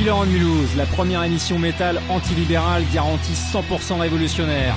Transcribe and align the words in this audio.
Killer 0.00 0.12
on 0.12 0.24
Mulhouse, 0.24 0.76
la 0.78 0.86
première 0.86 1.24
émission 1.24 1.58
métal 1.58 2.00
antilibérale 2.08 2.84
garantie 2.90 3.34
100% 3.34 4.00
révolutionnaire. 4.00 4.74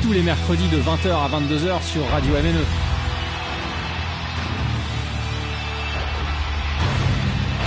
Tous 0.00 0.12
les 0.12 0.22
mercredis 0.22 0.68
de 0.68 0.76
20h 0.76 1.10
à 1.10 1.28
22h 1.28 1.82
sur 1.82 2.08
Radio 2.08 2.34
MNE. 2.34 2.64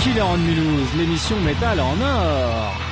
Killer 0.02 0.22
on 0.22 0.38
Mulhouse, 0.38 0.88
l'émission 0.98 1.38
métal 1.42 1.82
en 1.82 2.00
or. 2.00 2.89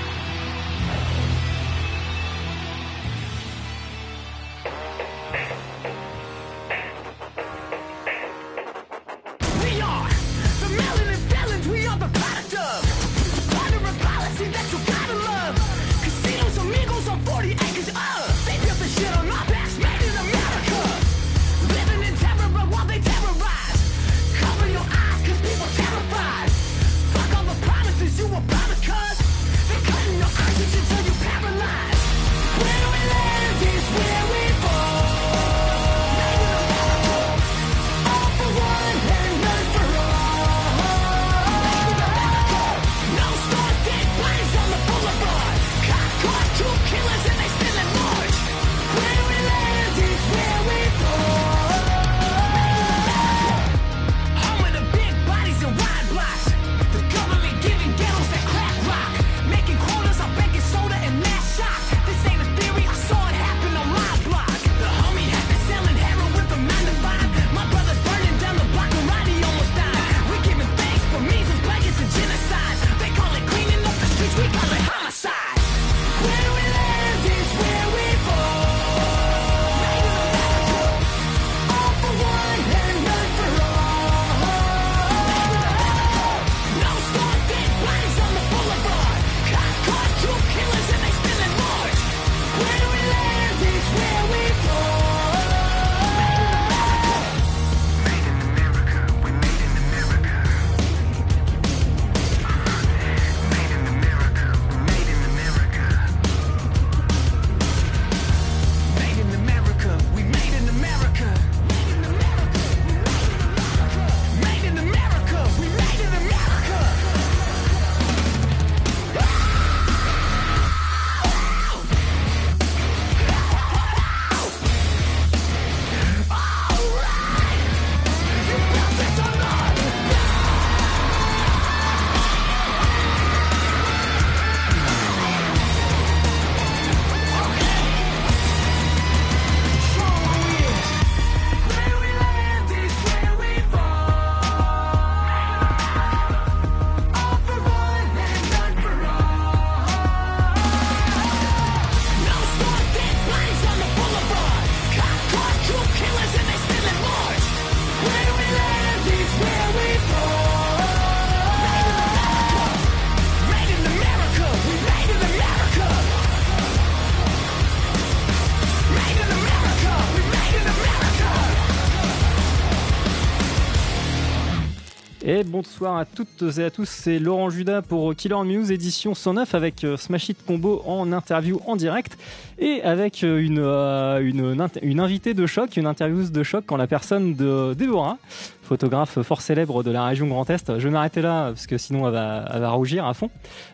Bonsoir 175.45 175.98
à 175.98 176.06
toutes 176.06 176.44
et 176.57 176.63
à 176.63 176.71
tous, 176.71 176.89
c'est 176.89 177.19
Laurent 177.19 177.50
Judas 177.50 177.83
pour 177.83 178.15
Killer 178.15 178.44
News 178.44 178.71
édition 178.71 179.13
109 179.13 179.53
avec 179.53 179.83
euh, 179.83 179.95
Smash 179.95 180.30
It 180.30 180.38
Combo 180.44 180.81
en 180.86 181.12
interview 181.12 181.62
en 181.68 181.75
direct 181.75 182.18
et 182.57 182.81
avec 182.81 183.24
euh, 183.24 183.38
une, 183.38 183.59
euh, 183.59 184.19
une, 184.19 185.00
invitée 185.00 185.36
de 185.36 185.45
choc, 185.45 185.77
une 185.77 185.86
intervieweuse 185.86 186.31
de 186.31 186.42
choc 186.42 186.71
en 186.71 186.77
la 186.77 186.88
personne 186.88 187.36
de 187.36 187.75
Déborah, 187.75 188.18
photographe 188.63 189.21
fort 189.21 189.42
célèbre 189.42 189.83
de 189.83 189.92
la 189.92 190.06
région 190.06 190.27
Grand 190.27 190.50
Est. 190.50 190.80
Je 190.80 190.88
vais 190.88 190.94
m'arrêter 190.94 191.21
là 191.21 191.50
parce 191.50 191.68
que 191.68 191.77
sinon 191.77 192.07
elle 192.07 192.13
va, 192.13 192.69
rougir 192.71 193.06
à 193.06 193.13
fond. 193.13 193.30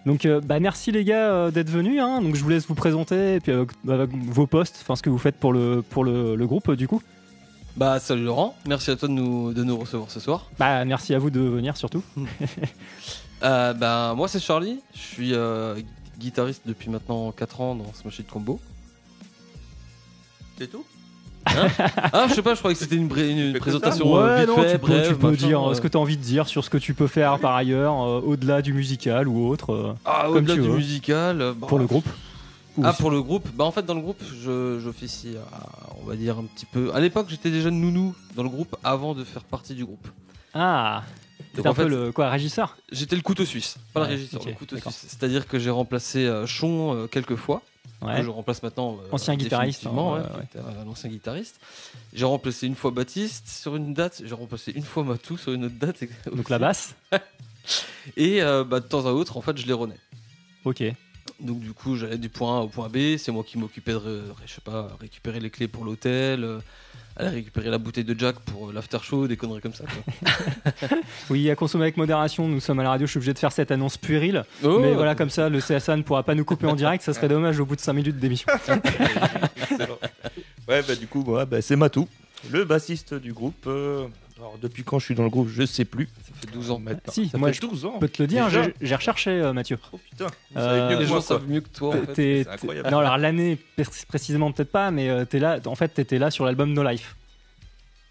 Donc 0.06 0.28
bah, 0.46 0.60
merci 0.60 0.92
les 0.92 1.06
gars 1.06 1.50
d'être 1.50 1.70
venus. 1.70 2.02
hein. 2.02 2.22
Donc 2.22 2.36
je 2.36 2.44
vous 2.44 2.50
laisse 2.50 2.68
vous 2.68 2.76
présenter 2.76 3.36
et 3.36 3.40
puis 3.40 3.54
vos 3.86 4.48
posts, 4.48 4.80
enfin 4.82 4.96
ce 4.96 5.02
que 5.02 5.10
vous 5.10 5.18
faites 5.18 5.36
pour 5.36 5.54
le, 5.54 5.82
pour 5.82 6.04
le, 6.04 6.46
groupe 6.46 6.72
du 6.72 6.88
coup. 6.88 7.02
Bah 7.76 8.00
salut 8.00 8.24
Laurent, 8.24 8.56
merci 8.68 8.92
à 8.92 8.96
toi 8.96 9.08
de 9.08 9.14
nous, 9.14 9.52
de 9.54 9.64
nous 9.64 9.78
recevoir 9.78 10.12
ce 10.12 10.20
soir. 10.20 10.48
Bah 10.60 10.86
merci 10.86 11.14
à 11.16 11.20
vous 11.20 11.30
de 11.30 11.40
venir 11.40 11.78
surtout. 11.78 12.04
Euh, 13.42 13.74
bah 13.74 14.14
moi 14.16 14.30
c'est 14.30 14.40
Charlie, 14.40 14.80
je 14.94 15.00
suis 15.00 15.34
euh, 15.34 15.76
guitariste 16.18 16.62
depuis 16.66 16.90
maintenant 16.90 17.30
4 17.34 17.60
ans 17.60 17.76
dans 17.76 17.92
Smash 17.94 18.20
It 18.20 18.28
Combo. 18.30 18.58
C'est 20.58 20.68
tout? 20.72 20.86
Ah 21.46 22.28
je 22.30 22.36
sais 22.36 22.42
pas, 22.42 22.54
je 22.54 22.60
croyais 22.60 22.74
que 22.74 22.82
c'était 22.82 22.96
une, 22.96 23.10
présentation 23.60 24.16
euh, 24.16 24.34
Ouais, 24.34 24.40
vite 24.46 24.48
non, 24.48 24.56
fait, 24.56 24.72
tu 24.72 24.80
peux, 24.80 24.88
bref, 24.88 25.08
tu 25.10 25.16
peux 25.16 25.32
machin, 25.32 25.48
dire 25.48 25.70
euh. 25.70 25.74
ce 25.74 25.82
que 25.82 25.90
tu 25.90 25.98
as 25.98 26.00
envie 26.00 26.16
de 26.16 26.22
dire 26.22 26.48
sur 26.48 26.64
ce 26.64 26.70
que 26.70 26.78
tu 26.78 26.94
peux 26.94 27.08
faire 27.08 27.38
par 27.40 27.54
ailleurs, 27.56 28.02
euh, 28.02 28.22
au-delà 28.22 28.62
du 28.62 28.72
musical 28.72 29.28
ou 29.28 29.46
autre, 29.50 29.74
euh, 29.74 29.94
Ah 30.06 30.24
comme 30.28 30.38
au-delà 30.38 30.56
tu 30.56 30.62
du 30.62 30.68
veux. 30.70 30.76
musical. 30.78 31.38
bah, 31.60 31.68
pour 31.68 31.80
le 31.80 31.86
groupe. 31.86 32.08
Ou 32.78 32.82
Ah 32.86 32.94
pour 32.94 33.12
le 33.12 33.22
groupe, 33.22 33.48
bah 33.54 33.66
en 33.66 33.72
fait 33.72 33.86
dans 33.86 33.94
le 33.94 34.02
groupe 34.02 34.22
je 34.44 34.80
j'officie 34.80 35.36
on 36.02 36.06
va 36.06 36.16
dire 36.16 36.38
un 36.40 36.44
petit 36.46 36.66
peu. 36.66 36.92
À 36.94 37.00
l'époque 37.00 37.28
j'étais 37.30 37.52
déjà 37.52 37.70
nounou 37.70 38.16
dans 38.36 38.44
le 38.44 38.50
groupe 38.50 38.76
avant 38.84 39.14
de 39.14 39.24
faire 39.24 39.44
partie 39.44 39.76
du 39.76 39.86
groupe. 39.86 40.08
Ah, 40.56 41.04
c'est 41.56 41.66
un 41.68 41.74
fait, 41.74 41.84
peu 41.84 41.90
le 41.90 42.12
quoi, 42.12 42.30
régisseur? 42.30 42.78
J'étais 42.92 43.16
le 43.16 43.22
couteau 43.22 43.46
suisse, 43.46 43.78
pas 43.94 44.02
Ouais, 44.02 44.08
le 44.08 44.14
régisseur, 44.16 44.42
le 44.46 44.54
couteau 44.54 44.78
suisse. 44.78 45.06
C'est-à-dire 45.08 45.48
que 45.48 45.60
j'ai 45.60 45.70
remplacé 45.70 46.26
euh, 46.26 46.46
Chon 46.48 46.96
euh, 46.96 47.08
quelques 47.08 47.36
fois. 47.36 47.62
Ouais. 48.02 48.18
que 48.18 48.24
je 48.24 48.30
remplace 48.30 48.62
maintenant. 48.62 48.98
euh, 49.02 49.08
Ancien 49.14 49.36
guitariste, 49.36 49.86
hein, 49.86 49.92
ouais, 49.94 50.02
ouais, 50.02 50.18
ouais. 50.20 50.46
qui 50.52 50.58
était 50.58 50.66
un 50.68 50.88
ancien 50.88 51.10
guitariste. 51.10 51.60
J'ai 52.12 52.26
remplacé 52.26 52.68
une 52.68 52.76
fois 52.76 52.92
Baptiste 52.92 53.48
sur 53.48 53.78
une 53.78 53.94
date, 53.94 54.22
j'ai 54.26 54.34
remplacé 54.36 54.72
une 54.76 54.84
fois 54.84 55.04
Matou 55.06 55.38
sur 55.38 55.54
une 55.54 55.66
autre 55.66 55.76
date. 55.80 56.04
Donc 56.26 56.40
aussi. 56.40 56.52
la 56.52 56.60
basse? 56.60 56.96
Et 58.18 58.42
euh, 58.42 58.64
bah, 58.66 58.82
de 58.82 58.86
temps 58.86 59.06
à 59.06 59.12
autre, 59.12 59.38
en 59.38 59.42
fait, 59.42 59.58
je 59.58 59.66
les 59.66 59.74
renais. 59.74 59.98
Ok. 60.66 60.84
Donc 61.44 61.60
du 61.60 61.74
coup, 61.74 61.96
j'allais 61.98 62.18
du 62.18 62.30
point 62.30 62.60
A 62.60 62.62
au 62.62 62.68
point 62.68 62.88
B. 62.90 63.18
C'est 63.18 63.32
moi 63.32 63.44
qui 63.46 63.58
m'occupais 63.58 63.92
de, 63.94 64.22
je 64.46 64.52
sais 64.54 64.62
pas, 64.64 64.88
récupérer 65.00 65.40
les 65.40 65.50
clés 65.50 65.68
pour 65.68 65.84
l'hôtel, 65.84 66.44
euh, 66.44 66.60
aller 67.18 67.30
récupérer 67.30 67.70
la 67.70 67.78
bouteille 67.78 68.06
de 68.06 68.18
Jack 68.18 68.40
pour 68.40 68.70
euh, 68.70 68.74
l'after 68.74 69.00
show, 69.04 69.28
des 69.28 69.36
conneries 69.38 69.60
comme 69.62 69.74
ça. 69.74 69.84
quoi. 69.84 70.88
Oui, 71.30 71.50
à 71.50 71.56
consommer 71.56 71.84
avec 71.84 71.98
modération. 71.98 72.48
Nous 72.48 72.60
sommes 72.62 72.80
à 72.80 72.84
la 72.84 72.90
radio. 72.92 73.06
Je 73.06 73.12
suis 73.12 73.18
obligé 73.18 73.34
de 73.34 73.40
faire 73.40 73.52
cette 73.52 73.72
annonce 73.72 73.98
puérile. 73.98 74.46
Oh, 74.64 74.80
mais 74.80 74.94
voilà, 74.94 75.16
comme 75.16 75.30
ça, 75.30 75.50
le 75.50 75.60
CSA 75.60 75.98
ne 75.98 76.02
pourra 76.04 76.24
pas 76.24 76.34
nous 76.36 76.46
couper 76.46 76.66
en 76.68 76.76
direct. 76.76 77.04
Ça 77.04 77.14
serait 77.14 77.28
dommage 77.30 77.60
au 77.60 77.66
bout 77.66 77.76
de 77.76 77.82
5 77.82 77.94
minutes 77.94 78.18
d'émission. 78.18 78.48
Excellent. 79.70 79.98
Ouais, 80.68 80.82
bah 80.88 80.96
du 80.96 81.08
coup, 81.08 81.24
moi, 81.24 81.46
bah, 81.46 81.62
c'est 81.62 81.76
Matou, 81.76 82.08
le 82.52 82.64
bassiste 82.64 83.14
du 83.16 83.34
groupe. 83.34 83.66
euh, 83.68 84.06
Alors, 84.44 84.58
depuis 84.62 84.84
quand 84.84 85.00
je 85.00 85.06
suis 85.06 85.16
dans 85.16 85.24
le 85.24 85.30
groupe, 85.30 85.48
je 85.48 85.66
sais 85.66 85.86
plus. 85.86 86.10
Ça 86.28 86.34
fait 86.42 86.52
12 86.52 86.72
ans. 86.72 86.80
Maintenant. 86.80 87.14
Si, 87.14 87.30
ça 87.30 87.38
moi, 87.38 87.48
fait 87.48 87.54
je 87.54 87.62
12 87.62 87.86
ans. 87.86 87.92
Je 87.96 88.00
peux 88.02 88.10
te 88.10 88.22
le 88.22 88.28
dire, 88.28 88.44
Déjà 88.46 88.64
j'ai 88.64 88.74
j'ai 88.82 88.96
recherché 88.96 89.30
euh, 89.32 89.54
Mathieu. 89.54 89.80
Oh 89.94 89.98
putain, 90.10 90.26
vous 90.52 90.60
Euh, 90.60 90.62
savez 90.62 90.82
mieux 90.82 90.90
Les 90.90 90.96
que 90.98 91.04
gens 91.04 91.10
moi, 91.14 91.18
quoi. 91.20 91.22
savent 91.38 91.48
mieux 91.50 91.62
que 91.62 91.70
toi. 91.70 91.96
en 91.96 92.02
fait. 92.08 92.14
T'es- 92.14 92.42
c'est 92.44 92.50
incroyable. 92.50 92.90
Non, 92.90 92.98
alors 93.00 93.18
l'année 93.18 93.58
pr- 93.78 94.06
précisément 94.06 94.52
peut-être 94.52 94.72
pas, 94.72 94.92
mais 94.92 95.10
euh, 95.10 95.24
t'es 95.24 95.40
là. 95.40 95.60
En 95.66 95.76
fait, 95.76 95.88
t'étais 95.88 96.20
là 96.20 96.30
sur 96.30 96.44
l'album 96.44 96.74
No 96.74 96.84
Life. 96.84 97.16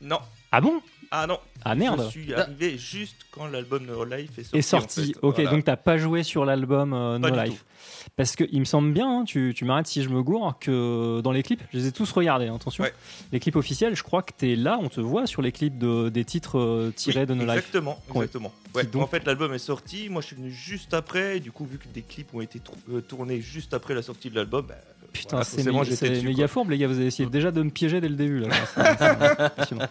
Non. 0.01 0.21
Ah 0.51 0.63
bon? 0.63 0.81
Ah 1.15 1.27
non. 1.27 1.39
Ah 1.65 1.75
merde. 1.75 2.05
Je 2.07 2.11
suis 2.11 2.33
arrivé 2.35 2.79
juste 2.79 3.27
quand 3.31 3.47
l'album 3.47 3.85
No 3.85 4.03
Life 4.05 4.31
est 4.39 4.45
sorti. 4.45 4.57
Est 4.59 4.63
sorti. 4.63 5.01
en 5.01 5.05
fait. 5.05 5.19
Ok, 5.23 5.35
Voilà. 5.37 5.51
donc 5.51 5.65
t'as 5.65 5.77
pas 5.77 5.99
joué 5.99 6.23
sur 6.23 6.47
l'album 6.47 6.95
euh, 6.95 7.19
No 7.19 7.29
Life. 7.29 7.65
Parce 8.17 8.35
que 8.35 8.45
il 8.51 8.61
me 8.61 8.65
semble 8.65 8.93
bien, 8.93 9.09
hein, 9.21 9.25
tu, 9.25 9.53
tu 9.55 9.65
m'arrêtes 9.67 9.87
si 9.87 10.03
je 10.03 10.09
me 10.09 10.23
gourre, 10.23 10.57
que 10.59 11.21
dans 11.21 11.31
les 11.33 11.43
clips, 11.43 11.61
je 11.73 11.79
les 11.79 11.87
ai 11.89 11.93
tous 11.93 12.11
regardés, 12.13 12.47
hein, 12.49 12.55
attention. 12.57 12.83
Ouais. 12.83 12.93
Les 13.31 13.41
clips 13.41 13.57
officiels, 13.57 13.95
je 13.95 14.03
crois 14.03 14.23
que 14.23 14.33
t'es 14.37 14.57
là, 14.57 14.79
on 14.81 14.89
te 14.89 15.01
voit 15.01 15.27
sur 15.27 15.43
les 15.43 15.53
clips 15.53 15.77
de, 15.79 16.09
des 16.09 16.25
titres 16.25 16.59
euh, 16.59 16.93
tirés 16.97 17.21
Oui, 17.21 17.27
de 17.27 17.35
No 17.35 17.43
Life. 17.45 17.51
Exactement, 17.57 18.03
Ouais. 18.09 18.25
exactement. 18.25 18.53
Ouais, 18.75 18.85
donc- 18.85 19.03
En 19.03 19.07
fait, 19.07 19.25
l'album 19.27 19.53
est 19.53 19.59
sorti. 19.59 20.09
Moi, 20.09 20.23
je 20.23 20.29
suis 20.29 20.37
venu 20.37 20.51
juste 20.51 20.95
après. 20.95 21.37
Et 21.37 21.41
du 21.41 21.53
coup, 21.53 21.65
vu 21.67 21.79
que 21.79 21.89
des 21.89 22.03
clips 22.03 22.33
ont 22.35 22.41
été 22.41 22.61
euh, 22.91 23.01
tournés 23.03 23.41
juste 23.43 23.75
après 23.75 23.95
la 23.95 24.03
sortie 24.03 24.31
de 24.31 24.37
l'album, 24.37 24.65
bah, 24.67 24.75
Putain, 25.13 25.37
voilà, 25.37 25.45
c'est 25.45 25.65
méga, 25.65 25.83
j'étais 25.85 25.97
c'est 25.97 26.09
dessus, 26.11 26.27
méga 26.27 26.37
quoi. 26.39 26.49
fourbe, 26.49 26.71
les 26.71 26.79
gars. 26.79 26.87
Vous 26.89 26.97
avez 26.97 27.07
essayé 27.07 27.29
déjà 27.29 27.51
de 27.51 27.63
me 27.63 27.71
piéger 27.71 28.01
dès 28.01 28.09
le 28.09 28.15
début. 28.15 28.41
Là. 28.41 28.49
C'est- 28.75 28.99
c'est 28.99 29.05
impressionnant. 29.45 29.85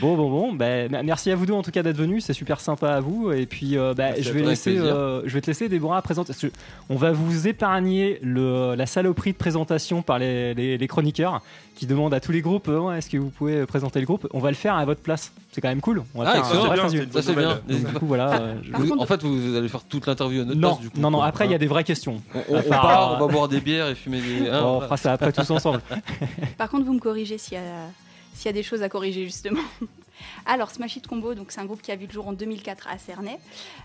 bon, 0.00 0.16
bon, 0.16 0.30
bon. 0.30 0.52
bah, 0.54 0.66
m- 0.66 1.00
merci 1.04 1.30
à 1.30 1.36
vous 1.36 1.44
deux 1.46 1.52
en 1.52 1.62
tout 1.62 1.70
cas 1.70 1.82
d'être 1.82 1.96
venus. 1.96 2.24
C'est 2.24 2.32
super 2.32 2.60
sympa 2.60 2.90
à 2.90 3.00
vous. 3.00 3.32
Et 3.32 3.46
puis, 3.46 3.76
euh, 3.76 3.92
bah, 3.94 4.04
Merci 4.10 4.22
je 4.22 4.32
vais 4.32 4.42
laisser, 4.42 4.78
euh, 4.78 5.22
je 5.26 5.34
vais 5.34 5.40
te 5.40 5.46
laisser 5.48 5.68
Déborah 5.68 6.00
présenter. 6.02 6.28
parce 6.28 6.40
que 6.40 6.50
On 6.88 6.96
va 6.96 7.12
vous 7.12 7.46
épargner 7.48 8.18
le, 8.22 8.74
la 8.76 8.86
saloperie 8.86 9.32
de 9.32 9.38
présentation 9.38 10.02
par 10.02 10.18
les, 10.18 10.54
les- 10.54 10.78
les 10.78 10.86
chroniqueurs 10.88 11.42
qui 11.74 11.86
demandent 11.86 12.14
à 12.14 12.20
tous 12.20 12.32
les 12.32 12.40
groupes 12.40 12.68
euh, 12.68 12.92
est-ce 12.92 13.10
que 13.10 13.18
vous 13.18 13.28
pouvez 13.28 13.66
présenter 13.66 14.00
le 14.00 14.06
groupe? 14.06 14.26
On 14.32 14.38
va 14.38 14.48
le 14.48 14.56
faire 14.56 14.74
à 14.76 14.84
votre 14.86 15.00
place. 15.02 15.32
C'est 15.52 15.60
quand 15.60 15.68
même 15.68 15.80
cool. 15.82 16.02
On 16.14 16.22
va 16.22 16.30
Ah, 16.30 16.32
faire 16.42 16.90
Ça 17.12 17.22
c'est 17.22 17.34
bien. 17.34 17.60
Donc, 17.68 17.78
du 17.78 17.92
coup, 17.98 18.06
voilà. 18.06 18.54
Vous- 18.72 18.98
En 18.98 19.06
fait, 19.06 19.22
vous 19.22 19.56
allez 19.56 19.68
faire 19.68 19.84
toute 19.84 20.06
l'interview 20.06 20.42
à 20.42 20.44
notre 20.44 20.58
Non, 20.60 20.68
place 20.70 20.80
du 20.80 20.90
coup. 20.90 21.00
non, 21.00 21.10
non. 21.10 21.20
Après, 21.22 21.46
il 21.46 21.52
y 21.52 21.54
a 21.54 21.58
des 21.58 21.66
vraies 21.66 21.84
questions. 21.84 22.20
On, 22.34 22.38
on- 22.38 22.56
on 22.56 22.58
Enfin, 22.58 22.68
part, 22.70 23.16
on 23.20 23.26
va 23.26 23.32
boire 23.32 23.48
des 23.48 23.60
bières 23.60 23.88
et 23.88 23.94
fumer 23.94 24.20
des. 24.20 24.45
Hein, 24.48 24.62
on 24.64 24.80
fera 24.80 24.96
ça 24.96 25.12
après 25.12 25.32
tous 25.32 25.50
ensemble. 25.50 25.80
Par 26.58 26.68
contre, 26.70 26.84
vous 26.84 26.92
me 26.94 27.00
corrigez 27.00 27.38
s'il 27.38 27.54
y, 27.54 27.60
a- 27.60 27.88
s'il 28.34 28.46
y 28.46 28.48
a 28.48 28.52
des 28.52 28.62
choses 28.62 28.82
à 28.82 28.88
corriger, 28.88 29.24
justement. 29.24 29.60
Alors, 30.46 30.70
Smash 30.70 30.96
It 30.96 31.06
Combo, 31.06 31.34
donc 31.34 31.52
c'est 31.52 31.60
un 31.60 31.64
groupe 31.66 31.82
qui 31.82 31.92
a 31.92 31.96
vu 31.96 32.06
le 32.06 32.12
jour 32.12 32.26
en 32.28 32.32
2004 32.32 32.88
à 32.88 32.96
Cernay. 32.98 33.38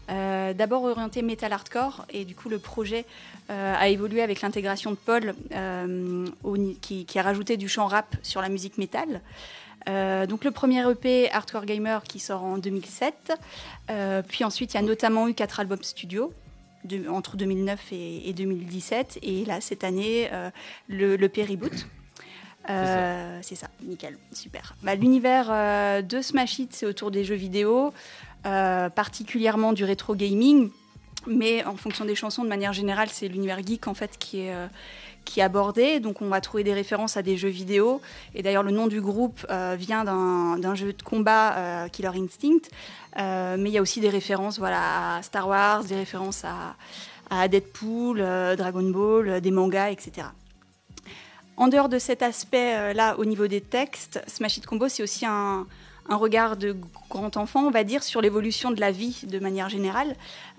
Euh, 0.09 0.53
D'abord 0.53 0.83
orienté 0.83 1.21
metal 1.21 1.51
hardcore, 1.51 2.05
et 2.09 2.23
du 2.25 2.35
coup, 2.35 2.47
le 2.49 2.57
projet 2.59 3.05
euh, 3.49 3.75
a 3.77 3.89
évolué 3.89 4.21
avec 4.21 4.41
l'intégration 4.41 4.91
de 4.91 4.95
Paul, 4.97 5.33
euh, 5.53 6.25
au 6.43 6.55
qui, 6.81 7.05
qui 7.05 7.19
a 7.19 7.21
rajouté 7.23 7.57
du 7.57 7.67
chant 7.67 7.87
rap 7.87 8.15
sur 8.23 8.41
la 8.41 8.49
musique 8.49 8.77
métal. 8.77 9.21
Euh, 9.89 10.27
donc 10.27 10.43
le 10.43 10.51
premier 10.51 10.87
EP 10.89 11.31
Hardcore 11.31 11.65
Gamer 11.65 12.03
qui 12.03 12.19
sort 12.19 12.43
en 12.43 12.57
2007. 12.59 13.33
Euh, 13.89 14.21
puis 14.21 14.43
ensuite, 14.43 14.73
il 14.73 14.77
y 14.77 14.79
a 14.79 14.83
notamment 14.83 15.27
eu 15.27 15.33
quatre 15.33 15.59
albums 15.59 15.81
studio 15.83 16.31
de- 16.85 17.07
entre 17.09 17.37
2009 17.37 17.91
et, 17.91 18.29
et 18.29 18.33
2017. 18.33 19.19
Et 19.23 19.45
là, 19.45 19.61
cette 19.61 19.83
année, 19.83 20.29
euh, 20.31 20.49
le, 20.87 21.15
le 21.15 21.29
Reboot. 21.35 21.87
Euh, 22.69 23.39
c'est 23.41 23.55
ça, 23.55 23.69
nickel, 23.83 24.17
super. 24.33 24.75
Bah, 24.83 24.93
L'univers 24.95 25.47
euh, 25.49 26.01
de 26.03 26.21
Smash 26.21 26.59
It, 26.59 26.73
c'est 26.73 26.85
autour 26.85 27.09
des 27.09 27.23
jeux 27.23 27.35
vidéo, 27.35 27.91
euh, 28.45 28.87
particulièrement 28.89 29.73
du 29.73 29.83
rétro 29.83 30.13
gaming, 30.15 30.69
mais 31.25 31.63
en 31.65 31.75
fonction 31.75 32.05
des 32.05 32.13
chansons, 32.13 32.43
de 32.43 32.49
manière 32.49 32.71
générale, 32.73 33.09
c'est 33.11 33.27
l'univers 33.27 33.65
geek 33.65 33.87
en 33.87 33.95
fait 33.95 34.15
qui 34.19 34.41
est, 34.41 34.53
qui 35.25 35.41
abordé. 35.41 35.99
Donc 35.99 36.21
on 36.21 36.27
va 36.27 36.41
trouver 36.41 36.63
des 36.63 36.73
références 36.73 37.17
à 37.17 37.21
des 37.21 37.37
jeux 37.37 37.49
vidéo. 37.49 38.01
Et 38.35 38.43
d'ailleurs, 38.43 38.63
le 38.63 38.71
nom 38.71 38.87
du 38.87 39.01
groupe 39.01 39.45
euh, 39.49 39.75
vient 39.77 40.03
d'un 40.03 40.75
jeu 40.75 40.93
de 40.93 41.01
combat, 41.01 41.55
euh, 41.55 41.87
Killer 41.87 42.11
Instinct. 42.15 42.69
Euh, 43.17 43.57
mais 43.59 43.69
il 43.69 43.73
y 43.73 43.77
a 43.77 43.81
aussi 43.81 43.99
des 43.99 44.09
références 44.09 44.59
voilà, 44.59 45.17
à 45.17 45.21
Star 45.21 45.47
Wars, 45.47 45.83
des 45.83 45.95
références 45.95 46.45
à, 46.45 46.75
à 47.29 47.47
Deadpool, 47.47 48.19
euh, 48.21 48.55
Dragon 48.55 48.89
Ball, 48.89 49.41
des 49.41 49.51
mangas, 49.51 49.91
etc. 49.91 50.27
En 51.57 51.67
dehors 51.67 51.89
de 51.89 51.99
cet 51.99 52.21
aspect-là, 52.23 53.17
au 53.19 53.25
niveau 53.25 53.47
des 53.47 53.61
textes, 53.61 54.23
Smash 54.27 54.57
It 54.57 54.65
Combo, 54.65 54.87
c'est 54.87 55.03
aussi 55.03 55.25
un, 55.25 55.67
un 56.09 56.15
regard 56.15 56.57
de 56.57 56.75
grand 57.09 57.37
enfant, 57.37 57.65
on 57.65 57.71
va 57.71 57.83
dire, 57.83 58.03
sur 58.03 58.21
l'évolution 58.21 58.71
de 58.71 58.79
la 58.79 58.91
vie 58.91 59.21
de 59.27 59.39
manière 59.39 59.69
générale, 59.69 60.15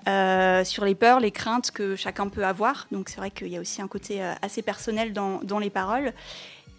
euh, 0.08 0.64
sur 0.64 0.84
les 0.84 0.94
peurs, 0.94 1.20
les 1.20 1.30
craintes 1.30 1.70
que 1.70 1.96
chacun 1.96 2.28
peut 2.28 2.44
avoir. 2.44 2.86
Donc 2.92 3.08
c'est 3.08 3.18
vrai 3.18 3.30
qu'il 3.30 3.48
y 3.48 3.56
a 3.56 3.60
aussi 3.60 3.80
un 3.82 3.88
côté 3.88 4.22
euh, 4.22 4.32
assez 4.42 4.62
personnel 4.62 5.12
dans, 5.12 5.40
dans 5.42 5.58
les 5.58 5.70
paroles. 5.70 6.12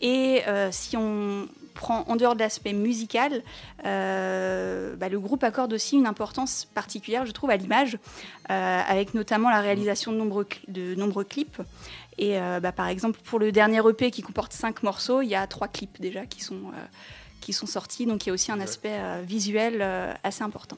Et 0.02 0.42
euh, 0.48 0.70
si 0.72 0.98
on 0.98 1.48
prend 1.76 2.04
en 2.08 2.16
dehors 2.18 2.36
de 2.36 2.40
l'aspect 2.40 2.74
musical, 2.74 3.42
euh, 3.86 4.96
bah, 4.96 5.10
le 5.10 5.20
groupe 5.20 5.44
accorde 5.44 5.74
aussi 5.74 5.96
une 5.96 6.06
importance 6.06 6.66
particulière, 6.66 7.26
je 7.26 7.32
trouve, 7.32 7.50
à 7.50 7.56
l'image, 7.58 7.98
euh, 8.50 8.82
avec 8.88 9.14
notamment 9.14 9.50
la 9.50 9.62
réalisation 9.62 10.12
de 10.12 10.18
nombreux, 10.18 10.44
cli- 10.44 10.70
de 10.72 10.94
nombreux 10.96 11.24
clips. 11.24 11.62
Et 12.20 12.38
bah, 12.62 12.72
par 12.72 12.90
exemple, 12.90 13.20
pour 13.24 13.40
le 13.40 13.52
dernier 13.52 13.80
EP 13.90 14.12
qui 14.12 14.22
comporte 14.22 14.54
cinq 14.54 14.84
morceaux, 14.84 15.24
il 15.24 15.30
y 15.30 15.36
a 15.36 15.48
trois 15.48 15.68
clips 15.68 16.00
déjà 16.00 16.28
qui 16.28 16.44
sont, 16.44 16.72
qui 17.42 17.54
sont 17.54 17.66
sortis. 17.66 18.06
Donc 18.06 18.24
il 18.26 18.28
y 18.28 18.30
a 18.30 18.34
aussi 18.34 18.52
un 18.52 18.60
aspect 18.60 19.00
visuel 19.24 19.84
assez 20.24 20.44
important. 20.44 20.78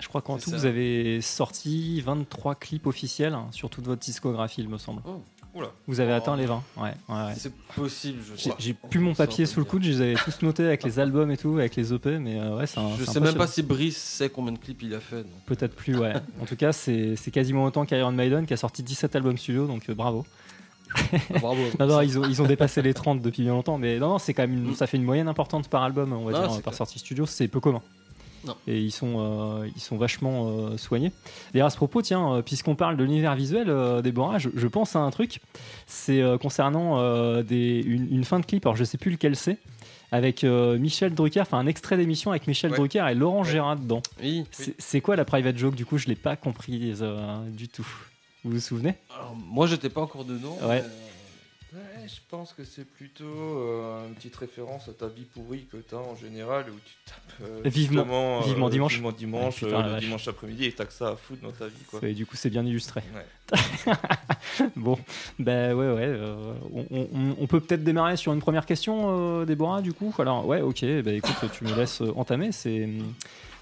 Je 0.00 0.08
crois 0.08 0.22
qu'en 0.22 0.36
tout, 0.38 0.50
ça. 0.50 0.56
vous 0.56 0.64
avez 0.66 1.20
sorti 1.20 2.00
23 2.00 2.54
clips 2.54 2.86
officiels 2.86 3.34
hein, 3.34 3.46
sur 3.52 3.70
toute 3.70 3.84
votre 3.86 4.00
discographie, 4.00 4.60
il 4.62 4.68
me 4.68 4.78
semble. 4.78 5.02
Oh. 5.06 5.22
Oula. 5.52 5.72
Vous 5.88 5.98
avez 5.98 6.12
Oh. 6.12 6.16
atteint 6.16 6.36
les 6.36 6.46
20. 6.46 6.62
Ouais, 6.76 6.82
ouais, 7.08 7.14
ouais. 7.14 7.32
C'est 7.36 7.52
possible, 7.74 8.20
je 8.24 8.40
J'ai 8.40 8.50
crois. 8.50 8.56
j'ai 8.60 8.72
plus 8.72 9.00
mon 9.00 9.14
papier 9.14 9.46
sous 9.46 9.58
le 9.58 9.64
coude, 9.64 9.82
je 9.82 9.90
les 9.90 10.00
avais 10.00 10.14
tous 10.24 10.42
notés 10.42 10.64
avec 10.64 10.84
les 10.84 11.00
albums 11.00 11.28
et 11.32 11.36
tout, 11.36 11.54
avec 11.58 11.74
les 11.74 11.92
EP, 11.92 12.18
mais 12.20 12.38
euh, 12.38 12.56
ouais, 12.56 12.66
c'est. 12.68 12.80
Je 13.00 13.04
sais 13.04 13.18
même 13.18 13.34
pas 13.34 13.48
si 13.48 13.62
Brice 13.64 13.96
sait 13.96 14.28
combien 14.30 14.52
de 14.52 14.58
clips 14.58 14.80
il 14.82 14.94
a 14.94 15.00
fait. 15.00 15.24
Peut-être 15.46 15.74
plus, 15.74 15.96
ouais. 15.98 16.12
En 16.40 16.44
tout 16.46 16.54
cas, 16.56 16.72
c'est 16.72 17.16
quasiment 17.32 17.64
autant 17.64 17.84
qu'Iron 17.84 18.12
Maiden 18.12 18.46
qui 18.46 18.54
a 18.54 18.56
sorti 18.56 18.82
17 18.84 19.16
albums 19.16 19.36
studio, 19.38 19.66
donc 19.66 19.88
euh, 19.90 19.94
bravo. 19.94 20.24
Ah, 20.94 21.00
bravo. 21.40 21.62
Non, 21.80 21.86
non, 21.86 22.00
ils 22.00 22.16
ont, 22.18 22.24
ils 22.24 22.40
ont 22.42 22.46
dépassé 22.46 22.80
les 22.82 22.94
30 22.94 23.20
depuis 23.20 23.42
bien 23.42 23.52
longtemps, 23.52 23.76
mais 23.78 23.98
non, 23.98 24.10
non, 24.10 24.18
c'est 24.20 24.34
quand 24.34 24.42
même 24.42 24.52
une- 24.52 24.70
Mm. 24.70 24.74
ça 24.76 24.86
fait 24.86 24.96
une 24.98 25.04
moyenne 25.04 25.26
importante 25.28 25.68
par 25.68 25.82
album, 25.82 26.12
on 26.12 26.24
va 26.26 26.32
dire, 26.32 26.48
par 26.48 26.60
clair. 26.62 26.74
sortie 26.74 26.98
studio, 27.00 27.26
c'est 27.26 27.48
peu 27.48 27.58
commun. 27.58 27.82
Non. 28.46 28.54
Et 28.66 28.80
ils 28.80 28.90
sont, 28.90 29.16
euh, 29.18 29.68
ils 29.76 29.80
sont 29.82 29.96
vachement 29.98 30.48
euh, 30.48 30.76
soignés. 30.78 31.12
D'ailleurs, 31.52 31.66
à 31.66 31.70
ce 31.70 31.76
propos, 31.76 32.00
tiens, 32.02 32.34
euh, 32.36 32.42
puisqu'on 32.42 32.74
parle 32.74 32.96
de 32.96 33.04
l'univers 33.04 33.34
visuel, 33.34 33.68
euh, 33.68 34.00
Déborah, 34.02 34.38
je, 34.38 34.48
je 34.54 34.66
pense 34.66 34.96
à 34.96 35.00
un 35.00 35.10
truc. 35.10 35.40
C'est 35.86 36.22
euh, 36.22 36.38
concernant 36.38 36.98
euh, 36.98 37.42
des, 37.42 37.80
une, 37.84 38.08
une 38.14 38.24
fin 38.24 38.40
de 38.40 38.46
clip, 38.46 38.64
alors 38.64 38.76
je 38.76 38.84
sais 38.84 38.96
plus 38.98 39.10
lequel 39.10 39.36
c'est, 39.36 39.58
avec 40.12 40.42
euh, 40.42 40.78
Michel 40.78 41.14
Drucker, 41.14 41.40
enfin 41.42 41.58
un 41.58 41.66
extrait 41.66 41.96
d'émission 41.96 42.30
avec 42.30 42.46
Michel 42.46 42.70
Ouais. 42.70 42.76
Drucker 42.78 43.06
et 43.10 43.14
Laurent 43.14 43.42
Ouais. 43.42 43.50
Gérard 43.50 43.76
dedans. 43.76 44.02
Oui. 44.22 44.44
C'est 44.50 44.74
c'est 44.78 45.00
quoi 45.00 45.16
la 45.16 45.24
private 45.24 45.56
joke 45.58 45.74
Du 45.74 45.84
coup, 45.84 45.98
je 45.98 46.06
l'ai 46.06 46.16
pas 46.16 46.34
compris 46.36 46.94
euh, 47.00 47.38
du 47.50 47.68
tout. 47.68 47.86
Vous 48.42 48.52
vous 48.52 48.58
souvenez? 48.60 48.94
Alors, 49.14 49.36
moi, 49.36 49.66
j'étais 49.66 49.90
pas 49.90 50.00
encore 50.00 50.24
dedans. 50.24 50.56
Ouais. 50.62 50.82
Ouais, 51.72 52.08
je 52.08 52.20
pense 52.28 52.52
que 52.52 52.64
c'est 52.64 52.84
plutôt 52.84 53.24
euh, 53.24 54.08
une 54.08 54.14
petite 54.14 54.34
référence 54.34 54.88
à 54.88 54.92
ta 54.92 55.06
vie 55.06 55.22
pourrie 55.24 55.66
que 55.70 55.76
tu 55.76 55.94
as 55.94 55.98
en 55.98 56.16
général 56.16 56.64
où 56.68 56.74
tu 56.84 56.94
tapes 57.06 57.48
euh, 57.48 57.62
Vivement- 57.64 58.40
euh, 58.40 58.44
vivement 58.44 58.68
dimanche. 58.68 58.92
vivement 58.94 59.12
dimanche, 59.12 59.62
Ouais, 59.62 59.68
putain, 59.68 59.86
euh, 59.86 59.94
le 59.94 60.00
dimanche 60.00 60.26
après-midi 60.26 60.64
et 60.64 60.72
t'as 60.72 60.84
que 60.86 60.92
ça 60.92 61.10
à 61.10 61.16
foutre 61.16 61.42
dans 61.42 61.52
ta 61.52 61.68
vie 61.68 61.84
quoi. 61.88 62.00
Et 62.02 62.12
du 62.12 62.26
coup, 62.26 62.34
c'est 62.36 62.50
bien 62.50 62.64
illustré. 62.66 63.02
Ouais. 63.14 63.56
Bon, 64.76 64.98
bah 65.38 65.74
ouais, 65.74 65.92
ouais. 65.92 66.02
euh, 66.06 66.52
on, 66.74 66.86
on- 66.90 67.36
on 67.38 67.46
peut 67.46 67.60
peut-être 67.60 67.84
démarrer 67.84 68.16
sur 68.16 68.32
une 68.32 68.40
première 68.40 68.66
question, 68.66 69.40
euh, 69.40 69.44
Déborah, 69.44 69.80
du 69.80 69.92
coup? 69.92 70.14
Alors, 70.18 70.46
ouais, 70.46 70.60
ok, 70.60 70.84
bah 71.04 71.12
écoute, 71.12 71.34
tu 71.52 71.64
me 71.64 71.74
laisses 71.74 72.02
euh, 72.02 72.12
entamer, 72.16 72.52
c'est. 72.52 72.88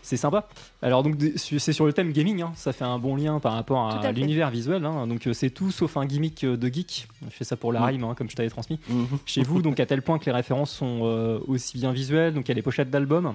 C'est 0.09 0.17
sympa. 0.17 0.49
Alors 0.81 1.03
donc 1.03 1.17
c'est 1.37 1.75
sur 1.75 1.85
le 1.85 1.93
thème 1.93 2.13
gaming, 2.13 2.41
hein. 2.41 2.53
ça 2.57 2.73
fait 2.73 2.87
un 2.87 2.99
bon 2.99 3.15
lien 3.15 3.41
par 3.41 3.53
rapport 3.53 3.91
à, 3.91 4.11
l'univers 4.11 4.49
visuel. 4.49 4.83
hein. 4.87 5.07
Donc 5.07 5.27
euh, 5.27 5.35
c'est 5.35 5.51
tout 5.51 5.71
sauf 5.71 5.99
un 5.99 6.07
gimmick 6.07 6.45
euh, 6.45 6.57
de 6.57 6.67
geek. 6.69 7.09
Je 7.27 7.37
fais 7.37 7.45
ça 7.45 7.57
pour 7.59 7.75
la 7.75 7.81
Mm. 7.81 7.85
rime, 7.85 8.05
hein, 8.05 8.15
comme 8.17 8.31
je 8.31 8.35
t'avais 8.35 8.49
transmis. 8.49 8.81
Mhm. 8.89 9.07
Chez 9.27 9.43
vous, 9.43 9.61
donc 9.61 9.79
à 9.81 9.85
tel 9.85 10.01
point 10.01 10.19
que 10.19 10.25
les 10.25 10.33
références 10.33 10.71
sont 10.71 11.01
euh, 11.03 11.41
aussi 11.47 11.77
bien 11.77 11.93
visuelles. 11.93 12.33
Donc 12.33 12.47
il 12.47 12.49
y 12.49 12.53
a 12.53 12.55
les 12.55 12.63
pochettes 12.63 12.89
d'albums 12.89 13.35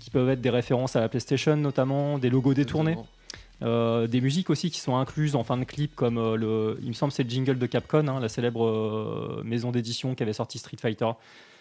qui 0.00 0.08
peuvent 0.08 0.30
être 0.30 0.40
des 0.40 0.48
références 0.48 0.96
à 0.96 1.00
la 1.00 1.10
PlayStation 1.10 1.56
notamment, 1.58 2.18
des 2.18 2.30
logos 2.30 2.54
détournés. 2.54 2.96
Euh, 3.62 4.06
des 4.06 4.22
musiques 4.22 4.48
aussi 4.48 4.70
qui 4.70 4.80
sont 4.80 4.96
incluses 4.96 5.36
en 5.36 5.44
fin 5.44 5.58
de 5.58 5.64
clip, 5.64 5.94
comme 5.94 6.16
euh, 6.18 6.36
le, 6.36 6.78
il 6.82 6.88
me 6.88 6.92
semble 6.94 7.12
c'est 7.12 7.22
le 7.22 7.30
jingle 7.30 7.58
de 7.58 7.66
Capcom, 7.66 8.08
hein, 8.08 8.18
la 8.18 8.28
célèbre 8.30 8.64
euh, 8.66 9.42
maison 9.44 9.70
d'édition 9.70 10.14
qui 10.14 10.22
avait 10.22 10.32
sorti 10.32 10.58
Street 10.58 10.76
Fighter 10.80 11.10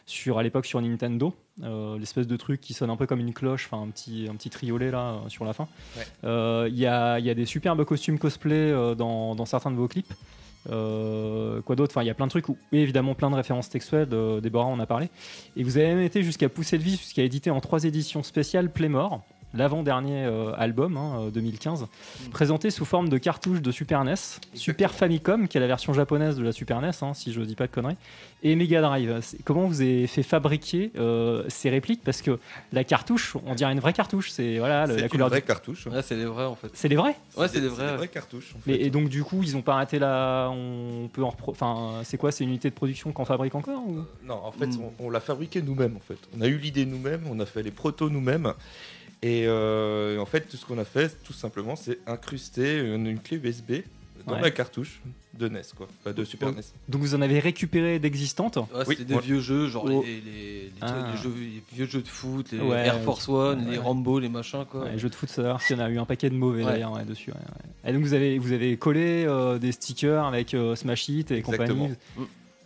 sur 0.06 0.38
à 0.38 0.44
l'époque 0.44 0.66
sur 0.66 0.82
Nintendo, 0.82 1.34
euh, 1.64 1.98
l'espèce 1.98 2.28
de 2.28 2.36
truc 2.36 2.60
qui 2.60 2.74
sonne 2.74 2.90
un 2.90 2.98
peu 2.98 3.06
comme 3.06 3.20
une 3.20 3.34
cloche, 3.34 3.70
enfin 3.72 3.84
un 3.84 3.90
petit 3.90 4.28
un 4.30 4.36
petit 4.36 4.50
triolet 4.50 4.92
là 4.92 5.00
euh, 5.00 5.30
sur 5.30 5.46
la 5.46 5.54
fin. 5.54 5.68
Ouais. 5.98 6.04
Euh, 6.24 6.68
Il 6.70 6.78
y, 6.78 6.86
a, 6.86 7.20
il 7.20 7.26
y 7.26 7.30
a 7.30 7.34
des 7.34 7.46
superbes 7.46 7.84
costumes 7.86 8.20
cosplay 8.20 8.72
dans, 8.96 9.36
dans 9.36 9.46
certains 9.46 9.72
de 9.72 9.78
vos 9.78 9.88
clips. 9.88 10.14
Quoi 10.66 11.76
d'autre? 11.76 11.92
Enfin, 11.92 12.04
il 12.04 12.08
y 12.08 12.10
a 12.10 12.14
plein 12.14 12.28
de 12.28 12.32
trucs 12.32 12.48
où, 12.48 12.58
et 12.72 12.82
évidemment, 12.82 13.16
plein 13.16 13.30
de 13.30 13.36
références 13.36 13.70
textuelles. 13.70 14.08
Déborah 14.42 14.68
en 14.68 14.80
a 14.80 14.86
parlé. 14.86 15.10
Et 15.58 15.64
vous 15.64 15.78
avez 15.78 15.88
même 15.88 16.02
été 16.02 16.24
jusqu'à 16.24 16.48
pousser 16.48 16.78
le 16.78 16.84
vice, 16.84 17.00
jusqu'à 17.00 17.24
éditer 17.24 17.50
en 17.50 17.60
trois 17.60 17.84
éditions 17.84 18.24
spéciales 18.24 18.72
Playmore. 18.72 19.22
L'avant-dernier 19.54 20.26
euh, 20.26 20.52
album, 20.58 20.98
hein, 20.98 21.26
euh, 21.28 21.30
2015, 21.32 21.88
présenté 22.32 22.70
sous 22.72 22.86
forme 22.86 23.10
de 23.10 23.18
cartouche 23.18 23.62
de 23.62 23.72
Super 23.72 24.04
NES, 24.04 24.16
Super 24.54 24.92
Famicom, 24.94 25.48
qui 25.48 25.58
est 25.58 25.62
la 25.62 25.68
version 25.68 25.94
japonaise 25.94 26.38
de 26.38 26.44
la 26.44 26.52
Super 26.52 26.82
NES, 26.82 26.92
hein, 27.02 27.14
si 27.14 27.32
je 27.34 27.42
dis 27.42 27.56
pas 27.56 27.68
de 27.68 27.72
conneries, 27.72 27.98
et 28.42 28.56
Mega 28.56 28.82
Drive. 28.82 29.20
Comment 29.46 29.68
vous 29.68 29.82
avez 29.82 30.08
fait 30.08 30.24
fabriquer 30.24 30.92
euh, 30.98 31.44
ces 31.48 31.70
répliques? 31.70 32.02
Parce 32.04 32.22
que 32.22 32.40
la 32.74 32.84
cartouche, 32.84 33.38
on 33.46 33.56
dirait 33.56 33.72
une 33.72 33.80
vraie 33.80 33.94
cartouche, 33.94 34.32
c'est 34.32 34.58
voilà 34.58 34.86
la 34.86 35.02
une 35.04 35.10
couleur. 35.10 35.30
vraie 35.30 35.40
du- 35.42 35.46
cartouche. 35.48 35.88
Ouais, 35.88 36.02
c'est 36.02 36.16
les 36.16 36.26
vrais 36.26 36.46
en 36.46 36.56
fait. 36.56 36.70
C'est 36.74 36.88
les 36.88 36.96
vrais? 36.96 37.16
Ouais, 37.38 37.48
c'est 37.48 37.56
des 37.56 37.62
des 37.62 37.68
vrais. 37.70 37.86
ouais. 37.92 37.96
vraies 37.98 38.08
cartouches. 38.10 38.54
en 38.56 38.60
mais, 38.66 38.76
et 38.76 38.90
donc 38.90 39.08
du 39.10 39.24
coup, 39.24 39.42
ils 39.44 39.56
ont 39.56 39.62
pas 39.62 39.76
arrêté 39.76 40.00
la. 40.00 40.50
On 40.52 41.08
peut 41.12 41.24
en 41.24 41.30
repro- 41.30 41.52
Enfin, 41.52 42.02
c'est 42.04 42.18
quoi 42.18 42.32
C'est 42.32 42.44
une 42.44 42.50
unité 42.50 42.70
de 42.70 42.76
production 42.76 43.12
qu'on 43.12 43.26
fabrique 43.26 43.56
encore 43.56 43.82
ou... 43.88 44.00
Non, 44.26 44.40
en 44.44 44.52
fait, 44.52 44.66
Mm. 44.68 44.82
on, 45.00 45.06
on 45.06 45.10
l'a 45.10 45.20
fabriqué 45.20 45.62
nous-mêmes. 45.62 45.96
En 45.96 46.00
fait, 46.00 46.18
on 46.38 46.42
a 46.42 46.48
eu 46.48 46.58
l'idée 46.58 46.86
nous-mêmes, 46.86 47.22
on 47.30 47.40
a 47.40 47.46
fait 47.46 47.62
les 47.64 47.72
protos 47.72 48.10
nous-mêmes, 48.10 48.54
et 49.24 49.46
euh, 49.48 50.20
en 50.20 50.26
fait, 50.26 50.42
tout 50.42 50.58
ce 50.58 50.66
qu'on 50.66 50.78
a 50.78 50.84
fait, 50.86 51.18
tout 51.24 51.34
simplement, 51.34 51.76
c'est 51.76 51.98
incruster 52.06 52.80
une, 52.80 53.08
une 53.08 53.20
clé 53.20 53.38
USB 53.38 53.82
dans 54.28 54.36
Ouais. 54.36 54.42
la 54.42 54.52
cartouche 54.52 55.02
de 55.38 55.50
NES, 55.50 55.62
quoi, 55.76 55.88
Enfin, 56.00 56.14
de 56.14 56.24
Super. 56.24 56.52
NES. 56.54 56.62
Donc 56.88 57.02
vous 57.02 57.14
en 57.16 57.22
avez 57.22 57.40
récupéré 57.40 58.00
d'existantes 58.00 58.56
Ouais, 58.58 58.64
Oui, 58.88 58.96
c'était 58.98 59.04
des 59.06 59.16
ouais. 59.16 59.22
vieux 59.22 59.40
jeux, 59.42 59.68
genre 59.68 59.84
Oh. 59.86 60.02
les, 60.06 60.22
les, 60.22 60.22
les, 60.22 60.72
Ah. 60.82 61.12
les 61.12 61.22
jeux, 61.22 61.34
les 61.36 61.64
vieux 61.76 61.86
jeux 61.88 62.02
de 62.02 62.08
foot, 62.08 62.52
les 62.54 62.60
Ouais, 62.60 62.86
Air 62.86 63.02
Force 63.02 63.28
One, 63.28 63.70
les. 63.70 63.78
Rambo, 63.78 64.20
les 64.20 64.30
machins 64.30 64.64
quoi. 64.70 64.84
Ouais, 64.84 64.92
les 64.94 65.00
jeux 65.00 65.10
de 65.10 65.16
foot, 65.16 65.28
ça 65.30 65.42
va, 65.42 65.58
il 65.70 65.76
y 65.76 65.80
en 65.80 65.84
a 65.84 65.90
eu 65.90 65.98
un 66.00 66.06
paquet 66.06 66.30
de 66.30 66.36
mauvais 66.36 66.64
Ouais. 66.64 66.72
d'ailleurs 66.74 66.94
ouais, 66.94 67.04
dessus. 67.04 67.32
ouais, 67.32 67.38
ouais. 67.38 67.90
Et 67.90 67.94
donc 67.94 68.04
vous 68.04 68.14
avez, 68.14 68.38
vous 68.40 68.52
avez 68.54 68.78
collé 68.78 69.26
euh, 69.28 69.58
des 69.58 69.72
stickers 69.74 70.24
avec 70.26 70.54
euh, 70.54 70.76
Smash 70.76 71.10
Hit 71.10 71.32
et 71.32 71.38
Exactement. 71.40 71.68
compagnie. 71.88 71.96
Mm. 72.18 72.24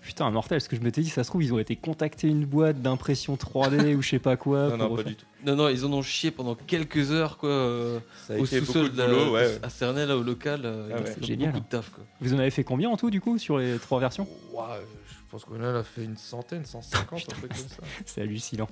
Putain, 0.08 0.32
mortel, 0.32 0.62
ce 0.62 0.70
que 0.70 0.78
je 0.78 0.82
m'étais 0.82 1.02
dit, 1.02 1.10
ça 1.10 1.26
se 1.26 1.30
trouve, 1.30 1.44
ils 1.44 1.54
ont 1.54 1.60
été 1.60 1.76
contacter 1.76 2.30
une 2.30 2.46
boîte 2.46 2.82
d'impression 2.82 3.36
3D 3.36 3.94
ou 3.98 4.02
je 4.02 4.08
sais 4.12 4.20
pas 4.20 4.38
quoi. 4.38 4.70
Non, 4.70 4.78
non, 4.78 4.96
pas 4.96 5.04
du 5.04 5.16
tout. 5.18 5.26
Non, 5.46 5.58
non, 5.58 5.68
ils 5.68 5.84
en 5.86 5.92
ont 5.92 6.02
chié 6.02 6.32
pendant 6.32 6.56
quelques 6.56 7.12
heures 7.12 7.38
quoi. 7.38 7.50
euh, 7.50 8.00
Ça 8.26 8.36
a 8.36 8.38
au 8.38 8.46
été 8.46 8.62
beaucoup 8.62 8.72
sous-sol 8.72 8.94
de 8.94 8.98
la, 9.04 9.30
ouais. 9.32 9.60
à 9.62 9.70
Cernay, 9.70 10.06
là 10.06 10.16
au 10.18 10.24
local. 10.24 10.62
euh, 10.64 10.90
Ah 10.96 11.02
ouais. 11.02 11.12
C'est 11.14 11.26
génial. 11.26 11.52
Beaucoup 11.52 11.66
de 11.66 11.70
taf 11.70 11.90
quoi. 11.90 12.06
Vous 12.22 12.34
en 12.34 12.40
avez 12.40 12.52
fait 12.52 12.64
combien 12.64 12.90
en 12.90 12.96
tout 12.96 13.10
du 13.10 13.20
coup 13.20 13.38
sur 13.38 13.58
les 13.58 13.78
trois 13.80 14.00
versions? 14.00 14.26
Ouah, 14.54 14.78
je 15.10 15.16
pense 15.30 15.44
qu'on 15.44 15.60
en 15.62 15.76
a 15.76 15.84
fait 15.84 16.06
une 16.06 16.16
centaine, 16.16 16.64
150, 16.64 17.20
un 17.30 17.32
truc 17.34 17.50
comme 17.50 17.58
ça. 17.58 17.84
C'est 18.06 18.22
hallucinant. 18.22 18.70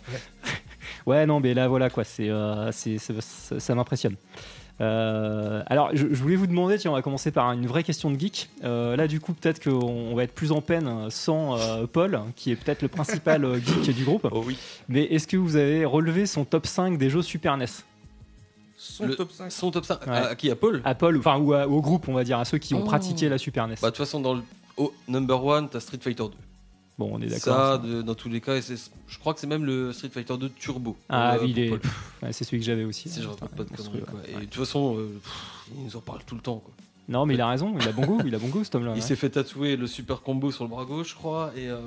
ouais, 1.05 1.25
non, 1.25 1.41
mais 1.41 1.53
là, 1.53 1.67
voilà 1.67 1.89
quoi, 1.89 2.05
c'est, 2.05 2.29
euh, 2.29 2.71
c'est, 2.71 2.97
c'est- 2.97 3.19
ça, 3.21 3.59
ça 3.59 3.75
m'impressionne. 3.75 4.15
Euh, 4.81 5.63
alors, 5.67 5.89
je, 5.93 6.07
je 6.11 6.21
voulais 6.21 6.35
vous 6.35 6.47
demander, 6.47 6.77
tiens, 6.77 6.91
on 6.91 6.95
va 6.95 7.01
commencer 7.01 7.31
par 7.31 7.51
une 7.53 7.65
vraie 7.65 7.83
question 7.83 8.11
de 8.11 8.19
geek. 8.19 8.49
Euh, 8.63 8.95
là, 8.95 9.07
du 9.07 9.19
coup, 9.19 9.33
peut-être 9.33 9.63
qu'on 9.63 9.71
on 9.85 10.15
va 10.15 10.23
être 10.23 10.33
plus 10.33 10.51
en 10.51 10.61
peine 10.61 11.09
sans 11.09 11.57
euh, 11.57 11.85
Paul, 11.85 12.19
qui 12.35 12.51
est 12.51 12.55
peut-être 12.55 12.81
le 12.81 12.87
principal 12.89 13.47
geek 13.65 13.95
du 13.95 14.03
groupe. 14.03 14.27
Oh 14.31 14.43
oui. 14.45 14.57
Mais 14.89 15.03
est-ce 15.05 15.27
que 15.27 15.37
vous 15.37 15.55
avez 15.55 15.85
relevé 15.85 16.25
son 16.25 16.43
top 16.45 16.65
5 16.67 16.97
des 16.97 17.09
jeux 17.09 17.21
Super 17.21 17.55
NES 17.57 17.65
Son 18.77 19.07
Le- 19.07 19.15
top 19.15 19.31
5. 19.31 19.51
Son 19.51 19.71
top 19.71 19.85
5. 19.85 20.05
Ouais. 20.07 20.11
À, 20.13 20.25
à 20.27 20.35
qui 20.35 20.51
À 20.51 20.55
Paul? 20.55 20.81
À 20.83 20.93
Paul, 20.93 21.17
enfin, 21.17 21.37
ou 21.37 21.53
à- 21.53 21.67
au 21.67 21.81
groupe, 21.81 22.07
on 22.09 22.13
va 22.13 22.23
dire, 22.25 22.37
à 22.39 22.45
ceux 22.45 22.57
qui 22.57 22.73
ont 22.75 22.81
Oh. 22.81 22.85
pratiqué 22.85 23.29
la 23.29 23.37
Super 23.37 23.67
NES. 23.67 23.75
Bah, 23.81 23.87
de 23.89 23.95
toute 23.95 24.05
façon, 24.05 24.19
dans 24.19 24.33
le 24.33 24.41
au 24.77 24.93
number 25.07 25.43
one, 25.43 25.69
t'as 25.69 25.79
Street 25.79 25.99
Fighter 26.01 26.23
2. 26.23 26.29
Bon, 26.97 27.09
on 27.13 27.21
est 27.21 27.27
d'accord. 27.27 27.55
Ça, 27.55 27.77
de- 27.77 28.01
dans 28.01 28.15
tous 28.15 28.29
les 28.29 28.41
cas, 28.41 28.55
et 28.57 28.61
c'est- 28.61 28.91
je 29.07 29.19
crois 29.19 29.33
que 29.33 29.39
c'est 29.39 29.47
même 29.47 29.65
le 29.65 29.91
Street 29.93 30.09
Fighter 30.09 30.37
2 30.37 30.49
Turbo. 30.49 30.95
Ah, 31.09 31.35
Euh, 31.35 31.39
oui, 31.43 31.71
ouais, 32.23 32.33
c'est 32.33 32.43
celui 32.43 32.59
que 32.59 32.65
j'avais 32.65 32.83
aussi. 32.85 33.09
Si 33.09 33.21
je 33.21 33.27
raconte 33.27 33.49
pas 33.51 33.63
de 33.63 33.69
conneries. 33.69 33.99
Ouais. 33.99 34.31
Et 34.31 34.35
de 34.35 34.39
toute 34.45 34.53
façon, 34.55 34.97
euh, 34.97 35.07
pff, 35.23 35.71
il 35.77 35.83
nous 35.83 35.95
en 35.95 36.01
parle 36.01 36.19
tout 36.25 36.35
le 36.35 36.41
temps. 36.41 36.57
Quoi. 36.63 36.73
Non, 37.07 37.27
mais 37.27 37.35
il 37.35 37.41
a 37.41 37.47
raison, 37.47 37.75
il 37.79 37.87
a 37.87 37.91
bon 37.91 38.03
goût, 38.05 38.21
il 38.25 38.33
a 38.33 38.39
bon 38.39 38.47
goût, 38.47 38.63
cet 38.63 38.73
homme-là. 38.73 38.93
Il 38.93 38.95
ouais. 38.95 39.01
s'est 39.01 39.15
fait 39.15 39.29
tatouer 39.29 39.75
le 39.75 39.85
super 39.85 40.21
combo 40.23 40.51
sur 40.51 40.63
le 40.63 40.71
bras 40.71 40.85
gauche, 40.85 41.11
je 41.11 41.15
crois, 41.15 41.51
et, 41.55 41.69
euh, 41.69 41.77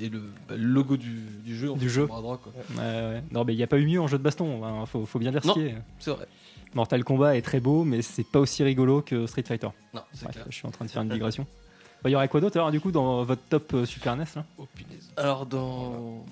et, 0.00 0.06
et 0.06 0.08
le, 0.08 0.20
bah, 0.48 0.54
le 0.56 0.64
logo 0.64 0.96
du, 0.96 1.20
du 1.44 1.54
jeu 1.54 1.70
en 1.70 1.74
Du 1.76 1.80
fait, 1.80 1.86
jeu. 1.88 1.92
sur 1.94 2.00
le 2.02 2.06
bras 2.08 2.20
droit. 2.22 2.38
Quoi. 2.42 2.52
Ouais, 2.76 2.80
ouais. 2.82 3.22
Non, 3.32 3.44
mais 3.44 3.52
il 3.52 3.56
n'y 3.58 3.62
a 3.62 3.66
pas 3.66 3.78
eu 3.78 3.86
mieux 3.86 4.00
en 4.00 4.06
jeu 4.06 4.16
de 4.16 4.22
baston, 4.22 4.64
hein, 4.64 4.86
faut, 4.86 5.04
faut 5.04 5.18
bien 5.18 5.30
dire 5.30 5.44
ce 5.44 5.52
qui 5.52 5.60
est. 5.60 5.74
C'est 5.98 6.10
vrai. 6.12 6.26
Mortal 6.74 7.04
Kombat 7.04 7.36
est 7.36 7.42
très 7.42 7.60
beau, 7.60 7.84
mais 7.84 8.00
c'est 8.00 8.24
pas 8.26 8.40
aussi 8.40 8.62
rigolo 8.62 9.02
que 9.02 9.26
Street 9.26 9.44
Fighter. 9.46 9.68
Non, 9.92 10.00
c'est 10.14 10.26
je 10.48 10.54
suis 10.56 10.66
en 10.66 10.70
train 10.70 10.86
de 10.86 10.90
faire 10.90 11.02
une 11.02 11.10
digression. 11.10 11.46
Bah, 12.02 12.10
Il 12.10 12.12
y 12.12 12.16
aurait 12.16 12.28
quoi 12.28 12.40
d'autre 12.40 12.56
alors 12.56 12.70
du 12.70 12.80
coup 12.80 12.90
dans 12.90 13.22
votre 13.22 13.42
top 13.48 13.74
euh, 13.74 13.86
Super 13.86 14.16
NES 14.16 14.24
là? 14.34 14.44
Oh 14.58 14.66
punaise. 14.74 15.10
Alors, 15.16 15.46
dans. 15.46 16.24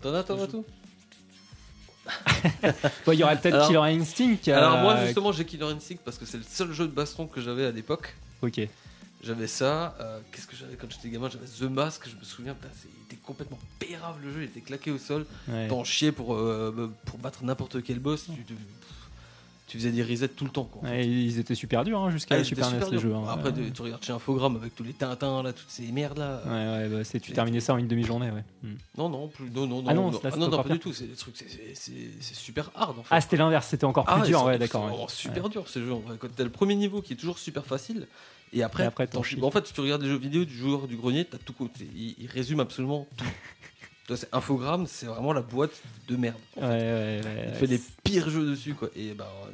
T'en 0.00 0.14
as, 0.14 0.24
tout 0.24 0.64
Bah, 3.06 3.14
Il 3.14 3.20
y 3.20 3.22
aurait 3.24 3.40
peut-être 3.40 3.54
Alors- 3.54 3.66
Killer 3.68 4.00
Instinct. 4.00 4.36
qui 4.42 4.50
a- 4.50 4.58
Alors, 4.58 4.78
moi, 4.78 5.04
justement, 5.04 5.32
j'ai 5.32 5.44
Killer 5.44 5.66
Instinct 5.66 5.96
parce 6.04 6.18
que 6.18 6.26
c'est 6.26 6.38
le 6.38 6.42
seul 6.42 6.72
jeu 6.72 6.86
de 6.86 6.92
baston 6.92 7.26
que 7.26 7.40
j'avais 7.40 7.66
à 7.66 7.70
l'époque. 7.70 8.14
Ok. 8.42 8.60
J'avais 9.22 9.46
ça. 9.46 9.94
euh, 10.00 10.18
Qu'est-ce 10.32 10.48
que 10.48 10.56
j'avais 10.56 10.74
quand 10.74 10.90
j'étais 10.90 11.08
gamin? 11.08 11.28
J'avais 11.30 11.46
The 11.46 11.70
Mask, 11.72 12.08
je 12.08 12.16
me 12.16 12.24
souviens. 12.24 12.54
putain, 12.54 12.72
c'est- 12.74 12.88
il 12.98 13.04
était 13.04 13.22
complètement 13.24 13.58
pérave 13.78 14.16
le 14.20 14.32
jeu, 14.32 14.40
il 14.40 14.44
était 14.46 14.60
claqué 14.60 14.90
au 14.90 14.98
sol. 14.98 15.24
Ouais. 15.46 15.68
T'en 15.68 15.84
chiais 15.84 16.10
pour, 16.10 16.34
euh, 16.34 16.92
pour 17.04 17.18
battre 17.18 17.44
n'importe 17.44 17.82
quel 17.84 18.00
boss. 18.00 18.24
Tu, 18.24 18.42
tu- 18.44 18.54
tu 19.72 19.78
faisais 19.78 19.90
des 19.90 20.02
resets 20.02 20.28
tout 20.28 20.44
le 20.44 20.50
temps. 20.50 20.64
Quoi. 20.64 20.86
Ils 20.96 21.38
étaient 21.38 21.54
super 21.54 21.82
durs 21.82 21.98
hein, 21.98 22.10
jusqu'à 22.10 22.34
Ah, 22.34 22.44
Super 22.44 22.70
NES 22.70 22.90
les 22.90 22.98
jeux. 22.98 23.14
hein. 23.14 23.24
Après, 23.26 23.50
ouais. 23.50 23.70
tu- 23.72 23.80
regardes 23.80 24.04
chez 24.04 24.12
Infogrames 24.12 24.56
avec 24.56 24.74
tous 24.74 24.82
les 24.84 24.92
Tintins, 24.92 25.42
là, 25.42 25.54
toutes 25.54 25.70
ces 25.70 25.90
merdes 25.92 26.18
là. 26.18 26.42
Ouais, 26.44 26.50
ouais, 26.52 26.88
bah, 26.90 27.04
c'est 27.04 27.20
tu 27.20 27.32
terminais 27.32 27.60
ça 27.60 27.72
en 27.72 27.78
une 27.78 27.88
demi-journée. 27.88 28.30
Ouais. 28.30 28.44
Hmm. 28.62 28.74
Non, 28.98 29.08
non, 29.08 29.28
plus, 29.28 29.48
non, 29.50 29.66
non, 29.66 29.82
Ah 29.86 29.94
non, 29.94 30.10
non, 30.10 30.10
là, 30.10 30.12
non, 30.12 30.20
ah, 30.24 30.30
non, 30.30 30.36
non, 30.36 30.46
encore 30.48 30.64
pas 30.64 30.68
du 30.74 30.78
tout. 30.78 30.92
C'est 30.92 31.06
des 31.06 31.14
trucs, 31.16 31.36
c'est- 31.38 32.34
super 32.34 32.70
hard 32.74 32.98
en 32.98 33.02
fait. 33.02 33.08
Ah, 33.14 33.20
c'était 33.22 33.38
l'inverse, 33.38 33.66
c'était 33.66 33.86
encore 33.86 34.04
plus 34.04 34.14
Ah, 34.22 34.26
dur. 34.26 34.44
Ouais, 34.44 34.58
d'accord. 34.58 34.86
vraiment 34.86 35.08
super 35.08 35.48
dur 35.48 35.66
ces 35.68 35.80
jeux. 35.80 35.94
Quand 36.18 36.28
t'as 36.36 36.44
le 36.44 36.50
premier 36.50 36.74
niveau 36.74 37.00
qui 37.00 37.14
est 37.14 37.16
toujours 37.16 37.38
super 37.38 37.64
facile, 37.64 38.06
et 38.52 38.62
après, 38.62 38.82
Et 38.82 38.86
après, 38.86 39.08
en 39.16 39.50
fait, 39.50 39.66
si 39.66 39.72
tu 39.72 39.80
regardes 39.80 40.02
les 40.02 40.08
jeux 40.08 40.18
vidéo 40.18 40.44
du 40.44 40.54
joueur 40.54 40.86
du 40.86 40.96
grenier, 40.96 41.24
t'as 41.24 41.38
tout 41.38 41.54
côté. 41.54 41.88
Il, 41.96 42.14
il 42.18 42.26
résume 42.26 42.60
absolument 42.60 43.06
tout. 43.16 43.24
Infogrames, 44.32 44.86
c'est 44.86 45.06
vraiment 45.06 45.32
la 45.32 45.42
boîte 45.42 45.72
de 46.08 46.16
merde. 46.16 46.36
Ouais, 46.56 46.62
ouais, 46.64 47.20
ouais, 47.24 47.46
Il 47.48 47.54
fait 47.54 47.66
les 47.66 47.80
pires 48.04 48.28
jeux 48.30 48.46
dessus, 48.50 48.74
quoi. 48.74 48.88
Et 48.96 49.12
bah, 49.14 49.28
euh, 49.46 49.50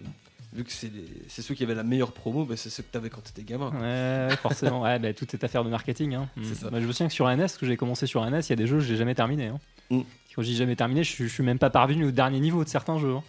vu 0.52 0.64
que 0.64 0.72
c'est 0.72 0.92
les- 0.92 1.04
c'est 1.28 1.42
ceux 1.42 1.54
qui 1.54 1.62
avaient 1.64 1.74
la 1.74 1.82
meilleure 1.82 2.12
promo, 2.12 2.44
bah, 2.44 2.56
c'est 2.56 2.70
ceux 2.70 2.82
que 2.82 2.90
t'avais 2.90 3.10
quand 3.10 3.20
t'étais 3.22 3.42
gamin. 3.42 3.70
quoi. 3.70 3.80
Ouais, 3.80 4.28
forcément. 4.42 4.82
Ouais, 4.82 4.98
bah, 4.98 5.12
tout 5.12 5.26
est 5.32 5.44
affaire 5.44 5.64
de 5.64 5.70
marketing. 5.70 6.14
Hein. 6.14 6.28
C'est 6.42 6.54
ça. 6.54 6.68
Je 6.72 6.76
me 6.78 6.92
souviens 6.92 7.08
que 7.08 7.12
sur 7.14 7.28
NS, 7.28 7.56
que 7.58 7.66
j'ai 7.66 7.76
commencé 7.76 8.06
sur 8.06 8.24
NS, 8.24 8.46
il 8.46 8.50
y 8.50 8.52
a 8.52 8.56
des 8.56 8.66
jeux 8.66 8.78
que 8.78 8.84
j'ai 8.84 8.96
jamais 8.96 9.14
terminé. 9.14 9.46
Hein. 9.48 9.58
Mm. 9.90 10.00
Quand 10.34 10.42
dis 10.42 10.54
jamais 10.56 10.76
terminé, 10.76 11.02
je, 11.02 11.10
suis- 11.10 11.24
je 11.28 11.32
suis 11.34 11.42
même 11.42 11.58
pas 11.58 11.68
parvenu 11.70 12.04
au 12.06 12.10
dernier 12.12 12.38
niveau 12.38 12.62
de 12.62 12.68
certains 12.68 12.98
jeux. 12.98 13.14
hein. 13.16 13.22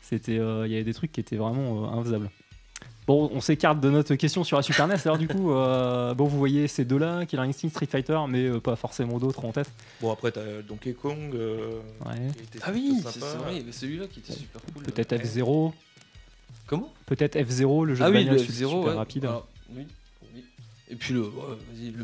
C'était, 0.00 0.38
euh, 0.38 0.66
il 0.66 0.72
y 0.72 0.74
avait 0.76 0.84
des 0.84 0.94
trucs 0.94 1.12
qui 1.12 1.20
étaient 1.20 1.36
vraiment 1.36 1.84
euh, 1.84 1.98
infaisables. 1.98 2.30
Bon, 3.08 3.30
on 3.32 3.40
s'écarte 3.40 3.80
de 3.80 3.88
notre 3.88 4.14
question 4.16 4.44
sur 4.44 4.58
la 4.58 4.62
Super 4.62 4.86
NES. 4.86 4.96
Alors 5.06 5.16
du 5.16 5.26
coup, 5.28 5.50
euh, 5.50 6.12
bon, 6.12 6.26
vous 6.26 6.36
voyez 6.38 6.68
ces 6.68 6.84
deux-là, 6.84 7.24
Killer 7.24 7.42
Instinct, 7.42 7.70
Street 7.70 7.86
Fighter, 7.86 8.18
mais 8.28 8.44
euh, 8.44 8.60
pas 8.60 8.76
forcément 8.76 9.18
d'autres 9.18 9.46
en 9.46 9.50
tête. 9.50 9.70
Bon, 10.02 10.12
après, 10.12 10.30
t'as 10.30 10.60
Donkey 10.68 10.92
Kong. 10.92 11.34
euh, 11.34 11.80
Ouais. 12.04 12.28
qui 12.36 12.42
était 12.42 12.58
Ah 12.62 12.70
oui, 12.72 13.00
c'est 13.10 13.18
vrai, 13.18 13.52
il 13.52 13.58
y 13.58 13.60
avait 13.62 13.72
celui-là 13.72 14.06
qui 14.08 14.20
était 14.20 14.34
super 14.34 14.60
cool. 14.74 14.82
Peut-être 14.84 15.12
Ouais. 15.12 15.24
F0. 15.24 15.72
Comment? 16.66 16.92
Peut-être 17.06 17.36
F0, 17.36 17.86
le 17.86 17.94
jeu 17.94 18.04
Ah 18.04 18.10
de 18.10 18.14
oui, 18.14 18.24
le 18.24 18.36
su- 18.36 18.52
F0, 18.52 18.68
super 18.68 18.78
ouais. 18.84 18.94
rapide. 18.94 19.24
Alors, 19.24 19.48
oui, 19.74 19.86
oui. 20.34 20.44
Et 20.90 20.94
puis 20.96 21.14
le, 21.14 21.24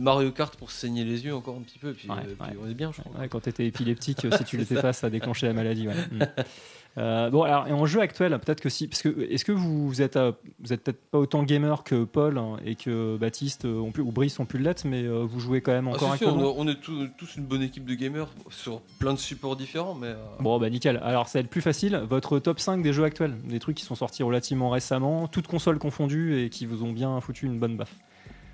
Mario 0.00 0.30
Kart 0.32 0.56
pour 0.56 0.70
saigner 0.70 1.04
les 1.04 1.22
yeux 1.26 1.34
encore 1.34 1.56
un 1.56 1.60
petit 1.62 1.78
peu, 1.78 1.90
et 1.90 1.92
puis, 1.92 2.08
Ouais, 2.08 2.16
puis 2.22 2.34
ouais. 2.40 2.56
on 2.62 2.66
est 2.66 2.72
bien, 2.74 2.92
je 2.96 3.02
crois. 3.02 3.20
Ouais, 3.20 3.28
quand 3.28 3.40
t'étais 3.40 3.66
épileptique, 3.66 4.26
si 4.38 4.44
tu 4.44 4.56
l'étais 4.56 4.80
pas, 4.80 4.94
ça 4.94 5.10
déclenchait 5.10 5.48
la 5.48 5.52
maladie. 5.52 5.86
ouais. 5.86 5.94
Mm. 6.12 6.18
Euh, 6.96 7.28
bon, 7.28 7.42
alors, 7.42 7.66
et 7.66 7.72
en 7.72 7.86
jeu 7.86 8.00
actuel, 8.00 8.38
peut-être 8.38 8.60
que 8.60 8.68
si. 8.68 8.86
Parce 8.86 9.02
que, 9.02 9.28
est-ce 9.28 9.44
que 9.44 9.50
vous, 9.50 9.88
vous 9.88 10.00
êtes, 10.00 10.14
euh, 10.16 10.30
vous 10.60 10.72
êtes 10.72 10.84
peut-être 10.84 11.00
pas 11.10 11.18
autant 11.18 11.42
gamer 11.42 11.82
que 11.82 12.04
Paul 12.04 12.38
hein, 12.38 12.56
et 12.64 12.76
que 12.76 13.16
Baptiste 13.16 13.64
euh, 13.64 13.80
ont 13.80 13.90
pu, 13.90 14.00
ou 14.00 14.12
Brice 14.12 14.38
ont 14.38 14.46
pu 14.46 14.58
l'être, 14.58 14.84
mais 14.84 15.02
euh, 15.02 15.24
vous 15.24 15.40
jouez 15.40 15.60
quand 15.60 15.72
même 15.72 15.88
Ah, 15.88 15.94
encore 15.96 16.12
si, 16.12 16.18
si, 16.18 16.24
on, 16.24 16.38
on 16.60 16.68
est 16.68 16.80
tous, 16.80 17.08
tous 17.18 17.34
une 17.34 17.46
bonne 17.46 17.62
équipe 17.62 17.84
de 17.84 17.94
gamers 17.94 18.28
sur 18.50 18.80
plein 19.00 19.12
de 19.12 19.18
supports 19.18 19.56
différents, 19.56 19.94
mais 19.94 20.06
euh, 20.06 20.16
Bon, 20.38 20.56
bah 20.60 20.70
nickel. 20.70 21.00
Alors, 21.02 21.26
ça 21.28 21.38
va 21.38 21.44
être 21.44 21.50
plus 21.50 21.62
facile. 21.62 21.96
Votre 22.08 22.38
top 22.38 22.60
5 22.60 22.80
des 22.80 22.92
jeux 22.92 23.04
actuels, 23.04 23.36
des 23.42 23.58
trucs 23.58 23.76
qui 23.76 23.84
sont 23.84 23.96
sortis 23.96 24.22
relativement 24.22 24.70
récemment, 24.70 25.26
toutes 25.26 25.48
consoles 25.48 25.80
confondues 25.80 26.40
et 26.44 26.48
qui 26.48 26.64
vous 26.64 26.84
ont 26.84 26.92
bien 26.92 27.20
foutu 27.20 27.46
une 27.46 27.58
bonne 27.58 27.76
baffe. 27.76 27.96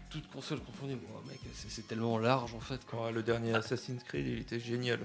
toutes 0.09 0.31
consoles 0.31 0.61
confondues, 0.61 0.95
bon, 0.97 1.29
mec, 1.29 1.41
c'est 1.53 1.71
c'est 1.71 1.87
tellement 1.87 2.17
large 2.17 2.55
en 2.55 2.61
fait. 2.61 2.81
Quoi. 2.87 3.05
Ouais, 3.09 3.13
le 3.13 3.23
dernier 3.23 3.53
Assassin's 3.55 4.03
Creed, 4.03 4.27
il 4.27 4.39
était 4.39 4.59
génial. 4.61 5.01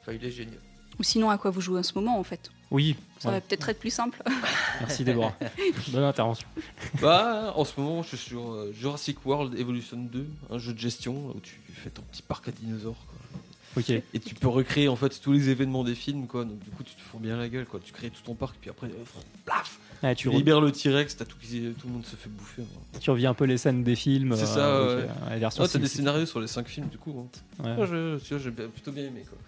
Enfin, 0.00 0.12
il 0.12 0.24
est 0.24 0.30
génial. 0.30 0.60
Ou 0.98 1.02
sinon, 1.02 1.28
à 1.30 1.38
quoi 1.38 1.50
vous 1.50 1.60
jouez 1.60 1.78
en 1.80 1.82
ce 1.82 1.92
moment, 1.94 2.18
en 2.18 2.24
fait? 2.24 2.50
Oui, 2.70 2.96
Ça 3.18 3.28
ouais. 3.28 3.34
va 3.36 3.40
peut-être 3.40 3.68
être 3.68 3.78
plus 3.78 3.90
simple. 3.90 4.22
merci 4.80 5.04
Déborah. 5.04 5.34
bonne 5.88 6.02
intervention. 6.04 6.48
Bah, 7.00 7.52
en 7.56 7.64
ce 7.64 7.78
moment, 7.80 8.02
je 8.02 8.08
suis 8.08 8.16
sur 8.30 8.50
euh, 8.52 8.72
Jurassic 8.72 9.24
World 9.26 9.58
Evolution 9.58 9.98
2, 9.98 10.26
un 10.50 10.58
jeu 10.58 10.72
de 10.72 10.78
gestion 10.78 11.14
où 11.34 11.40
tu 11.40 11.60
fais 11.74 11.90
ton 11.90 12.02
petit 12.10 12.22
parc 12.22 12.48
à 12.48 12.50
dinosaures. 12.52 12.96
Quoi. 13.06 13.82
Ok. 13.82 13.90
Et 13.90 14.18
tu 14.20 14.34
peux 14.34 14.48
recréer 14.48 14.88
en 14.88 14.96
fait 14.96 15.20
tous 15.20 15.32
les 15.32 15.50
événements 15.50 15.84
des 15.84 15.94
films, 15.94 16.26
quoi. 16.26 16.44
Donc 16.44 16.58
du 16.60 16.70
coup, 16.70 16.82
tu 16.82 16.94
te 16.94 17.00
fous 17.00 17.18
bien 17.18 17.36
la 17.36 17.48
gueule, 17.48 17.66
quoi. 17.66 17.78
Tu 17.84 17.92
crées 17.92 18.08
tout 18.10 18.22
ton 18.24 18.34
parc, 18.34 18.56
puis 18.60 18.70
après, 18.70 18.86
euh, 18.86 19.04
plaf, 19.44 19.78
Ouais, 20.02 20.14
tu 20.14 20.24
tu, 20.24 20.28
re- 20.34 20.36
libères 20.38 20.60
le 20.62 20.72
T-Rex, 20.72 21.16
t'as 21.16 21.24
tout, 21.26 21.36
tout 21.38 21.86
le 21.86 21.92
monde 21.92 22.04
se 22.06 22.16
fait 22.16 22.28
bouffer. 22.30 22.62
hein. 22.62 22.98
tu 23.00 23.10
reviens 23.10 23.30
un 23.30 23.34
peu 23.34 23.44
les 23.44 23.58
scènes 23.58 23.82
des 23.84 23.94
films. 23.96 24.34
C'est 24.34 24.42
euh, 24.44 24.46
ça, 24.46 24.82
ok, 25.04 25.30
ouais. 25.30 25.44
Ah, 25.60 25.68
t'as 25.68 25.78
des 25.78 25.88
scénarios 25.88 26.26
sur 26.26 26.40
les 26.40 26.46
5 26.48 26.66
films, 26.68 26.88
du 26.88 26.98
coup. 26.98 27.14
hein. 27.60 27.64
ouais. 27.64 27.76
Moi, 27.76 27.86
je- 27.86 28.18
tu 28.18 28.34
vois, 28.34 28.42
j'ai 28.42 28.50
plutôt 28.50 28.92
bien 28.92 29.04
aimé, 29.04 29.24
quoi. 29.28 29.38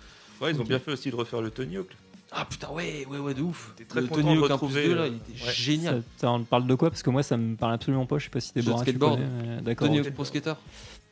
Ouais, 0.40 0.52
ils 0.52 0.61
ont 0.61 0.64
bien 0.64 0.78
fait 0.78 0.92
aussi 0.92 1.11
de 1.11 1.16
refaire 1.16 1.40
le 1.40 1.50
Tony 1.50 1.76
Hawk. 1.76 1.88
Ah 2.30 2.45
putain, 2.45 2.68
ouais, 2.73 3.07
ouais, 3.11 3.18
ouais, 3.18 3.33
de 3.35 3.40
ouf. 3.42 3.73
T'es 3.76 3.85
très 3.85 4.02
le 4.02 4.07
content 4.07 4.21
Tony 4.23 4.35
de 4.37 4.40
Hawk 4.40 4.45
1 4.45 4.47
plus 4.47 4.52
retrouver, 4.66 4.87
2, 4.88 4.95
là, 4.95 5.02
euh, 5.02 5.09
il 5.09 5.14
était 5.16 5.45
ouais. 5.47 5.52
génial. 5.52 6.02
Ça, 6.16 6.21
ça 6.26 6.30
en 6.30 6.42
parle 6.45 6.66
de 6.66 6.75
quoi? 6.75 6.90
Parce 6.90 7.02
que 7.02 7.09
moi, 7.11 7.23
ça 7.23 7.37
me 7.38 7.57
parle 7.57 7.73
absolument 7.73 8.04
pas. 8.07 8.18
Je 8.18 8.25
sais 8.25 8.30
pas 8.30 8.40
si 8.40 8.49
Jeu 8.54 8.61
de 8.61 8.61
Déborah, 8.66 8.85
tu 8.85 8.90
skateboard. 8.90 9.21
euh, 9.21 9.61
D'accord. 9.62 9.87
Tony. 9.88 9.99
Hawk 10.00 10.11
Pro 10.12 10.25
Skater. 10.25 10.54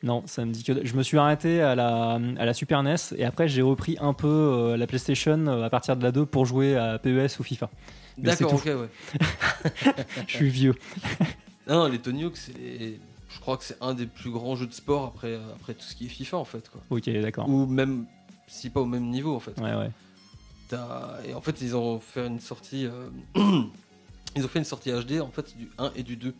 Non, 0.02 0.22
ça 0.26 0.44
me 0.44 0.52
dit 0.52 0.62
que 0.62 0.84
je 0.86 0.94
me 0.94 1.02
suis 1.02 1.16
arrêté 1.16 1.62
à 1.62 1.74
la, 1.74 2.20
à 2.36 2.44
la 2.44 2.52
Super 2.54 2.82
NES 2.82 2.96
et 3.16 3.24
après 3.24 3.48
j'ai 3.48 3.62
repris 3.62 3.96
un 3.98 4.12
peu 4.12 4.28
euh, 4.28 4.76
la 4.76 4.86
PlayStation 4.86 5.46
euh, 5.46 5.62
à 5.64 5.70
partir 5.70 5.96
de 5.96 6.02
la 6.02 6.12
2 6.12 6.26
pour 6.26 6.44
jouer 6.44 6.76
à 6.76 6.98
PES 6.98 7.40
ou 7.40 7.42
FIFA. 7.42 7.70
D'accord, 8.18 8.52
ok, 8.54 8.66
ouais. 8.66 8.88
Je 10.26 10.32
suis 10.36 10.50
vieux. 10.50 10.74
Non, 11.68 11.88
les 11.88 11.98
Tony 11.98 12.22
Hawk, 12.24 12.36
c'est 12.36 12.56
les- 12.56 13.00
Je 13.28 13.40
crois 13.40 13.56
que 13.56 13.64
c'est 13.64 13.76
un 13.80 13.92
des 13.94 14.06
plus 14.06 14.30
grands 14.30 14.54
jeux 14.54 14.68
de 14.68 14.72
sport 14.72 15.04
après, 15.14 15.34
après 15.56 15.74
tout 15.74 15.82
ce 15.82 15.96
qui 15.96 16.06
est 16.06 16.08
FIFA 16.08 16.36
en 16.36 16.44
fait. 16.44 16.68
Quoi. 16.70 16.80
Ok, 16.90 17.08
d'accord. 17.20 17.48
Ou 17.48 17.66
même, 17.66 18.06
si 18.46 18.70
pas 18.70 18.80
au 18.80 18.86
même 18.86 19.08
niveau 19.10 19.34
en 19.34 19.40
fait. 19.40 19.58
Ouais, 19.60 19.74
ouais. 19.74 19.90
T'as- 20.68 21.18
Et 21.26 21.34
en 21.34 21.40
fait, 21.40 21.60
ils 21.60 21.76
ont 21.76 22.00
fait 22.00 22.26
une 22.26 22.40
sortie. 22.40 22.86
euh, 22.86 23.08
ils 24.36 24.44
ont 24.44 24.48
fait 24.48 24.58
une 24.58 24.64
sortie 24.64 24.90
HD 24.90 25.20
en 25.20 25.30
fait 25.30 25.56
du 25.56 25.68
1 25.78 25.92
et 25.96 26.02
du 26.02 26.16
2. 26.16 26.34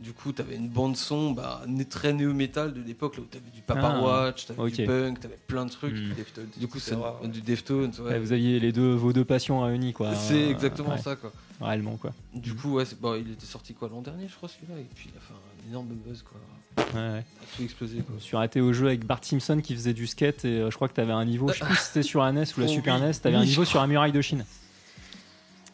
Du 0.00 0.12
coup, 0.12 0.32
t'avais 0.32 0.56
une 0.56 0.68
bande 0.68 0.96
son 0.96 1.30
bah, 1.30 1.62
né- 1.68 1.84
très 1.84 2.12
néo-metal 2.12 2.74
de 2.74 2.82
l'époque 2.82 3.16
là 3.16 3.22
où 3.22 3.26
t'avais 3.26 3.50
du 3.54 3.60
Papa 3.60 3.94
Ah, 3.96 4.02
Watch, 4.02 4.46
t'avais 4.46 4.60
ok. 4.60 4.72
du 4.72 4.84
punk, 4.84 5.20
t'avais 5.20 5.38
plein 5.46 5.64
de 5.64 5.70
trucs. 5.70 5.94
Hmm. 5.94 6.14
Deftones, 6.14 6.48
Du 6.56 6.66
coup, 6.66 6.80
c'est 6.80 6.96
du 7.30 7.40
Deftones. 7.40 7.92
ouais. 8.00 8.04
Ouais, 8.12 8.18
vous 8.18 8.32
aviez 8.32 8.58
les 8.58 8.72
deux, 8.72 8.94
vos 8.94 9.12
deux 9.12 9.24
passions 9.24 9.60
réunies, 9.60 9.92
quoi. 9.92 10.12
C'est 10.16 10.46
Euh, 10.48 10.50
exactement 10.50 10.90
ouais, 10.90 10.98
ça 10.98 11.14
quoi. 11.14 11.32
Réellement, 11.60 11.96
quoi. 11.98 12.12
Du 12.34 12.52
coup, 12.56 12.72
ouais, 12.74 12.84
c'est- 12.84 13.00
bon, 13.00 13.14
il 13.14 13.30
était 13.30 13.46
sorti 13.46 13.74
quoi 13.74 13.88
l'an 13.88 14.02
dernier, 14.02 14.26
je 14.26 14.34
crois 14.34 14.48
celui-là, 14.48 14.80
et 14.80 14.86
puis 14.92 15.08
il 15.12 15.16
a 15.16 15.20
fait 15.20 15.34
un 15.34 15.68
énorme 15.70 15.86
buzz 15.86 16.22
quoi. 16.22 16.40
Ouais, 16.78 17.24
tout 17.56 17.62
explosé 17.62 17.96
quoi. 17.98 18.06
Je 18.10 18.14
me 18.14 18.20
suis 18.20 18.36
arrêté 18.36 18.60
au 18.60 18.72
jeu 18.72 18.86
avec 18.88 19.04
Bart 19.04 19.22
Simpson 19.22 19.60
qui 19.62 19.74
faisait 19.74 19.92
du 19.94 20.06
skate 20.06 20.44
et 20.44 20.48
euh, 20.60 20.70
je 20.70 20.76
crois 20.76 20.88
que 20.88 20.94
t'avais 20.94 21.12
un 21.12 21.24
niveau, 21.24 21.48
je 21.52 21.58
sais 21.58 21.64
plus 21.64 21.76
si 21.76 21.84
c'était 21.84 22.02
sur 22.02 22.22
la 22.22 22.32
NES 22.32 22.44
ou 22.56 22.60
la 22.60 22.66
Oh, 22.66 22.68
Super 22.68 22.96
oui. 22.96 23.00
NES, 23.02 23.12
t'avais 23.22 23.36
un 23.36 23.40
Oui, 23.40 23.46
niveau 23.46 23.64
sur 23.64 23.80
la 23.80 23.86
muraille 23.86 24.12
de 24.12 24.20
Chine. 24.20 24.44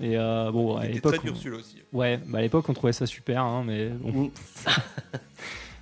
Et 0.01 0.17
euh, 0.17 0.51
bon, 0.53 0.77
à 0.77 0.83
Il 0.85 0.87
était 0.87 0.95
l'époque, 0.95 1.15
très 1.17 1.25
dur 1.25 1.33
on- 1.37 1.39
celui-là 1.41 1.57
aussi. 1.59 1.77
ouais, 1.93 2.21
bah 2.27 2.39
à 2.39 2.43
l'époque 2.43 2.69
on 2.69 2.73
trouvait 2.75 2.93
ça 2.93 3.07
super, 3.07 3.43
hein, 3.43 3.65
mais 3.67 3.89
bon. 3.89 4.25
Mm. 4.25 4.31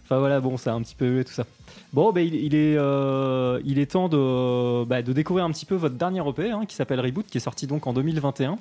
enfin 0.04 0.18
voilà, 0.18 0.40
bon, 0.40 0.56
ça 0.56 0.72
a 0.72 0.74
un 0.74 0.82
petit 0.82 0.94
peu 0.94 1.04
évolué 1.06 1.24
tout 1.24 1.32
ça. 1.32 1.44
Bon, 1.92 2.12
bah, 2.12 2.20
il, 2.20 2.34
il 2.34 2.54
est, 2.54 2.76
euh, 2.76 3.60
il 3.64 3.78
est 3.78 3.92
temps 3.92 4.08
de, 4.08 4.84
bah, 4.84 5.02
de 5.02 5.12
découvrir 5.12 5.44
un 5.44 5.50
petit 5.50 5.66
peu 5.66 5.74
votre 5.76 5.94
dernier 5.94 6.20
EP 6.28 6.50
hein, 6.50 6.64
qui 6.66 6.74
s'appelle 6.74 7.00
Reboot, 7.00 7.26
qui 7.26 7.38
est 7.38 7.40
sorti 7.40 7.66
donc 7.66 7.86
en 7.86 7.92
2021. 7.92 8.58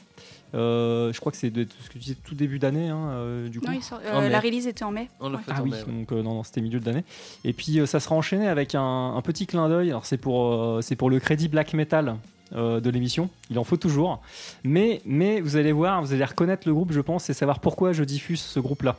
Euh, 0.53 1.11
je 1.11 1.19
crois 1.19 1.31
que 1.31 1.37
c'est 1.37 1.49
de, 1.49 1.67
ce 1.81 1.87
que 1.87 1.93
tu 1.93 1.99
disais 1.99 2.15
tout 2.23 2.35
début 2.35 2.59
d'année, 2.59 2.89
hein, 2.89 3.09
euh, 3.09 3.49
du 3.49 3.59
coup. 3.59 3.65
Non, 3.65 3.73
il 3.73 3.83
sort- 3.83 3.99
En 4.13 4.17
euh, 4.19 4.21
mai. 4.21 4.29
la 4.29 4.39
release 4.39 4.67
était 4.67 4.83
en 4.85 4.91
mai. 4.91 5.09
On 5.19 5.29
l'a 5.29 5.37
Ouais. 5.37 5.43
fait 5.43 5.51
Ah 5.53 5.59
en 5.59 5.63
oui, 5.63 5.71
mai, 5.71 5.77
ouais. 5.85 5.91
donc 5.93 6.11
euh, 6.11 6.21
non, 6.21 6.35
non, 6.35 6.43
c'était 6.43 6.61
milieu 6.61 6.79
de 6.79 6.85
l'année. 6.85 7.03
Et 7.43 7.51
puis 7.53 7.79
euh, 7.79 7.85
ça 7.85 7.99
sera 7.99 8.15
enchaîné 8.15 8.47
avec 8.47 8.75
un, 8.75 9.13
un 9.15 9.21
petit 9.21 9.47
clin 9.47 9.67
d'œil. 9.67 9.89
Alors 9.89 10.05
c'est 10.05 10.17
pour, 10.17 10.53
euh, 10.53 10.81
c'est 10.81 10.95
pour 10.95 11.09
le 11.09 11.19
crédit 11.19 11.47
black 11.49 11.73
metal 11.73 12.15
euh, 12.53 12.79
de 12.79 12.89
l'émission. 12.89 13.29
Il 13.49 13.59
en 13.59 13.63
faut 13.63 13.75
toujours. 13.77 14.21
Mais, 14.63 15.01
mais 15.05 15.41
vous 15.41 15.57
allez 15.57 15.71
voir, 15.71 16.01
vous 16.01 16.13
allez 16.13 16.23
reconnaître 16.23 16.67
le 16.67 16.73
groupe, 16.73 16.91
je 16.93 17.01
pense, 17.01 17.29
et 17.29 17.33
savoir 17.33 17.59
pourquoi 17.59 17.91
je 17.91 18.03
diffuse 18.03 18.39
ce 18.41 18.59
groupe-là 18.59 18.97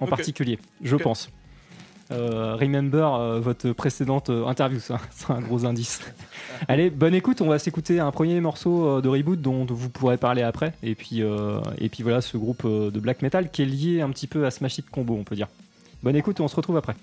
en 0.00 0.04
Ok. 0.04 0.10
particulier. 0.10 0.58
Je 0.82 0.94
Ok. 0.96 1.02
pense. 1.02 1.28
Euh, 2.10 2.56
remember 2.56 3.14
euh, 3.14 3.40
votre 3.40 3.70
précédente 3.72 4.28
euh, 4.30 4.44
interview, 4.46 4.80
ça, 4.80 4.98
c'est 5.10 5.30
un 5.30 5.40
gros 5.40 5.64
indice. 5.64 6.00
Allez, 6.68 6.90
bonne 6.90 7.14
écoute. 7.14 7.40
On 7.40 7.48
va 7.48 7.58
s'écouter 7.58 8.00
un 8.00 8.10
premier 8.10 8.40
morceau 8.40 9.00
de 9.00 9.08
reboot 9.08 9.40
dont 9.40 9.64
vous 9.64 9.88
pourrez 9.88 10.16
parler 10.16 10.42
après. 10.42 10.74
Et 10.82 10.94
puis, 10.94 11.20
et 11.20 11.88
puis 11.88 12.02
voilà, 12.02 12.20
ce 12.20 12.36
groupe 12.36 12.66
de 12.66 13.00
black 13.00 13.22
metal 13.22 13.50
qui 13.50 13.62
est 13.62 13.66
lié 13.66 14.00
un 14.00 14.10
petit 14.10 14.26
peu 14.26 14.46
à 14.46 14.50
Smash 14.50 14.78
Hit 14.78 14.90
Combo, 14.90 15.16
on 15.18 15.24
peut 15.24 15.34
dire. 15.34 15.48
Bonne 16.02 16.16
écoute, 16.16 16.40
on 16.40 16.48
se 16.48 16.56
retrouve 16.56 16.76
après. 16.76 16.94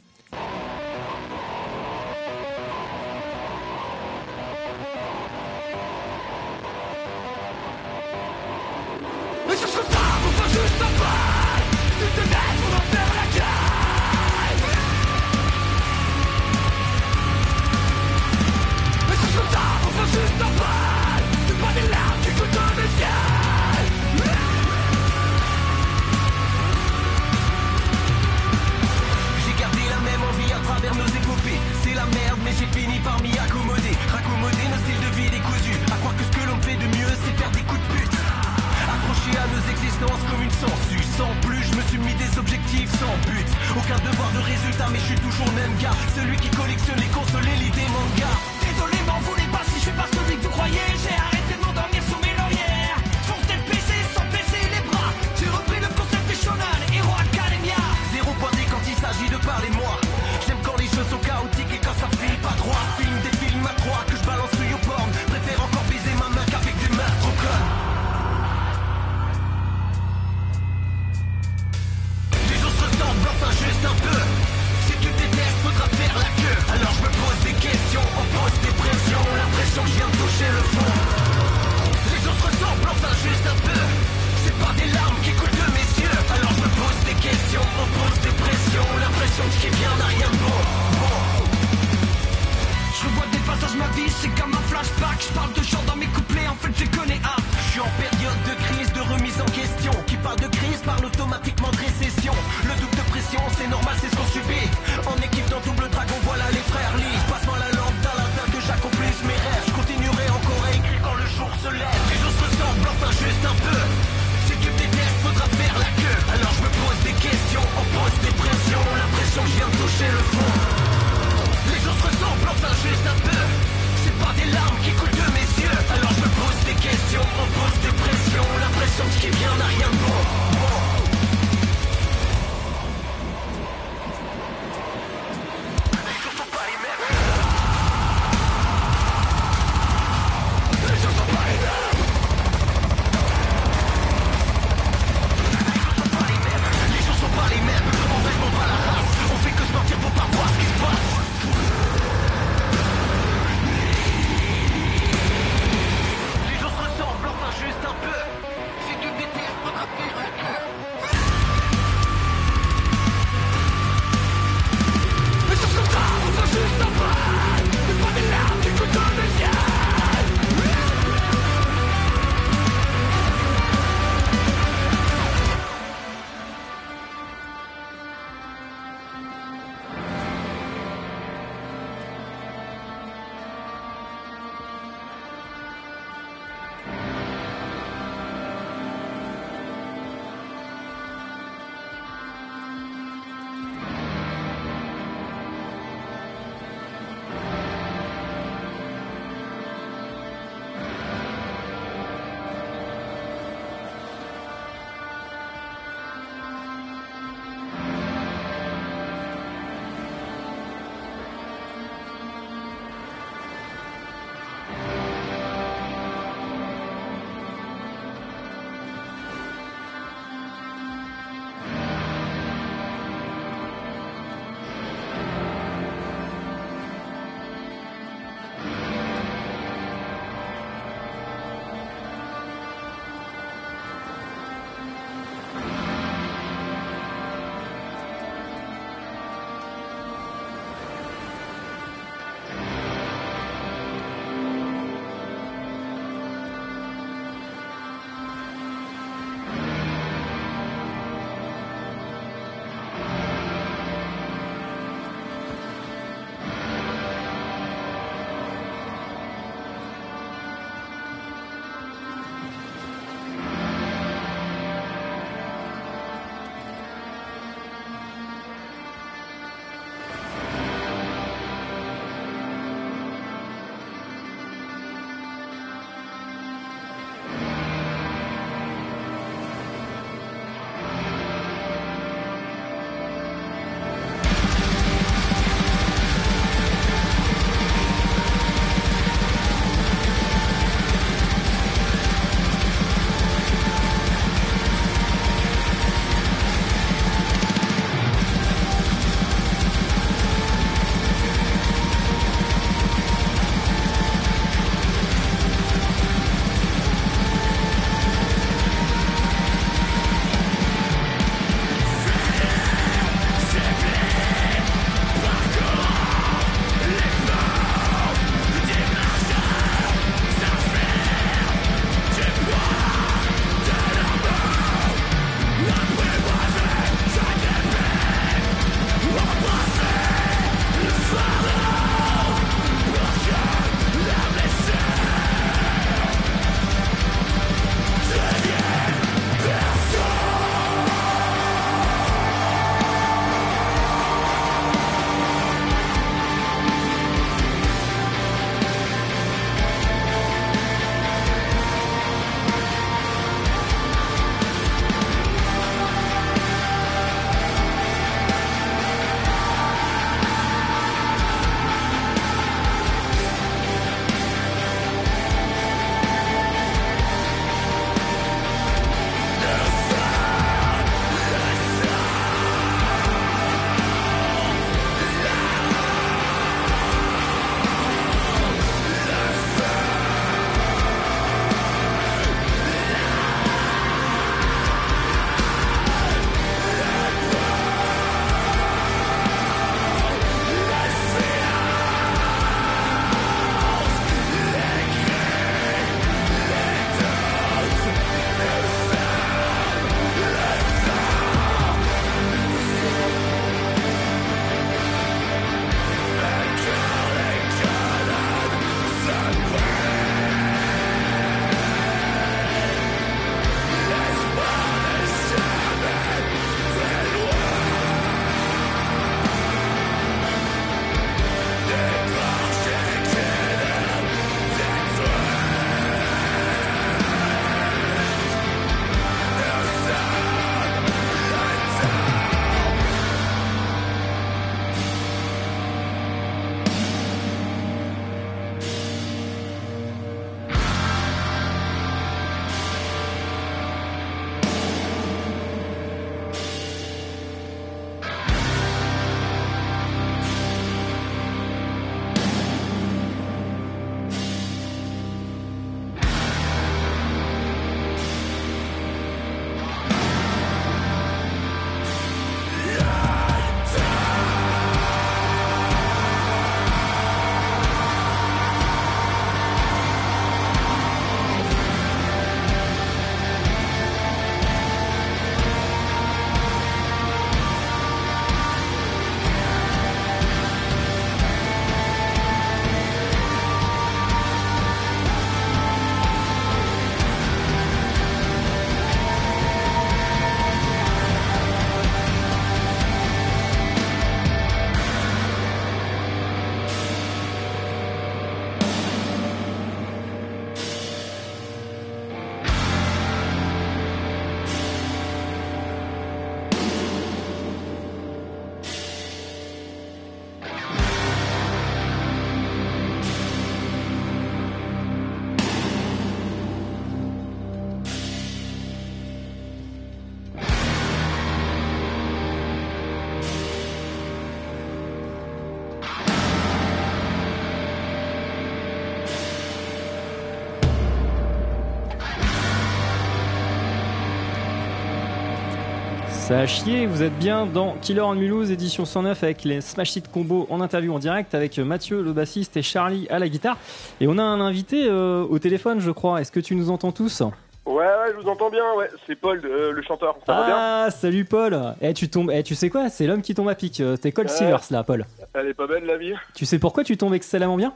Ça 536.29 536.42
a 536.42 536.46
chié, 536.46 536.85
vous 536.85 537.01
êtes 537.01 537.18
bien 537.18 537.48
dans 537.48 537.74
Killer 537.81 538.01
on 538.01 538.13
Mulhouse, 538.13 538.51
édition 538.51 538.85
109 538.85 539.24
avec 539.24 539.44
les 539.46 539.61
Smash 539.61 539.96
Hit 539.96 540.11
Combo 540.11 540.46
en 540.51 540.61
interview 540.61 540.94
en 540.94 541.00
direct 541.00 541.33
avec 541.33 541.57
Mathieu 541.57 542.03
le 542.03 542.13
bassiste 542.13 542.55
et 542.55 542.61
Charlie 542.61 543.07
à 543.09 543.18
la 543.18 543.27
guitare. 543.27 543.57
Et 544.00 544.07
on 544.07 544.15
a 544.20 544.22
un 544.22 544.39
invité 544.39 544.85
euh, 544.87 545.25
au 545.27 545.39
téléphone 545.39 545.79
je 545.79 545.89
crois, 545.89 546.22
est-ce 546.22 546.31
que 546.31 546.39
tu 546.39 546.53
nous 546.53 546.70
entends 546.70 546.92
tous? 546.92 547.24
Ouais, 547.65 547.75
ouais, 547.77 548.13
je 548.15 548.22
vous 548.22 548.29
entends 548.29 548.51
bien, 548.51 548.63
ouais. 548.77 548.92
C'est 549.07 549.15
Paul, 549.15 549.42
euh, 549.44 549.72
le 549.72 549.81
chanteur. 549.81 550.18
Ça 550.27 550.33
va 550.35 550.46
bien? 550.46 550.55
Ah 550.55 550.87
salut 550.92 551.25
Paul 551.25 551.59
Eh 551.81 551.96
tu 551.96 552.09
tombes, 552.09 552.29
eh, 552.31 552.44
tu 552.44 552.53
sais 552.53 552.70
quoi, 552.70 552.89
c'est 552.89 553.07
l'homme 553.07 553.24
qui 553.24 553.33
tombe 553.33 553.50
à 553.50 553.55
pic, 553.55 553.79
Euh, 553.79 553.98
t'es 553.98 554.11
Cold 554.11 554.29
Ouais. 554.29 554.35
Silvers 554.35 554.61
là 554.70 554.83
Paul. 554.83 555.07
Elle 555.33 555.48
est 555.48 555.53
pas 555.55 555.65
belle, 555.65 555.85
la 555.85 555.98
vie? 555.98 556.13
Tu 556.35 556.46
sais 556.46 556.59
pourquoi 556.59 556.83
tu 556.83 556.96
tombes 556.96 557.15
excellemment 557.15 557.57
bien? 557.57 557.74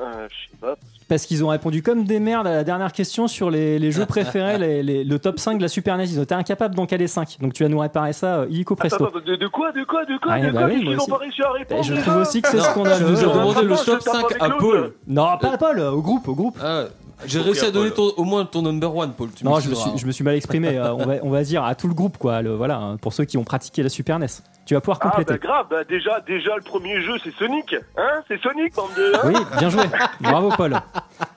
Euh, 0.00 0.26
Je 0.28 0.50
sais 0.50 0.56
pas. 0.60 0.76
Parce 1.08 1.24
qu'ils 1.24 1.42
ont 1.42 1.48
répondu 1.48 1.82
comme 1.82 2.04
des 2.04 2.20
merdes 2.20 2.46
à 2.46 2.52
la 2.52 2.64
dernière 2.64 2.92
question 2.92 3.28
sur 3.28 3.50
les, 3.50 3.78
les 3.78 3.90
jeux 3.92 4.04
préférés, 4.06 4.58
les- 4.58 4.82
les- 4.82 5.04
le 5.04 5.18
top 5.18 5.38
5 5.38 5.56
de 5.56 5.62
la 5.62 5.68
Super 5.68 5.96
NES. 5.96 6.04
Ils 6.04 6.20
ont 6.20 6.22
été 6.22 6.34
incapables 6.34 6.74
d'en 6.74 6.86
caler 6.86 7.06
5. 7.06 7.38
Donc 7.40 7.54
tu 7.54 7.62
vas 7.62 7.68
nous 7.68 7.78
réparer 7.78 8.12
ça 8.12 8.40
euh, 8.40 8.46
illico 8.50 8.76
presto. 8.76 8.96
Attends, 9.06 9.16
attends, 9.18 9.26
de, 9.26 9.36
de 9.36 9.46
quoi, 9.48 9.72
de 9.72 9.84
quoi, 9.84 10.04
de 10.04 10.18
quoi, 10.18 10.38
de 10.38 10.50
bah 10.50 10.58
quoi 10.60 10.68
oui, 10.68 10.80
qu'ils 10.84 10.96
n'ont 10.96 11.06
pas 11.06 11.16
réussi 11.16 11.42
à 11.42 11.50
répondre 11.52 11.80
Eh, 11.82 11.86
je 11.86 11.94
trouve 12.00 12.16
aussi 12.16 12.42
que 12.42 12.48
c'est 12.48 12.58
Non, 12.58 12.62
scandaleux. 12.64 13.06
nous 13.10 13.18
Euh, 13.18 13.22
demandé 13.32 13.62
le 13.62 13.74
top 13.76 14.00
tape 14.00 14.02
5 14.02 14.24
avec 14.40 14.42
à. 14.42 14.50
Paul. 14.58 14.92
Non, 15.06 15.38
pas 15.40 15.52
à 15.54 15.56
Paul, 15.58 15.80
au 15.80 16.02
groupe, 16.02 16.28
au 16.28 16.34
groupe. 16.34 16.58
Ah, 16.62 16.84
j'ai 17.26 17.40
réussi 17.40 17.64
à 17.64 17.70
donner 17.70 17.90
ton- 17.90 18.12
au 18.16 18.24
moins 18.24 18.44
ton 18.44 18.62
number 18.62 18.94
one, 18.94 19.12
Paul. 19.12 19.30
Tu 19.34 19.44
Non, 19.44 19.58
je 19.60 19.66
me, 19.66 19.70
m'excuseras. 19.70 19.90
suis, 19.90 19.98
je 19.98 20.06
me 20.06 20.12
suis 20.12 20.24
mal 20.24 20.34
exprimé. 20.36 20.76
euh, 20.76 20.92
on, 20.94 21.04
va, 21.06 21.14
on 21.22 21.30
va 21.30 21.42
dire 21.42 21.64
à 21.64 21.74
tout 21.74 21.88
le 21.88 21.94
groupe, 21.94 22.16
quoi. 22.18 22.42
Le, 22.42 22.54
voilà, 22.54 22.76
hein, 22.76 22.96
pour 22.96 23.12
ceux 23.12 23.24
qui 23.24 23.36
ont 23.38 23.44
pratiqué 23.44 23.82
la 23.82 23.88
Super 23.88 24.18
NES. 24.18 24.26
Tu 24.66 24.74
vas 24.74 24.80
pouvoir 24.80 24.98
Ah, 25.00 25.08
compléter. 25.08 25.32
bah 25.32 25.38
grave, 25.38 25.66
bah 25.70 25.84
déjà, 25.84 26.20
déjà, 26.20 26.54
le 26.56 26.62
premier 26.62 27.00
jeu, 27.02 27.14
c'est 27.24 27.34
Sonic. 27.34 27.74
Hein 27.96 28.22
C'est 28.28 28.40
Sonic, 28.42 28.74
bande 28.74 28.90
de. 28.96 29.12
Hein 29.16 29.20
Oui, 29.24 29.34
bien 29.58 29.70
joué. 29.70 29.82
Bravo, 30.20 30.50
Paul. 30.56 30.78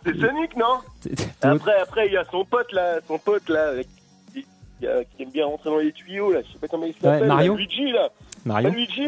c'est 0.06 0.20
Sonic, 0.20 0.56
non 0.58 0.80
Après, 1.42 1.80
après, 1.82 2.08
il 2.08 2.14
y 2.14 2.18
a 2.18 2.26
son 2.30 2.44
pote, 2.46 2.72
là, 2.74 3.00
son 3.08 3.18
pote, 3.18 3.48
là, 3.50 3.70
avec- 3.70 3.88
qui, 4.34 4.46
aime 5.20 5.30
bien 5.32 5.46
rentrer 5.46 5.70
dans 5.70 5.78
les 5.78 5.92
tuyaux, 5.92 6.32
là. 6.34 6.40
Je 6.46 6.54
sais 6.54 6.60
pas 6.60 6.68
comment 6.68 6.86
il 6.86 6.94
s'appelle. 6.94 7.22
là, 7.22 7.28
Mario 7.36 7.56
Luigi, 7.56 7.92
là. 7.92 8.10
Mario. 8.46 8.70
Luigi 8.70 9.08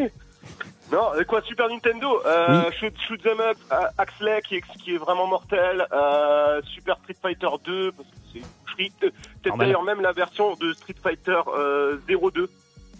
Non, 0.92 1.12
euh, 1.14 1.24
quoi, 1.24 1.40
Super 1.42 1.68
Nintendo 1.68 2.20
euh, 2.26 2.70
shoot, 2.72 2.92
shoot 3.08 3.20
them 3.22 3.40
up, 3.40 3.56
euh, 3.72 3.76
Axley 3.98 4.40
qui 4.42 4.56
est, 4.56 4.62
qui 4.82 4.94
est 4.94 4.98
vraiment 4.98 5.26
mortel, 5.26 5.86
euh, 5.92 6.60
Super 6.74 6.96
Street 6.98 7.16
Fighter 7.20 7.48
2, 7.64 7.92
parce 7.92 8.08
que 8.08 8.14
c'est 8.32 8.40
euh, 8.40 9.10
peut-être 9.42 9.56
d'ailleurs 9.56 9.82
même 9.82 10.00
la 10.00 10.12
version 10.12 10.54
de 10.56 10.72
Street 10.74 10.94
Fighter 11.02 11.40
euh, 11.56 11.96
02, 12.08 12.50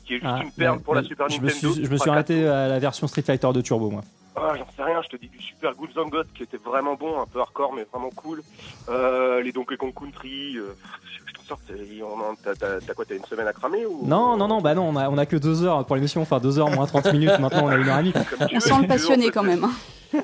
qui 0.04 0.14
est 0.14 0.18
juste 0.20 0.26
Ah, 0.26 0.40
une 0.42 0.52
perle 0.52 0.80
pour 0.80 0.94
la 0.94 1.02
Super 1.02 1.28
je 1.28 1.38
me 1.40 1.46
Nintendo. 1.48 1.72
suis, 1.74 1.84
je 1.84 1.90
me 1.90 1.96
suis 1.98 2.10
arrêté 2.10 2.46
à 2.48 2.68
la 2.68 2.78
version 2.78 3.06
Street 3.06 3.22
Fighter 3.22 3.52
de 3.52 3.60
Turbo, 3.60 3.90
moi. 3.90 4.00
ah, 4.36 4.54
j'en 4.56 4.66
sais 4.74 4.82
rien, 4.82 5.02
je 5.02 5.08
te 5.08 5.16
dis 5.16 5.28
du 5.28 5.40
Super 5.42 5.74
Ghouls 5.74 5.90
and 5.98 6.08
Ghosts 6.08 6.32
qui 6.34 6.42
était 6.44 6.56
vraiment 6.56 6.94
bon, 6.94 7.20
un 7.20 7.26
peu 7.26 7.40
hardcore 7.40 7.72
mais 7.74 7.86
vraiment 7.92 8.10
cool. 8.10 8.42
Euh, 8.88 9.42
les 9.42 9.52
Donkey 9.52 9.76
Kong 9.76 9.92
Country, 9.94 10.56
euh, 10.56 10.74
t'en 11.34 11.56
t'as- 12.54 12.94
quoi, 12.94 13.04
t'as 13.04 13.14
une 13.16 13.24
semaine 13.24 13.46
à 13.46 13.52
cramer 13.52 13.86
ou? 13.86 14.06
Non, 14.06 14.36
non, 14.36 14.48
non, 14.48 14.60
bah 14.60 14.74
non, 14.74 14.88
on 14.88 14.96
a, 14.96 15.08
on 15.08 15.18
a 15.18 15.26
que 15.26 15.36
deux 15.36 15.62
heures 15.64 15.84
pour 15.84 15.96
l'émission. 15.96 16.22
Enfin, 16.22 16.38
deux 16.40 16.58
heures 16.58 16.70
moins 16.70 16.86
30 16.86 17.04
minutes. 17.12 17.38
Maintenant, 17.40 17.64
on 17.64 17.68
a 17.68 17.76
une 17.76 17.88
heure 17.88 17.98
et 17.98 18.02
demie. 18.02 18.12
On 18.54 18.60
sent 18.60 18.74
le 18.82 18.86
passionné 18.86 19.30
quand 19.30 19.42
même. 19.42 19.64
hein. 19.64 19.70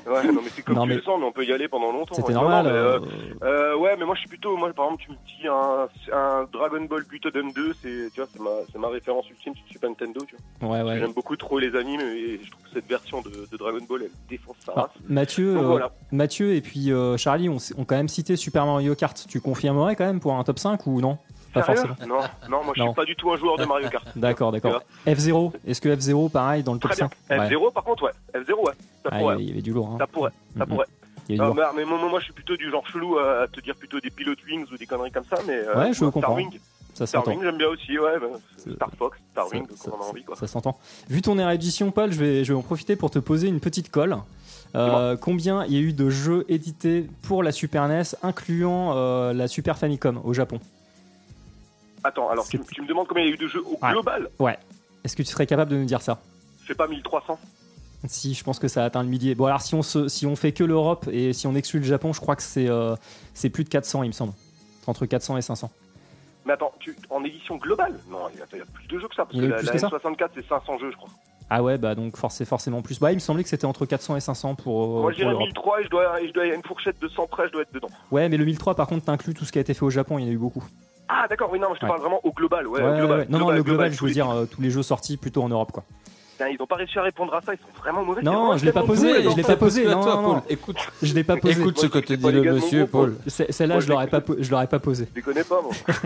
Ouais, 0.07 0.23
non 0.31 0.39
mais 0.41 0.49
c'est 0.55 0.61
comme 0.61 0.75
Non, 0.75 0.83
tu 0.83 0.87
mais- 0.89 0.95
le 0.95 1.01
sens, 1.01 1.17
mais 1.19 1.25
on 1.25 1.33
peut 1.33 1.43
y 1.45 1.51
aller 1.51 1.67
pendant 1.67 1.91
longtemps. 1.91 2.15
C'était 2.15 2.31
normal. 2.31 2.63
non, 2.65 2.71
mais, 2.71 2.77
euh, 2.77 2.99
euh, 3.43 3.73
Euh, 3.73 3.77
ouais, 3.77 3.97
mais 3.99 4.05
moi 4.05 4.15
je 4.15 4.21
suis 4.21 4.29
plutôt, 4.29 4.55
moi 4.55 4.71
par 4.71 4.85
exemple, 4.85 5.03
tu 5.05 5.11
me 5.11 5.15
dis 5.15 5.47
un, 5.49 5.89
un 6.17 6.47
Dragon 6.53 6.81
Ball 6.85 7.03
Butoden 7.03 7.51
2, 7.53 7.73
c'est, 7.81 8.09
tu 8.13 8.21
vois, 8.21 8.29
c'est 8.31 8.41
ma, 8.41 8.51
c'est 8.71 8.77
ma 8.79 8.87
référence 8.87 9.29
ultime 9.29 9.53
sur 9.53 9.65
Super 9.69 9.89
Nintendo, 9.89 10.21
tu 10.25 10.37
vois. 10.61 10.69
Ouais, 10.77 10.81
ouais. 10.81 10.97
J'aime 10.97 11.11
beaucoup 11.11 11.35
trop 11.35 11.59
les 11.59 11.75
animes 11.75 11.99
et 11.99 12.39
je 12.41 12.49
trouve 12.51 12.63
que 12.63 12.69
cette 12.73 12.87
version 12.87 13.21
de, 13.21 13.31
de 13.51 13.57
Dragon 13.57 13.79
Ball, 13.89 14.03
elle 14.03 14.11
défonce 14.29 14.55
sa 14.65 14.71
Ah, 14.77 14.81
race. 14.83 14.91
Mathieu, 15.09 15.55
Donc 15.55 15.63
euh, 15.63 15.67
voilà. 15.67 15.91
Mathieu 16.13 16.53
et 16.53 16.61
puis 16.61 16.93
euh, 16.93 17.17
Charlie 17.17 17.49
ont, 17.49 17.57
ont 17.77 17.83
quand 17.83 17.95
même 17.97 18.07
cité 18.07 18.37
Super 18.37 18.65
Mario 18.65 18.95
Kart. 18.95 19.21
Tu 19.27 19.41
confirmerais 19.41 19.97
quand 19.97 20.05
même 20.05 20.21
pour 20.21 20.35
un 20.35 20.43
top 20.45 20.59
5 20.59 20.87
ou 20.87 21.00
non 21.01 21.17
Pas 21.53 21.63
Sérieux 21.63 21.81
forcément. 21.85 22.15
Non, 22.15 22.21
non, 22.49 22.63
moi 22.63 22.73
je 22.75 22.81
Non. 22.81 22.87
suis 22.87 22.95
pas 22.95 23.03
du 23.05 23.15
tout 23.17 23.29
un 23.31 23.35
joueur 23.37 23.57
de 23.57 23.65
Mario 23.65 23.89
Kart. 23.89 24.07
D'accord, 24.15 24.51
d'accord. 24.53 24.81
F0, 25.05 25.51
est-ce 25.67 25.81
que 25.81 25.89
F0 25.89 26.29
pareil 26.31 26.63
dans 26.63 26.73
le 26.73 26.79
top 26.79 26.91
Très 26.91 27.01
bien. 27.01 27.09
5 27.27 27.39
Ouais. 27.39 27.47
F0 27.49 27.73
par 27.73 27.83
contre, 27.83 28.03
ouais. 28.03 28.11
F0, 28.33 28.53
ouais. 28.67 28.73
Ça 29.03 29.09
Ah, 29.11 29.17
pourrait. 29.19 29.35
il 29.39 29.49
y 29.49 29.51
avait 29.51 29.61
du 29.61 29.73
lourd. 29.73 29.89
Hein. 29.93 29.97
Ça 29.99 30.07
pourrait. 30.07 30.31
Ça 30.57 30.65
pourrait. 30.65 30.85
Non, 31.29 31.45
lourd. 31.47 31.55
mais, 31.55 31.63
mais 31.77 31.85
moi, 31.85 31.97
moi, 32.09 32.19
je 32.19 32.25
suis 32.25 32.33
plutôt 32.33 32.55
du 32.55 32.69
genre 32.69 32.85
chelou 32.87 33.17
à, 33.17 33.47
te 33.51 33.59
dire 33.61 33.75
plutôt 33.75 33.99
des 33.99 34.09
Pilot 34.09 34.35
Wings 34.47 34.65
ou 34.71 34.77
des 34.77 34.85
conneries 34.85 35.11
comme 35.11 35.25
ça, 35.29 35.37
mais. 35.47 35.53
euh, 35.53 35.75
Ouais, 35.77 35.93
je 35.93 36.03
moi, 36.03 36.11
comprends. 36.11 36.33
Starwing, 36.37 36.59
Ça 36.93 37.05
s'entend. 37.07 37.41
J'aime 37.41 37.57
bien 37.57 37.67
aussi, 37.67 37.97
ouais. 37.97 38.19
bah, 38.19 38.27
Star 38.75 38.89
Fox, 38.97 39.17
Starwing, 39.31 39.65
Ça- 39.75 39.89
comme 39.91 39.99
on 39.99 40.03
a 40.03 40.07
envie, 40.09 40.23
quoi. 40.23 40.35
Ça 40.35 40.47
s'entend. 40.47 40.77
Vu 41.09 41.21
ton 41.21 41.37
érudition, 41.39 41.91
Paul, 41.91 42.11
je 42.11 42.19
vais, 42.19 42.43
je 42.45 42.53
vais 42.53 42.57
en 42.59 42.61
profiter 42.63 42.95
pour 42.95 43.11
te 43.11 43.19
poser 43.19 43.47
une 43.47 43.59
petite 43.59 43.89
colle. 43.91 44.17
Euh, 44.75 45.17
combien 45.17 45.65
il 45.65 45.73
y 45.73 45.77
a 45.77 45.81
eu 45.81 45.91
de 45.93 46.09
jeux 46.09 46.45
édités 46.47 47.07
pour 47.23 47.43
la 47.43 47.51
Super 47.51 47.87
NES, 47.89 48.03
incluant 48.23 48.93
euh, 48.95 49.33
la 49.33 49.47
Super 49.49 49.77
Famicom 49.77 50.21
au 50.23 50.33
Japon? 50.33 50.59
Attends, 52.03 52.29
alors 52.29 52.47
tu, 52.47 52.57
me 52.57 52.87
demandes 52.87 53.07
combien 53.07 53.23
il 53.23 53.27
y 53.27 53.31
a 53.31 53.33
eu 53.33 53.37
de 53.37 53.47
jeux 53.47 53.63
au 53.65 53.77
Ouais. 53.81 53.91
global 53.91 54.29
Est-ce 55.03 55.15
que 55.15 55.23
tu 55.23 55.29
serais 55.29 55.45
capable 55.45 55.71
de 55.71 55.77
nous 55.77 55.85
dire 55.85 56.01
ça? 56.01 56.19
C'est 56.67 56.75
pas 56.75 56.87
1300 56.87 57.39
Si, 58.07 58.33
je 58.33 58.43
pense 58.43 58.59
que 58.59 58.67
ça 58.67 58.83
a 58.83 58.85
atteint 58.85 59.03
le 59.03 59.09
millier. 59.09 59.35
Bon, 59.35 59.45
alors 59.45 59.61
si 59.61 59.75
on, 59.75 59.81
se, 59.83 60.07
si 60.07 60.25
on 60.25 60.35
fait 60.35 60.51
que 60.51 60.63
l'Europe 60.63 61.07
et 61.11 61.33
si 61.33 61.47
on 61.47 61.55
exclut 61.55 61.79
le 61.79 61.85
Japon, 61.85 62.13
je 62.13 62.19
crois 62.19 62.35
que 62.35 62.43
c'est 62.43 62.67
euh, 62.69 62.95
c'est 63.33 63.49
plus 63.49 63.63
de 63.63 63.69
400, 63.69 64.03
il 64.03 64.07
me 64.07 64.11
semble. 64.13 64.33
Entre 64.87 65.05
400 65.05 65.37
et 65.37 65.41
500. 65.41 65.69
Mais 66.45 66.53
attends, 66.53 66.73
tu, 66.79 66.95
en 67.11 67.23
édition 67.23 67.57
globale? 67.57 67.99
Non, 68.09 68.27
il 68.33 68.39
y, 68.39 68.41
a, 68.41 68.45
il 68.53 68.57
y 68.57 68.61
a 68.61 68.65
plus 68.65 68.87
de 68.87 68.99
jeux 68.99 69.07
que 69.07 69.13
ça, 69.15 69.25
parce 69.25 69.35
Il 69.35 69.43
y 69.43 69.47
que 69.47 69.53
a 69.53 69.61
eu 69.61 69.63
la, 69.63 69.71
la 69.71 69.71
que 69.71 69.77
ça 69.77 69.87
N64 69.89 70.29
c'est 70.33 70.47
500 70.47 70.79
jeux, 70.79 70.91
je 70.91 70.97
crois. 70.97 71.09
Ah 71.53 71.61
ouais, 71.61 71.77
bah 71.77 71.93
donc 71.95 72.15
c'est 72.29 72.45
forcément 72.45 72.81
plus. 72.81 72.97
Bah, 72.99 73.11
il 73.11 73.15
me 73.15 73.19
semblait 73.19 73.43
que 73.43 73.49
c'était 73.49 73.65
entre 73.65 73.85
400 73.85 74.15
et 74.15 74.21
500 74.21 74.55
pour, 74.55 74.83
euh, 74.99 75.01
Moi 75.01 75.11
je 75.11 75.17
dirais 75.17 75.31
l'Europe. 75.31 75.47
1003 75.47 75.81
et 75.81 75.83
je 75.83 75.89
dois, 75.89 76.15
je 76.25 76.31
dois, 76.31 76.45
il 76.45 76.49
y 76.49 76.51
a 76.51 76.55
une 76.55 76.63
fourchette 76.63 76.99
de 77.01 77.07
100 77.09 77.27
près, 77.27 77.47
je 77.47 77.51
dois 77.51 77.61
être 77.63 77.73
dedans. 77.73 77.89
Ouais, 78.09 78.29
mais 78.29 78.37
le 78.37 78.45
1003, 78.45 78.73
par 78.75 78.87
contre, 78.87 79.05
t'inclus 79.05 79.33
tout 79.33 79.43
ce 79.45 79.51
qui 79.51 79.57
a 79.57 79.61
été 79.61 79.73
fait 79.73 79.83
au 79.83 79.89
Japon, 79.89 80.17
il 80.17 80.23
y 80.23 80.27
en 80.27 80.29
a 80.29 80.33
eu 80.33 80.37
beaucoup. 80.37 80.63
Ah 81.13 81.27
d'accord, 81.27 81.49
oui, 81.51 81.59
non, 81.59 81.73
je 81.75 81.79
te 81.81 81.85
parle 81.85 81.99
vraiment 81.99 82.21
au 82.23 82.31
global, 82.31 82.65
ouais, 82.67 82.81
Ouais, 82.81 82.89
au 82.89 82.95
global. 82.95 83.25
Non, 83.27 83.39
non, 83.39 83.49
le 83.49 83.63
global, 83.63 83.91
je 83.91 84.01
veux 84.03 84.11
dire 84.11 84.29
euh, 84.29 84.45
tous 84.45 84.61
les 84.61 84.69
jeux 84.69 84.81
sortis 84.81 85.17
plutôt 85.17 85.43
en 85.43 85.49
Europe, 85.49 85.73
quoi. 85.73 85.83
Putain, 86.41 86.53
ils 86.57 86.61
ont 86.61 86.65
pas 86.65 86.75
réussi 86.75 86.97
à 86.97 87.03
répondre 87.03 87.33
à 87.35 87.41
ça, 87.41 87.53
ils 87.53 87.57
sont 87.57 87.81
vraiment 87.83 88.03
mauvais. 88.03 88.21
Non, 88.23 88.57
je 88.57 88.65
l'ai 88.65 88.71
pas 88.71 88.81
posé, 88.83 89.21
je 89.29 89.35
l'ai 89.35 89.43
pas 89.43 89.55
posé, 89.57 89.85
à 89.85 89.91
non, 89.91 90.01
toi, 90.01 90.15
non. 90.15 90.23
Paul. 90.33 90.41
Écoute, 90.49 90.77
Je 91.03 91.13
l'ai 91.13 91.23
pas 91.23 91.37
posé. 91.37 91.59
écoute 91.61 91.79
ce 91.79 91.85
que 91.85 91.99
te 91.99 92.13
dit 92.13 92.31
le 92.31 92.53
monsieur, 92.53 92.87
Paul. 92.87 93.15
Celle-là, 93.27 93.79
je 93.79 93.87
l'aurais 93.89 94.07
pas, 94.07 94.21
je 94.39 94.49
l'aurais 94.49 94.67
pas 94.67 94.79
posé. 94.79 95.07
Je 95.11 95.15
les 95.17 95.21
connais 95.21 95.43
pas, 95.43 95.61
moi. 95.61 95.71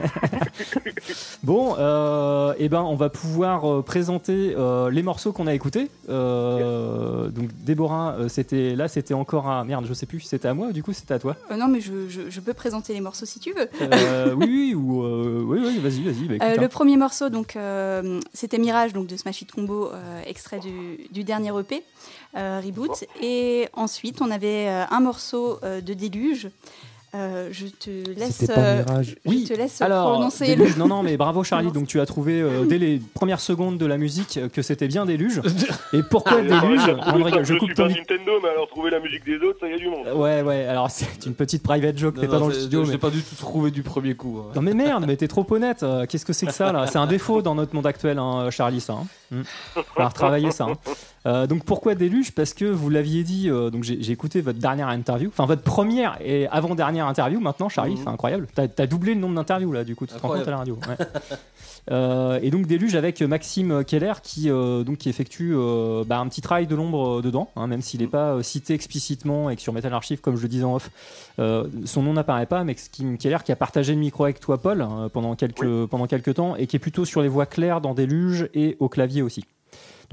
Bon, 1.44 1.76
euh, 1.78 2.54
eh 2.58 2.70
ben, 2.70 2.82
on 2.82 2.96
va 2.96 3.10
pouvoir 3.10 3.70
euh, 3.72 3.82
présenter 3.84 4.56
euh, 4.58 4.90
les 4.90 5.04
morceaux 5.04 5.32
qu'on 5.32 5.46
a 5.48 5.54
écoutés. 5.54 5.90
Euh, 6.10 7.30
Donc, 7.30 7.50
Déborah, 7.64 8.16
c'était 8.28 8.76
là, 8.76 8.88
c'était 8.88 9.14
encore 9.14 9.48
à 9.50 9.64
merde, 9.64 9.86
je 9.88 9.94
sais 9.94 10.06
plus, 10.08 10.22
c'était 10.22 10.48
à 10.48 10.54
moi, 10.54 10.68
ou 10.70 10.72
du 10.72 10.82
coup, 10.82 10.94
c'était 10.94 11.14
à 11.14 11.20
toi. 11.20 11.36
Non, 11.56 11.68
mais 11.68 11.82
je, 11.82 12.10
je- 12.10 12.30
je 12.30 12.40
peux 12.40 12.54
présenter 12.54 12.94
les 12.94 13.02
morceaux 13.02 13.26
si 13.26 13.40
tu 13.40 13.54
veux. 13.54 13.70
Oui, 14.36 14.46
oui, 14.48 14.74
ou 14.76 15.04
oui, 15.52 15.60
oui, 15.64 15.80
vas-y, 15.80 16.02
vas-y. 16.04 16.28
bah, 16.28 16.46
Euh, 16.46 16.56
hein. 16.58 16.62
le 16.62 16.68
premier 16.68 16.98
morceau, 16.98 17.30
donc, 17.30 17.58
c'était 18.34 18.58
Mirage, 18.58 18.94
donc 18.94 19.08
de 19.08 19.16
Smash 19.16 19.42
Hit 19.42 19.52
Combo, 19.52 19.92
extrait 20.26 20.60
du, 20.60 21.08
du 21.12 21.24
dernier 21.24 21.52
EP, 21.60 21.84
euh, 22.36 22.62
Reboot. 22.64 23.06
Et 23.22 23.68
ensuite, 23.74 24.22
on 24.22 24.32
avait 24.32 24.68
euh, 24.68 24.86
un 24.90 25.00
morceau 25.00 25.60
euh, 25.64 25.82
de 25.82 25.94
Déluge. 25.94 26.50
Euh, 27.16 27.48
je 27.52 27.68
te 27.68 27.90
laisse, 28.20 28.36
C'était 28.36 28.54
pas 28.56 28.60
euh, 28.62 28.84
Mirage. 28.84 29.16
je 29.24 29.30
Oui, 29.30 29.46
te 29.46 29.54
laisse 29.54 29.82
Alors, 29.82 30.12
prononcer 30.12 30.48
Déluge, 30.48 30.74
le. 30.74 30.80
non, 30.80 30.88
non, 30.88 31.02
mais 31.04 31.16
bravo 31.16 31.44
Charlie. 31.46 31.68
Non, 31.68 31.72
Donc 31.74 31.88
tu 31.88 32.02
as 32.02 32.06
trouvé 32.06 32.42
euh, 32.42 32.66
dès 32.70 32.78
les 32.78 33.00
premières 33.14 33.40
secondes 33.40 33.78
de 33.78 33.86
la 33.86 33.98
musique 33.98 34.40
que 34.52 34.62
c'était 34.62 34.88
bien 34.90 35.06
Déluge. 35.06 35.40
Et 35.94 36.00
Ah, 36.02 36.08
pourquoi 36.10 36.42
Déluge 36.42 36.82
On 37.08 37.24
rigole, 37.24 37.46
je 37.46 37.54
je 37.54 37.58
coupe 37.60 37.70
suis 37.70 37.76
ton 37.76 37.88
Nintendo, 37.88 38.34
mais 38.44 38.50
alors 38.50 38.68
trouver 38.68 38.90
la 38.92 39.00
musique 39.00 39.24
des 39.26 39.38
autres, 39.38 39.60
ça 39.62 39.70
y 39.70 39.74
a 39.74 39.78
du 39.78 39.88
monde. 39.88 40.08
Ouais, 40.14 40.42
ouais. 40.42 40.66
Alors 40.66 40.92
c'est 40.92 41.26
une 41.26 41.36
petite 41.36 41.64
private 41.64 41.98
joke. 41.98 42.16
Non, 42.16 42.22
T'es 42.22 42.28
non, 42.28 42.34
pas 42.34 42.40
dans 42.40 42.48
le 42.48 42.54
studio, 42.54 42.82
Je 42.82 42.88
mais 42.88 42.94
l'ai 42.94 43.00
pas 43.00 43.10
du 43.12 43.22
tout 43.22 43.36
trouvé 43.36 43.72
du 43.72 43.82
premier 43.82 44.16
coup. 44.16 44.42
hein. 44.42 44.52
non 44.56 44.62
mais 44.62 44.74
merde, 44.74 45.06
mais 45.08 45.16
t'es 45.16 45.28
trop 45.30 45.46
honnête. 45.52 45.86
Qu'est-ce 46.10 46.26
que 46.26 46.34
c'est 46.34 46.48
que 46.48 46.52
ça 46.54 46.74
là? 46.74 46.86
C'est 46.88 46.98
un 46.98 47.08
défaut 47.08 47.42
dans 47.42 47.56
notre 47.56 47.74
monde 47.74 47.88
actuel, 47.88 48.20
hein, 48.20 48.50
Charlie, 48.52 48.82
ça. 48.82 48.94
Hein. 48.94 49.06
Hmm. 49.32 49.42
Falloir 49.94 50.10
retravailler 50.12 50.52
ça. 50.52 50.66
hein. 50.66 50.76
Euh, 51.26 51.48
donc 51.48 51.64
pourquoi 51.66 51.96
Déluge? 51.96 52.32
Parce 52.32 52.54
que 52.54 52.66
vous 52.66 52.90
l'aviez 52.90 53.24
dit. 53.24 53.50
euh, 53.50 53.70
donc 53.70 53.84
j'ai 53.84 54.12
écouté 54.12 54.42
votre 54.42 54.60
dernière 54.60 54.88
interview, 54.90 55.30
enfin 55.30 55.46
votre 55.46 55.64
première 55.64 56.18
et 56.24 56.48
avant 56.48 56.76
dernière 56.76 57.08
interview. 57.08 57.40
Maintenant, 57.40 57.68
Charlie, 57.70 57.96
Mhm. 57.96 58.02
c'est 58.04 58.10
incroyable. 58.10 58.48
T'as 58.54 58.68
as 58.78 58.88
doublé 58.88 59.16
le 59.16 59.20
nombre 59.22 59.36
d'interviews 59.36 59.72
là. 59.72 59.84
Du 59.84 59.96
coup, 59.96 60.06
tu 60.06 60.14
te 60.14 60.20
rends 60.20 60.30
compte 60.30 60.48
à 60.48 60.52
la 60.52 60.58
radio. 60.58 60.78
Ouais. 60.88 61.06
Euh, 61.92 62.40
et 62.42 62.50
donc 62.50 62.66
Déluge 62.66 62.96
avec 62.96 63.22
Maxime 63.22 63.84
Keller 63.86 64.14
qui 64.24 64.48
donc 64.50 64.98
qui 64.98 65.10
effectue 65.10 65.54
bah, 66.08 66.20
un 66.20 66.28
petit 66.28 66.42
travail 66.42 66.66
de 66.68 66.76
l'ombre 66.76 67.22
dedans, 67.22 67.50
hein, 67.56 67.68
même 67.68 67.82
s'il 67.82 68.02
n'est 68.02 68.08
pas 68.08 68.34
euh, 68.34 68.42
cité 68.42 68.74
explicitement 68.74 69.50
et 69.50 69.56
que 69.56 69.62
sur 69.62 69.72
Metal 69.74 69.94
Archive, 69.94 70.20
comme 70.22 70.36
je 70.36 70.42
le 70.42 70.48
disais 70.48 70.64
en 70.64 70.76
off, 70.76 70.90
son 71.38 72.02
nom 72.02 72.14
n'apparaît 72.14 72.46
pas. 72.48 72.64
Maxime 72.64 73.18
Keller 73.18 73.38
qui 73.46 73.52
a 73.52 73.56
partagé 73.56 73.94
le 73.94 74.00
micro 74.00 74.24
avec 74.24 74.40
toi, 74.40 74.58
Paul, 74.60 74.82
euh, 74.82 75.10
pendant 75.10 75.36
quelques 75.36 75.86
pendant 75.88 76.08
quelques 76.08 76.34
temps 76.36 76.56
et 76.56 76.66
qui 76.68 76.76
est 76.76 76.80
plutôt 76.80 77.06
sur 77.06 77.22
les 77.22 77.28
voix 77.30 77.46
claires 77.46 77.82
dans 77.82 77.94
Déluge 77.94 78.50
et 78.54 78.78
au 78.80 78.90
clavier 78.90 79.22
aussi. 79.22 79.44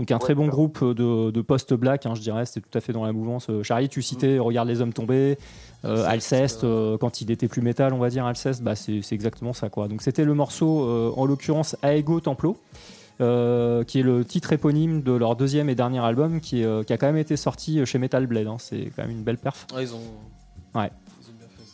Donc 0.03 0.11
un 0.11 0.19
très 0.19 0.35
bon 0.35 0.49
groupe 0.49 0.83
de, 0.83 1.31
de 1.31 1.43
post-black, 1.43 2.07
hein, 2.07 2.17
je 2.17 2.23
dirais, 2.23 2.45
c'était 2.45 2.69
tout 2.69 2.77
à 2.77 2.81
fait 2.81 2.93
dans 2.93 3.05
la 3.05 3.13
mouvance. 3.13 3.47
Euh, 3.49 3.63
Charlie, 3.63 3.89
tu 3.89 4.03
citais 4.03 4.41
Regarde 4.41 4.67
les 4.67 4.81
hommes 4.81 4.93
tombés, 4.93 5.39
euh, 5.85 6.05
Alceste, 6.09 6.65
euh, 6.65 6.99
quand 6.99 7.21
il 7.21 7.31
était 7.31 7.47
plus 7.47 7.63
métal, 7.63 7.93
on 7.95 7.99
va 7.99 8.11
dire 8.11 8.27
Alceste, 8.27 8.65
bah, 8.65 8.75
c'est 8.75 9.01
exactement 9.13 9.53
ça. 9.53 9.69
quoi. 9.69 9.87
Donc 9.87 10.03
c'était 10.03 10.25
le 10.25 10.35
morceau, 10.35 10.89
euh, 10.89 11.13
en 11.17 11.25
l'occurrence, 11.25 11.77
Aego 11.85 12.19
Templo, 12.19 12.57
euh, 13.21 13.85
qui 13.85 14.01
est 14.01 14.03
le 14.03 14.25
titre 14.25 14.53
éponyme 14.53 15.03
de 15.03 15.13
leur 15.13 15.37
deuxième 15.37 15.69
et 15.69 15.77
dernier 15.77 16.01
album, 16.01 16.41
qui, 16.41 16.63
est, 16.63 16.65
euh, 16.65 16.83
qui 16.83 16.93
a 16.93 16.97
quand 16.99 17.07
même 17.07 17.17
été 17.17 17.37
sorti 17.37 17.87
chez 17.87 17.99
Metal 17.99 18.27
Blade. 18.27 18.49
hein. 18.49 18.57
C'est 18.59 18.91
quand 18.97 19.03
même 19.03 19.13
une 19.13 19.23
belle 19.23 19.39
perf. 19.39 19.69
Ils 19.79 19.95
ont. 19.95 20.01
Ouais. 20.75 20.91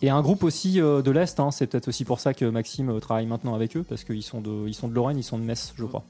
Et 0.03 0.11
un 0.11 0.21
groupe 0.21 0.43
aussi 0.45 0.83
euh, 0.83 1.01
de 1.01 1.11
l'Est, 1.11 1.41
hein, 1.41 1.51
c'est 1.51 1.67
peut-être 1.67 1.89
aussi 1.89 2.05
pour 2.05 2.21
ça 2.21 2.35
que 2.35 2.45
Maxime 2.45 2.91
euh, 2.91 3.01
travaille 3.01 3.25
maintenant 3.25 3.55
avec 3.55 3.75
eux, 3.75 3.85
parce 3.89 4.05
qu'ils 4.05 4.23
sont 4.23 4.43
de, 4.43 4.69
ils 4.69 4.75
sont 4.75 4.87
de 4.89 4.93
Lorraine, 4.95 5.17
ils 5.17 5.23
sont 5.25 5.39
de 5.39 5.45
Metz, 5.45 5.73
je 5.79 5.85
crois. 5.87 6.05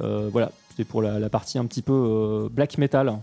Euh, 0.00 0.30
voilà, 0.32 0.50
c'était 0.72 0.84
pour 0.88 1.02
la, 1.02 1.18
la 1.18 1.28
partie 1.28 1.58
un 1.58 1.66
petit 1.66 1.82
peu 1.82 1.92
euh, 1.92 2.48
black 2.50 2.78
metal. 2.78 3.18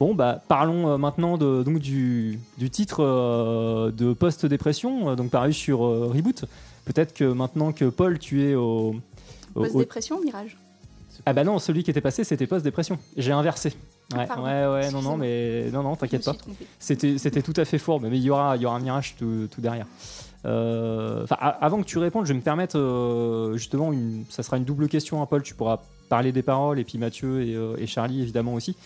Bon, 0.00 0.14
bah 0.14 0.40
parlons 0.48 0.88
euh, 0.88 0.96
maintenant 0.96 1.36
de, 1.36 1.62
donc 1.62 1.78
du, 1.80 2.38
du 2.56 2.70
titre 2.70 3.02
euh, 3.04 3.90
de 3.90 4.12
post-dépression, 4.14 5.14
donc 5.16 5.30
paru 5.30 5.52
sur 5.52 5.80
Reboot. 5.80 6.44
Peut-être 6.86 7.12
que 7.12 7.24
maintenant 7.24 7.72
que 7.72 7.84
Paul, 7.86 8.18
tu 8.18 8.42
es 8.44 8.54
au. 8.54 8.60
au- 8.64 8.94
au- 9.54 9.62
Post-dépression, 9.64 10.20
Mirage? 10.22 10.56
Ah 11.26 11.32
bah 11.32 11.44
non, 11.44 11.58
celui 11.58 11.82
qui 11.82 11.90
était 11.90 12.00
passé, 12.00 12.24
c'était 12.24 12.46
post-dépression. 12.46 12.98
J'ai 13.16 13.32
inversé. 13.32 13.74
Ouais, 14.16 14.24
Pardon. 14.26 14.44
ouais, 14.44 14.66
ouais, 14.66 14.90
non, 14.92 15.02
non, 15.02 15.16
mais 15.18 15.68
non, 15.70 15.82
non, 15.82 15.96
t'inquiète 15.96 16.24
pas. 16.24 16.34
C'était, 16.78 17.42
tout 17.42 17.52
à 17.56 17.64
fait 17.66 17.76
fourbe, 17.76 18.06
mais 18.08 18.16
il 18.16 18.22
y 18.22 18.30
aura, 18.30 18.56
y 18.56 18.64
aura 18.64 18.76
un 18.76 18.80
mirage 18.80 19.16
tout, 19.18 19.48
tout 19.50 19.60
derrière. 19.60 19.86
Euh, 20.44 21.26
avant 21.40 21.80
que 21.80 21.86
tu 21.86 21.98
répondes, 21.98 22.24
je 22.26 22.32
vais 22.32 22.38
me 22.38 22.44
permettre 22.44 22.78
euh, 22.78 23.56
justement, 23.56 23.92
une, 23.92 24.24
ça 24.28 24.42
sera 24.42 24.56
une 24.56 24.64
double 24.64 24.88
question 24.88 25.20
à 25.22 25.26
Paul. 25.26 25.42
Tu 25.42 25.54
pourras 25.54 25.80
parler 26.08 26.32
des 26.32 26.42
paroles 26.42 26.78
et 26.78 26.84
puis 26.84 26.96
Mathieu 26.96 27.42
et, 27.42 27.54
euh, 27.54 27.76
et 27.78 27.86
Charlie 27.86 28.22
évidemment 28.22 28.54
aussi. 28.54 28.76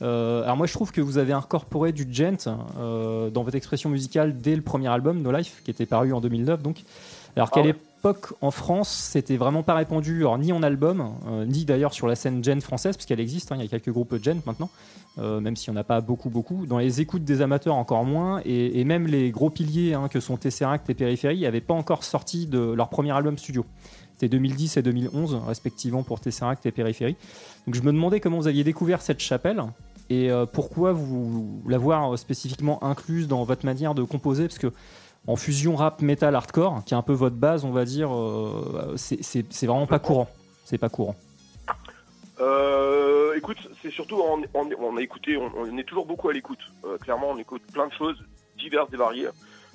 Alors 0.00 0.56
moi, 0.56 0.66
je 0.66 0.72
trouve 0.72 0.92
que 0.92 1.02
vous 1.02 1.18
avez 1.18 1.34
incorporé 1.34 1.92
du 1.92 2.06
gent 2.10 2.48
dans 2.78 3.42
votre 3.42 3.56
expression 3.56 3.90
musicale 3.90 4.40
dès 4.40 4.56
le 4.56 4.62
premier 4.62 4.88
album 4.88 5.20
No 5.20 5.30
Life, 5.30 5.60
qui 5.62 5.70
était 5.70 5.84
paru 5.84 6.14
en 6.14 6.22
2009. 6.22 6.62
Donc, 6.62 6.84
alors 7.36 7.50
qu'à 7.50 7.60
Ah 7.60 7.64
ouais. 7.64 7.74
l'époque 7.74 8.32
en 8.40 8.50
France, 8.50 8.88
c'était 8.88 9.36
vraiment 9.36 9.62
pas 9.62 9.74
répandu, 9.74 10.20
alors, 10.20 10.38
ni 10.38 10.52
en 10.52 10.62
album, 10.62 11.12
ni 11.46 11.66
d'ailleurs 11.66 11.92
sur 11.92 12.06
la 12.06 12.14
scène 12.14 12.42
gent 12.42 12.62
française, 12.62 12.96
parce 12.96 13.04
qu'elle 13.04 13.20
existe. 13.20 13.52
hein, 13.52 13.56
il 13.58 13.62
y 13.62 13.66
a 13.66 13.68
quelques 13.68 13.90
groupes 13.92 14.16
gent 14.24 14.40
maintenant 14.46 14.70
euh, 15.18 15.40
même 15.40 15.56
s'il 15.56 15.72
n'y 15.72 15.78
en 15.78 15.80
a 15.80 15.84
pas 15.84 16.00
beaucoup, 16.00 16.30
beaucoup. 16.30 16.66
Dans 16.66 16.78
les 16.78 17.00
écoutes 17.00 17.24
des 17.24 17.42
amateurs, 17.42 17.74
encore 17.74 18.04
moins. 18.04 18.40
Et, 18.44 18.84
même 18.84 19.06
les 19.06 19.30
gros 19.30 19.50
piliers 19.50 19.94
hein, 19.94 20.08
que 20.08 20.20
sont 20.20 20.36
Tesseract 20.36 20.88
et 20.88 20.94
Périphérie 20.94 21.40
n'avaient 21.40 21.60
pas 21.60 21.74
encore 21.74 22.04
sorti 22.04 22.46
de 22.46 22.58
leur 22.58 22.88
premier 22.88 23.10
album 23.12 23.36
studio. 23.36 23.64
C'était 24.14 24.28
2010 24.28 24.76
et 24.76 24.82
2011, 24.82 25.40
respectivement, 25.46 26.02
pour 26.02 26.20
Tesseract 26.20 26.64
et 26.66 26.72
Périphérie. 26.72 27.16
Donc 27.66 27.74
je 27.74 27.82
me 27.82 27.92
demandais 27.92 28.20
comment 28.20 28.38
vous 28.38 28.48
aviez 28.48 28.64
découvert 28.64 29.02
cette 29.02 29.20
chapelle 29.20 29.62
et 30.10 30.30
euh, 30.30 30.44
pourquoi 30.44 30.92
vous 30.92 31.62
l'avoir 31.66 32.18
spécifiquement 32.18 32.82
incluse 32.82 33.28
dans 33.28 33.44
votre 33.44 33.64
manière 33.64 33.94
de 33.94 34.02
composer, 34.02 34.48
parce 34.48 34.58
que 34.58 34.72
en 35.26 35.36
fusion 35.36 35.76
rap, 35.76 36.02
metal, 36.02 36.34
hardcore, 36.34 36.82
qui 36.84 36.94
est 36.94 36.96
un 36.96 37.02
peu 37.02 37.12
votre 37.12 37.36
base, 37.36 37.64
on 37.64 37.70
va 37.70 37.84
dire, 37.84 38.14
euh, 38.14 38.94
c'est 38.96 39.66
vraiment 39.66 39.86
pas 39.86 39.98
courant. 39.98 40.28
C'est 40.64 40.78
pas 40.78 40.88
courant. 40.88 41.14
Euh, 42.40 43.34
écoute, 43.36 43.58
c'est 43.82 43.90
surtout, 43.90 44.16
on, 44.16 44.42
on, 44.54 44.70
on 44.78 44.96
a 44.96 45.02
écouté, 45.02 45.36
on, 45.36 45.50
on 45.54 45.76
est 45.78 45.84
toujours 45.84 46.06
beaucoup 46.06 46.28
à 46.28 46.32
l'écoute. 46.32 46.60
Euh, 46.84 46.96
clairement, 46.98 47.30
on 47.30 47.38
écoute 47.38 47.62
plein 47.72 47.86
de 47.86 47.92
choses 47.92 48.16
diverses 48.56 48.88
et 48.92 48.96
variées. 48.96 49.28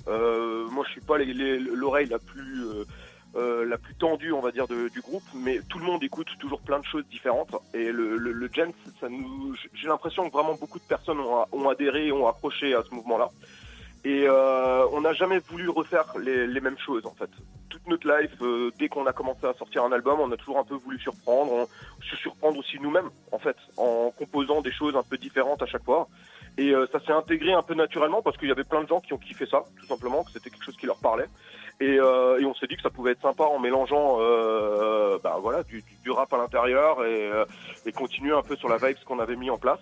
Euh, 0.08 0.66
moi, 0.70 0.84
je 0.86 0.92
suis 0.92 1.00
pas 1.00 1.18
l'oreille 1.18 2.08
la 2.08 2.18
plus 2.18 2.64
euh, 2.66 2.84
euh, 3.36 3.64
la 3.66 3.76
plus 3.76 3.94
tendue, 3.94 4.32
on 4.32 4.40
va 4.40 4.50
dire, 4.50 4.66
de- 4.66 4.88
du 4.88 5.00
groupe, 5.00 5.24
mais 5.34 5.60
tout 5.68 5.78
le 5.78 5.84
monde 5.84 6.02
écoute 6.02 6.28
toujours 6.38 6.60
plein 6.60 6.78
de 6.78 6.84
choses 6.86 7.04
différentes. 7.10 7.54
Et 7.74 7.92
le, 7.92 8.16
le, 8.16 8.32
le 8.32 8.50
ça 9.00 9.08
nous, 9.08 9.54
j'ai 9.74 9.88
l'impression 9.88 10.26
que 10.28 10.32
vraiment 10.32 10.54
beaucoup 10.54 10.78
de 10.78 10.84
personnes 10.84 11.20
ont, 11.20 11.44
ont 11.52 11.68
adhéré, 11.68 12.10
ont 12.12 12.26
accroché 12.28 12.74
à 12.74 12.82
ce 12.88 12.94
mouvement-là. 12.94 13.28
Et 14.08 14.24
euh, 14.28 14.86
on 14.92 15.00
n'a 15.00 15.12
jamais 15.14 15.40
voulu 15.50 15.68
refaire 15.68 16.04
les, 16.16 16.46
les 16.46 16.60
mêmes 16.60 16.78
choses, 16.78 17.04
en 17.06 17.14
fait. 17.14 17.28
Toute 17.68 17.84
notre 17.88 18.06
life, 18.06 18.30
euh, 18.40 18.70
dès 18.78 18.88
qu'on 18.88 19.04
a 19.06 19.12
commencé 19.12 19.44
à 19.46 19.54
sortir 19.54 19.82
un 19.82 19.90
album, 19.90 20.20
on 20.20 20.30
a 20.30 20.36
toujours 20.36 20.58
un 20.58 20.64
peu 20.64 20.76
voulu 20.76 20.96
surprendre. 21.00 21.66
Se 22.08 22.14
surprendre 22.16 22.56
aussi 22.58 22.78
nous-mêmes, 22.80 23.10
en 23.32 23.40
fait, 23.40 23.56
en 23.76 24.12
composant 24.16 24.60
des 24.60 24.70
choses 24.70 24.94
un 24.94 25.02
peu 25.02 25.16
différentes 25.18 25.60
à 25.62 25.66
chaque 25.66 25.82
fois. 25.84 26.06
Et 26.56 26.70
euh, 26.72 26.86
ça 26.92 27.00
s'est 27.00 27.12
intégré 27.12 27.52
un 27.52 27.62
peu 27.62 27.74
naturellement 27.74 28.22
parce 28.22 28.36
qu'il 28.36 28.48
y 28.48 28.52
avait 28.52 28.64
plein 28.64 28.82
de 28.84 28.88
gens 28.88 29.00
qui 29.00 29.12
ont 29.12 29.18
kiffé 29.18 29.44
ça, 29.46 29.64
tout 29.80 29.86
simplement, 29.86 30.22
que 30.22 30.30
c'était 30.30 30.50
quelque 30.50 30.64
chose 30.64 30.76
qui 30.76 30.86
leur 30.86 30.98
parlait. 30.98 31.26
Et, 31.80 31.98
euh, 31.98 32.38
et 32.40 32.44
on 32.46 32.54
s'est 32.54 32.68
dit 32.68 32.76
que 32.76 32.82
ça 32.82 32.90
pouvait 32.90 33.10
être 33.12 33.22
sympa 33.22 33.42
en 33.44 33.58
mélangeant, 33.58 34.18
euh, 34.20 35.18
bah 35.22 35.36
voilà, 35.42 35.64
du, 35.64 35.82
du- 35.82 35.96
du 36.04 36.10
rap 36.12 36.32
à 36.32 36.38
l'intérieur 36.38 37.04
et, 37.04 37.28
euh, 37.30 37.44
et 37.84 37.92
continuer 37.92 38.32
un 38.34 38.42
peu 38.42 38.54
sur 38.56 38.68
la 38.68 38.76
vibe 38.78 38.96
qu'on 39.04 39.18
avait 39.18 39.36
mis 39.36 39.50
en 39.50 39.58
place. 39.58 39.80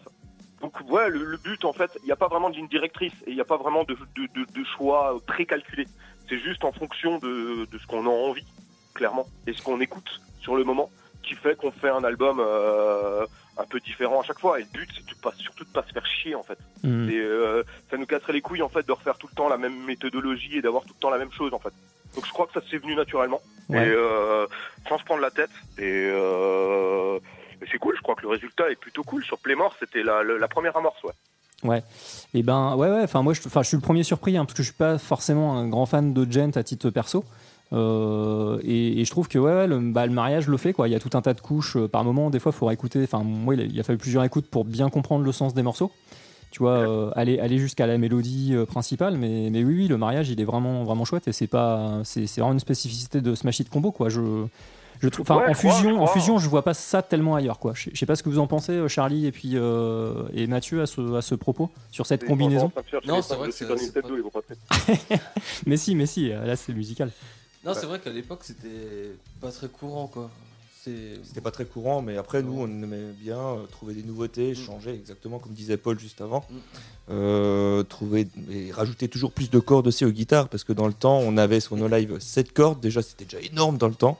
Donc 0.65 0.81
ouais, 0.91 1.11
le, 1.11 1.25
le 1.25 1.37
but 1.37 1.63
en 1.67 1.75
fait, 1.75 1.91
il 2.03 2.07
n'y 2.07 2.13
a 2.13 2.17
pas 2.17 2.29
vraiment 2.29 2.49
de 2.49 2.57
ligne 2.57 2.69
directrice 2.69 3.13
et 3.27 3.31
il 3.31 3.35
n'y 3.35 3.41
a 3.43 3.45
pas 3.45 3.59
vraiment 3.59 3.85
de, 3.85 3.95
de, 4.17 4.27
de, 4.35 4.51
de 4.51 4.65
choix 4.65 5.15
précalculé. 5.27 5.87
C'est 6.27 6.39
juste 6.39 6.65
en 6.65 6.73
fonction 6.73 7.19
de, 7.19 7.67
de 7.71 7.79
ce 7.79 7.87
qu'on 7.87 8.07
a 8.07 8.09
envie, 8.09 8.47
clairement, 8.95 9.27
et 9.47 9.53
ce 9.53 9.61
qu'on 9.61 9.79
écoute 9.83 10.23
sur 10.41 10.57
le 10.57 10.65
moment, 10.65 10.91
qui 11.23 11.35
fait 11.35 11.55
qu'on 11.55 11.71
fait 11.71 11.91
un 11.91 12.03
album 12.03 12.39
euh, 12.41 13.27
un 13.59 13.65
peu 13.67 13.79
différent 13.81 14.23
à 14.23 14.25
chaque 14.25 14.39
fois. 14.39 14.59
Et 14.59 14.63
le 14.63 14.69
but, 14.73 14.89
c'est 14.97 15.05
de 15.07 15.21
pas, 15.21 15.33
surtout 15.37 15.65
de 15.65 15.69
pas 15.71 15.83
se 15.87 15.93
faire 15.93 16.07
chier 16.07 16.35
en 16.35 16.43
fait. 16.43 16.59
Mhm. 16.83 17.11
Et 17.11 17.19
euh, 17.19 17.63
ça 17.91 17.99
nous 17.99 18.07
casserait 18.07 18.33
les 18.33 18.41
couilles 18.41 18.63
en 18.63 18.71
fait 18.71 18.87
de 18.87 18.93
refaire 18.93 19.19
tout 19.19 19.29
le 19.31 19.37
temps 19.37 19.51
la 19.51 19.59
même 19.59 19.85
méthodologie 19.85 20.57
et 20.57 20.63
d'avoir 20.63 20.85
tout 20.85 20.95
le 20.97 21.01
temps 21.01 21.11
la 21.11 21.19
même 21.19 21.33
chose 21.33 21.53
en 21.53 21.59
fait. 21.59 21.75
Donc 22.15 22.25
je 22.25 22.33
crois 22.33 22.47
que 22.47 22.59
ça 22.59 22.67
s'est 22.71 22.79
venu 22.79 22.95
naturellement 22.95 23.43
Ouais. 23.69 23.87
et 23.87 23.91
euh, 23.91 24.47
sans 24.89 24.97
se 24.99 25.05
prendre 25.05 25.21
la 25.21 25.31
tête. 25.31 25.51
Et, 25.79 26.09
et 27.63 27.67
c'est 27.71 27.79
cool. 27.79 27.95
Je 27.97 28.03
crois 28.03 28.15
que 28.15 28.23
le 28.23 28.29
résultat 28.29 28.71
est 28.71 28.77
plutôt 28.77 29.03
cool. 29.03 29.25
Sur 29.25 29.39
Playmore, 29.39 29.75
c'était 29.79 30.03
la, 30.03 30.23
la, 30.23 30.39
la 30.39 30.49
première 30.49 30.77
amorce, 30.77 31.03
ouais. 31.05 31.83
Et 32.35 32.43
ben 32.43 32.77
ouais 32.77 32.91
ouais, 32.91 33.03
enfin 33.05 33.23
moi 33.23 33.33
je, 33.33 33.41
je 33.41 33.63
suis 33.63 33.77
le 33.77 33.81
premier 33.81 34.03
surpris 34.03 34.37
hein, 34.37 34.45
parce 34.45 34.55
que 34.55 34.63
je 34.63 34.69
suis 34.69 34.77
pas 34.77 34.99
forcément 34.99 35.57
un 35.57 35.67
grand 35.67 35.87
fan 35.87 36.13
de 36.13 36.31
gent 36.31 36.55
à 36.57 36.63
titre 36.63 36.91
perso. 36.91 37.25
Euh, 37.73 38.61
et, 38.63 39.01
et 39.01 39.05
je 39.07 39.11
trouve 39.11 39.29
que 39.29 39.39
ouais, 39.39 39.53
ouais, 39.53 39.67
le, 39.67 39.79
bah, 39.79 40.05
le 40.07 40.13
mariage 40.13 40.47
le 40.47 40.59
fait 40.59 40.75
quoi. 40.75 40.89
Il 40.89 40.93
y 40.93 40.95
a 40.95 41.01
tout 41.01 41.17
un 41.17 41.23
tas 41.23 41.33
de 41.33 41.41
couches 41.41 41.77
euh, 41.77 41.89
par 41.89 42.05
moment. 42.05 42.29
Des 42.29 42.39
fois, 42.39 42.53
il 42.55 42.59
faut 42.59 42.71
écouter. 42.71 43.03
Enfin 43.03 43.23
moi, 43.25 43.55
il 43.55 43.61
a, 43.63 43.65
il 43.65 43.81
a 43.81 43.83
fallu 43.83 43.99
plusieurs 43.99 44.25
écoutes 44.25 44.47
pour 44.51 44.67
bien 44.67 44.91
comprendre 44.91 45.25
le 45.25 45.33
sens 45.33 45.55
des 45.55 45.63
morceaux. 45.63 45.91
Tu 46.51 46.59
vois, 46.59 46.73
euh, 46.73 47.11
aller 47.17 47.41
aller 47.41 47.57
jusqu'à 47.59 47.87
la 47.87 47.97
mélodie 47.97 48.55
principale. 48.69 49.17
Mais 49.17 49.49
mais 49.51 49.65
oui 49.65 49.75
oui, 49.75 49.89
le 49.89 49.97
mariage 49.97 50.29
il 50.29 50.41
est 50.43 50.45
vraiment 50.45 50.85
vraiment 50.85 51.07
chouette 51.07 51.27
et 51.29 51.33
c'est 51.33 51.47
pas 51.47 52.01
c'est 52.05 52.27
c'est 52.27 52.43
vraiment 52.43 52.53
une 52.53 52.61
spécificité 52.61 53.23
de 53.23 53.35
Smash 53.35 53.61
Hit 53.61 53.71
Combo 53.71 53.91
quoi. 53.91 54.11
Je 54.11 54.21
je 55.01 55.09
trouve, 55.09 55.25
enfin, 55.29 55.37
Ouais, 55.45 55.51
en 55.51 55.53
crois, 55.53 55.73
fusion, 55.73 55.91
je 55.91 55.95
en 55.95 56.05
crois. 56.05 56.13
fusion, 56.15 56.39
je 56.39 56.49
vois 56.49 56.63
pas 56.63 56.75
ça 56.75 57.03
tellement 57.03 57.35
ailleurs, 57.35 57.59
quoi. 57.59 57.73
Je, 57.75 57.91
sais 57.95 58.07
pas 58.07 58.17
ce 58.17 58.23
que 58.23 58.29
vous 58.29 58.39
en 58.39 58.47
pensez, 58.47 58.73
euh, 58.73 58.89
Charlie 58.89 59.27
et 59.27 59.33
puis 59.33 59.53
euh, 59.55 60.23
et 60.33 60.47
Mathieu 60.47 60.83
à 60.83 60.87
ce, 60.87 61.15
à 61.15 61.23
ce 61.23 61.35
propos 61.35 61.71
sur 61.91 62.07
cette 62.07 62.23
Et 62.23 62.27
combinaison. 62.27 62.71
Non, 63.07 63.21
c'est 63.23 63.35
vrai 63.35 63.49
que 63.49 63.55
c'est- 63.55 63.67
c'est 63.77 63.95
Nintendo, 63.97 64.17
ils 64.17 64.23
vont 64.23 64.31
pas 64.31 64.41
Mais 65.67 65.77
si, 65.77 65.95
mais 65.95 66.07
si, 66.07 66.31
euh, 66.33 66.45
là 66.45 66.57
c'est 66.57 66.73
musical. 66.73 67.11
Non, 67.65 67.73
c'est 67.75 67.87
vrai 67.87 67.99
qu'à 67.99 68.11
l'époque, 68.11 68.41
c'était 68.43 69.17
pas 69.41 69.51
très 69.51 69.69
courant, 69.69 70.07
quoi. 70.07 70.31
C'était 70.85 71.41
pas 71.41 71.51
très 71.51 71.65
courant, 71.65 72.03
mais 72.03 72.19
après, 72.19 72.43
nous, 72.43 72.61
on 72.61 72.67
aimait 72.67 73.13
bien 73.19 73.39
euh, 73.39 73.65
trouver 73.71 73.95
des 73.95 74.03
nouveautés, 74.03 74.55
changer, 74.55 74.93
exactement 74.93 75.39
comme 75.39 75.53
disait 75.53 75.79
Paul 75.79 75.99
juste 75.99 76.21
avant. 76.21 76.45
Mm. 76.51 76.55
Euh, 77.11 77.83
trouver 77.85 78.27
et 78.51 78.71
rajouter 78.71 79.09
toujours 79.09 79.33
plus 79.33 79.49
de 79.49 79.59
cordes 79.59 79.87
aussi 79.87 80.05
aux 80.05 80.11
guitares, 80.11 80.49
parce 80.51 80.63
que 80.63 80.75
dans 80.75 80.87
le 80.87 80.93
temps, 80.93 81.17
on 81.19 81.39
avait 81.39 81.61
sur 81.61 81.77
nos 81.79 81.89
lives 81.89 82.19
7 82.21 82.53
cordes, 82.53 82.81
déjà, 82.81 83.01
c'était 83.01 83.25
déjà 83.25 83.41
énorme 83.41 83.79
dans 83.79 83.89
le 83.89 83.95
temps. 83.95 84.19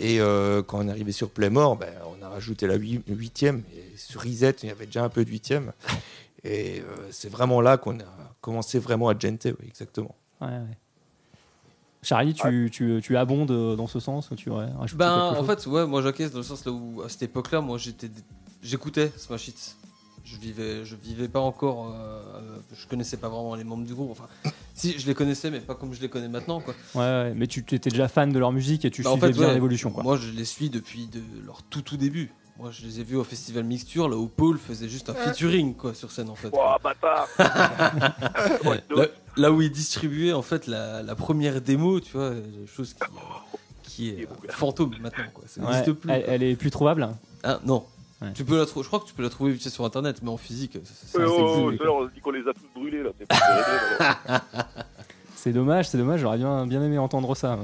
Et 0.00 0.18
euh, 0.18 0.62
quand 0.62 0.78
on 0.78 0.88
est 0.88 0.90
arrivé 0.90 1.12
sur 1.12 1.28
Playmore, 1.28 1.76
ben, 1.76 1.92
on 2.06 2.24
a 2.24 2.28
rajouté 2.28 2.66
la 2.66 2.74
8 2.74 3.04
huitième, 3.08 3.62
et 3.74 3.96
sur 3.98 4.22
Reset, 4.22 4.56
il 4.62 4.70
y 4.70 4.72
avait 4.72 4.86
déjà 4.86 5.04
un 5.04 5.10
peu 5.10 5.24
de 5.24 5.30
huitième. 5.30 5.72
Et 6.42 6.80
euh, 6.80 7.08
c'est 7.10 7.28
vraiment 7.28 7.60
là 7.60 7.76
qu'on 7.76 8.00
a 8.00 8.04
commencé 8.40 8.78
vraiment 8.78 9.10
à 9.10 9.18
genter, 9.18 9.52
oui, 9.60 9.66
exactement. 9.68 10.14
Ouais, 10.40 10.48
ouais. 10.48 10.78
Charlie, 12.02 12.32
tu, 12.32 12.70
tu, 12.72 13.00
tu 13.02 13.16
abondes 13.18 13.50
euh, 13.50 13.76
dans 13.76 13.86
ce 13.86 14.00
sens 14.00 14.30
ou 14.30 14.36
tu 14.36 14.48
rajouté 14.48 14.96
Ben, 14.96 15.12
en 15.12 15.34
chose 15.34 15.46
fait, 15.46 15.66
ouais, 15.66 15.86
moi 15.86 16.00
j'acquiesce 16.00 16.32
dans 16.32 16.38
le 16.38 16.44
sens 16.44 16.64
là 16.64 16.72
où, 16.72 17.02
à 17.02 17.10
cette 17.10 17.24
époque-là, 17.24 17.60
moi 17.60 17.76
j'étais. 17.76 18.08
J'écoutais 18.62 19.12
Smash 19.18 19.48
Hits. 19.48 19.74
Je 20.24 20.36
vivais, 20.36 20.84
je 20.84 20.94
vivais 20.96 21.28
pas 21.28 21.40
encore. 21.40 21.86
euh, 21.88 21.92
euh, 22.36 22.58
je 22.74 22.86
connaissais 22.86 23.16
pas 23.16 23.28
vraiment 23.28 23.54
les 23.54 23.64
membres 23.64 23.84
du 23.86 23.94
groupe. 23.94 24.10
Enfin, 24.12 24.26
si, 24.74 24.98
je 24.98 25.06
les 25.06 25.14
connaissais, 25.14 25.50
mais 25.50 25.60
pas 25.60 25.74
comme 25.74 25.92
je 25.94 26.00
les 26.00 26.08
connais 26.08 26.28
maintenant, 26.28 26.60
quoi. 26.60 26.74
Ouais, 26.94 27.00
ouais, 27.00 27.32
mais 27.34 27.46
tu 27.46 27.60
étais 27.60 27.90
déjà 27.90 28.06
fan 28.08 28.32
de 28.32 28.38
leur 28.38 28.52
musique 28.52 28.84
et 28.84 28.90
tu 28.90 29.02
Bah, 29.02 29.10
en 29.10 29.12
suivais 29.14 29.28
fait, 29.28 29.38
bien 29.38 29.48
ouais, 29.48 29.54
l'évolution, 29.54 29.90
quoi. 29.90 30.02
Moi, 30.02 30.16
je 30.16 30.30
les 30.30 30.44
suis 30.44 30.70
depuis 30.70 31.06
de 31.06 31.20
leur 31.44 31.62
tout 31.62 31.82
tout 31.82 31.96
début. 31.96 32.30
Moi, 32.58 32.70
je 32.70 32.84
les 32.86 33.00
ai 33.00 33.04
vus 33.04 33.16
au 33.16 33.24
festival 33.24 33.64
Mixture, 33.64 34.08
là 34.10 34.16
où 34.16 34.26
Paul 34.26 34.58
faisait 34.58 34.88
juste 34.88 35.08
un 35.08 35.14
featuring, 35.14 35.74
quoi, 35.74 35.94
sur 35.94 36.10
scène, 36.12 36.28
en 36.28 36.34
fait. 36.34 36.50
Ouah, 36.52 36.78
bâtard 36.84 37.26
là, 38.90 39.06
là 39.36 39.52
où 39.52 39.62
il 39.62 39.70
distribuait 39.70 40.32
en 40.32 40.42
fait 40.42 40.66
la, 40.66 41.02
la 41.02 41.14
première 41.14 41.60
démo, 41.60 42.00
tu 42.00 42.12
vois, 42.12 42.24
euh, 42.24 42.42
chose 42.66 42.94
qui, 42.94 43.00
qui 43.82 44.08
est 44.10 44.24
euh, 44.24 44.50
fantôme 44.50 44.94
maintenant, 45.00 45.24
quoi. 45.32 45.44
Ça 45.46 45.60
Ouais, 45.62 45.68
n'existe 45.68 45.92
plus. 45.92 46.10
elle, 46.10 46.24
quoi. 46.24 46.32
elle 46.34 46.42
est 46.42 46.56
plus 46.56 46.70
trouvable. 46.70 47.08
Ah 47.42 47.60
non. 47.64 47.84
Ouais. 48.22 48.32
Tu 48.34 48.44
peux 48.44 48.56
la. 48.58 48.64
Je 48.64 48.70
crois 48.86 49.00
que 49.00 49.06
tu 49.06 49.14
peux 49.14 49.22
la 49.22 49.30
trouver 49.30 49.52
vite 49.52 49.68
sur 49.68 49.84
internet, 49.84 50.18
mais 50.22 50.28
en 50.30 50.36
physique. 50.36 50.76
oh, 50.76 51.20
oh, 51.20 51.72
c'est 51.78 51.84
là, 51.84 51.90
on 51.92 52.04
dit 52.06 52.20
qu'on 52.20 52.30
les 52.32 52.40
a 52.46 52.52
tous 52.52 52.68
brûlés, 52.78 53.02
là. 53.02 53.10
C'est 55.36 55.52
dommage, 55.54 55.88
c'est 55.88 55.96
dommage, 55.96 56.20
j'aurais 56.20 56.36
bien, 56.36 56.66
bien 56.66 56.82
aimé 56.82 56.98
entendre 56.98 57.34
ça. 57.34 57.58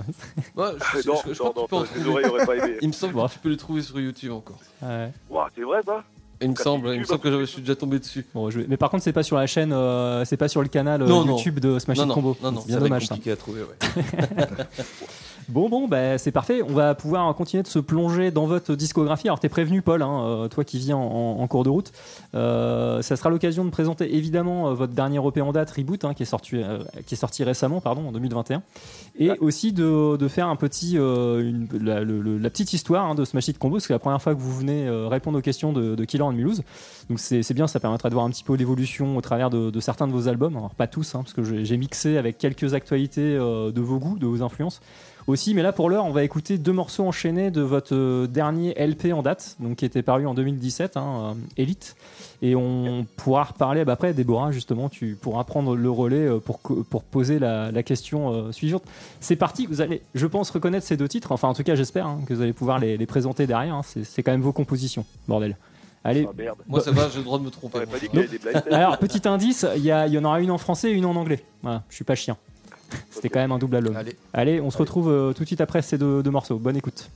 Ouais, 0.57 0.69
je, 0.95 1.07
Non, 1.07 1.17
je- 1.27 1.35
je 1.35 1.43
non, 1.43 1.53
crois 1.53 1.85
que 1.85 1.89
tu 1.93 2.01
non, 2.01 2.15
peux 2.15 2.41
en 2.41 2.47
pas 2.47 2.57
aimé. 2.57 2.79
Il 2.81 2.89
me 2.89 2.93
semble 2.95 3.13
que 3.13 3.33
tu 3.35 3.39
peux 3.39 3.51
les 3.51 3.57
trouver 3.59 3.83
sur 3.83 4.01
YouTube 4.01 4.33
encore. 4.33 4.59
Ouais. 4.81 5.13
Ouah, 5.29 5.49
c'est 5.55 5.61
vrai, 5.61 5.81
ça? 5.85 6.03
Il 6.41 6.51
me 6.53 6.55
semble, 6.57 6.89
il 6.95 7.01
me 7.01 7.05
semble 7.05 7.21
que 7.21 7.31
j'avais- 7.31 7.45
je 7.45 7.51
suis 7.51 7.61
déjà 7.61 7.77
tombé 7.77 7.99
dessus. 7.99 8.25
Bon, 8.33 8.49
je 8.49 8.61
vais- 8.61 8.67
Mais 8.67 8.79
par 8.79 8.89
contre, 8.89 9.05
c'est 9.05 9.13
pas 9.13 9.23
sur 9.23 9.37
la 9.37 9.47
chaîne, 9.47 9.75
euh, 9.75 10.25
c'est 10.25 10.39
pas 10.39 10.49
sur 10.49 10.63
le 10.63 10.69
canal 10.69 11.03
euh, 11.03 11.07
Non, 11.07 11.27
non. 11.27 11.37
YouTube 11.37 11.61
de 11.61 11.79
Smash 11.79 11.99
Non, 11.99 12.05
Hit 12.05 12.09
non, 12.09 12.15
Combo. 12.15 12.37
non, 12.43 12.53
non, 12.53 12.61
C'est 12.63 12.69
bien 12.69 12.79
dommage 12.79 13.03
ça. 13.03 13.09
Compliqué 13.15 13.33
à 13.33 13.37
trouver, 13.37 13.61
ouais. 13.61 13.77
Bon, 15.49 15.69
bon, 15.69 15.87
bah, 15.87 16.19
c'est 16.19 16.33
parfait. 16.33 16.61
On 16.69 16.73
va 16.73 16.97
pouvoir 16.97 17.33
continuer 17.37 17.63
de 17.63 17.69
se 17.69 17.79
plonger 17.79 18.33
dans 18.33 18.47
votre 18.47 18.75
discographie. 18.75 19.29
Alors, 19.29 19.39
t'es 19.39 19.49
prévenu, 19.49 19.81
Paul, 19.81 20.03
hein, 20.03 20.25
euh, 20.25 20.49
toi 20.49 20.65
qui 20.65 20.79
viens 20.79 20.97
en, 20.97 21.39
en 21.41 21.47
cours 21.47 21.63
de 21.63 21.69
route. 21.71 21.93
Euh, 22.35 23.01
ça 23.01 23.15
sera 23.15 23.31
l'occasion 23.31 23.65
de 23.65 23.71
présenter 23.71 24.17
évidemment 24.17 24.69
euh, 24.69 24.75
votre 24.75 24.93
dernier 24.93 25.21
EP 25.25 25.41
en 25.43 25.53
date, 25.53 25.71
Reboot, 25.71 26.05
hein, 26.05 26.15
qui, 26.15 26.25
est 26.25 26.27
sorti, 26.27 26.57
euh, 26.57 26.79
qui 27.07 27.15
est 27.15 27.17
sorti 27.17 27.45
récemment, 27.45 27.81
pardon, 27.81 28.09
en 28.09 28.13
2021. 28.13 28.63
Et 29.21 29.31
aussi 29.39 29.73
de, 29.73 30.17
de 30.17 30.27
faire 30.29 30.49
un 30.49 30.57
petit, 30.57 30.99
euh, 30.99 31.41
une- 31.49 31.69
la, 31.81 32.01
le- 32.03 32.21
le- 32.21 32.39
la 32.39 32.51
petite 32.51 32.73
histoire 32.73 33.05
hein, 33.05 33.15
de 33.15 33.25
Smash 33.25 33.47
Hit 33.47 33.59
Combo, 33.59 33.77
parce 33.77 33.85
que 33.85 33.89
c'est 33.89 33.93
la 33.95 34.01
première 34.01 34.21
fois 34.21 34.35
que 34.35 34.41
vous 34.41 34.53
venez 34.57 34.91
répondre 35.09 35.39
aux 35.39 35.43
questions 35.43 35.73
de, 35.73 35.95
de 35.95 36.05
Killer 36.05 36.25
and 36.25 36.33
Mulhouse. 36.33 36.63
Donc, 37.09 37.21
c'est 37.21 37.55
bien, 37.55 37.69
ça 37.69 37.79
permettra 37.79 38.09
de 38.09 38.15
voir 38.15 38.27
un 38.27 38.31
petit 38.31 38.43
peu 38.43 38.55
l'évolution 38.57 39.17
au 39.17 39.21
travers 39.21 39.49
de, 39.51 39.71
de 39.71 39.81
certains 39.81 40.09
de 40.09 40.13
vos 40.13 40.27
albums. 40.27 40.57
Alors, 40.57 40.75
pas 40.75 40.89
tous, 40.89 41.15
hein, 41.15 41.21
parce 41.23 41.35
que 41.35 41.45
j'ai 41.65 41.77
mixé 41.77 42.17
avec 42.17 42.37
quelques 42.37 42.75
actualités 42.75 43.35
de 43.37 43.81
vos 43.81 43.99
goûts, 44.01 44.19
de 44.19 44.27
vos 44.27 44.43
influences 44.43 44.81
aussi. 45.27 45.55
Mais 45.55 45.63
là, 45.63 45.73
pour 45.73 45.91
l'heure, 45.91 46.05
on 46.05 46.11
va 46.13 46.23
écouter 46.25 46.59
deux 46.59 46.73
morceaux 46.73 47.05
enchaînés 47.07 47.51
de 47.51 47.61
votre 47.61 47.95
euh, 47.95 48.27
dernier 48.27 48.75
LP 48.75 49.13
en 49.13 49.23
date, 49.23 49.57
donc 49.61 49.77
qui 49.77 49.85
était 49.85 50.03
paru 50.03 50.27
en 50.27 50.35
2017, 50.35 50.97
hein, 50.97 51.35
euh, 51.37 51.41
Elite. 51.57 51.97
Et 52.43 52.55
on 52.55 53.07
pourra 53.17 53.45
reparler 53.45 53.85
bah, 53.85 53.93
après, 53.95 54.13
Déborah, 54.13 54.53
justement, 54.53 54.89
tu 54.91 55.17
pourras 55.21 55.45
prendre 55.45 55.75
le 55.75 55.91
relais 55.91 56.27
euh, 56.29 56.39
pour, 56.39 56.61
poser 57.03 57.39
la, 57.39 57.73
la 57.73 57.83
question 57.83 58.33
euh, 58.33 58.53
suivante. 58.53 58.83
C'est 59.21 59.37
parti, 59.37 59.67
vous 59.67 59.81
allez, 59.81 60.03
je 60.15 60.27
pense, 60.27 60.51
reconnaître 60.51 60.87
ces 60.87 60.97
deux 60.97 61.09
titres. 61.09 61.33
Enfin, 61.33 61.49
en 61.49 61.55
tout 61.55 61.63
cas, 61.63 61.75
j'espère 61.75 62.07
hein, 62.07 62.21
que 62.27 62.35
vous 62.35 62.43
allez 62.43 62.53
pouvoir 62.53 62.79
les, 62.79 62.97
les 62.97 63.07
présenter 63.07 63.47
derrière. 63.47 63.75
hein. 63.75 63.83
C'est 63.85 64.05
c'est 64.05 64.23
quand 64.23 64.33
même 64.33 64.43
vos 64.43 64.53
compositions, 64.53 65.05
bordel. 65.29 65.57
Allez, 66.05 66.25
Ah 66.29 66.33
merde. 66.39 66.59
Moi, 66.69 66.81
ça 66.81 66.93
va, 66.93 67.09
j'ai 67.09 67.19
le 67.19 67.25
droit 67.25 67.39
de 67.39 67.43
me 67.45 67.51
tromper. 67.51 67.81
Pas 67.87 67.99
dit 67.99 68.09
moi, 68.13 68.23
qu'il 68.23 68.23
y 68.23 68.23
ça 68.23 68.29
avait 68.29 68.29
des 68.31 68.39
blind 68.39 68.63
tests 68.65 68.73
alors, 68.73 68.99
petit 68.99 69.27
indice, 69.27 69.67
il 69.77 69.83
y, 69.83 69.91
a- 69.91 70.07
il 70.07 70.13
y 70.13 70.19
en 70.19 70.25
aura 70.25 70.41
une 70.41 70.53
en 70.53 70.59
français 70.59 70.91
et 70.91 70.95
une 70.95 71.05
en 71.07 71.17
anglais. 71.17 71.43
Voilà, 71.63 71.83
je 71.89 71.97
suis 71.97 72.05
pas 72.05 72.15
chien. 72.15 72.37
C'était 73.11 73.29
quand 73.29 73.41
même 73.41 73.53
un 73.53 73.59
double 73.59 73.77
album. 73.77 73.97
Allez. 73.97 74.17
Allez, 74.33 74.61
on 74.61 74.71
se 74.71 74.79
retrouve 74.79 75.11
euh, 75.11 75.33
tout 75.33 75.43
de 75.43 75.47
suite 75.47 75.61
après 75.61 75.83
ces 75.83 75.99
deux, 75.99 76.23
deux 76.23 76.31
morceaux. 76.31 76.59
Bonne 76.59 76.77
écoute. 76.77 77.11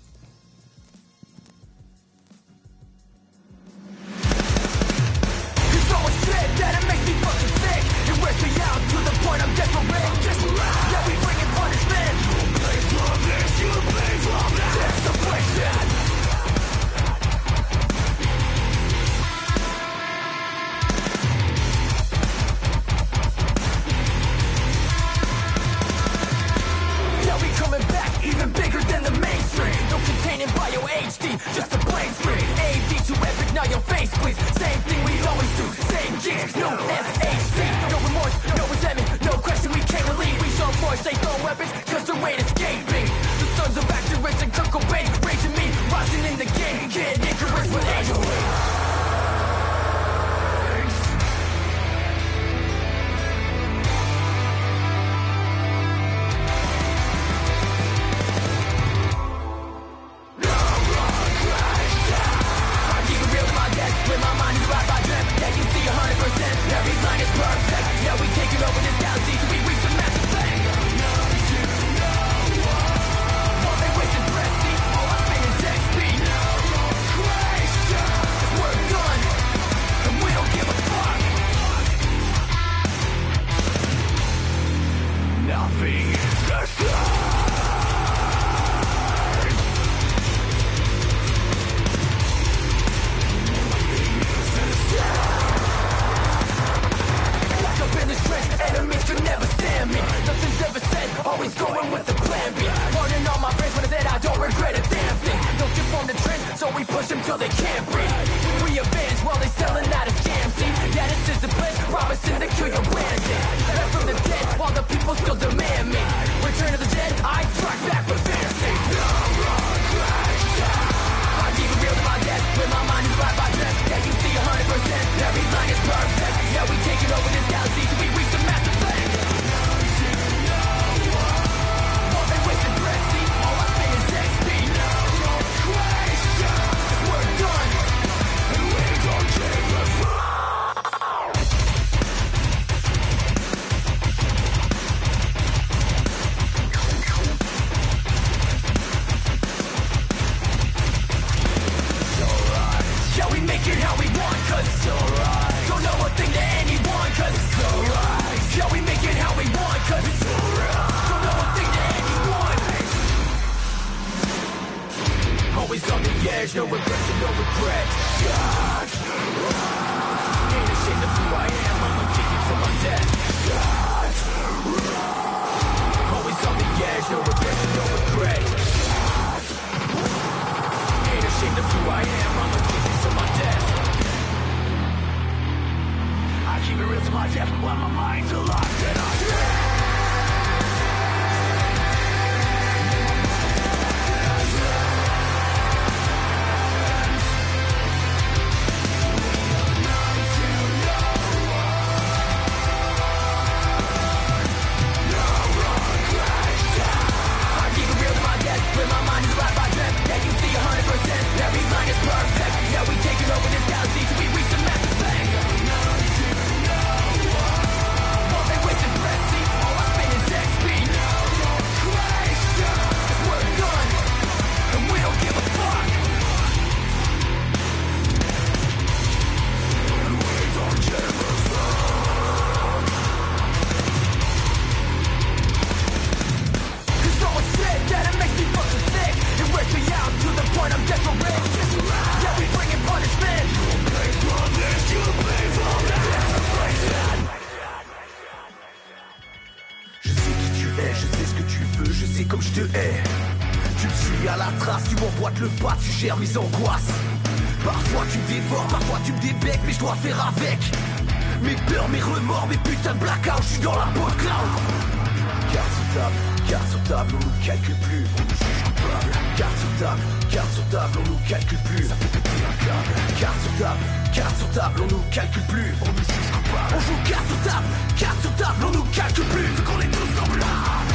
Calcule 267.44 267.76
plus, 267.76 268.04
on 268.16 268.22
nous 268.22 268.36
juge 268.36 268.62
coupable. 268.64 269.12
Carte 269.36 269.58
sur 269.58 269.86
table, 269.86 270.02
carte 270.30 270.52
sur 270.52 270.64
table, 270.68 270.98
on 270.98 271.10
nous 271.10 271.18
calcule 271.28 271.58
plus, 271.64 271.84
ça 271.88 271.94
fait 271.94 272.08
péter 272.08 272.40
un 272.48 272.56
câble. 272.64 272.92
Carte 273.20 273.40
sur 273.40 273.54
table, 273.64 273.84
carte 274.14 274.36
sur 274.38 274.50
table, 274.50 274.80
on 274.82 274.86
nous 274.86 275.04
calcule 275.10 275.42
plus, 275.48 275.74
on 275.82 275.86
nous 275.86 276.04
juge 276.04 276.30
coupable. 276.32 276.74
On 276.76 276.80
joue 276.80 277.10
carte 277.10 277.26
sur 277.28 277.40
table, 277.50 277.66
carte 277.98 278.20
sur 278.20 278.34
table, 278.36 278.64
on 278.66 278.72
nous 278.72 278.84
calcule 278.92 279.24
plus, 279.24 279.42
vu 279.42 279.62
qu'on 279.62 279.80
est 279.80 279.90
tous 279.90 280.10
semblables. 280.18 280.90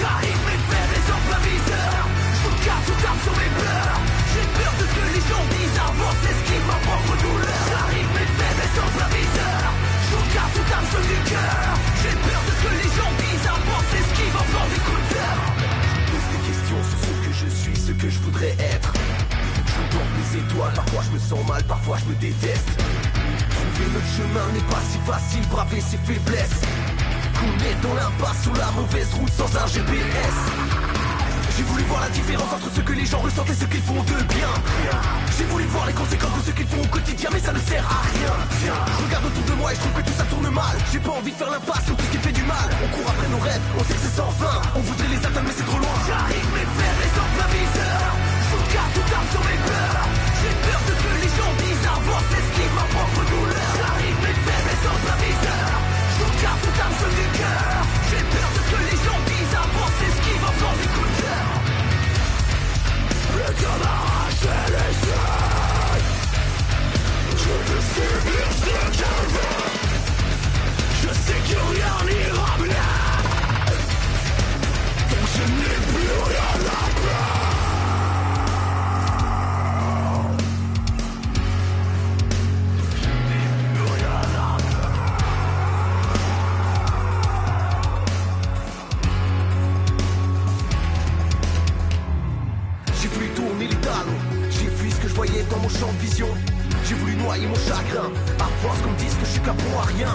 J'arrive 0.00 0.40
mes 0.46 0.60
faibles 0.68 1.12
en 1.14 1.20
plein 1.28 1.42
viseur 1.46 2.00
Je 2.34 2.40
vous 2.44 2.56
garde 2.66 2.84
sous 2.84 2.98
table 3.02 3.20
sur 3.22 3.32
mes 3.32 3.50
peurs 3.56 4.00
J'ai 4.34 4.46
peur 4.58 4.72
de 4.78 4.84
ce 4.84 4.94
que 4.94 5.04
les 5.14 5.22
gens 5.30 5.44
disent 5.54 5.78
Avant 5.80 6.12
s'esquive 6.22 6.66
ma 6.66 6.78
propre 6.84 7.14
douleur 7.22 7.62
J'arrive 7.70 8.10
mes 8.12 8.28
faibles 8.36 8.80
en 8.84 8.90
plein 8.98 9.08
viseur 9.08 9.34
Je 9.34 9.43
J'ai 10.74 12.10
peur 12.10 12.40
de 12.46 12.50
ce 12.50 12.62
que 12.62 12.72
les 12.74 12.90
gens 12.96 13.12
disent. 13.18 13.46
Avant 13.46 13.82
s'esquive 13.90 14.34
en 14.34 14.46
bord 14.52 14.68
d'écouteur 14.68 15.34
Je 15.94 16.12
pose 16.12 16.26
des 16.32 16.42
questions 16.48 16.82
sur 16.90 16.98
ce 16.98 17.14
que 17.26 17.32
je 17.32 17.48
suis 17.54 17.76
Ce 17.76 17.92
que 17.92 18.10
je 18.10 18.18
voudrais 18.20 18.54
être. 18.58 18.92
Je 19.66 19.72
regarde 19.72 20.10
les 20.18 20.38
étoiles. 20.40 20.74
Parfois 20.74 21.02
je 21.06 21.10
me 21.14 21.18
sens 21.18 21.48
mal, 21.48 21.62
parfois 21.64 21.98
je 21.98 22.10
me 22.10 22.14
déteste. 22.16 22.68
Trouver 23.50 23.90
notre 23.92 24.10
chemin 24.16 24.46
n'est 24.52 24.68
pas 24.72 24.82
si 24.90 24.98
facile. 25.06 25.48
Braver 25.48 25.80
ses 25.80 25.98
faiblesses. 25.98 26.60
On 27.44 27.54
est 27.62 27.80
dans 27.82 27.94
l'impasse 27.94 28.42
sur 28.42 28.54
la 28.54 28.70
mauvaise 28.72 29.12
route 29.14 29.32
sans 29.32 29.56
un 29.56 29.66
GPS 29.66 30.63
J'ai 31.56 31.62
voulu 31.62 31.84
voir 31.84 32.00
la 32.00 32.10
différence 32.10 32.50
entre 32.52 32.66
ce 32.74 32.80
que 32.80 32.92
les 32.92 33.06
gens 33.06 33.20
ressentent 33.20 33.50
et 33.50 33.54
ce 33.54 33.64
qu'ils 33.66 33.82
font 33.82 34.02
de 34.02 34.18
bien. 34.34 34.50
J'ai 35.38 35.44
voulu 35.44 35.64
voir 35.70 35.86
les 35.86 35.92
conséquences 35.92 36.34
de 36.42 36.50
ce 36.50 36.50
qu'ils 36.50 36.66
font 36.66 36.82
au 36.82 36.90
quotidien 36.90 37.30
mais 37.32 37.38
ça 37.38 37.52
ne 37.52 37.60
sert 37.60 37.86
à 37.86 38.02
rien. 38.10 38.34
Je 38.58 39.04
regarde 39.06 39.24
autour 39.26 39.44
de 39.44 39.54
moi 39.54 39.70
et 39.70 39.76
je 39.76 39.80
trouve 39.80 39.94
que 40.02 40.06
tout 40.10 40.16
ça 40.18 40.24
tourne 40.24 40.50
mal. 40.50 40.74
J'ai 40.90 40.98
pas 40.98 41.14
envie 41.14 41.30
de 41.30 41.36
faire 41.36 41.50
l'impasse 41.50 41.86
sur 41.86 41.94
tout 41.94 42.04
ce 42.06 42.10
qui 42.10 42.18
fait 42.18 42.34
du 42.34 42.42
mal. 42.42 42.68
On 42.82 42.88
court 42.90 43.06
après 43.06 43.28
nos 43.30 43.38
rêves, 43.38 43.62
on 43.78 43.84
sait 43.86 43.94
que 43.94 44.02
c'est 44.02 44.16
sans 44.18 44.30
fin. 44.34 44.56
On 44.74 44.82
voudrait 44.82 45.10
les 45.14 45.22
atteindre 45.22 45.46
mais 45.46 45.54
c'est 45.54 45.68
trop 45.70 45.78
loin. 45.78 45.96
J'arrive 46.10 46.48
mes 46.58 46.66
faibles 46.74 47.02
et 47.06 47.12
sans 47.14 47.28
viseur 47.54 48.06
Je 48.50 48.58
garde 48.74 48.92
tout 48.98 49.08
arme 49.14 49.28
sur 49.30 49.42
mes 49.46 49.60
peurs 49.62 50.06
J'ai 50.42 50.54
peur 50.58 50.80
de 50.90 50.92
ce 50.98 51.02
que 51.06 51.12
les 51.22 51.32
gens 51.38 51.54
disent. 51.62 51.86
Avant 51.86 52.22
s'esquive 52.34 52.74
ma 52.74 52.86
propre 52.90 53.22
douleur. 53.30 53.70
J'arrive 53.78 54.18
mes 54.26 54.36
faibles 54.42 54.70
et 54.74 54.80
sans 54.82 54.98
viseur 55.22 55.70
je 56.14 56.42
garde 56.42 56.60
tout 56.62 56.80
âme 56.80 56.94
sur 56.98 57.08
du 57.10 57.26
cœur 57.38 57.74
J'ai 58.10 58.22
peur 58.22 58.48
de 58.54 58.60
ce 58.62 58.70
que 58.70 58.80
les 58.86 58.98
gens 59.02 59.20
disent. 59.26 59.54
Avant 59.54 59.88
s'esquive 59.98 60.44
en 60.46 60.52
faisant 60.52 60.76
des 60.78 60.88
coups 60.94 61.03
Je 71.02 71.08
sais 71.08 71.40
que 71.48 71.58
rien 71.72 71.94
n'ira 72.06 72.50
bien 72.62 72.83
mon 95.64 95.70
champ 95.70 95.92
de 95.92 95.98
vision. 96.04 96.28
J'ai 96.86 96.94
voulu 96.94 97.16
noyer 97.16 97.46
mon 97.46 97.54
chagrin, 97.54 98.12
à 98.38 98.48
force 98.60 98.80
qu'on 98.82 98.92
me 98.92 98.98
dise 98.98 99.14
que 99.16 99.24
je 99.24 99.32
suis 99.32 99.40
qu'un 99.40 99.56
bon 99.56 99.72
à 99.80 99.86
rien. 99.96 100.12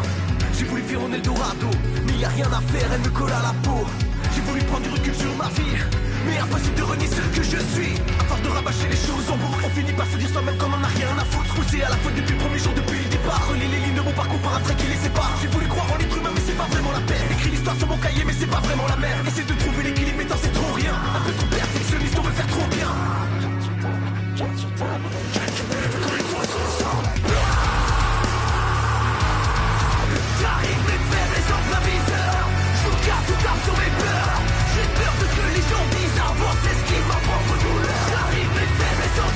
J'ai 0.53 0.65
voulu 0.65 0.83
faire 0.83 0.99
mon 0.99 1.11
Eldorado, 1.11 1.71
mais 2.05 2.13
y 2.21 2.25
a 2.25 2.29
rien 2.29 2.49
à 2.53 2.61
faire, 2.69 2.89
elle 2.93 3.01
me 3.01 3.09
colle 3.09 3.33
à 3.33 3.41
la 3.41 3.53
peau. 3.65 3.81
J'ai 4.35 4.41
voulu 4.41 4.61
prendre 4.69 4.83
du 4.85 4.89
recul 4.89 5.15
sur 5.15 5.33
ma 5.41 5.49
vie, 5.57 5.73
mais 6.27 6.37
impossible 6.37 6.75
de 6.75 6.83
renier 6.83 7.07
ce 7.07 7.23
que 7.33 7.41
je 7.41 7.59
suis. 7.73 7.93
À 8.21 8.23
force 8.29 8.41
de 8.43 8.49
rabâcher 8.49 8.89
les 8.93 9.01
choses 9.09 9.25
en 9.33 9.37
boucle, 9.41 9.65
on 9.65 9.69
finit 9.73 9.93
par 9.93 10.05
se 10.05 10.17
dire 10.21 10.29
soi-même 10.29 10.57
qu'on 10.57 10.69
en 10.69 10.83
a 10.85 10.91
rien 10.93 11.17
à 11.17 11.25
foutre. 11.25 11.53
Poussé 11.55 11.81
à 11.81 11.89
la 11.89 11.97
faute 11.97 12.13
depuis 12.13 12.35
le 12.37 12.41
premier 12.45 12.59
jour, 12.59 12.73
depuis 12.75 13.01
le 13.01 13.09
départ. 13.09 13.41
Relier 13.49 13.69
les 13.73 13.81
lignes 13.89 13.97
de 13.97 14.05
mon 14.05 14.13
parcours 14.13 14.41
par 14.45 14.53
un 14.53 14.61
trait 14.61 14.77
qui 14.77 14.85
les 14.85 15.01
sépare. 15.01 15.33
J'ai 15.41 15.49
voulu 15.49 15.65
croire 15.65 15.89
en 15.89 15.97
l'être 15.97 16.13
humain, 16.13 16.33
mais 16.35 16.43
c'est 16.45 16.59
pas 16.61 16.69
vraiment 16.69 16.93
la 16.93 17.01
peine. 17.09 17.25
Écrit 17.33 17.49
l'histoire 17.49 17.77
sur 17.81 17.87
mon 17.89 17.97
cahier, 17.97 18.21
mais 18.21 18.37
c'est 18.37 18.51
pas 18.53 18.61
vraiment 18.61 18.85
la 18.85 18.97
merde. 19.01 19.25
Essaie 19.25 19.49
de 19.49 19.57
trouver 19.57 19.81
l'équilibre, 19.81 20.17
mais 20.19 20.29
tant 20.29 20.37
c'est 20.37 20.53
trop 20.53 20.73
rien. 20.77 20.93
Un 20.93 21.21
peu 21.25 21.33
trop 21.33 21.49
perfectionniste, 21.49 22.15
on 22.19 22.21
veut 22.21 22.37
faire 22.37 22.51
trop 22.53 22.67
bien. 22.69 22.93
S'esquive 36.63 37.07
ma 37.07 37.19
propre 37.27 37.55
douleur. 37.63 38.03
J'arrive 38.11 38.51
mes 38.57 38.69
faibles 38.77 39.03
et 39.07 39.13
sans 39.17 39.31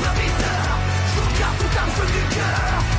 Je 1.16 1.22
tout 1.60 1.74
du 2.06 2.36
cœur 2.36 2.93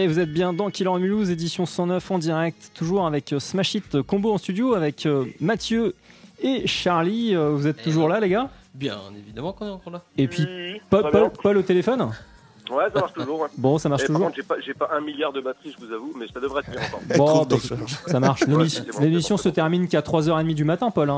Et 0.00 0.06
vous 0.06 0.18
êtes 0.18 0.32
bien 0.32 0.54
dans 0.54 0.70
Killer 0.70 0.90
Mulhouse, 0.98 1.30
édition 1.30 1.66
109 1.66 2.10
en 2.10 2.18
direct, 2.18 2.70
toujours 2.74 3.06
avec 3.06 3.34
euh, 3.34 3.38
Smash 3.38 3.74
It 3.74 4.00
Combo 4.00 4.32
en 4.32 4.38
studio, 4.38 4.72
avec 4.74 5.04
euh, 5.04 5.26
Mathieu 5.40 5.94
et 6.42 6.66
Charlie. 6.66 7.34
Euh, 7.36 7.50
Vous 7.50 7.66
êtes 7.66 7.82
toujours 7.82 8.08
là, 8.08 8.18
les 8.18 8.30
gars? 8.30 8.48
Bien 8.72 8.98
évidemment 9.18 9.52
qu'on 9.52 9.66
est 9.66 9.70
encore 9.70 9.92
là. 9.92 10.02
Et 10.16 10.26
puis, 10.26 10.46
Oui, 10.48 10.80
Paul, 10.88 11.02
très 11.02 11.10
Paul, 11.10 11.20
bien. 11.20 11.32
Paul 11.42 11.56
au 11.58 11.62
téléphone? 11.62 12.10
Ouais, 12.70 12.84
ça 12.94 13.00
marche 13.00 13.12
toujours. 13.12 13.40
ouais. 13.40 13.48
Bon, 13.58 13.76
ça 13.76 13.90
marche 13.90 14.04
Et 14.04 14.06
par 14.06 14.16
toujours. 14.16 14.32
contre, 14.32 14.62
j'ai 14.64 14.72
pas, 14.72 14.88
un 14.96 15.00
milliard 15.02 15.34
de 15.34 15.42
batterie, 15.42 15.74
je 15.78 15.84
vous 15.84 15.92
avoue, 15.92 16.14
mais 16.16 16.24
ça 16.32 16.40
devrait 16.40 16.62
tenir 16.62 16.80
encore. 16.80 17.00
Bon, 17.18 17.44
bah, 17.44 17.56
ça 18.06 18.20
marche. 18.20 18.40
L'émission 19.00 19.34
bon, 19.34 19.42
se 19.42 19.48
bon. 19.50 19.54
termine 19.54 19.86
qu'à 19.86 20.00
3h30 20.00 20.54
du 20.54 20.64
matin, 20.64 20.90
Paul. 20.90 21.10
hein. 21.10 21.14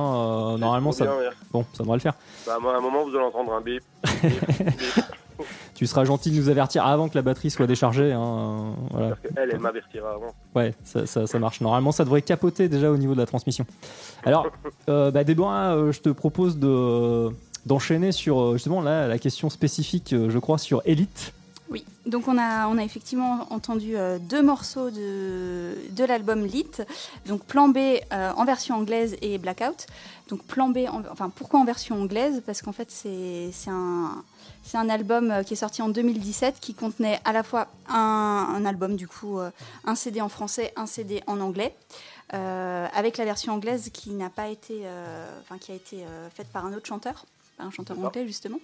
Euh, 0.55 0.59
normalement, 0.59 0.91
ça, 0.91 1.05
bien, 1.05 1.15
bon, 1.53 1.65
ça 1.73 1.85
devrait 1.85 1.99
le 1.99 2.03
faire. 2.03 2.15
Bah, 2.49 2.59
moi, 2.61 2.75
à 2.75 2.79
un 2.79 2.81
moment, 2.81 3.05
vous 3.05 3.15
allez 3.15 3.25
entendre 3.27 3.53
un 3.53 3.61
bip. 3.61 3.81
bip, 4.23 4.33
bip. 4.59 5.05
Tu 5.75 5.87
seras 5.87 6.05
gentil 6.05 6.31
de 6.31 6.37
nous 6.37 6.49
avertir 6.49 6.87
avant 6.87 7.09
que 7.09 7.15
la 7.17 7.23
batterie 7.23 7.51
soit 7.51 7.67
déchargée. 7.67 8.13
hein. 8.13 8.75
Voilà. 8.91 9.09
Parce 9.11 9.21
que 9.21 9.29
Elle, 9.37 9.51
elle 9.53 9.59
m'avertira 9.59 10.11
avant. 10.13 10.33
Ouais, 10.55 10.75
ça, 10.85 11.07
ça- 11.07 11.27
ça 11.27 11.39
marche. 11.39 11.61
Normalement, 11.61 11.91
ça 11.93 12.05
devrait 12.05 12.23
capoter 12.23 12.69
déjà 12.69 12.91
au 12.91 12.97
niveau 12.97 13.15
de 13.15 13.19
la 13.21 13.27
transmission. 13.27 13.67
Alors, 14.25 14.47
euh, 14.89 15.11
bah, 15.11 15.25
Déborah, 15.25 15.75
euh, 15.75 15.93
je 15.93 16.01
te 16.01 16.09
propose 16.11 16.59
de 16.59 17.31
d'enchaîner 17.65 18.11
sur 18.11 18.41
euh, 18.41 18.53
justement 18.55 18.81
là, 18.83 19.07
la 19.07 19.19
question 19.19 19.49
spécifique, 19.49 20.13
euh, 20.13 20.31
je 20.31 20.39
crois, 20.41 20.59
sur 20.59 20.83
Elite. 20.85 21.33
Donc 22.05 22.27
on 22.27 22.37
a, 22.37 22.67
on 22.69 22.79
a 22.79 22.83
effectivement 22.85 23.47
entendu 23.51 23.97
euh, 23.97 24.19
deux 24.19 24.43
morceaux 24.43 24.91
de, 24.91 25.77
de 25.91 26.05
l'album 26.05 26.45
Lit. 26.45 26.67
Donc 27.27 27.45
Plan 27.45 27.69
B 27.69 27.77
euh, 28.13 28.33
en 28.37 28.45
version 28.45 28.75
anglaise 28.77 29.17
et 29.23 29.39
Blackout. 29.39 29.87
Donc 30.29 30.43
Plan 30.45 30.69
B, 30.69 30.79
en- 30.89 31.03
enfin 31.13 31.31
pourquoi 31.31 31.61
en 31.61 31.65
version 31.65 32.01
anglaise? 32.03 32.43
Parce 32.45 32.61
qu'en 32.63 32.73
fait 32.73 32.91
c'est 32.91 33.51
un, 33.69 34.23
c'est 34.65 34.79
un 34.79 34.89
album 34.89 35.31
euh, 35.31 35.43
qui 35.45 35.53
est 35.55 35.57
sorti 35.57 35.81
en 35.81 35.89
2017 35.91 36.57
qui 36.61 36.75
contenait 36.75 37.21
à 37.25 37.33
la 37.33 37.43
fois 37.45 37.69
un, 37.89 38.49
un 38.57 38.65
album 38.65 38.97
du 38.97 39.07
coup, 39.07 39.39
un 39.85 39.95
CD 39.95 40.21
en 40.21 40.29
français, 40.29 40.73
un 40.77 40.87
CD 40.87 41.23
en 41.29 41.41
anglais. 41.41 41.75
euh, 42.35 42.87
avec 42.95 43.17
la 43.19 43.25
version 43.27 43.53
anglaise 43.53 43.91
qui 43.93 44.11
n'a 44.11 44.31
pas 44.31 44.49
été, 44.49 44.81
euh, 44.85 45.41
enfin 45.43 45.59
qui 45.59 45.71
a 45.71 45.75
été 45.75 46.03
euh, 46.03 46.29
faite 46.31 46.49
par 46.49 46.65
un 46.67 46.73
autre 46.73 46.87
chanteur, 46.87 47.27
un 47.59 47.71
chanteur 47.71 47.97
anglais 48.09 48.27
justement. 48.27 48.59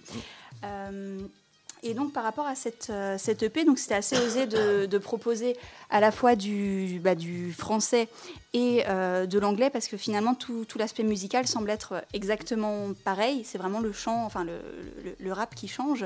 Et 1.81 1.93
donc 1.93 2.11
par 2.11 2.23
rapport 2.23 2.45
à 2.45 2.55
cette, 2.55 2.89
euh, 2.89 3.17
cette 3.17 3.41
EP, 3.41 3.63
donc 3.63 3.79
c'était 3.79 3.95
assez 3.95 4.17
osé 4.17 4.47
de, 4.47 4.85
de 4.85 4.97
proposer 4.97 5.55
à 5.89 6.01
la 6.01 6.11
fois 6.11 6.35
du, 6.35 6.99
bah, 7.01 7.15
du 7.15 7.53
français 7.53 8.09
et 8.51 8.83
euh, 8.89 9.25
de 9.25 9.39
l'anglais 9.39 9.69
parce 9.69 9.87
que 9.87 9.95
finalement 9.95 10.35
tout, 10.35 10.65
tout 10.65 10.77
l'aspect 10.77 11.03
musical 11.03 11.47
semble 11.47 11.69
être 11.69 12.03
exactement 12.13 12.89
pareil. 13.05 13.43
C'est 13.45 13.57
vraiment 13.57 13.79
le 13.79 13.93
chant, 13.93 14.25
enfin 14.25 14.43
le, 14.43 14.59
le- 15.05 15.15
le 15.17 15.31
rap 15.33 15.55
qui 15.55 15.69
change. 15.69 16.05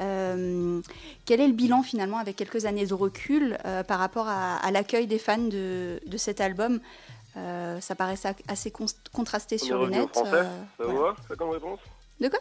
Euh, 0.00 0.80
quel 1.24 1.40
est 1.40 1.48
le 1.48 1.52
bilan 1.54 1.82
finalement 1.82 2.18
avec 2.18 2.36
quelques 2.36 2.64
années 2.66 2.86
de 2.86 2.94
recul 2.94 3.58
euh, 3.64 3.82
par 3.82 3.98
rapport 3.98 4.28
à, 4.28 4.56
à 4.56 4.70
l'accueil 4.70 5.08
des 5.08 5.18
fans 5.18 5.38
de, 5.38 6.00
de 6.06 6.16
cet 6.16 6.40
album? 6.40 6.80
Ça 7.80 7.94
paraissait 7.94 8.34
assez 8.48 8.72
con- 8.72 8.86
contrasté 9.12 9.58
On 9.62 9.64
sur 9.64 9.78
le 9.84 9.90
net. 9.90 10.08
français, 10.08 10.30
ça 10.30 10.50
voilà. 10.78 10.92
vous 10.92 10.98
va? 10.98 11.16
Ça 11.28 11.36
comme 11.36 11.50
réponse? 11.50 11.78
De 12.20 12.28
quoi? 12.28 12.40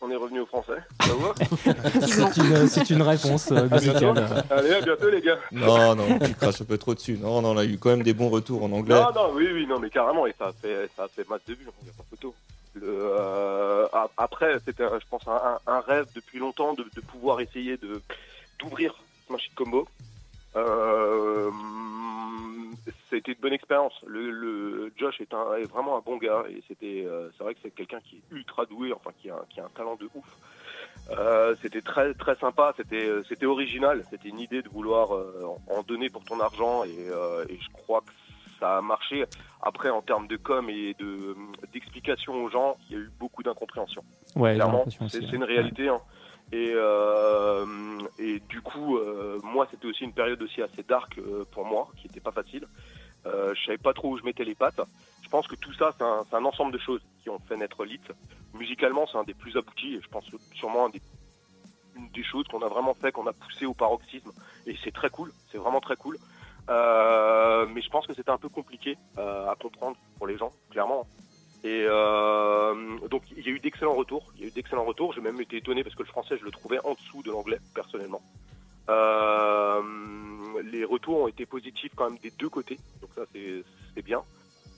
On 0.00 0.10
est 0.12 0.16
revenu 0.16 0.40
au 0.40 0.46
français, 0.46 0.78
ça 1.04 1.12
vous 1.12 1.20
va 1.20 1.34
Effectivement. 1.84 2.30
C'est 2.32 2.40
une, 2.40 2.68
c'est 2.68 2.90
une 2.90 3.02
réponse 3.02 3.50
euh, 3.50 3.68
musicale. 3.68 4.44
Allez, 4.48 4.74
à 4.74 4.80
bientôt 4.80 5.10
les 5.10 5.20
gars 5.20 5.38
Non, 5.50 5.96
non, 5.96 6.18
tu 6.20 6.34
craches 6.34 6.60
un 6.60 6.64
peu 6.64 6.78
trop 6.78 6.94
dessus. 6.94 7.18
Non, 7.20 7.42
non, 7.42 7.50
on 7.50 7.56
a 7.56 7.64
eu 7.64 7.78
quand 7.78 7.90
même 7.90 8.04
des 8.04 8.12
bons 8.14 8.28
retours 8.28 8.62
en 8.62 8.70
anglais. 8.70 8.94
Non, 8.94 9.10
non, 9.12 9.32
oui, 9.34 9.48
oui, 9.52 9.66
non, 9.66 9.80
mais 9.80 9.90
carrément, 9.90 10.26
et 10.26 10.34
ça 10.38 10.46
a 10.46 10.52
fait, 10.52 10.88
ça 10.96 11.04
a 11.04 11.08
fait 11.08 11.28
masse 11.28 11.40
de 11.48 11.54
n'y 11.54 11.60
a 11.68 11.92
pas 11.96 12.04
photo. 12.08 12.32
Le, 12.74 12.86
euh, 12.86 13.86
a- 13.92 14.08
après, 14.18 14.58
c'était, 14.64 14.84
un- 14.84 14.98
je 15.00 15.04
pense, 15.10 15.22
un, 15.26 15.32
un- 15.66 15.72
un 15.72 15.80
rêve 15.80 16.06
depuis 16.14 16.38
longtemps 16.38 16.74
de, 16.74 16.84
de 16.94 17.00
pouvoir 17.00 17.40
essayer 17.40 17.76
de 17.76 18.00
d'ouvrir 18.60 18.94
Smash 19.26 19.46
Hit 19.46 19.54
Combo. 19.56 19.88
Euh, 20.58 21.50
c'était 23.10 23.32
une 23.32 23.38
bonne 23.40 23.52
expérience. 23.52 23.94
Le, 24.06 24.30
le- 24.30 24.92
Josh 24.96 25.20
est, 25.20 25.32
un, 25.32 25.54
est 25.56 25.70
vraiment 25.70 25.96
un 25.96 26.00
bon 26.00 26.16
gars 26.16 26.44
et 26.50 26.62
c'était, 26.68 27.04
euh, 27.06 27.28
c'est 27.36 27.44
vrai 27.44 27.54
que 27.54 27.60
c'est 27.62 27.70
quelqu'un 27.74 28.00
qui 28.00 28.16
est 28.16 28.34
ultra 28.34 28.64
doué, 28.66 28.92
enfin 28.92 29.10
qui 29.20 29.30
a, 29.30 29.36
qui 29.50 29.60
a 29.60 29.64
un 29.64 29.68
talent 29.70 29.96
de 29.96 30.08
ouf. 30.14 30.24
Euh, 31.10 31.54
c'était 31.62 31.80
très 31.80 32.12
très 32.14 32.34
sympa, 32.36 32.74
c'était 32.76 33.08
c'était 33.28 33.46
original, 33.46 34.04
c'était 34.10 34.28
une 34.28 34.40
idée 34.40 34.60
de 34.62 34.68
vouloir 34.68 35.14
euh, 35.14 35.46
en 35.70 35.82
donner 35.82 36.10
pour 36.10 36.22
ton 36.24 36.38
argent 36.40 36.84
et, 36.84 36.90
et 37.48 37.58
je 37.58 37.68
crois 37.72 38.00
que 38.02 38.12
ça 38.60 38.78
a 38.78 38.82
marché. 38.82 39.24
Après 39.62 39.88
en 39.90 40.02
termes 40.02 40.26
de 40.26 40.36
com 40.36 40.68
et 40.68 40.94
de 40.98 41.34
d'explication 41.72 42.34
aux 42.44 42.50
gens, 42.50 42.76
il 42.88 42.92
y 42.92 42.98
a 42.98 43.02
eu 43.02 43.10
beaucoup 43.18 43.42
d'incompréhension. 43.42 44.02
Ouais, 44.36 44.54
Clairement, 44.56 44.84
c'est 45.08 45.32
une 45.32 45.44
réalité. 45.44 45.88
hein. 45.88 45.98
Et, 46.52 46.72
euh, 46.74 47.66
et 48.18 48.40
du 48.40 48.62
coup, 48.62 48.96
euh, 48.96 49.38
moi, 49.42 49.66
c'était 49.70 49.86
aussi 49.86 50.04
une 50.04 50.12
période 50.12 50.40
aussi 50.42 50.62
assez 50.62 50.82
dark 50.82 51.18
euh, 51.18 51.44
pour 51.52 51.66
moi, 51.66 51.88
qui 51.96 52.06
était 52.06 52.20
pas 52.20 52.32
facile. 52.32 52.66
Euh, 53.26 53.54
je 53.54 53.64
savais 53.66 53.78
pas 53.78 53.92
trop 53.92 54.10
où 54.12 54.18
je 54.18 54.24
mettais 54.24 54.44
les 54.44 54.54
pattes. 54.54 54.80
Je 55.22 55.28
pense 55.28 55.46
que 55.46 55.56
tout 55.56 55.74
ça, 55.74 55.92
c'est 55.96 56.04
un, 56.04 56.44
ensemble 56.44 56.72
de 56.72 56.78
choses 56.78 57.02
qui 57.22 57.28
ont 57.28 57.38
fait 57.40 57.56
naître 57.56 57.84
Lit. 57.84 58.00
Musicalement, 58.54 59.06
c'est 59.06 59.18
un 59.18 59.24
des 59.24 59.34
plus 59.34 59.56
aboutis 59.56 59.96
et 59.96 60.00
je 60.00 60.08
pense 60.08 60.24
sûrement 60.54 60.86
un 60.86 60.88
des, 60.88 61.02
une 61.96 62.08
des 62.10 62.24
choses 62.24 62.46
qu'on 62.48 62.62
a 62.62 62.68
vraiment 62.68 62.94
fait, 62.94 63.12
qu'on 63.12 63.26
a 63.26 63.32
poussé 63.34 63.66
au 63.66 63.74
paroxysme. 63.74 64.30
Et 64.66 64.74
c'est 64.82 64.92
très 64.92 65.10
cool, 65.10 65.32
c'est 65.52 65.58
vraiment 65.58 65.80
très 65.80 65.96
cool. 65.96 66.16
Mais 66.68 67.82
je 67.82 67.90
pense 67.90 68.06
que 68.06 68.14
c'était 68.14 68.30
un 68.30 68.38
peu 68.38 68.48
compliqué 68.48 68.96
à 69.16 69.54
comprendre 69.60 69.96
pour 70.16 70.26
les 70.26 70.38
gens, 70.38 70.52
clairement. 70.70 71.06
Et 71.64 71.84
euh, 71.88 72.74
donc 73.10 73.22
il 73.36 73.44
y 73.44 73.48
a 73.48 73.52
eu 73.52 73.58
d'excellents 73.58 73.94
retours. 73.94 74.32
Il 74.36 74.42
y 74.42 74.44
a 74.44 74.48
eu 74.48 74.50
d'excellents 74.50 74.84
retours. 74.84 75.12
J'ai 75.12 75.20
même 75.20 75.40
été 75.40 75.56
étonné 75.56 75.82
parce 75.82 75.94
que 75.94 76.02
le 76.02 76.08
français, 76.08 76.36
je 76.38 76.44
le 76.44 76.50
trouvais 76.50 76.78
en 76.84 76.94
dessous 76.94 77.22
de 77.22 77.30
l'anglais, 77.30 77.58
personnellement. 77.74 78.22
Euh, 78.88 79.82
les 80.70 80.84
retours 80.84 81.22
ont 81.22 81.28
été 81.28 81.46
positifs 81.46 81.92
quand 81.94 82.10
même 82.10 82.18
des 82.18 82.30
deux 82.30 82.48
côtés. 82.48 82.78
Donc 83.00 83.10
ça, 83.14 83.22
c'est 83.32 84.02
bien. 84.02 84.22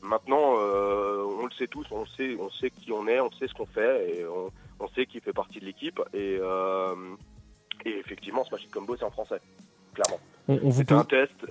Maintenant, 0.02 0.54
euh, 0.58 1.22
on 1.40 1.44
le 1.44 1.52
sait 1.52 1.66
tous, 1.66 1.86
on 1.90 2.06
sait, 2.06 2.36
on 2.40 2.50
sait 2.50 2.70
qui 2.70 2.90
on 2.90 3.06
est, 3.06 3.20
on 3.20 3.30
sait 3.32 3.46
ce 3.46 3.54
qu'on 3.54 3.66
fait 3.66 4.08
et 4.10 4.24
on, 4.24 4.50
on 4.80 4.88
sait 4.88 5.04
qui 5.04 5.20
fait 5.20 5.32
partie 5.32 5.60
de 5.60 5.66
l'équipe. 5.66 6.00
Et, 6.14 6.38
euh, 6.40 6.94
et 7.84 7.98
effectivement, 7.98 8.44
Smash 8.44 8.64
Hit 8.64 8.72
Combo, 8.72 8.96
c'est 8.96 9.04
en 9.04 9.10
français, 9.10 9.40
clairement. 9.94 10.20
On, 10.48 10.70
vous 10.70 10.80
un 10.80 11.04
test. 11.04 11.46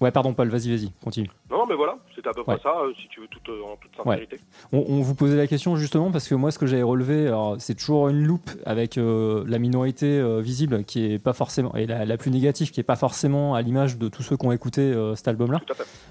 Ouais, 0.00 0.10
pardon, 0.10 0.34
Paul, 0.34 0.48
vas-y, 0.48 0.70
vas-y, 0.76 0.90
continue. 1.02 1.30
Non, 1.50 1.66
mais 1.68 1.74
voilà, 1.76 1.96
c'était 2.14 2.28
à 2.28 2.32
peu 2.32 2.42
près 2.42 2.54
Ouais. 2.54 2.60
ça, 2.62 2.70
euh, 2.82 2.92
si 3.00 3.08
tu 3.08 3.20
veux, 3.20 3.28
tout, 3.28 3.38
euh, 3.48 3.62
en 3.72 3.76
toute 3.76 3.94
sincérité. 3.96 4.38
On, 4.72 4.84
on 4.88 5.00
vous 5.02 5.14
posait 5.14 5.36
la 5.36 5.46
question 5.46 5.76
justement 5.76 6.10
parce 6.10 6.28
que 6.28 6.34
moi, 6.34 6.50
ce 6.50 6.58
que 6.58 6.66
j'avais 6.66 6.82
relevé, 6.82 7.32
c'est 7.58 7.74
toujours 7.74 8.08
une 8.08 8.24
loupe 8.26 8.50
avec 8.66 8.98
euh, 8.98 9.44
la 9.46 9.58
minorité 9.58 10.20
visible 10.40 10.84
qui 10.84 11.12
est 11.12 11.18
pas 11.18 11.32
forcément, 11.32 11.74
et 11.74 11.86
la, 11.86 12.04
la 12.04 12.16
plus 12.16 12.30
négative 12.30 12.70
qui 12.70 12.80
est 12.80 12.84
pas 12.84 12.96
forcément 12.96 13.54
à 13.54 13.62
l'image 13.62 13.96
de 13.98 14.08
tous 14.08 14.22
ceux 14.22 14.36
qui 14.36 14.44
ont 14.46 14.52
écouté 14.52 14.92
cet 15.14 15.28
album-là. 15.28 15.60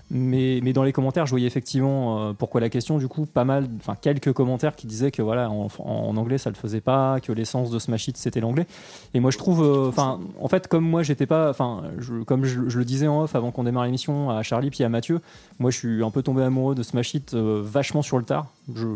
Mais, 0.10 0.60
mais 0.64 0.74
dans 0.74 0.84
les 0.84 0.92
commentaires, 0.94 1.26
je 1.26 1.32
voyais 1.32 1.48
effectivement 1.48 2.34
pourquoi 2.36 2.62
la 2.62 2.70
question, 2.70 2.98
du 2.98 3.08
coup, 3.08 3.26
pas 3.26 3.46
mal, 3.46 3.68
enfin 3.78 3.96
quelques 4.00 4.34
commentaires 4.34 4.76
qui 4.76 4.88
disaient 4.88 5.12
que 5.12 5.22
voilà, 5.22 5.50
en, 5.50 5.68
en 5.80 6.18
anglais 6.18 6.38
ça 6.38 6.50
le 6.50 6.56
faisait 6.56 6.82
pas, 6.82 7.20
que 7.20 7.32
l'essence 7.32 7.70
de 7.72 7.80
Smash 7.80 8.08
Hit 8.08 8.18
c'était 8.18 8.40
l'anglais. 8.40 8.66
Et 9.14 9.20
moi 9.20 9.32
je 9.32 9.38
trouve, 9.38 9.62
enfin, 9.88 10.20
en 10.40 10.48
fait, 10.48 10.68
comme 10.68 10.84
moi 10.86 11.04
j'étais 11.04 11.26
pas, 11.26 11.50
enfin, 11.50 11.84
comme 12.28 12.46
je, 12.46 12.68
je 12.70 12.80
le 12.80 12.86
disais 12.86 13.08
en 13.08 13.24
off 13.24 13.36
avant 13.36 13.52
qu'on 13.52 13.66
démarre 13.74 13.86
l'émission 13.86 14.30
à 14.30 14.44
Charlie 14.44 14.70
puis 14.70 14.84
à 14.84 14.90
Mathieu, 14.90 15.20
moi 15.60 15.72
je 15.72 15.78
suis 15.78 16.04
un 16.04 16.12
peu 16.12 16.22
tombé 16.22 16.44
amoureux 16.44 16.76
de 16.76 16.84
Smash 16.84 17.16
Hit 17.16 17.34
euh, 17.34 17.62
vachement 17.64 18.04
sur 18.04 18.20
le 18.20 18.24
tard. 18.24 18.48
Je, 18.74 18.88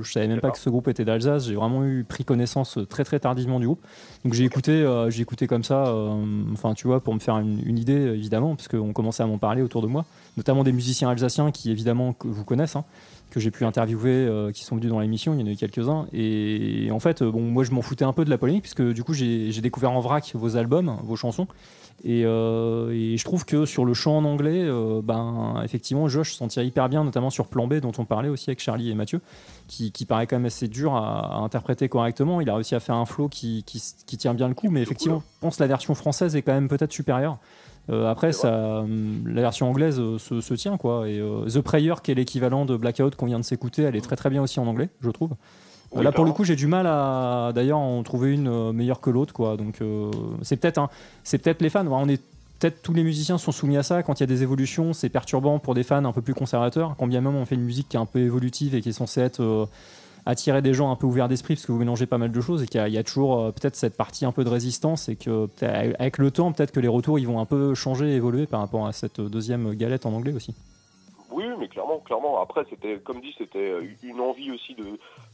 je 0.00 0.12
savais 0.12 0.28
même 0.28 0.40
pas 0.40 0.50
que 0.50 0.58
ce 0.58 0.70
groupe 0.70 0.88
était 0.88 1.04
d'Alsace, 1.04 1.46
j'ai 1.46 1.54
vraiment 1.56 1.84
eu 1.84 2.04
pris 2.04 2.24
connaissance 2.24 2.78
euh, 2.78 2.86
très 2.86 3.04
très 3.04 3.18
tardivement 3.18 3.58
du 3.58 3.66
groupe. 3.66 3.80
Donc 4.24 4.34
j'ai 4.34 4.44
écouté, 4.44 4.70
euh, 4.70 5.10
j'ai 5.10 5.22
écouté 5.22 5.46
comme 5.46 5.64
ça, 5.64 5.92
enfin 6.52 6.74
tu 6.74 6.86
vois, 6.86 7.00
pour 7.00 7.12
me 7.14 7.18
faire 7.18 7.38
une, 7.38 7.60
une 7.66 7.78
idée 7.78 7.92
évidemment, 7.92 8.54
parce 8.54 8.68
qu'on 8.68 8.92
commençait 8.92 9.22
à 9.22 9.26
m'en 9.26 9.38
parler 9.38 9.62
autour 9.62 9.82
de 9.82 9.88
moi 9.88 10.04
notamment 10.36 10.64
des 10.64 10.72
musiciens 10.72 11.10
alsaciens 11.10 11.50
qui 11.50 11.70
évidemment 11.70 12.12
que 12.12 12.28
vous 12.28 12.44
connaissez, 12.44 12.78
hein, 12.78 12.84
que 13.30 13.40
j'ai 13.40 13.50
pu 13.50 13.64
interviewer, 13.64 14.10
euh, 14.10 14.50
qui 14.50 14.64
sont 14.64 14.76
venus 14.76 14.90
dans 14.90 15.00
l'émission, 15.00 15.34
il 15.34 15.40
y 15.40 15.42
en 15.42 15.46
a 15.46 15.50
eu 15.50 15.56
quelques-uns. 15.56 16.06
Et 16.12 16.88
en 16.90 16.98
fait, 16.98 17.22
euh, 17.22 17.30
bon, 17.30 17.42
moi 17.42 17.64
je 17.64 17.70
m'en 17.70 17.82
foutais 17.82 18.04
un 18.04 18.12
peu 18.12 18.24
de 18.24 18.30
la 18.30 18.38
polémique, 18.38 18.62
puisque 18.62 18.82
du 18.82 19.04
coup 19.04 19.12
j'ai 19.12 19.60
découvert 19.60 19.92
en 19.92 20.00
vrac 20.00 20.32
vos 20.34 20.56
albums, 20.56 20.96
vos 21.02 21.16
chansons. 21.16 21.46
Et, 22.02 22.22
euh, 22.24 22.90
et 22.92 23.18
je 23.18 23.24
trouve 23.24 23.44
que 23.44 23.66
sur 23.66 23.84
le 23.84 23.92
chant 23.92 24.16
en 24.16 24.24
anglais, 24.24 24.62
euh, 24.64 25.02
ben, 25.04 25.60
effectivement, 25.64 26.08
Josh 26.08 26.32
s'en 26.32 26.48
tire 26.48 26.62
hyper 26.62 26.88
bien, 26.88 27.04
notamment 27.04 27.28
sur 27.28 27.46
Plan 27.46 27.66
B, 27.66 27.74
dont 27.74 27.92
on 27.98 28.06
parlait 28.06 28.30
aussi 28.30 28.48
avec 28.48 28.60
Charlie 28.60 28.90
et 28.90 28.94
Mathieu, 28.94 29.20
qui, 29.68 29.92
qui 29.92 30.06
paraît 30.06 30.26
quand 30.26 30.36
même 30.36 30.46
assez 30.46 30.66
dur 30.66 30.94
à, 30.94 31.36
à 31.36 31.38
interpréter 31.40 31.90
correctement. 31.90 32.40
Il 32.40 32.48
a 32.48 32.54
réussi 32.54 32.74
à 32.74 32.80
faire 32.80 32.94
un 32.94 33.04
flow 33.04 33.28
qui, 33.28 33.64
qui, 33.64 33.82
qui 34.06 34.16
tient 34.16 34.32
bien 34.32 34.48
le 34.48 34.54
coup, 34.54 34.70
mais 34.70 34.80
effectivement, 34.80 35.22
je 35.34 35.40
pense 35.40 35.56
que 35.58 35.62
la 35.62 35.66
version 35.66 35.94
française 35.94 36.36
est 36.36 36.42
quand 36.42 36.54
même 36.54 36.68
peut-être 36.68 36.92
supérieure. 36.92 37.36
Euh, 37.90 38.10
après, 38.10 38.32
ça, 38.32 38.84
la 39.26 39.40
version 39.42 39.68
anglaise 39.68 40.00
se, 40.18 40.40
se 40.40 40.54
tient 40.54 40.78
quoi. 40.78 41.06
Et 41.06 41.22
The 41.52 41.60
Prayer, 41.60 41.94
qui 42.02 42.12
est 42.12 42.14
l'équivalent 42.14 42.64
de 42.64 42.76
Blackout 42.76 43.14
qu'on 43.14 43.26
vient 43.26 43.40
de 43.40 43.44
s'écouter, 43.44 43.82
elle 43.82 43.96
est 43.96 44.00
très 44.00 44.16
très 44.16 44.30
bien 44.30 44.42
aussi 44.42 44.58
en 44.58 44.66
anglais, 44.66 44.88
je 45.00 45.10
trouve. 45.10 45.32
Oui, 45.92 46.04
Là, 46.04 46.12
pour 46.12 46.24
le 46.24 46.32
coup, 46.32 46.44
j'ai 46.44 46.56
du 46.56 46.66
mal 46.66 46.86
à 46.86 47.50
d'ailleurs 47.54 47.78
en 47.78 48.02
trouver 48.02 48.32
une 48.32 48.48
euh, 48.48 48.72
meilleure 48.72 49.00
que 49.00 49.10
l'autre, 49.10 49.32
quoi. 49.32 49.56
Donc, 49.56 49.80
euh, 49.80 50.10
c'est 50.42 50.56
peut-être, 50.56 50.88
c'est 51.24 51.38
peut-être 51.38 51.62
les 51.62 51.70
fans. 51.70 51.86
On 51.86 52.08
est 52.08 52.22
peut-être 52.60 52.82
tous 52.82 52.92
les 52.92 53.02
musiciens 53.02 53.38
sont 53.38 53.52
soumis 53.52 53.76
à 53.76 53.82
ça. 53.82 54.02
Quand 54.02 54.20
il 54.20 54.22
y 54.22 54.24
a 54.24 54.26
des 54.26 54.42
évolutions, 54.42 54.92
c'est 54.92 55.08
perturbant 55.08 55.58
pour 55.58 55.74
des 55.74 55.82
fans 55.82 56.04
un 56.04 56.12
peu 56.12 56.22
plus 56.22 56.34
conservateurs. 56.34 56.94
Quand 56.98 57.06
bien 57.06 57.20
même 57.20 57.34
on 57.34 57.46
fait 57.46 57.54
une 57.54 57.64
musique 57.64 57.88
qui 57.88 57.96
est 57.96 58.00
un 58.00 58.06
peu 58.06 58.20
évolutive 58.20 58.74
et 58.74 58.82
qui 58.82 58.90
est 58.90 58.92
censée 58.92 59.22
être 59.22 59.40
euh, 59.40 59.66
attirer 60.26 60.60
des 60.60 60.74
gens 60.74 60.92
un 60.92 60.96
peu 60.96 61.06
ouverts 61.06 61.28
d'esprit 61.28 61.54
parce 61.54 61.66
que 61.66 61.72
vous 61.72 61.78
mélangez 61.78 62.06
pas 62.06 62.18
mal 62.18 62.30
de 62.30 62.40
choses 62.40 62.62
et 62.62 62.66
qu'il 62.66 62.78
y 62.78 62.84
a, 62.84 62.88
il 62.88 62.94
y 62.94 62.98
a 62.98 63.02
toujours 63.02 63.40
euh, 63.40 63.50
peut-être 63.50 63.76
cette 63.76 63.96
partie 63.96 64.26
un 64.26 64.32
peu 64.32 64.44
de 64.44 64.50
résistance 64.50 65.08
et 65.08 65.16
que 65.16 65.48
avec 65.62 66.18
le 66.18 66.30
temps 66.30 66.52
peut-être 66.52 66.72
que 66.72 66.80
les 66.80 66.88
retours 66.88 67.18
ils 67.18 67.26
vont 67.26 67.40
un 67.40 67.46
peu 67.46 67.74
changer 67.74 68.14
évoluer 68.14 68.46
par 68.46 68.60
rapport 68.60 68.86
à 68.86 68.92
cette 68.92 69.20
deuxième 69.20 69.74
galette 69.74 70.04
en 70.04 70.12
anglais 70.12 70.32
aussi 70.32 70.54
Oui, 71.40 71.54
mais 71.58 71.68
clairement, 71.68 71.98
clairement. 71.98 72.40
Après, 72.42 72.64
c'était, 72.68 72.98
comme 72.98 73.20
dit, 73.20 73.34
c'était 73.38 73.74
une 74.02 74.20
envie 74.20 74.50
aussi 74.52 74.74
de, 74.74 74.84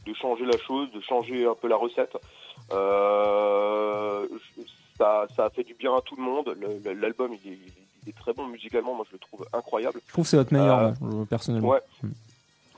de 0.05 0.13
changer 0.13 0.45
la 0.45 0.57
chose, 0.57 0.91
de 0.93 1.01
changer 1.01 1.45
un 1.45 1.55
peu 1.55 1.67
la 1.67 1.75
recette. 1.75 2.15
Euh, 2.71 4.27
ça, 4.97 5.27
ça 5.35 5.45
a 5.45 5.49
fait 5.49 5.63
du 5.63 5.73
bien 5.73 5.95
à 5.95 6.01
tout 6.01 6.15
le 6.15 6.23
monde. 6.23 6.55
L'album, 7.01 7.31
il 7.45 7.51
est, 7.53 7.57
il 8.03 8.09
est 8.09 8.17
très 8.17 8.33
bon 8.33 8.47
musicalement. 8.47 8.93
Moi, 8.93 9.05
je 9.09 9.13
le 9.13 9.19
trouve 9.19 9.45
incroyable. 9.53 9.99
je 10.07 10.11
trouve 10.13 10.23
que 10.25 10.29
c'est 10.29 10.37
votre 10.37 10.53
meilleur 10.53 10.79
Euh, 10.79 10.91
moi, 11.01 11.25
personnellement 11.29 11.69
ouais. 11.69 11.81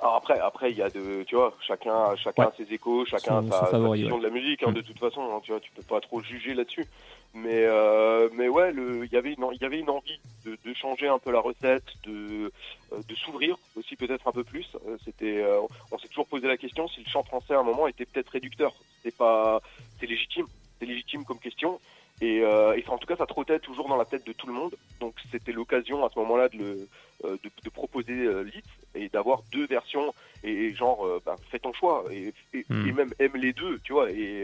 Alors 0.02 0.16
après, 0.16 0.40
après, 0.40 0.72
il 0.72 0.78
y 0.78 0.82
a 0.82 0.90
de, 0.90 1.24
tu 1.24 1.36
vois, 1.36 1.54
chacun, 1.60 2.16
chacun 2.16 2.46
Ouais. 2.46 2.52
ses 2.58 2.74
échos, 2.74 3.04
chacun 3.06 3.42
Son- 3.42 3.52
sa, 3.52 3.60
son 3.60 3.66
sa 3.66 3.72
favori, 3.72 4.02
vision 4.02 4.18
de 4.18 4.24
la 4.24 4.30
musique. 4.30 4.64
hein, 4.64 4.72
Mm. 4.72 4.76
De 4.76 4.82
toute 4.82 4.98
façon, 4.98 5.22
hein, 5.22 5.40
tu 5.44 5.52
vois, 5.52 5.60
tu 5.60 5.72
peux 5.72 5.82
pas 5.84 6.00
trop 6.00 6.22
juger 6.22 6.54
là-dessus. 6.54 6.86
Mais, 7.34 7.64
euh, 7.66 8.28
mais 8.34 8.48
ouais, 8.50 8.74
il 8.76 9.10
y 9.12 9.16
avait 9.18 9.34
une, 9.34 9.46
il 9.54 9.62
y 9.62 9.66
avait 9.66 9.80
une 9.80 9.90
envie 9.90 10.20
de, 10.46 10.58
de 10.66 10.74
changer 10.74 11.08
un 11.08 11.20
peu 11.20 11.32
la 11.32 11.40
recette, 11.40 11.86
de, 12.04 12.52
euh, 12.92 12.98
de 13.08 13.16
s'ouvrir 13.16 13.56
aussi 13.76 13.96
peut-être 13.96 14.28
un 14.28 14.32
peu 14.32 14.44
plus. 14.44 14.68
Euh, 14.88 14.98
C'était, 15.06 15.38
euh, 15.42 15.62
on 15.92 16.00
s'est 16.00 16.08
toujours 16.08 16.26
posé 16.28 16.48
la 16.48 16.58
question 16.58 16.88
si 16.88 17.02
le 17.04 17.10
chant 17.10 17.24
français 17.24 17.54
à 17.54 17.60
un 17.60 17.64
moment 17.64 17.88
était 17.88 18.06
peut-être 18.06 18.30
réducteur. 18.30 18.74
C'est 19.04 19.16
pas, 19.16 19.62
c'est 20.00 20.08
légitime, 20.08 20.48
c'est 20.80 20.86
légitime 20.88 21.24
comme 21.24 21.40
question. 21.40 21.80
Et, 22.22 22.42
euh, 22.42 22.76
et 22.76 22.82
ça, 22.84 22.92
en 22.92 22.98
tout 22.98 23.08
cas, 23.08 23.16
ça 23.16 23.26
trottait 23.26 23.60
toujours 23.60 23.88
dans 23.88 23.96
la 23.96 24.04
tête 24.06 24.26
de 24.28 24.34
tout 24.34 24.48
le 24.48 24.54
monde. 24.54 24.76
Donc 25.00 25.16
c'était 25.32 25.54
l'occasion 25.54 26.06
à 26.06 26.10
ce 26.10 26.20
moment-là 26.20 26.50
de, 26.50 26.58
le, 26.58 26.88
euh, 27.24 27.38
de, 27.44 27.50
de 27.64 27.70
proposer 27.70 28.12
euh, 28.14 28.42
Lit 28.44 28.64
et 28.96 29.08
d'avoir 29.08 29.42
deux 29.54 29.66
versions 29.68 30.14
et, 30.44 30.52
et 30.52 30.74
genre 30.76 31.06
euh, 31.06 31.22
ben, 31.26 31.36
fais 31.50 31.60
ton 31.60 31.72
choix 31.74 32.04
et, 32.12 32.34
et, 32.54 32.66
Mm. 32.70 32.88
et 32.88 32.92
même 32.92 33.14
aime 33.20 33.36
les 33.38 33.54
deux, 33.54 33.80
tu 33.84 33.94
vois. 33.94 34.12
Et, 34.12 34.42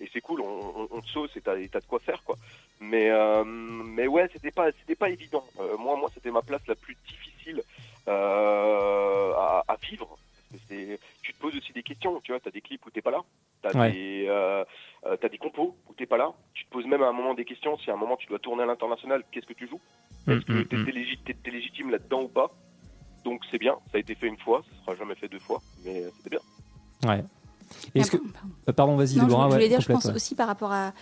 et 0.00 0.08
c'est 0.12 0.20
cool, 0.20 0.40
on, 0.42 0.72
on, 0.82 0.88
on 0.90 1.00
te 1.00 1.08
sauce 1.08 1.34
et 1.36 1.40
t'as 1.40 1.56
et 1.58 1.68
t'as 1.68 1.80
de 1.80 1.86
quoi 1.86 2.00
faire 2.00 2.22
quoi. 2.22 2.36
Mais 2.80 3.08
euh, 3.10 3.44
mais 3.44 4.06
ouais, 4.06 4.28
c'était 4.32 4.50
pas 4.50 4.70
c'était 4.72 4.94
pas 4.94 5.08
évident. 5.10 5.44
Euh, 5.58 5.76
moi 5.78 5.96
moi 5.96 6.10
c'était 6.14 6.30
ma 6.30 6.42
place 6.42 6.66
la 6.68 6.74
plus 6.74 6.96
difficile 7.08 7.62
euh, 8.08 9.32
à, 9.34 9.64
à 9.66 9.76
vivre. 9.76 10.18
Tu 10.68 11.32
te 11.32 11.38
poses 11.40 11.54
aussi 11.56 11.72
des 11.72 11.82
questions, 11.82 12.20
tu 12.20 12.32
vois. 12.32 12.40
T'as 12.40 12.50
des 12.50 12.60
clips 12.60 12.84
où 12.86 12.90
t'es 12.90 13.02
pas 13.02 13.10
là, 13.12 13.20
t'as 13.62 13.78
Ouais. 13.78 13.92
des, 13.92 14.26
euh, 14.28 14.64
euh, 15.06 15.16
t'as 15.20 15.28
des 15.28 15.38
compos 15.38 15.76
où 15.88 15.94
t'es 15.94 16.06
pas 16.06 16.16
là. 16.16 16.32
Tu 16.54 16.64
te 16.64 16.70
poses 16.70 16.86
même 16.86 17.02
à 17.02 17.08
un 17.08 17.12
moment 17.12 17.34
des 17.34 17.44
questions. 17.44 17.78
Si 17.78 17.90
à 17.90 17.94
un 17.94 17.96
moment 17.96 18.16
tu 18.16 18.26
dois 18.26 18.38
tourner 18.38 18.62
à 18.64 18.66
l'international, 18.66 19.22
qu'est-ce 19.30 19.46
que 19.46 19.52
tu 19.52 19.68
joues? 19.68 19.80
Est-ce 20.26 20.44
que 20.44 20.52
Mm, 20.52 20.58
mm, 20.60 20.66
t'es 20.66 20.76
mm. 20.76 21.34
t'es 21.42 21.50
légitime 21.50 21.90
là-dedans 21.90 22.22
ou 22.22 22.28
pas? 22.28 22.50
Donc 23.24 23.42
c'est 23.50 23.58
bien. 23.58 23.74
Ça 23.92 23.98
a 23.98 24.00
été 24.00 24.14
fait 24.14 24.26
une 24.28 24.38
fois. 24.38 24.62
Ça 24.68 24.84
sera 24.84 24.96
jamais 24.96 25.14
fait 25.14 25.28
deux 25.28 25.38
fois, 25.38 25.60
mais 25.84 26.04
c'était 26.16 26.30
bien. 26.30 26.40
Ouais. 27.08 27.24
Est-ce 27.94 28.10
que. 28.10 28.16
Ah, 28.16 28.30
pardon. 28.32 28.54
euh, 28.68 28.72
Pardon, 28.72 28.96
vas-y, 28.96 29.14
je, 29.14 29.20
ouais, 29.20 29.48
voulais 29.48 29.68
dire, 29.68 29.80
je 29.80 29.86
pense 29.92 30.06
ouais. 30.06 30.14
aussi 30.14 30.34
par 30.34 30.48
rapport 30.48 30.72
à, 30.72 30.92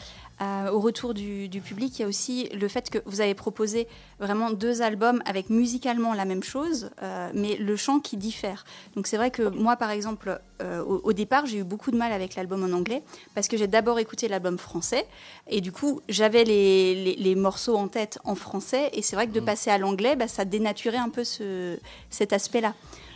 à- 0.40 0.72
au 0.72 0.80
retour 0.80 1.14
du, 1.14 1.48
du 1.48 1.60
public, 1.60 1.98
il 1.98 2.02
y 2.02 2.04
a 2.04 2.08
aussi 2.08 2.48
le 2.50 2.68
fait 2.68 2.90
que 2.90 2.98
vous 3.06 3.20
avez 3.20 3.34
proposé 3.34 3.88
vraiment 4.20 4.50
deux 4.50 4.82
albums 4.82 5.22
avec 5.26 5.50
musicalement 5.50 6.14
la 6.14 6.24
même 6.24 6.42
chose, 6.42 6.90
euh, 7.02 7.30
mais 7.34 7.56
le 7.56 7.76
chant 7.76 8.00
qui 8.00 8.16
diffère. 8.16 8.64
Donc 8.94 9.06
c'est 9.06 9.16
vrai 9.16 9.30
que 9.30 9.42
moi, 9.42 9.76
par 9.76 9.90
exemple, 9.90 10.40
euh, 10.62 10.82
au, 10.84 11.00
au 11.04 11.12
départ, 11.12 11.46
j'ai 11.46 11.58
eu 11.58 11.64
beaucoup 11.64 11.90
de 11.90 11.96
mal 11.96 12.12
avec 12.12 12.34
l'album 12.36 12.62
en 12.64 12.76
anglais, 12.76 13.02
parce 13.34 13.48
que 13.48 13.56
j'ai 13.56 13.66
d'abord 13.66 13.98
écouté 13.98 14.28
l'album 14.28 14.58
français, 14.58 15.06
et 15.48 15.60
du 15.60 15.72
coup, 15.72 16.00
j'avais 16.08 16.44
les, 16.44 16.94
les- 16.94 17.16
les 17.16 17.34
morceaux 17.34 17.76
en 17.76 17.88
tête 17.88 18.18
en 18.24 18.34
français, 18.34 18.90
et 18.92 19.02
c'est 19.02 19.16
vrai 19.16 19.26
que 19.26 19.32
de 19.32 19.40
Mm. 19.40 19.44
passer 19.44 19.70
à 19.70 19.78
l'anglais, 19.78 20.14
bah, 20.16 20.28
ça 20.28 20.44
dénaturait 20.44 20.96
un 20.98 21.10
peu 21.10 21.24
ce, 21.24 21.78
cet 22.10 22.32
aspect-là. 22.32 22.74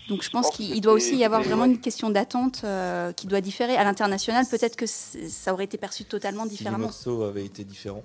Donc 0.08 0.22
je 0.22 0.30
pense 0.30 0.50
qu'il 0.50 0.80
doit 0.80 0.92
aussi 0.92 1.16
y 1.16 1.24
avoir 1.24 1.42
vraiment 1.42 1.64
une 1.64 1.80
question 1.80 2.10
d'attente 2.10 2.62
euh, 2.64 3.12
qui 3.12 3.26
doit 3.26 3.40
différer. 3.40 3.76
À 3.76 3.84
l'international, 3.84 4.44
peut-être 4.50 4.76
que 4.76 4.86
ça 4.86 5.52
aurait 5.52 5.64
été 5.64 5.78
perçu 5.78 6.04
totalement 6.04 6.44
Si 6.44 6.50
différemment. 6.50 6.84
morceaux 6.86 7.22
avaient 7.22 7.44
été 7.44 7.62
différents, 7.64 8.02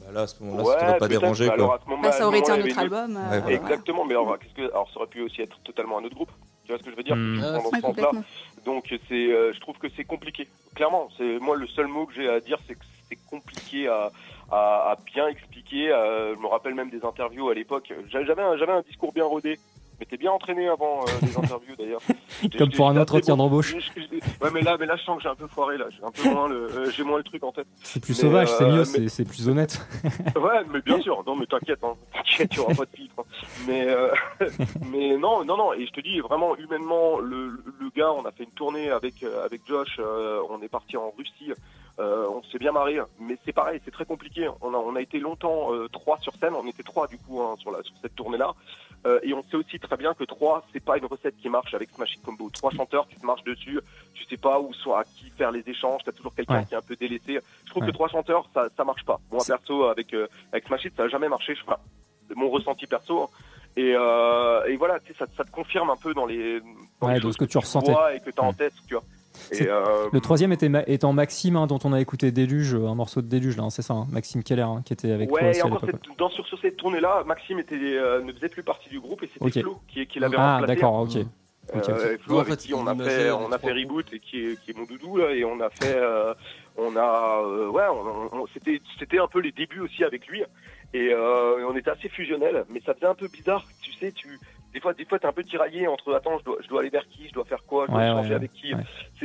bah 0.00 0.12
là, 0.12 0.22
à 0.22 0.26
ce 0.26 0.42
moment-là, 0.42 0.62
Ouais, 0.64 0.74
ça 0.74 0.80
t'aurait 0.86 0.98
pas 0.98 1.08
dérangé. 1.08 1.44
mais 1.44 1.48
Quoi. 1.50 1.54
alors, 1.54 1.74
à 1.74 1.80
ce 1.84 1.88
moment- 1.90 2.02
Bah, 2.02 2.12
ça 2.12 2.26
aurait 2.26 2.38
ce 2.38 2.42
été 2.44 2.50
un 2.52 2.54
autre 2.60 2.62
avait 2.70 2.78
album. 2.80 3.16
Ouais, 3.16 3.22
euh, 3.36 3.40
voilà. 3.40 3.56
Exactement, 3.56 4.04
mais 4.04 4.14
alors, 4.14 4.38
qu'est-ce 4.38 4.54
que, 4.54 4.70
alors 4.72 4.88
ça 4.92 4.96
aurait 5.00 5.06
pu 5.08 5.20
aussi 5.20 5.42
être 5.42 5.58
totalement 5.64 5.98
un 5.98 6.04
autre 6.04 6.14
groupe. 6.14 6.30
Tu 6.64 6.72
vois 6.72 6.78
ce 6.78 6.84
que 6.84 6.90
je 6.90 6.96
veux 6.96 7.02
dire? 7.02 7.16
Mm. 7.16 7.40
Dans 7.40 7.42
Ouais, 7.42 7.50
ce 7.50 7.56
Ouais, 7.56 7.62
sens-là. 7.62 7.80
complètement. 7.82 8.24
Donc 8.64 8.84
c'est, 9.08 9.14
euh, 9.14 9.52
je 9.52 9.60
trouve 9.60 9.76
que 9.78 9.88
c'est 9.96 10.04
compliqué. 10.04 10.48
Clairement, 10.74 11.08
c'est 11.18 11.38
moi 11.40 11.56
le 11.56 11.66
seul 11.66 11.88
mot 11.88 12.06
que 12.06 12.14
j'ai 12.14 12.28
à 12.28 12.40
dire, 12.40 12.58
c'est 12.66 12.74
que 12.74 12.84
c'est 13.08 13.18
compliqué 13.28 13.88
à, 13.88 14.10
à, 14.50 14.92
à 14.92 14.96
bien 15.12 15.26
expliquer. 15.28 15.90
Euh, 15.92 16.34
je 16.36 16.40
me 16.40 16.46
rappelle 16.46 16.74
même 16.74 16.88
des 16.88 17.04
interviews 17.04 17.48
à 17.50 17.54
l'époque. 17.54 17.92
J'avais 18.10 18.24
j'avais 18.24 18.42
un, 18.42 18.56
j'avais 18.56 18.72
un 18.72 18.80
discours 18.82 19.12
bien 19.12 19.24
rodé. 19.24 19.58
M'étais 20.02 20.16
bien 20.16 20.32
entraîné 20.32 20.66
avant 20.66 21.02
euh, 21.02 21.10
les 21.22 21.38
interviews 21.38 21.76
d'ailleurs. 21.78 22.00
Comme 22.58 22.70
pour 22.72 22.88
un 22.88 22.96
entretien 22.96 23.36
bon. 23.36 23.44
d'embauche. 23.44 23.72
Ouais, 24.40 24.50
mais 24.52 24.60
là, 24.62 24.76
mais 24.76 24.84
là, 24.86 24.96
je 24.96 25.04
sens 25.04 25.18
que 25.18 25.22
j'ai 25.22 25.28
un 25.28 25.36
peu 25.36 25.46
foiré 25.46 25.78
là. 25.78 25.84
J'ai 25.90 26.02
un 26.02 26.10
peu 26.10 26.28
moins 26.28 26.48
le, 26.48 26.56
euh, 26.72 26.90
j'ai 26.90 27.04
moins 27.04 27.18
le 27.18 27.22
truc 27.22 27.44
en 27.44 27.52
tête. 27.52 27.68
C'est 27.84 28.02
plus 28.02 28.14
Mais, 28.16 28.20
sauvage, 28.20 28.48
c'est 28.48 28.64
euh, 28.64 28.72
mieux, 28.72 28.84
mais- 28.98 29.08
c'est- 29.08 29.24
plus 29.24 29.48
honnête. 29.48 29.80
Ouais, 30.36 30.64
mais 30.72 30.80
bien 30.80 31.00
sûr. 31.00 31.22
Non, 31.24 31.36
mais 31.36 31.46
t'inquiète, 31.46 31.78
hein. 31.84 31.94
t'inquiète, 32.14 32.50
tu 32.50 32.58
auras 32.58 32.74
pas 32.74 32.84
de 32.84 32.90
filtre. 32.96 33.14
hein. 33.18 33.22
Mais, 33.68 33.86
mais 34.90 35.16
non, 35.18 35.44
non, 35.44 35.56
non. 35.56 35.72
Et 35.72 35.86
je 35.86 35.92
te 35.92 36.00
dis 36.00 36.18
vraiment 36.18 36.56
humainement, 36.56 37.20
le, 37.20 37.46
le 37.80 37.90
gars, 37.94 38.10
on 38.12 38.24
a 38.24 38.32
fait 38.32 38.42
une 38.42 38.50
tournée 38.50 38.90
avec 38.90 39.22
avec 39.44 39.60
Josh. 39.68 40.00
on 40.50 40.60
est 40.62 40.68
parti 40.68 40.96
en 40.96 41.12
Russie. 41.16 41.52
euh, 42.00 42.26
on 42.28 42.42
s'est 42.50 42.58
bien 42.58 42.72
marré, 42.72 42.98
mais 43.20 43.36
c'est 43.44 43.52
pareil, 43.52 43.80
c'est 43.84 43.90
très 43.92 44.04
compliqué. 44.04 44.48
On 44.62 44.74
a, 44.74 44.76
on 44.78 44.96
a 44.96 45.00
été 45.00 45.18
longtemps 45.20 45.72
euh, 45.72 45.88
trois 45.92 46.18
sur 46.20 46.32
scène, 46.40 46.54
on 46.54 46.66
était 46.66 46.82
trois 46.82 47.06
du 47.06 47.18
coup 47.18 47.40
hein, 47.40 47.54
sur, 47.58 47.70
la, 47.70 47.82
sur 47.82 47.94
cette 48.02 48.14
tournée-là, 48.16 48.52
Euh, 49.04 49.18
et 49.24 49.34
on 49.34 49.42
sait 49.42 49.56
aussi 49.56 49.78
très 49.80 49.96
bien 49.96 50.14
que 50.14 50.22
trois, 50.24 50.64
c'est 50.72 50.78
pas 50.84 50.96
une 50.96 51.06
recette 51.06 51.36
qui 51.36 51.48
marche 51.48 51.74
avec 51.74 51.90
Smash 51.90 52.14
It 52.14 52.22
Combo. 52.22 52.48
Trois 52.50 52.70
chanteurs, 52.70 53.06
tu 53.08 53.16
te 53.16 53.26
marches 53.26 53.42
dessus, 53.42 53.80
tu 54.14 54.24
sais 54.26 54.36
pas 54.36 54.60
où 54.60 54.72
soit 54.74 55.00
à 55.00 55.04
qui 55.04 55.28
faire 55.30 55.50
les 55.50 55.64
échanges, 55.68 56.02
t'as 56.04 56.12
toujours 56.12 56.34
quelqu'un 56.34 56.58
Ouais. 56.60 56.64
qui 56.66 56.74
est 56.74 56.76
un 56.76 56.82
peu 56.82 56.94
délaissé. 56.94 57.40
Je 57.64 57.70
trouve 57.70 57.82
Ouais. 57.82 57.88
que 57.88 57.94
trois 57.94 58.08
chanteurs, 58.08 58.48
ça, 58.54 58.68
ça 58.76 58.84
marche 58.84 59.04
pas. 59.04 59.18
Moi 59.32 59.42
perso, 59.44 59.84
avec 59.86 60.14
euh, 60.14 60.28
avec 60.52 60.66
Smash 60.66 60.84
It, 60.84 60.94
ça 60.96 61.02
a 61.04 61.08
jamais 61.08 61.28
marché. 61.28 61.54
Je, 61.56 61.62
c'est 62.28 62.36
mon 62.36 62.48
ressenti 62.48 62.86
perso. 62.86 63.22
hein. 63.24 63.28
Et, 63.76 63.92
euh, 63.96 64.64
et 64.66 64.76
voilà, 64.76 64.98
ça, 65.18 65.24
ça 65.36 65.44
te 65.44 65.50
confirme 65.50 65.90
un 65.90 65.96
peu 65.96 66.12
dans 66.14 66.26
les, 66.26 66.60
dans 67.00 67.06
Ouais, 67.08 67.14
les 67.14 67.20
choses 67.22 67.32
ce 67.34 67.38
que 67.38 67.44
tu 67.46 67.58
ressentais. 67.58 67.92
et 68.14 68.20
que 68.20 68.30
t'as 68.30 68.42
en 68.42 68.52
Mm. 68.52 68.56
tête, 68.56 68.74
tu 68.86 68.94
vois. 68.94 69.02
Et, 69.50 69.68
euh, 69.68 70.08
Le 70.12 70.20
troisième 70.20 70.52
était 70.52 70.68
ma- 70.68 70.82
étant 70.86 71.12
Maxime, 71.12 71.56
hein, 71.56 71.66
dont 71.66 71.78
on 71.84 71.92
a 71.92 72.00
écouté 72.00 72.30
Déluge, 72.32 72.74
un 72.74 72.94
morceau 72.94 73.20
de 73.22 73.26
Déluge, 73.26 73.56
là, 73.56 73.64
hein, 73.64 73.70
c'est 73.70 73.82
ça, 73.82 73.94
hein, 73.94 74.06
Maxime 74.10 74.42
Keller, 74.42 74.62
hein, 74.62 74.82
qui 74.84 74.92
était 74.92 75.10
avec 75.10 75.28
toi 75.30 75.40
Ouais, 75.42 75.50
aussi 75.50 75.62
encore 75.62 75.80
l'époque. 75.86 76.00
cette, 76.06 76.18
dans, 76.18 76.30
sur, 76.30 76.46
sur 76.46 76.58
cette 76.60 76.76
tournée-là, 76.76 77.24
Maxime 77.26 77.58
était, 77.58 77.74
euh, 77.76 78.22
ne 78.22 78.32
faisait 78.32 78.48
plus 78.48 78.62
partie 78.62 78.88
du 78.88 79.00
groupe 79.00 79.22
et 79.22 79.30
c'était 79.32 79.44
Ok. 79.44 79.60
Flo 79.62 79.80
qui, 79.88 80.06
qui 80.06 80.20
l'avait 80.20 80.36
Ah, 80.38 80.54
remplacé. 80.58 80.74
d'accord, 80.74 80.94
ok. 81.00 81.14
Mm. 81.16 81.28
Euh, 81.74 82.14
et 82.14 82.18
Flo 82.18 82.38
avec 82.40 82.54
fait, 82.60 82.66
qui 82.66 82.74
on 82.74 82.86
a 82.86 82.94
fait, 82.96 83.30
on 83.30 83.50
a 83.52 83.58
fait 83.58 83.72
reboot 83.72 84.12
et 84.12 84.18
qui 84.18 84.44
est, 84.44 84.56
qui 84.60 84.72
est 84.72 84.76
mon 84.76 84.84
doudou 84.84 85.16
là, 85.18 85.30
et 85.30 85.44
on 85.44 85.60
a 85.60 85.70
fait, 85.70 85.94
euh, 85.94 86.34
on 86.76 86.96
a, 86.96 87.40
euh, 87.46 87.68
ouais, 87.68 87.84
on, 87.90 88.36
on- 88.42 88.46
c'était, 88.52 88.80
c'était 88.98 89.18
un 89.20 89.28
peu 89.28 89.38
les 89.40 89.52
débuts 89.52 89.80
aussi 89.80 90.02
avec 90.04 90.26
lui 90.26 90.42
et 90.92 91.10
euh, 91.14 91.64
on 91.66 91.74
était 91.76 91.90
assez 91.90 92.08
fusionnels, 92.08 92.64
mais 92.68 92.82
ça 92.84 92.94
faisait 92.94 93.06
un 93.06 93.14
peu 93.14 93.28
bizarre, 93.28 93.64
tu 93.80 93.92
sais, 93.94 94.10
tu, 94.12 94.40
des 94.74 94.80
fois, 94.80 94.92
des 94.92 95.04
fois 95.04 95.18
t'es 95.20 95.26
un 95.26 95.32
peu 95.32 95.44
tiraillé 95.44 95.86
entre, 95.86 96.12
attends, 96.14 96.38
je 96.40 96.44
dois, 96.44 96.56
je 96.62 96.68
dois 96.68 96.80
aller 96.80 96.90
vers 96.90 97.08
qui, 97.08 97.28
je 97.28 97.32
dois 97.32 97.44
faire 97.44 97.62
quoi, 97.64 97.86
je 97.86 97.92
dois 97.92 98.00
Ouais, 98.00 98.08
changer 98.08 98.30
ouais, 98.30 98.34
avec 98.34 98.52
qui. 98.52 98.74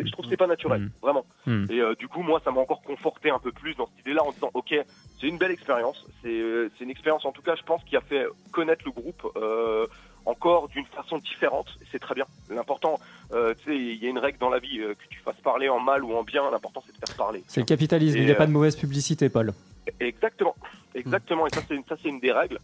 Je 0.08 0.12
trouve 0.12 0.26
que 0.26 0.32
c'est 0.32 0.38
pas 0.38 0.48
naturel, 0.48 0.82
Mm. 0.82 0.92
vraiment. 1.02 1.26
Mm. 1.46 1.66
Et 1.70 1.80
euh, 1.80 1.96
du 1.96 2.08
coup, 2.08 2.22
moi, 2.22 2.42
ça 2.44 2.52
m'a 2.52 2.60
encore 2.62 2.82
conforté 2.82 3.30
un 3.30 3.40
peu 3.40 3.52
plus 3.52 3.76
dans 3.76 3.88
cette 3.88 4.06
idée-là 4.06 4.24
en 4.24 4.32
disant, 4.32 4.50
ok, 4.54 4.74
c'est 5.20 5.28
une 5.28 5.38
belle 5.38 5.52
expérience. 5.52 6.06
C'est 6.22 6.30
euh, 6.30 6.70
une 6.80 6.90
expérience, 6.90 7.26
en 7.26 7.32
tout 7.32 7.42
cas, 7.42 7.56
je 7.56 7.64
pense, 7.64 7.84
qui 7.84 7.96
a 7.96 8.02
fait 8.02 8.26
connaître 8.52 8.84
le 8.86 8.92
groupe 8.92 9.26
euh, 9.36 9.86
encore 10.26 10.68
d'une 10.70 10.86
façon 10.86 11.18
différente. 11.20 11.68
C'est 11.92 12.00
très 12.00 12.16
bien. 12.16 12.26
L'important, 12.50 13.00
euh, 13.34 13.54
tu 13.60 13.72
sais, 13.72 13.78
il 13.78 14.04
y 14.04 14.08
a 14.08 14.10
une 14.10 14.20
règle 14.20 14.38
dans 14.40 14.50
la 14.50 14.60
vie, 14.60 14.78
que 14.78 15.08
tu 15.10 15.20
fasses 15.20 15.42
parler 15.44 15.70
en 15.70 15.80
mal 15.80 16.04
ou 16.04 16.14
en 16.14 16.24
bien, 16.24 16.50
l'important, 16.52 16.84
c'est 16.86 16.94
de 16.94 17.06
faire 17.06 17.16
parler. 17.16 17.44
C'est 17.48 17.62
le 17.62 17.66
capitalisme, 17.66 18.18
Et, 18.18 18.22
il 18.22 18.26
n'y 18.26 18.32
a 18.32 18.36
pas 18.36 18.48
de 18.48 18.52
mauvaise 18.52 18.76
publicité, 18.76 19.30
Paul. 19.30 19.54
Exactement, 20.02 20.56
exactement. 20.96 21.48
Et 21.48 21.50
ça, 21.50 21.62
c'est 21.66 21.76
une, 21.76 21.84
ça, 21.86 21.96
une 22.04 22.20
des 22.20 22.32
règles. 22.32 22.60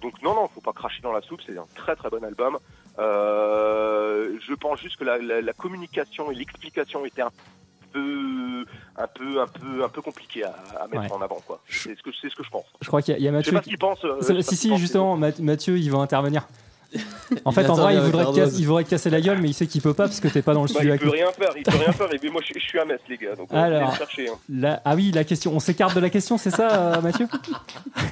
Donc 0.00 0.22
non, 0.22 0.34
non, 0.34 0.46
faut 0.48 0.60
pas 0.60 0.72
cracher 0.72 1.00
dans 1.02 1.12
la 1.12 1.22
soupe. 1.22 1.40
C'est 1.44 1.56
un 1.56 1.66
très, 1.74 1.96
très 1.96 2.10
bon 2.10 2.22
album. 2.22 2.58
Euh, 2.98 3.53
je 4.48 4.54
pense 4.54 4.80
juste 4.80 4.96
que 4.96 5.04
la, 5.04 5.18
la, 5.18 5.40
la 5.40 5.52
communication 5.52 6.30
et 6.30 6.34
l'explication 6.34 7.04
étaient 7.04 7.22
un 7.22 7.30
peu, 7.92 8.64
un 8.96 9.06
peu, 9.06 9.40
un 9.40 9.46
peu, 9.46 9.84
un 9.84 9.88
peu 9.88 10.02
compliquées 10.02 10.44
à, 10.44 10.54
à 10.80 10.86
mettre 10.88 11.02
Ouais. 11.04 11.12
en 11.12 11.22
avant, 11.22 11.40
quoi. 11.46 11.60
C'est 11.68 11.96
ce 11.96 12.02
que, 12.02 12.10
c'est 12.20 12.28
ce 12.28 12.34
que 12.34 12.42
je 12.42 12.50
pense. 12.50 12.64
Je 12.80 12.86
crois 12.88 13.02
qu'il 13.02 13.12
y 13.12 13.16
a- 13.16 13.18
il 13.18 13.24
y, 13.24 13.28
a 13.28 13.40
Je 13.40 13.44
sais 13.46 13.52
Mathieu 13.52 13.52
pas 13.52 13.60
qui... 13.60 13.64
ce 13.64 13.70
qu'il 13.70 13.78
pense. 13.78 14.04
euh, 14.04 14.16
je 14.20 14.24
sais 14.26 14.34
pas 14.34 14.42
Si, 14.42 14.56
si, 14.56 14.68
pense, 14.70 14.80
justement, 14.80 15.16
Math- 15.16 15.40
Mathieu, 15.40 15.78
il 15.78 15.90
va 15.90 15.98
intervenir. 15.98 16.46
En 17.44 17.52
fait, 17.52 17.68
en 17.68 17.74
vrai, 17.74 17.94
il 17.94 18.00
voudrait, 18.00 18.24
te 18.26 18.34
casser, 18.36 18.56
il 18.58 18.66
voudrait 18.66 18.84
te 18.84 18.90
casser 18.90 19.10
la 19.10 19.20
gueule, 19.20 19.38
mais 19.40 19.48
il 19.48 19.54
sait 19.54 19.66
qu'il 19.66 19.80
peut 19.82 19.94
pas 19.94 20.04
parce 20.04 20.20
que 20.20 20.28
t'es 20.28 20.42
pas 20.42 20.54
dans 20.54 20.62
le 20.62 20.68
Bah, 20.68 20.74
studio 20.74 20.94
il 20.94 20.98
peut 21.00 21.10
rien 21.10 21.26
faire, 21.32 21.50
il 21.56 21.62
peut 21.62 21.76
rien 21.78 21.92
faire. 21.92 22.12
Et 22.14 22.18
puis 22.18 22.30
moi, 22.30 22.40
je, 22.46 22.58
je 22.58 22.64
suis 22.64 22.78
à 22.78 22.84
Metz, 22.84 23.00
les 23.08 23.16
gars. 23.16 23.34
Donc, 23.36 23.48
euh, 23.52 23.56
Alors. 23.56 23.80
venez 23.80 23.90
me 23.92 23.96
chercher. 23.96 24.28
hein. 24.28 24.34
La- 24.48 24.80
Ah 24.84 24.94
oui, 24.94 25.10
la 25.12 25.24
question. 25.24 25.52
On 25.54 25.60
s'écarte 25.60 25.94
de 25.94 26.00
la 26.00 26.10
question, 26.10 26.38
c'est 26.38 26.50
ça, 26.50 26.94
euh, 26.96 27.00
Mathieu? 27.00 27.26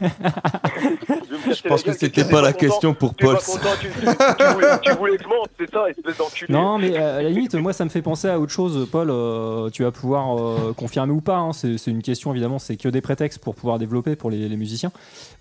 Je, 0.01 1.69
pense 1.69 1.83
que 1.83 1.93
c'était 1.93 2.25
pas 2.25 2.41
la 2.43 2.53
content, 2.53 2.67
question 2.67 2.95
pour 2.95 3.15
Paul. 3.15 3.39
tu, 3.39 3.89
tu, 3.89 3.91
tu 3.91 4.45
voulais, 4.55 4.79
tu 4.83 4.93
voulais 4.93 5.17
que 5.17 5.25
c'est 5.59 5.71
ça, 5.71 5.89
espèce 5.91 6.17
d'enculé. 6.19 6.53
Non, 6.53 6.79
mais 6.79 6.97
euh, 6.99 7.19
à 7.19 7.23
la 7.23 7.31
limite, 7.31 7.55
moi, 7.55 7.73
ça 7.73 7.85
me 7.85 7.91
fait 7.91 8.03
penser 8.03 8.29
à 8.29 8.39
autre 8.39 8.53
chose, 8.53 8.89
Paul. 8.91 9.11
euh, 9.11 9.71
tu 9.71 9.83
vas 9.83 9.91
pouvoir 9.93 10.39
euh, 10.39 10.73
confirmer 10.77 11.13
ou 11.13 11.21
pas. 11.21 11.37
hein, 11.37 11.53
c'est 11.53 11.77
une 11.87 12.03
question, 12.03 12.33
évidemment. 12.33 12.59
C'est 12.59 12.77
que 12.77 12.89
des 12.89 13.01
prétextes 13.01 13.39
pour 13.39 13.55
pouvoir 13.55 13.79
développer 13.79 14.17
pour 14.17 14.31
les, 14.31 14.49
les 14.49 14.57
musiciens. 14.57 14.93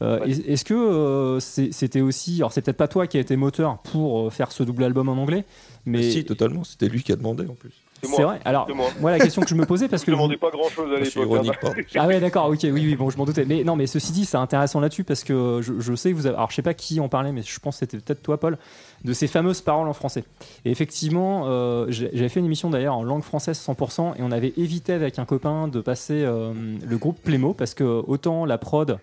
Euh, 0.02 0.20
Ouais. 0.22 0.30
Est-ce 0.30 0.66
que 0.66 0.74
euh, 0.74 1.40
c'était 1.40 2.02
aussi. 2.02 2.36
Alors, 2.40 2.52
c'est 2.52 2.62
peut-être 2.62 2.78
pas 2.78 2.88
toi 2.90 3.08
qui 3.08 3.18
a 3.18 3.22
été 3.22 3.31
moteur 3.38 3.78
pour 3.80 4.28
euh, 4.28 4.30
faire 4.30 4.52
ce 4.52 4.64
double 4.64 4.84
album 4.84 5.10
en 5.10 5.14
anglais, 5.14 5.46
mais. 5.86 6.10
Si, 6.12 6.24
totalement. 6.26 6.64
C'était 6.64 6.88
lui 6.88 7.04
qui 7.04 7.12
a 7.12 7.16
demandé 7.16 7.46
en 7.50 7.54
plus. 7.56 7.72
C'est 8.04 8.24
vrai. 8.24 8.40
Alors, 8.46 8.68
moi. 8.74 8.88
moi, 9.00 9.12
la 9.12 9.20
question 9.20 9.44
que 9.44 9.48
je 9.50 9.54
me 9.54 9.64
posais, 9.64 9.88
parce 9.88 10.02
Je 10.02 10.08
que. 10.08 10.12
demandais 10.12 10.36
pas 10.36 10.50
grand 10.50 10.68
chose 10.70 10.92
à 10.92 11.04
Je 11.04 11.20
l'époque. 11.20 11.48
hein. 11.64 11.82
Ah 11.96 12.08
ouais, 12.08 12.20
d'accord, 12.20 12.48
ok, 12.48 12.58
oui, 12.64 12.72
oui, 12.74 12.96
bon, 12.96 13.12
je 13.12 13.18
m'en 13.20 13.26
doutais. 13.26 13.46
Mais 13.46 13.64
non, 13.64 13.76
mais 13.76 13.86
ceci 13.86 14.12
dit, 14.12 14.26
c'est 14.26 14.38
intéressant 14.38 14.80
là-dessus 14.80 15.04
parce 15.04 15.24
que 15.24 15.60
je, 15.62 15.80
je 15.80 15.94
sais 15.94 16.10
que 16.10 16.16
vous 16.16 16.26
avez. 16.26 16.36
Alors, 16.36 16.50
je 16.50 16.56
sais 16.56 16.64
pas 16.64 16.74
qui 16.74 17.00
en 17.00 17.10
parlait, 17.10 17.32
mais 17.32 17.44
je 17.44 17.60
pense 17.60 17.76
que 17.76 17.80
c'était 17.82 18.00
peut-être 18.00 18.24
toi, 18.24 18.40
Paul, 18.40 18.58
de 19.06 19.14
ces 19.14 19.28
fameuses 19.28 19.62
paroles 19.62 19.88
en 19.88 19.94
français. 19.94 20.24
Et 20.66 20.72
effectivement, 20.72 21.44
euh, 21.46 21.86
j'ai- 21.90 22.10
j'avais 22.14 22.30
fait 22.30 22.40
une 22.40 22.48
émission 22.48 22.72
d'ailleurs 22.72 22.96
en 22.98 23.04
langue 23.04 23.22
française 23.22 23.60
100% 23.60 24.16
et 24.18 24.24
on 24.24 24.32
avait 24.32 24.54
évité 24.58 24.94
avec 24.94 25.20
un 25.20 25.26
copain 25.26 25.68
de 25.68 25.80
passer 25.80 26.24
euh, 26.24 26.54
le 26.84 26.98
groupe 26.98 27.22
Plémo 27.22 27.54
parce 27.54 27.76
que 27.76 27.84
autant 28.08 28.46
la 28.46 28.58
prod 28.58 28.98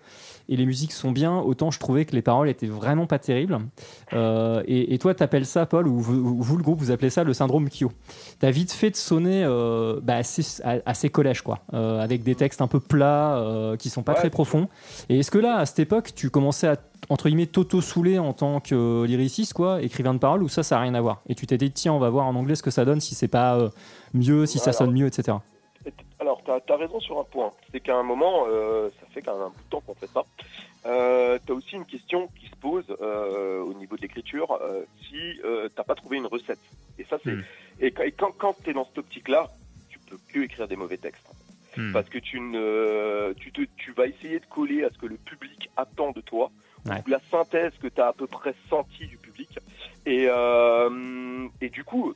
et 0.48 0.56
les 0.56 0.64
musiques 0.64 0.92
sont 0.92 1.10
bien, 1.10 1.38
autant 1.38 1.70
je 1.70 1.78
trouvais 1.78 2.04
que 2.04 2.14
les 2.14 2.22
paroles 2.22 2.48
étaient 2.48 2.66
vraiment 2.66 3.06
pas 3.06 3.18
terribles. 3.18 3.58
Euh, 4.14 4.62
et, 4.66 4.94
et 4.94 4.98
toi, 4.98 5.14
t'appelles 5.14 5.46
ça, 5.46 5.66
Paul, 5.66 5.86
ou 5.86 5.98
vous, 5.98 6.14
ou 6.14 6.42
vous, 6.42 6.56
le 6.56 6.62
groupe, 6.62 6.78
vous 6.78 6.90
appelez 6.90 7.10
ça 7.10 7.22
le 7.22 7.34
syndrome 7.34 7.68
Kyo. 7.68 7.92
T'as 8.40 8.50
vite 8.50 8.72
fait 8.72 8.90
de 8.90 8.96
sonner 8.96 9.44
euh, 9.44 10.00
bah, 10.02 10.16
assez, 10.16 10.62
assez 10.64 11.10
collège, 11.10 11.42
quoi, 11.42 11.60
euh, 11.74 12.00
avec 12.00 12.22
des 12.22 12.34
textes 12.34 12.62
un 12.62 12.66
peu 12.66 12.80
plats, 12.80 13.44
qui 13.78 13.90
sont 13.90 14.02
pas 14.02 14.12
Ouais. 14.12 14.18
très 14.18 14.30
profonds. 14.30 14.68
Et 15.10 15.18
est-ce 15.18 15.30
que 15.30 15.38
là, 15.38 15.56
à 15.56 15.66
cette 15.66 15.80
époque, 15.80 16.14
tu 16.14 16.30
commençais 16.30 16.68
à 16.68 16.76
entre 17.10 17.28
guillemets 17.28 17.46
t'auto-souler 17.46 18.18
en 18.18 18.32
tant 18.32 18.60
que 18.60 19.04
lyriciste, 19.04 19.52
quoi, 19.52 19.80
écrivain 19.82 20.14
de 20.14 20.18
paroles, 20.18 20.42
ou 20.42 20.48
ça, 20.48 20.62
ça 20.62 20.76
n'a 20.76 20.82
rien 20.82 20.94
à 20.94 21.00
voir? 21.00 21.22
Et 21.28 21.34
tu 21.34 21.46
t'es 21.46 21.58
dit, 21.58 21.70
tiens, 21.70 21.92
on 21.92 21.98
va 21.98 22.10
voir 22.10 22.26
en 22.26 22.34
anglais 22.34 22.54
ce 22.54 22.62
que 22.62 22.70
ça 22.70 22.84
donne, 22.84 23.00
si 23.00 23.14
c'est 23.14 23.28
pas 23.28 23.70
mieux, 24.14 24.46
si 24.46 24.58
ça 24.58 24.72
sonne 24.72 24.92
mieux, 24.92 25.06
etc. 25.06 25.36
Alors, 26.20 26.42
tu 26.44 26.50
as, 26.50 26.76
raison 26.76 27.00
sur 27.00 27.18
un 27.18 27.24
point. 27.24 27.50
C'est 27.72 27.80
qu'à 27.80 27.96
un 27.96 28.02
moment, 28.02 28.44
euh, 28.48 28.90
fait 29.08 29.22
quand 29.22 29.34
même 29.34 29.46
un 29.46 29.50
bout 29.50 29.62
de 29.64 29.70
temps 29.70 29.80
qu'on 29.80 29.94
fait 29.94 30.06
ça. 30.08 30.22
Euh, 30.86 31.38
tu 31.44 31.52
as 31.52 31.54
aussi 31.54 31.74
une 31.76 31.84
question 31.84 32.28
qui 32.38 32.46
se 32.46 32.56
pose 32.56 32.84
euh, 33.00 33.60
au 33.60 33.74
niveau 33.74 33.96
de 33.96 34.02
l'écriture 34.02 34.52
euh, 34.52 34.84
si 35.08 35.40
euh, 35.44 35.68
t'as 35.74 35.84
pas 35.84 35.94
trouvé 35.94 36.16
une 36.18 36.26
recette. 36.26 36.60
Et 36.98 37.04
ça, 37.04 37.18
c'est. 37.24 37.32
Mm. 37.32 37.44
Et, 37.80 37.90
quand- 37.92 38.02
et 38.04 38.12
quand, 38.12 38.32
quand 38.36 38.56
tu 38.62 38.70
es 38.70 38.72
dans 38.72 38.84
cette 38.86 38.98
optique-là, 38.98 39.50
tu 39.88 39.98
peux 40.00 40.18
que 40.32 40.40
écrire 40.40 40.68
des 40.68 40.76
mauvais 40.76 40.96
textes. 40.98 41.26
Hmm. 41.76 41.92
Parce 41.92 42.08
que 42.08 42.18
tu, 42.18 42.40
ne, 42.40 43.32
tu, 43.38 43.52
te, 43.52 43.60
tu 43.76 43.92
vas 43.92 44.06
essayer 44.06 44.40
de 44.40 44.46
coller 44.46 44.82
à 44.84 44.90
ce 44.90 44.98
que 44.98 45.06
le 45.06 45.16
public 45.16 45.70
attend 45.76 46.10
de 46.12 46.20
toi, 46.20 46.50
Ouais. 46.86 47.02
ou 47.06 47.10
la 47.10 47.20
synthèse 47.30 47.72
que 47.82 47.88
tu 47.88 48.00
as 48.00 48.06
à 48.08 48.12
peu 48.12 48.26
près 48.26 48.54
senti 48.70 49.06
du 49.06 49.16
public. 49.18 49.58
Et, 50.06 50.26
euh, 50.28 51.46
et 51.60 51.68
du 51.68 51.84
coup, 51.84 52.14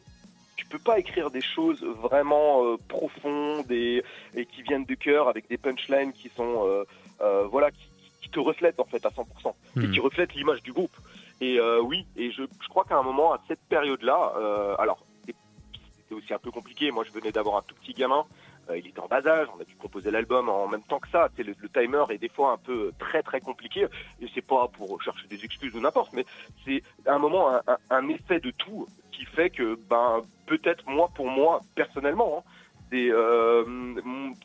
tu 0.62 0.68
peux 0.68 0.78
pas 0.78 0.98
écrire 0.98 1.30
des 1.30 1.40
choses 1.42 1.82
vraiment 1.82 2.64
euh, 2.64 2.76
profondes 2.88 3.70
et, 3.70 4.02
et 4.34 4.46
qui 4.46 4.62
viennent 4.62 4.84
du 4.84 4.96
cœur 4.96 5.28
avec 5.28 5.48
des 5.48 5.58
punchlines 5.58 6.12
qui 6.12 6.28
sont 6.30 6.66
euh, 6.66 6.84
euh, 7.20 7.44
voilà 7.50 7.70
qui, 7.70 7.86
qui 8.22 8.28
te 8.30 8.38
reflètent 8.40 8.78
en 8.80 8.84
fait 8.84 9.04
à 9.04 9.08
100% 9.10 9.22
et 9.76 9.86
Hmm. 9.86 9.90
qui 9.92 10.00
reflètent 10.00 10.34
l'image 10.34 10.62
du 10.62 10.72
groupe. 10.72 10.96
Et 11.40 11.58
oui, 11.82 12.06
et 12.16 12.30
je, 12.30 12.44
je 12.62 12.68
crois 12.68 12.84
qu'à 12.84 12.96
un 12.96 13.02
moment, 13.02 13.32
à 13.32 13.40
cette 13.48 13.58
période-là, 13.68 14.32
alors 14.78 15.04
c'était 15.96 16.14
aussi 16.14 16.32
un 16.32 16.38
peu 16.38 16.52
compliqué. 16.52 16.92
Moi, 16.92 17.02
je 17.04 17.10
venais 17.10 17.32
d'avoir 17.32 17.56
un 17.56 17.62
tout 17.62 17.74
petit 17.74 17.94
gamin. 17.94 18.24
Il 18.72 18.86
était 18.86 19.00
en 19.00 19.08
bas 19.08 19.26
âge. 19.26 19.48
On 19.56 19.60
a 19.60 19.64
dû 19.64 19.74
composer 19.74 20.12
l'album 20.12 20.48
en 20.48 20.68
même 20.68 20.84
temps 20.84 21.00
que 21.00 21.08
ça. 21.08 21.28
C'est 21.36 21.42
le, 21.42 21.54
le 21.58 21.68
timer 21.68 22.04
est 22.10 22.18
des 22.18 22.28
fois 22.28 22.52
un 22.52 22.58
peu 22.58 22.92
très 23.00 23.22
très 23.24 23.40
compliqué. 23.40 23.86
Et 24.20 24.26
c'est 24.32 24.46
pas 24.46 24.68
pour 24.68 25.02
chercher 25.02 25.26
des 25.26 25.44
excuses 25.44 25.74
ou 25.74 25.80
n'importe, 25.80 26.12
mais 26.12 26.24
c'est 26.64 26.82
à 27.06 27.14
un 27.14 27.18
moment 27.18 27.48
un, 27.56 27.62
un- 27.66 27.78
un 27.90 28.08
effet 28.08 28.38
de 28.38 28.52
tout 28.52 28.86
qui 29.10 29.24
fait 29.24 29.50
que 29.50 29.76
ben 29.90 30.22
peut-être 30.59 30.84
moi 30.88 31.11
pour 31.14 31.26
moi 31.28 31.61
personnellement. 31.74 32.38
hein, 32.38 32.50
c'est 32.90 33.09
euh, 33.11 33.64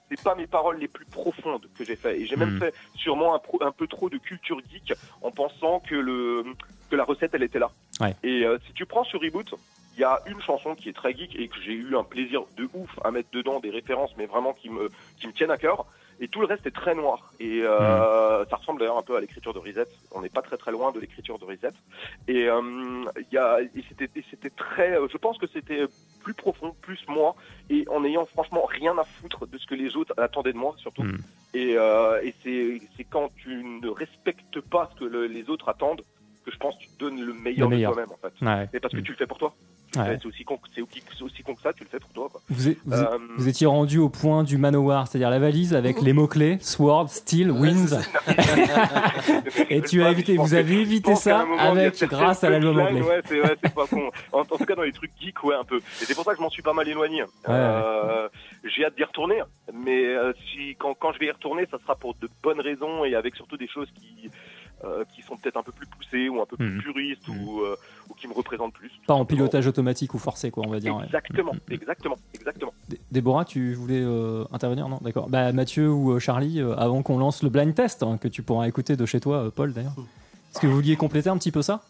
c'est 0.09 0.21
pas 0.23 0.35
mes 0.35 0.47
paroles 0.47 0.77
les 0.79 0.87
plus 0.87 1.05
profondes 1.05 1.67
que 1.77 1.83
j'ai 1.83 1.97
fait 1.97 2.19
et 2.21 2.25
j'ai 2.25 2.37
même 2.37 2.55
Hmm. 2.55 2.59
fait 2.59 2.73
sûrement 2.95 3.35
un, 3.35 3.39
pro- 3.39 3.61
un 3.61 3.71
peu 3.71 3.87
trop 3.87 4.09
de 4.09 4.17
culture 4.17 4.59
geek 4.71 4.93
en 5.21 5.31
pensant 5.31 5.81
que 5.81 5.95
le 5.95 6.45
que 6.89 6.95
la 6.95 7.03
recette 7.03 7.31
elle 7.33 7.43
était 7.43 7.59
là. 7.59 7.71
Ouais. 7.99 8.15
Et 8.23 8.45
euh, 8.45 8.57
si 8.65 8.71
tu 8.73 8.85
prends 8.85 9.03
sur 9.03 9.19
Reboot, 9.21 9.53
il 9.95 9.99
y 9.99 10.05
a 10.05 10.21
une 10.27 10.39
chanson 10.41 10.75
qui 10.75 10.87
est 10.87 10.93
très 10.93 11.13
geek 11.13 11.35
et 11.35 11.49
que 11.49 11.59
j'ai 11.65 11.73
eu 11.73 11.97
un 11.97 12.05
plaisir 12.05 12.43
de 12.55 12.69
ouf 12.73 12.89
à 13.03 13.11
mettre 13.11 13.29
dedans 13.33 13.59
des 13.59 13.69
références, 13.71 14.11
mais 14.17 14.27
vraiment 14.27 14.53
qui 14.53 14.69
me 14.69 14.89
qui 15.19 15.27
me 15.27 15.33
tiennent 15.33 15.51
à 15.51 15.57
cœur. 15.57 15.85
Et 16.19 16.27
tout 16.27 16.39
le 16.41 16.47
reste 16.47 16.65
est 16.65 16.71
très 16.71 16.95
noir. 16.95 17.31
Et 17.39 17.61
euh, 17.63 18.43
ça 18.45 18.55
ressemble 18.55 18.79
d'ailleurs 18.79 18.97
un 18.97 19.03
peu 19.03 19.15
à 19.15 19.21
l'écriture 19.21 19.53
de 19.53 19.59
Reset. 19.59 19.85
On 20.11 20.21
n'est 20.21 20.29
pas 20.29 20.41
très 20.41 20.57
très 20.57 20.71
loin 20.71 20.91
de 20.91 20.99
l'écriture 20.99 21.37
de 21.37 21.45
Reset. 21.45 21.71
Et 22.27 22.47
euh, 22.49 22.61
il 23.17 23.33
y 23.33 23.37
a, 23.37 23.61
et 23.61 23.83
c'était, 23.87 24.49
très, 24.49 24.97
euh, 24.97 25.07
je 25.11 25.17
pense 25.17 25.37
que 25.37 25.45
c'était 25.47 25.85
plus 26.23 26.33
profond, 26.33 26.75
plus 26.81 26.99
moi, 27.07 27.35
et 27.69 27.85
en 27.89 28.03
ayant 28.03 28.25
franchement 28.25 28.65
rien 28.65 28.97
à 28.97 29.03
foutre 29.03 29.45
de 29.47 29.57
ce 29.57 29.65
que 29.67 29.75
les 29.75 29.95
autres 29.95 30.13
attendaient 30.17 30.53
de 30.53 30.57
moi 30.57 30.73
surtout. 30.77 31.03
Mm. 31.03 31.17
Et, 31.53 31.75
euh, 31.77 32.19
et 32.23 32.33
c'est, 32.43 32.81
c'est 32.97 33.03
quand 33.05 33.29
tu 33.37 33.63
ne 33.63 33.87
respectes 33.89 34.59
pas 34.61 34.89
ce 34.93 34.99
que 34.99 35.05
le- 35.05 35.27
les 35.27 35.49
autres 35.49 35.69
attendent 35.69 36.01
que 36.47 36.53
je 36.53 36.57
pense 36.57 36.75
que 36.75 36.81
tu 36.83 36.87
te 36.89 36.99
donnes 36.99 37.19
le 37.19 37.33
meilleur, 37.33 37.69
Le 37.69 37.75
meilleur. 37.75 37.91
de 37.91 37.95
toi-même 37.95 38.11
en 38.13 38.17
fait. 38.17 38.45
Ouais. 38.45 38.69
Et 38.73 38.79
parce 38.79 38.93
que 38.93 38.99
tu 39.01 39.11
le 39.11 39.17
fais 39.17 39.27
pour 39.27 39.37
toi. 39.37 39.53
Ouais. 39.95 40.17
C'est 40.21 40.25
aussi 40.27 40.43
con, 40.43 40.59
c'est 40.75 40.81
aussi, 40.81 41.01
c'est 41.17 41.23
aussi 41.23 41.43
con 41.43 41.55
que 41.55 41.61
ça, 41.61 41.71
tu 41.73 41.83
le 41.83 41.89
fais 41.89 41.99
pour 41.99 42.11
toi. 42.11 42.27
Quoi. 42.31 42.41
Vous, 42.49 42.69
Euh, 42.91 43.17
vous 43.37 43.47
étiez 43.47 43.67
rendu 43.67 43.97
au 43.99 44.09
point 44.09 44.43
du 44.43 44.57
manowar, 44.57 45.07
c'est-à-dire 45.07 45.29
la 45.29 45.39
valise 45.39 45.73
avec 45.73 46.01
les 46.01 46.13
mots-clés 46.13 46.57
Sword, 46.61 47.09
Steel, 47.09 47.51
Winds. 47.51 47.95
c'est 49.49 49.71
Et 49.71 49.81
tu 49.81 50.03
as 50.03 50.11
évité, 50.11 50.35
vous 50.37 50.53
avez 50.53 50.81
évité 50.81 51.15
ça 51.15 51.45
avec, 51.59 52.03
grâce 52.03 52.43
à 52.43 52.49
l'album 52.49 52.79
anglais. 52.79 53.01
Ouais, 53.01 53.21
c'est 53.25 53.41
ouais, 53.41 53.55
c'est 53.63 53.73
pas 53.73 53.87
con. 53.87 54.09
En, 54.33 54.39
en 54.41 54.45
tout 54.45 54.65
cas, 54.65 54.75
dans 54.75 54.83
les 54.83 54.91
trucs 54.91 55.11
geeks, 55.19 55.43
ouais, 55.43 55.55
un 55.55 55.63
peu. 55.63 55.77
Et 55.77 55.81
c'est 56.05 56.15
pour 56.15 56.23
ça 56.25 56.31
que 56.31 56.37
je 56.37 56.43
m'en 56.43 56.49
suis 56.49 56.61
pas 56.63 56.73
mal 56.73 56.87
éloigné. 56.87 57.23
Euh, 57.49 58.27
J'ai 58.63 58.85
hâte 58.85 58.95
d'y 58.95 59.03
retourner, 59.03 59.41
mais 59.73 60.05
euh, 60.05 60.33
si 60.51 60.75
quand, 60.77 60.93
quand 60.95 61.13
je 61.13 61.19
vais 61.19 61.27
y 61.27 61.31
retourner, 61.31 61.65
ça 61.71 61.77
sera 61.79 61.95
pour 61.95 62.13
de 62.15 62.29
bonnes 62.43 62.61
raisons 62.61 63.05
et 63.05 63.15
avec 63.15 63.35
surtout 63.35 63.57
des 63.57 63.67
choses 63.67 63.87
qui 63.99 64.29
euh, 64.83 65.03
qui 65.15 65.21
sont 65.23 65.37
peut-être 65.37 65.57
un 65.57 65.63
peu 65.63 65.71
plus 65.71 65.87
poussées 65.87 66.29
ou 66.29 66.41
un 66.41 66.45
peu 66.45 66.55
plus 66.57 66.69
Mhm. 66.69 66.81
puristes 66.81 67.27
ou, 67.27 67.61
euh, 67.61 67.75
ou 68.09 68.13
qui 68.13 68.27
me 68.27 68.33
représentent 68.33 68.73
plus. 68.73 68.91
Pas 69.07 69.13
en 69.15 69.25
pilotage 69.25 69.65
automatique 69.67 70.13
ou 70.13 70.19
forcé, 70.19 70.51
quoi, 70.51 70.63
on 70.65 70.69
va 70.69 70.79
dire. 70.79 71.01
Exactement, 71.03 71.53
Mhm. 71.53 71.59
exactement, 71.71 72.17
exactement. 72.33 72.73
Dé- 72.87 72.99
Déborah, 73.11 73.45
tu 73.45 73.73
voulais 73.73 74.01
euh, 74.01 74.45
intervenir? 74.51 74.87
Non, 74.87 74.99
d'accord. 75.01 75.29
Bah, 75.29 75.51
Mathieu 75.51 75.89
ou 75.91 76.11
euh, 76.11 76.19
Charlie, 76.19 76.59
euh, 76.61 76.75
avant 76.75 77.01
qu'on 77.03 77.17
lance 77.17 77.41
le 77.43 77.49
blind 77.49 77.73
test, 77.73 78.03
hein, 78.03 78.17
que 78.17 78.27
tu 78.27 78.43
pourras 78.43 78.67
écouter 78.67 78.95
de 78.95 79.05
chez 79.05 79.19
toi, 79.19 79.45
euh, 79.45 79.49
Paul 79.51 79.73
d'ailleurs. 79.73 79.95
Est-ce 80.51 80.59
que 80.61 80.67
vous 80.67 80.73
vouliez 80.75 80.95
compléter 80.95 81.29
un 81.29 81.37
petit 81.37 81.51
peu 81.51 81.61
ça? 81.61 81.81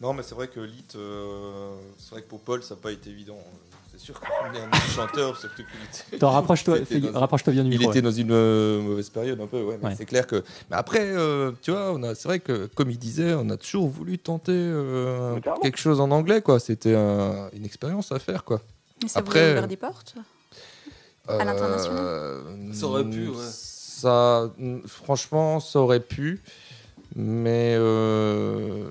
Non, 0.00 0.12
mais 0.12 0.22
c'est 0.22 0.34
vrai 0.34 0.48
que 0.48 0.60
Lit, 0.60 0.84
euh, 0.96 1.74
c'est 1.98 2.10
vrai 2.10 2.22
que 2.22 2.28
pour 2.28 2.40
Paul, 2.40 2.62
ça 2.62 2.74
n'a 2.74 2.80
pas 2.80 2.92
été 2.92 3.10
évident. 3.10 3.38
C'est 3.96 4.06
sûr 4.06 4.18
qu'on 4.20 4.26
est 4.54 4.60
un 4.60 4.70
chanteur, 4.94 5.36
surtout 5.38 5.56
qu'il 5.56 5.64
était. 6.08 6.16
Attends, 6.16 6.30
rapproche-toi 6.32 6.78
il 6.78 6.82
était 6.82 6.94
fais- 7.00 7.12
dans- 7.12 7.20
rapproche-toi 7.20 7.52
bien 7.52 7.62
du 7.64 7.70
Il 7.70 7.78
micro. 7.78 7.92
était 7.92 8.02
dans 8.02 8.10
une 8.10 8.32
euh, 8.32 8.80
mauvaise 8.80 9.08
période 9.08 9.40
un 9.40 9.46
peu, 9.46 9.62
ouais. 9.62 9.78
mais 9.80 9.88
Ouais. 9.90 9.94
C'est 9.96 10.04
clair 10.04 10.26
que. 10.26 10.42
Mais 10.70 10.76
après, 10.76 11.00
euh, 11.02 11.52
tu 11.62 11.70
vois, 11.70 11.92
on 11.92 12.02
a, 12.02 12.14
c'est 12.14 12.26
vrai 12.28 12.40
que 12.40 12.66
comme 12.74 12.90
il 12.90 12.98
disait, 12.98 13.34
on 13.34 13.48
a 13.50 13.56
toujours 13.56 13.88
voulu 13.88 14.18
tenter 14.18 14.52
euh, 14.52 15.38
quelque 15.62 15.78
chose 15.78 16.00
en 16.00 16.10
anglais, 16.10 16.42
quoi. 16.42 16.58
C'était 16.58 16.94
un- 16.96 17.48
une 17.52 17.64
expérience 17.64 18.10
à 18.10 18.18
faire, 18.18 18.44
quoi. 18.44 18.60
Mais 19.02 19.08
ça 19.08 19.20
Après, 19.20 19.40
vous 19.40 19.46
a 19.48 19.52
ouvert 19.52 19.68
des 19.68 19.76
portes 19.76 20.14
À 21.28 21.44
l'international? 21.44 22.40
Ça 22.72 22.86
aurait 22.86 23.04
pu, 23.04 23.28
ouais. 23.28 23.34
Ça, 23.38 24.50
franchement, 24.86 25.60
ça 25.60 25.78
aurait 25.78 26.00
pu, 26.00 26.42
mais 27.16 27.74
euh, 27.78 28.84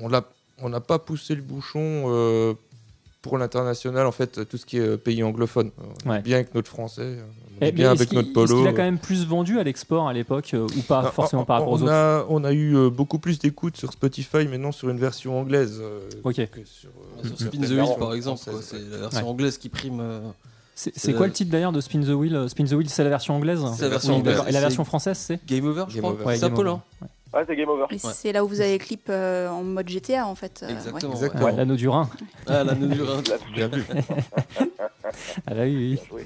on 0.00 0.08
l'a, 0.08 0.24
on 0.58 0.68
n'a 0.68 0.80
pas 0.80 0.98
poussé 0.98 1.34
le 1.34 1.40
bouchon 1.42 2.04
euh, 2.08 2.54
pour 3.22 3.38
l'international. 3.38 4.06
En 4.06 4.12
fait, 4.12 4.48
tout 4.48 4.56
ce 4.56 4.64
qui 4.66 4.78
est 4.78 4.80
euh, 4.80 4.96
pays 4.96 5.22
anglophone, 5.22 5.70
On 5.78 6.10
est 6.10 6.12
Ouais. 6.12 6.22
bien 6.22 6.36
avec 6.36 6.54
notre 6.54 6.68
français, 6.68 7.18
on 7.20 7.58
Eh, 7.60 7.66
est 7.68 7.72
bien 7.72 7.92
est-ce 7.92 8.02
avec 8.02 8.12
notre 8.12 8.28
Est-ce 8.28 8.34
polo. 8.34 8.58
qu'il 8.58 8.66
a 8.68 8.72
quand 8.72 8.82
même 8.82 8.98
plus 8.98 9.26
vendu 9.26 9.58
à 9.58 9.62
l'export 9.62 10.08
à 10.08 10.12
l'époque 10.12 10.52
euh, 10.54 10.66
ou 10.76 10.80
pas 10.82 11.02
Non, 11.02 11.10
forcément 11.10 11.42
on- 11.42 11.44
par 11.44 11.58
rapport 11.58 11.72
aux 11.74 11.78
on 11.80 11.82
autres 11.82 11.92
a, 11.92 12.24
on 12.30 12.44
a 12.44 12.52
eu 12.52 12.74
euh, 12.76 12.88
beaucoup 12.90 13.18
plus 13.18 13.38
d'écoutes 13.38 13.76
sur 13.76 13.92
Spotify, 13.92 14.46
mais 14.48 14.56
non 14.58 14.72
sur 14.72 14.88
une 14.88 14.98
version 14.98 15.38
anglaise. 15.38 15.78
euh, 15.80 16.08
Ok. 16.24 16.36
que 16.36 16.64
sur, 16.64 16.88
euh, 17.24 17.28
Spin 17.36 17.58
the 17.60 17.70
Wheel, 17.70 17.84
par 17.98 18.14
exemple, 18.14 18.40
ouais. 18.48 18.54
c'est 18.62 18.78
la 18.90 18.96
version 18.98 19.22
Ouais. 19.22 19.28
anglaise 19.28 19.58
qui 19.58 19.68
prime. 19.68 20.00
euh, 20.00 20.20
C'est 20.74 21.12
quoi 21.12 21.26
le 21.26 21.32
titre 21.34 21.50
d'ailleurs 21.50 21.72
de 21.72 21.80
Spin 21.82 22.00
the 22.00 22.08
Wheel 22.08 22.34
Euh, 22.34 22.48
Spin 22.48 22.64
the 22.64 22.72
Wheel, 22.72 22.88
c'est 22.88 23.04
la 23.04 23.10
version 23.10 23.34
anglaise 23.36 23.60
C'est 23.76 23.82
la 23.82 23.88
version 23.90 24.14
Oui, 24.14 24.20
anglaise. 24.20 24.40
Et 24.48 24.52
la 24.52 24.60
version 24.60 24.84
française, 24.84 25.18
c'est 25.18 25.44
Game 25.46 25.66
Over, 25.66 25.84
je 25.88 26.00
Game 26.00 26.16
crois. 26.16 26.34
C'est 26.34 26.40
Game 26.40 26.52
Apple, 26.54 26.66
Over. 26.68 26.78
hein. 27.02 27.06
Ouais, 27.32 27.44
c'est 27.46 27.54
game 27.56 27.68
over. 27.68 27.84
Et 27.90 27.98
c'est 27.98 28.32
là 28.32 28.44
où 28.44 28.48
vous 28.48 28.60
avez 28.60 28.72
les 28.72 28.78
clips 28.78 29.08
euh, 29.08 29.48
en 29.48 29.62
mode 29.62 29.88
GTA 29.88 30.26
en 30.26 30.34
fait. 30.34 30.60
euh, 30.62 30.66
ouais. 30.66 30.72
Exactement. 30.74 31.12
Exactement. 31.12 31.44
Ouais, 31.44 31.52
L'anneau 31.56 31.76
du 31.76 31.88
Rhin. 31.88 32.08
Ah, 32.46 32.64
la 32.64 32.74
du 32.74 33.02
Rhin. 33.02 33.22
Bien 33.54 33.68
vu. 33.68 33.84
Ah 35.46 35.54
bah 35.54 35.62
oui, 35.64 35.98
oui. 36.12 36.24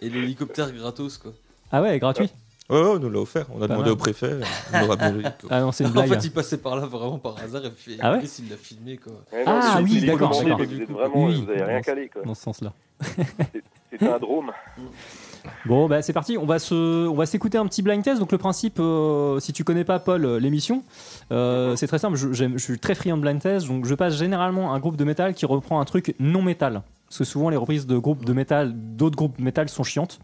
Et 0.00 0.08
l'hélicoptère 0.08 0.70
gratos, 0.72 1.18
quoi. 1.18 1.32
Ah 1.72 1.82
ouais, 1.82 1.98
gratuit 1.98 2.30
Ouais, 2.68 2.80
ouais, 2.80 2.86
on 2.86 2.98
nous 3.00 3.10
l'a 3.10 3.18
offert. 3.18 3.46
On 3.52 3.56
a 3.56 3.66
Pas 3.66 3.74
demandé 3.74 3.82
mal. 3.90 3.92
au 3.92 3.96
préfet. 3.96 4.30
On 4.72 4.86
nous 4.86 4.92
a 4.92 5.32
Ah 5.50 5.60
non, 5.60 5.72
c'est 5.72 5.82
une 5.84 5.90
En 5.90 5.92
blague. 5.94 6.08
fait, 6.08 6.24
il 6.26 6.30
passait 6.32 6.58
par 6.58 6.76
là 6.76 6.86
vraiment 6.86 7.18
par 7.18 7.36
hasard 7.38 7.64
et 7.64 7.70
puis 7.70 7.98
Ah 8.00 8.12
ouais 8.12 8.22
il 8.38 8.48
l'a 8.48 8.56
filmé, 8.56 8.96
quoi. 8.96 9.12
Ouais, 9.32 9.42
Ah 9.46 9.74
c'est- 9.76 9.82
oui, 9.82 10.06
d'accord, 10.06 10.32
Vous 10.32 10.94
vraiment, 10.94 11.24
Oui, 11.24 11.42
vous 11.44 11.50
avez 11.50 11.64
rien 11.64 11.80
calé 11.82 12.08
quoi. 12.08 12.22
Dans 12.22 12.34
ce 12.34 12.42
sens-là. 12.42 12.72
C'était 13.90 14.06
un 14.08 14.18
drôme. 14.18 14.52
Bon, 15.66 15.88
bah 15.88 16.02
c'est 16.02 16.12
parti. 16.12 16.36
On 16.38 16.46
va 16.46 16.58
se, 16.58 17.06
on 17.08 17.14
va 17.14 17.26
s'écouter 17.26 17.58
un 17.58 17.66
petit 17.66 17.82
blind 17.82 18.02
test. 18.02 18.18
Donc 18.20 18.32
le 18.32 18.38
principe, 18.38 18.78
euh, 18.80 19.40
si 19.40 19.52
tu 19.52 19.64
connais 19.64 19.84
pas 19.84 19.98
Paul, 19.98 20.24
euh, 20.24 20.38
l'émission, 20.40 20.82
euh, 21.32 21.76
c'est 21.76 21.86
très 21.86 21.98
simple. 21.98 22.16
Je, 22.16 22.32
j'aime- 22.32 22.58
je 22.58 22.62
suis 22.64 22.78
très 22.78 22.94
friand 22.94 23.16
de 23.16 23.22
blind 23.22 23.40
test, 23.40 23.66
donc 23.66 23.84
je 23.86 23.94
passe 23.94 24.16
généralement 24.16 24.72
un 24.74 24.78
groupe 24.78 24.96
de 24.96 25.04
métal 25.04 25.34
qui 25.34 25.46
reprend 25.46 25.80
un 25.80 25.84
truc 25.84 26.14
non 26.18 26.42
métal. 26.42 26.82
Parce 27.10 27.18
que 27.18 27.24
souvent 27.24 27.50
les 27.50 27.56
reprises 27.56 27.88
de 27.88 27.98
groupes 27.98 28.24
de 28.24 28.32
métal, 28.32 28.72
d'autres 28.72 29.16
groupes 29.16 29.36
de 29.38 29.42
métal 29.42 29.68
sont 29.68 29.82
chiantes. 29.82 30.20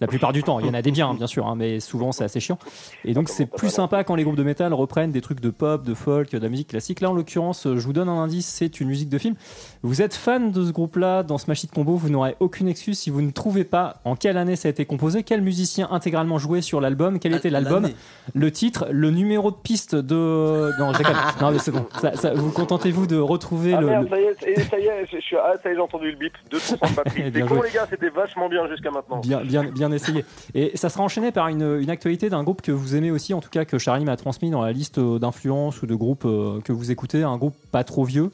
La 0.00 0.06
plupart 0.06 0.32
du 0.32 0.44
temps, 0.44 0.60
il 0.60 0.66
y 0.66 0.70
en 0.70 0.74
a 0.74 0.82
des 0.82 0.92
biens, 0.92 1.12
bien 1.12 1.26
sûr, 1.26 1.48
hein, 1.48 1.56
mais 1.56 1.80
souvent 1.80 2.12
c'est 2.12 2.22
assez 2.22 2.38
chiant. 2.38 2.58
Et 3.04 3.12
donc 3.12 3.28
c'est 3.28 3.44
plus 3.46 3.70
sympa 3.70 4.04
quand 4.04 4.14
les 4.14 4.22
groupes 4.22 4.36
de 4.36 4.44
métal 4.44 4.72
reprennent 4.72 5.10
des 5.10 5.20
trucs 5.20 5.40
de 5.40 5.50
pop, 5.50 5.82
de 5.84 5.94
folk, 5.94 6.30
de 6.30 6.38
la 6.38 6.48
musique 6.48 6.68
classique. 6.68 7.00
Là, 7.00 7.10
en 7.10 7.12
l'occurrence, 7.12 7.64
je 7.64 7.80
vous 7.84 7.92
donne 7.92 8.08
un 8.08 8.22
indice, 8.22 8.46
c'est 8.46 8.78
une 8.78 8.86
musique 8.86 9.08
de 9.08 9.18
film. 9.18 9.34
Vous 9.82 10.00
êtes 10.00 10.14
fan 10.14 10.52
de 10.52 10.64
ce 10.64 10.70
groupe-là, 10.70 11.24
dans 11.24 11.38
Smash 11.38 11.64
Hit 11.64 11.72
Combo, 11.72 11.96
vous 11.96 12.08
n'aurez 12.08 12.36
aucune 12.38 12.68
excuse 12.68 12.96
si 13.00 13.10
vous 13.10 13.20
ne 13.20 13.32
trouvez 13.32 13.64
pas 13.64 14.00
en 14.04 14.14
quelle 14.14 14.36
année 14.36 14.54
ça 14.54 14.68
a 14.68 14.70
été 14.70 14.84
composé, 14.86 15.24
quel 15.24 15.42
musicien 15.42 15.88
intégralement 15.90 16.38
joué 16.38 16.60
sur 16.60 16.80
l'album, 16.80 17.18
quel 17.18 17.34
était 17.34 17.50
l'album, 17.50 17.88
le 18.32 18.52
titre, 18.52 18.86
le 18.92 19.10
numéro 19.10 19.50
de 19.50 19.56
piste 19.56 19.96
de. 19.96 20.70
Non. 20.78 20.92
Non, 21.40 21.50
mais 21.50 21.58
c'est 21.58 21.72
bon. 21.72 21.84
Ça- 22.00 22.14
ça- 22.14 22.32
vous 22.32 22.52
contentez-vous 22.52 23.08
de 23.08 23.16
retrouver 23.16 23.74
Ah 23.74 23.80
le. 23.80 23.86
merde, 23.88 24.08
ça 24.08 24.20
y 24.20 24.22
est, 24.22 24.36
et 24.46 24.60
ça 24.62 24.78
y 24.78 24.84
est, 24.86 25.06
je, 25.12 25.18
suis, 25.18 25.36
ah, 25.36 25.54
ça 25.60 25.68
y 25.68 25.72
est, 25.72 25.74
j'ai 25.74 25.80
entendu 25.80 26.12
le 26.12 26.16
2% 26.50 26.90
de 26.90 26.96
batterie. 26.96 27.22
C'est 27.24 27.30
Bien 27.30 27.46
con 27.46 27.62
les 27.62 27.70
gars, 27.70 27.86
c'était 27.88 28.08
vachement 28.10 28.48
bien 28.48 28.68
jusqu'à 28.68 28.90
maintenant. 28.90 29.20
Bien, 29.20 29.42
bien, 29.42 29.64
bien 29.64 29.92
essayé. 29.92 30.24
Et 30.54 30.76
ça 30.76 30.88
sera 30.88 31.04
enchaîné 31.04 31.32
par 31.32 31.48
une, 31.48 31.78
une 31.80 31.90
actualité 31.90 32.30
d'un 32.30 32.42
groupe 32.44 32.62
que 32.62 32.72
vous 32.72 32.94
aimez 32.94 33.10
aussi, 33.10 33.34
en 33.34 33.40
tout 33.40 33.50
cas 33.50 33.64
que 33.64 33.78
Charlie 33.78 34.04
m'a 34.04 34.16
transmis 34.16 34.50
dans 34.50 34.62
la 34.62 34.72
liste 34.72 34.98
euh, 34.98 35.18
d'influences 35.18 35.82
ou 35.82 35.86
de 35.86 35.94
groupes 35.94 36.24
euh, 36.24 36.60
que 36.60 36.72
vous 36.72 36.90
écoutez, 36.90 37.22
un 37.22 37.36
groupe 37.36 37.56
pas 37.70 37.84
trop 37.84 38.04
vieux, 38.04 38.30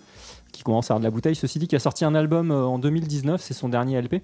qui 0.54 0.62
commence 0.62 0.90
à 0.90 0.94
avoir 0.94 1.00
de 1.00 1.04
la 1.04 1.10
bouteille, 1.10 1.34
ceci 1.34 1.58
dit, 1.58 1.68
qui 1.68 1.76
a 1.76 1.80
sorti 1.80 2.04
un 2.04 2.14
album 2.14 2.50
euh, 2.50 2.64
en 2.64 2.78
2019, 2.78 3.40
c'est 3.40 3.52
son 3.52 3.68
dernier 3.68 4.00
LP, 4.00 4.22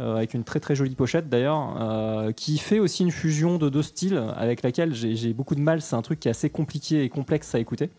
euh, 0.00 0.16
avec 0.16 0.34
une 0.34 0.44
très 0.44 0.60
très 0.60 0.74
jolie 0.74 0.94
pochette 0.94 1.28
d'ailleurs, 1.28 1.76
euh, 1.80 2.32
qui 2.32 2.58
fait 2.58 2.80
aussi 2.80 3.04
une 3.04 3.12
fusion 3.12 3.56
de 3.56 3.68
deux 3.68 3.82
styles, 3.82 4.22
avec 4.36 4.62
laquelle 4.62 4.92
j'ai 4.94 5.16
j'ai 5.16 5.32
beaucoup 5.32 5.54
de 5.54 5.60
mal, 5.60 5.80
c'est 5.80 5.96
un 5.96 6.02
truc 6.02 6.20
qui 6.20 6.28
est 6.28 6.32
assez 6.32 6.50
compliqué 6.50 7.04
et 7.04 7.08
complexe 7.08 7.54
à 7.54 7.60
écouter. 7.60 7.90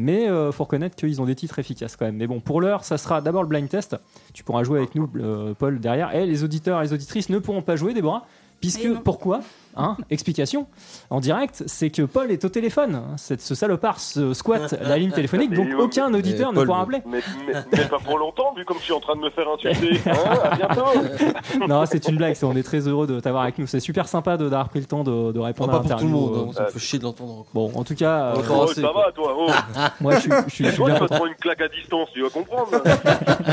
Mais 0.00 0.28
euh, 0.28 0.50
faut 0.50 0.64
reconnaître 0.64 0.96
qu'ils 0.96 1.20
ont 1.20 1.26
des 1.26 1.34
titres 1.34 1.58
efficaces 1.58 1.94
quand 1.94 2.06
même. 2.06 2.16
Mais 2.16 2.26
bon, 2.26 2.40
pour 2.40 2.62
l'heure, 2.62 2.84
ça 2.84 2.96
sera 2.96 3.20
d'abord 3.20 3.42
le 3.42 3.48
blind 3.48 3.68
test. 3.68 3.96
Tu 4.32 4.42
pourras 4.42 4.64
jouer 4.64 4.78
avec 4.78 4.94
nous, 4.94 5.10
euh, 5.16 5.52
Paul, 5.52 5.78
derrière. 5.78 6.14
Et 6.14 6.24
les 6.26 6.42
auditeurs 6.42 6.80
et 6.80 6.84
les 6.84 6.92
auditrices 6.94 7.28
ne 7.28 7.38
pourront 7.38 7.60
pas 7.60 7.76
jouer, 7.76 7.92
Déborah. 7.92 8.24
Puisque, 8.60 8.88
pourquoi? 9.04 9.40
Hein 9.76 9.96
Explication 10.10 10.66
en 11.10 11.20
direct, 11.20 11.62
c'est 11.66 11.90
que 11.90 12.02
Paul 12.02 12.30
est 12.30 12.44
au 12.44 12.48
téléphone. 12.48 13.02
Cette- 13.16 13.40
ce 13.40 13.54
salopard 13.54 14.00
se 14.00 14.34
squatte 14.34 14.74
la 14.82 14.98
ligne 14.98 15.12
téléphonique, 15.12 15.52
donc 15.54 15.68
aucun 15.78 16.12
auditeur 16.12 16.52
ne 16.52 16.64
pourra 16.64 16.86
mais- 16.88 16.96
appeler. 16.98 17.02
Mais, 17.06 17.20
mais, 17.46 17.60
mais 17.72 17.84
pas 17.86 17.98
pour 17.98 18.18
longtemps, 18.18 18.52
vu 18.56 18.64
comme 18.64 18.78
je 18.78 18.84
suis 18.84 18.92
en 18.92 19.00
train 19.00 19.14
de 19.16 19.20
me 19.20 19.30
faire 19.30 19.46
insulter. 19.48 20.00
Hein, 20.10 20.38
à 20.42 20.56
bientôt. 20.56 21.66
non, 21.68 21.84
c'est 21.86 22.08
une 22.08 22.16
blague. 22.16 22.36
On 22.42 22.56
est 22.56 22.62
très 22.62 22.86
heureux 22.88 23.06
de 23.06 23.20
t'avoir 23.20 23.42
avec 23.44 23.58
nous. 23.58 23.66
C'est 23.66 23.80
super 23.80 24.08
sympa 24.08 24.36
de- 24.36 24.48
d'avoir 24.48 24.68
pris 24.68 24.80
le 24.80 24.86
temps 24.86 25.04
de, 25.04 25.32
de 25.32 25.38
Oh, 25.38 25.42
répondre 25.42 25.70
pas 25.70 25.76
à 25.78 25.80
pour 25.80 25.88
tout 26.00 26.06
le 26.06 26.10
l'interview. 26.12 26.36
monde, 26.36 26.48
hein, 26.48 26.52
ça 26.54 26.62
me 26.62 26.66
euh, 26.66 26.70
fait 26.70 26.78
chier 26.78 26.98
de 26.98 27.04
l'entendre. 27.04 27.46
Bon, 27.54 27.70
en 27.74 27.84
tout 27.84 27.94
cas, 27.94 28.34
euh, 28.36 28.42
Oh, 28.50 28.62
assez, 28.64 28.80
ça 28.80 28.92
va, 28.92 29.12
toi. 29.14 29.34
Oh. 29.38 29.48
moi, 30.00 30.14
je 30.16 30.20
suis, 30.48 30.64
je 30.66 30.74
Toi, 30.76 30.86
tu 30.86 30.92
vas 30.92 30.98
te 31.00 31.04
prendre 31.14 31.26
une 31.26 31.34
claque 31.34 31.60
à 31.60 31.68
distance, 31.68 32.08
tu 32.12 32.22
vas 32.22 32.30
comprendre. 32.30 32.70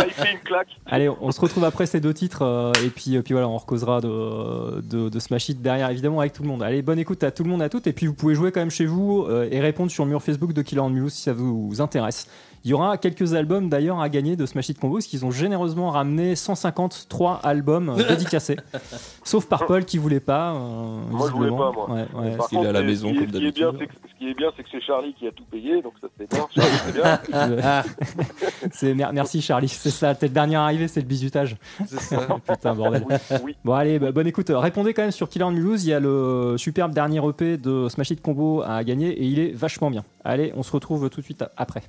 Il 0.08 0.14
fait 0.14 0.32
une 0.34 0.40
claque. 0.40 0.68
Allez, 0.88 1.10
on 1.10 1.32
se 1.32 1.40
retrouve 1.42 1.64
après 1.64 1.86
ces 1.86 2.00
deux 2.00 2.14
titres 2.14 2.44
euh, 2.44 2.72
et 2.84 2.90
puis, 2.90 3.16
euh, 3.18 3.22
puis 3.22 3.34
voilà, 3.34 3.48
on 3.48 3.58
recausera 3.58 4.02
de, 4.02 4.82
de, 4.82 5.10
de 5.10 5.20
Smash 5.20 5.50
Hit 5.50 5.62
derrière 5.62 5.90
évidemment 5.90 6.07
avec 6.16 6.34
tout 6.34 6.44
le 6.44 6.48
monde. 6.48 6.64
Allez, 6.64 6.82
bonne 6.82 7.00
écoute 7.00 7.24
à 7.24 7.32
tout 7.32 7.44
le 7.44 7.50
monde, 7.50 7.62
à 7.62 7.70
toutes 7.70 7.88
et 7.88 7.94
puis 7.94 8.08
vous 8.08 8.14
pouvez 8.14 8.36
jouer 8.36 8.52
quand 8.52 8.62
même 8.62 8.72
chez 8.72 8.86
vous 8.86 9.26
euh, 9.28 9.48
et 9.52 9.60
répondre 9.60 9.92
sur 9.92 10.06
le 10.06 10.10
mur 10.10 10.24
Facebook 10.24 10.54
de 10.54 10.62
Killer 10.62 10.90
News 10.90 11.10
si 11.10 11.22
ça 11.22 11.34
vous 11.34 11.80
intéresse. 11.80 12.28
Il 12.64 12.72
y 12.72 12.74
aura 12.74 12.98
quelques 12.98 13.34
albums 13.34 13.70
d'ailleurs 13.70 14.02
à 14.02 14.10
gagner 14.10 14.36
de 14.36 14.46
Smash 14.46 14.70
Hit 14.70 14.80
Combo 14.80 14.96
parce 14.96 15.06
qu'ils 15.08 15.26
ont 15.26 15.32
généreusement 15.32 15.90
ramené 15.92 16.36
153 16.36 17.40
albums 17.44 17.90
euh, 17.90 18.04
dédicacés, 18.08 18.58
sauf 19.24 19.46
par 19.46 19.66
Paul 19.68 19.86
qui 19.86 19.98
voulait 19.98 20.20
pas. 20.20 20.52
euh, 20.54 21.00
Moi, 21.12 21.28
je 21.30 21.34
voulais 21.34 21.50
pas, 21.50 21.72
moi. 21.72 21.90
Ouais, 21.90 22.06
ouais. 22.16 22.36
Par 22.38 22.48
qu'il 22.50 22.60
est 22.60 22.66
à 22.68 22.72
la 22.72 22.82
maison, 22.84 23.14
comme 23.14 23.18
ce 23.32 23.38
qui 23.38 23.46
est 23.48 23.52
bien, 23.52 23.72
d'habitude. 23.72 23.76
c'est 23.80 23.88
que- 23.88 24.10
Ce 24.10 24.20
qui 24.20 24.30
est 24.30 24.34
bien, 24.34 24.48
c'est 24.58 24.64
que 24.64 24.70
c'est 24.72 24.82
Charlie 24.82 25.14
qui 25.14 25.28
a 25.28 25.32
tout 25.32 25.44
payé, 25.50 25.82
donc 25.82 25.94
ça 26.02 26.08
c'est 26.18 26.30
bien. 26.30 26.48
Charlie, 26.56 26.78
c'est 28.72 28.94
bien. 28.94 29.04
Merci 29.14 29.42
Charlie, 29.42 29.68
c'est 29.70 29.90
ça. 29.92 30.16
T'es 30.16 30.28
le 30.28 30.34
dernier 30.34 30.56
arrivé, 30.56 30.88
c'est 30.88 31.02
le 31.02 31.06
bisutage. 31.08 31.56
C'est 31.86 32.00
ça. 32.02 32.28
Putain 32.48 32.74
bordel. 32.76 33.06
Oui, 33.10 33.16
oui. 33.44 33.56
Bon 33.64 33.74
allez, 33.74 34.00
bah, 34.00 34.12
bonne 34.12 34.28
écoute. 34.28 34.52
Répondez 34.54 34.94
quand 34.94 35.04
même 35.04 35.12
sur 35.12 35.30
Killer 35.30 35.50
News. 35.52 35.76
Il 35.82 35.90
y 35.90 35.94
a 35.94 36.00
le 36.00 36.56
superbe 36.58 36.94
dernier 36.94 37.22
EP 37.28 37.58
de 37.58 37.88
Smash 37.90 38.12
Hit 38.12 38.22
Combo 38.22 38.62
à 38.66 38.84
gagner 38.84 39.10
et 39.10 39.24
il 39.26 39.40
est 39.40 39.52
vachement 39.54 39.90
bien. 39.92 40.04
Allez, 40.24 40.52
on 40.56 40.64
se 40.64 40.72
retrouve 40.72 41.10
tout 41.10 41.20
de 41.22 41.26
suite 41.26 41.44
après. 41.56 41.84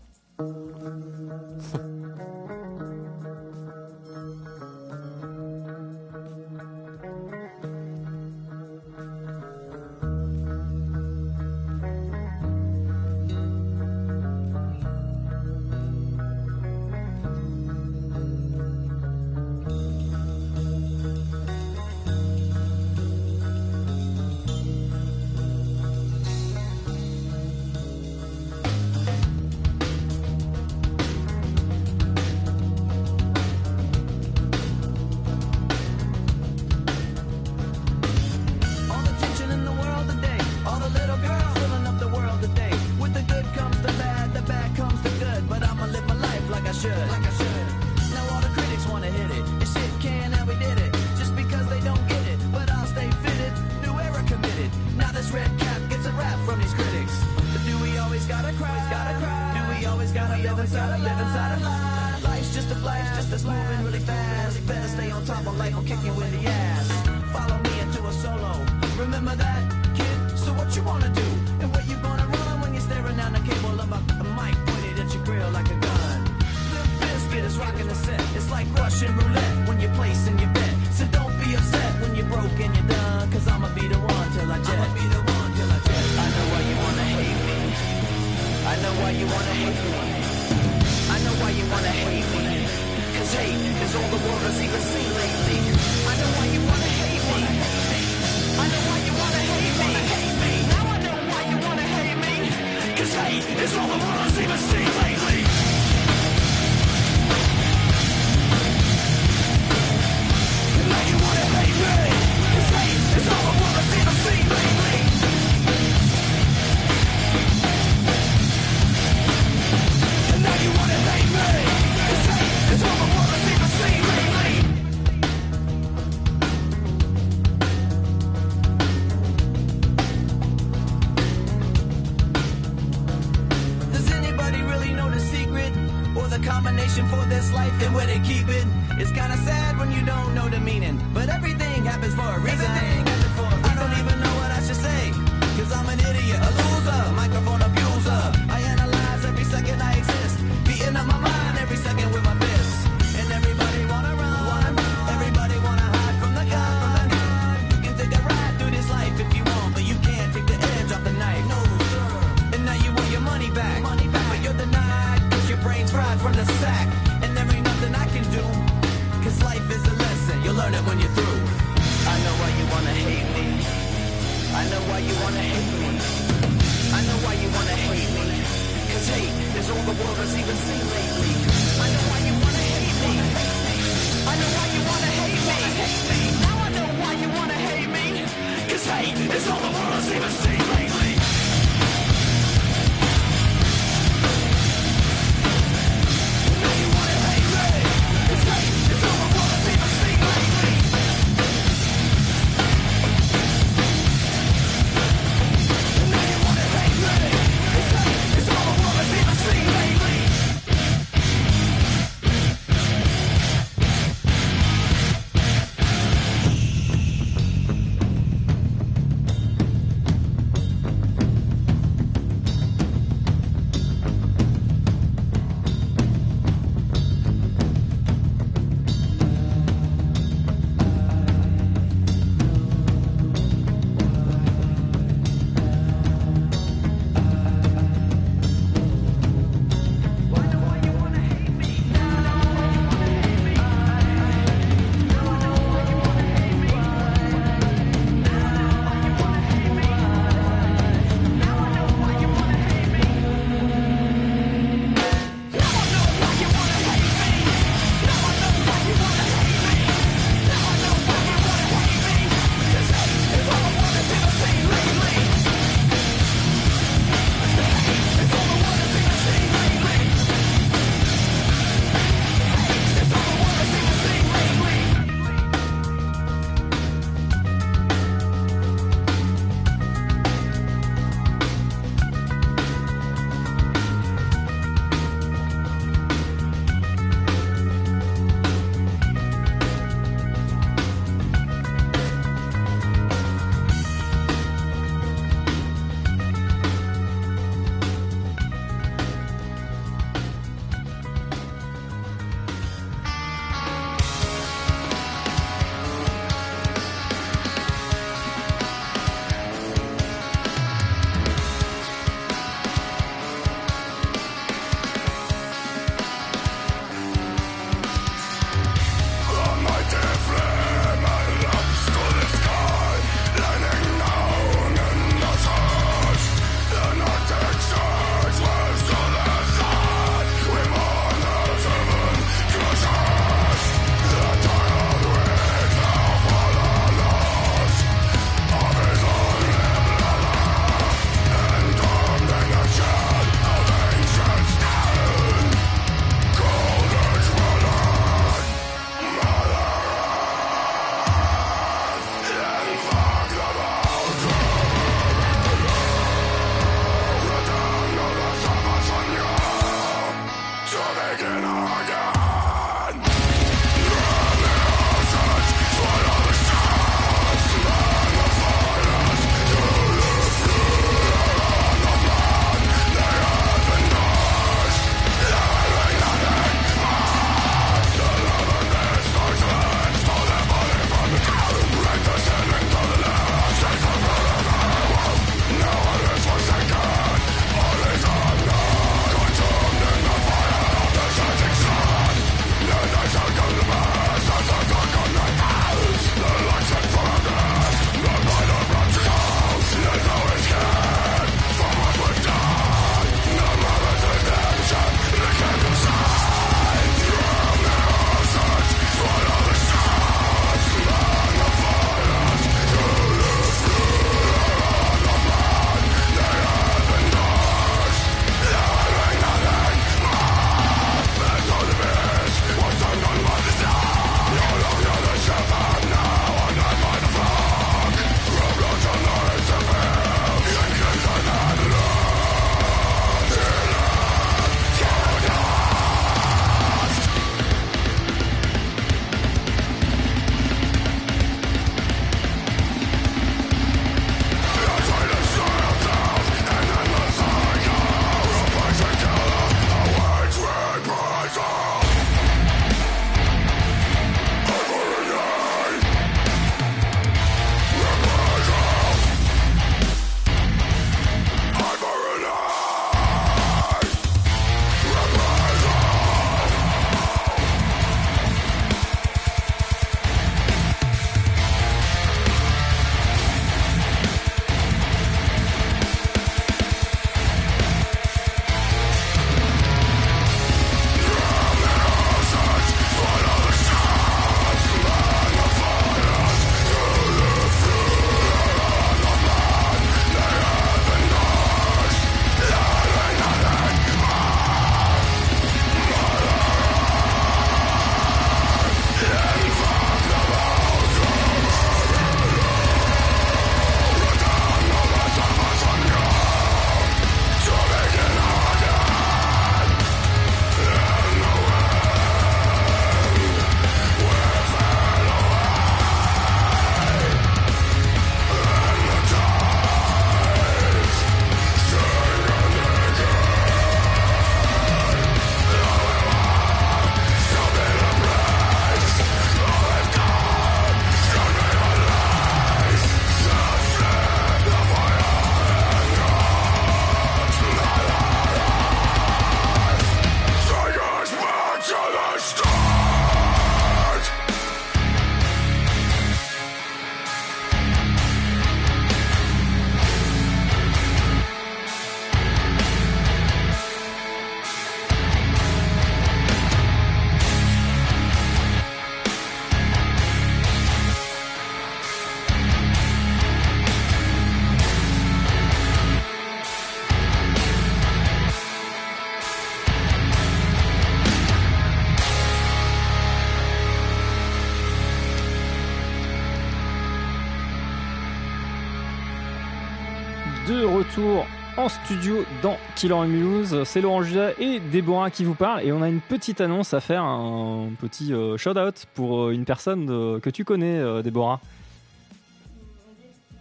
En 581.69 581.85
studio 581.85 582.24
dans 582.43 582.57
Killer 582.77 583.07
News. 583.07 583.65
C'est 583.66 583.82
Laurent 583.82 584.03
Judas 584.03 584.31
et 584.39 584.59
Déborah 584.59 585.11
qui 585.11 585.24
vous 585.24 585.35
parlent 585.35 585.62
et 585.62 585.70
on 585.70 585.82
a 585.82 585.89
une 585.89 586.01
petite 586.01 586.40
annonce 586.40 586.73
à 586.73 586.81
faire, 586.81 587.03
un 587.03 587.69
petit 587.78 588.15
euh, 588.15 588.39
shout-out 588.39 588.86
pour 588.95 589.24
euh, 589.24 589.32
une 589.32 589.45
personne 589.45 589.86
euh, 589.90 590.19
que 590.19 590.31
tu 590.31 590.47
connais, 590.47 590.78
euh, 590.78 591.03
Déborah. 591.03 591.40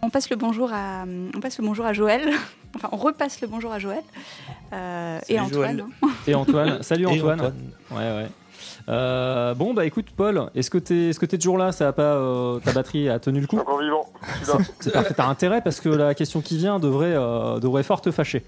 On 0.02 0.10
passe 0.10 0.28
le 0.28 0.36
bonjour 0.36 0.70
à, 0.74 1.04
on 1.34 1.40
passe 1.40 1.58
le 1.58 1.64
bonjour 1.64 1.86
à 1.86 1.92
Joël. 1.94 2.28
Enfin, 2.76 2.90
on 2.92 2.98
repasse 2.98 3.40
le 3.40 3.48
bonjour 3.48 3.72
à 3.72 3.78
Joël 3.78 4.02
Euh, 4.74 5.18
et 5.30 5.40
Antoine. 5.40 5.78
Joël. 5.78 5.84
Et 6.26 6.34
Antoine. 6.34 6.82
Salut 6.82 7.04
Et 7.04 7.06
Antoine. 7.06 7.40
Ouais, 7.90 7.96
ouais. 7.96 8.26
Euh, 8.88 9.54
bon, 9.54 9.74
bah 9.74 9.84
écoute, 9.84 10.06
Paul, 10.16 10.50
est-ce 10.54 10.70
que 10.70 10.78
t'es 10.78 11.10
est-ce 11.10 11.20
que 11.20 11.26
t'es 11.26 11.36
toujours 11.36 11.58
là? 11.58 11.72
Ça 11.72 11.88
a 11.88 11.92
pas, 11.92 12.14
euh, 12.14 12.58
ta 12.60 12.72
batterie 12.72 13.08
a 13.08 13.18
tenu 13.18 13.40
le 13.40 13.46
coup? 13.46 13.58
Encore 13.58 13.80
vivant. 13.80 14.06
T'as 15.16 15.26
intérêt 15.26 15.60
parce 15.60 15.80
que 15.80 15.90
la 15.90 16.14
question 16.14 16.40
qui 16.40 16.56
vient 16.56 16.78
devrait, 16.78 17.14
euh, 17.14 17.58
devrait 17.58 17.82
fort 17.82 18.00
te 18.00 18.10
fâcher. 18.10 18.44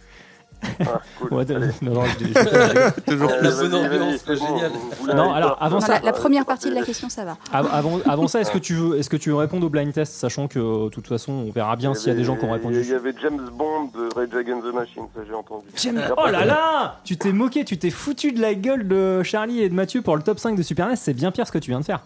Ah, 0.81 1.01
cool. 1.19 1.33
Ouais, 1.35 1.45
non, 1.83 1.95
non, 1.95 2.03
je- 2.05 2.25
je- 2.27 3.01
Toujours 3.11 3.29
vas-y, 3.29 3.69
bonne 3.69 3.75
ambiance, 3.87 4.25
génial. 4.27 4.71
Non, 5.15 5.33
alors, 5.33 5.57
avant 5.61 5.77
Non, 5.77 5.81
ça- 5.81 5.95
la, 5.95 6.01
la 6.07 6.13
première 6.13 6.45
partie 6.45 6.69
de 6.71 6.75
la 6.75 6.83
question, 6.83 7.09
ça 7.09 7.25
va. 7.25 7.37
Av- 7.53 7.69
Avant, 7.73 7.99
avant 8.07 8.29
ça, 8.29 8.41
est-ce 8.41 8.51
que 8.51 8.59
tu 8.59 8.75
veux, 8.75 8.99
est-ce 8.99 9.09
que 9.11 9.17
tu 9.17 9.31
veux 9.31 9.37
répondre 9.37 9.67
au 9.67 9.71
blind 9.71 9.93
test, 9.93 10.13
sachant 10.15 10.49
que 10.49 10.59
euh, 10.59 10.85
de 10.85 10.89
toute 10.91 11.07
façon, 11.07 11.33
on 11.33 11.51
verra 11.51 11.77
bien 11.77 11.95
s'il 11.95 12.09
y 12.09 12.11
a 12.13 12.15
des 12.15 12.25
gens 12.25 12.37
qui 12.37 12.45
ont 12.45 12.53
répondu. 12.53 12.81
Il 12.81 12.89
y 12.89 12.95
avait 12.95 13.15
James 13.23 13.49
Bond 13.53 13.91
de 13.95 14.15
Rage 14.15 14.35
Against 14.39 14.65
the 14.65 14.75
Machine, 14.75 15.03
ça 15.15 15.21
j'ai 15.27 15.35
entendu. 15.35 15.65
Oh 16.17 16.27
là 16.31 16.45
là 16.45 16.97
Tu 17.05 17.17
t'es 17.17 17.33
moqué, 17.33 17.65
tu 17.65 17.79
t'es 17.79 17.91
foutu 17.91 18.33
de 18.33 18.41
la 18.41 18.55
gueule 18.55 18.87
de 18.89 19.23
Charlie 19.23 19.61
et 19.63 19.69
de 19.69 19.75
Mathieu 19.75 20.03
pour 20.03 20.17
le 20.17 20.23
top 20.23 20.39
5 20.39 20.57
de 20.57 20.63
Super 20.63 20.89
NES, 20.89 20.97
c'est 20.97 21.15
bien 21.15 21.31
pire 21.31 21.47
ce 21.47 21.53
que 21.53 21.59
tu 21.59 21.71
viens 21.71 21.81
de 21.81 21.85
faire. 21.85 22.01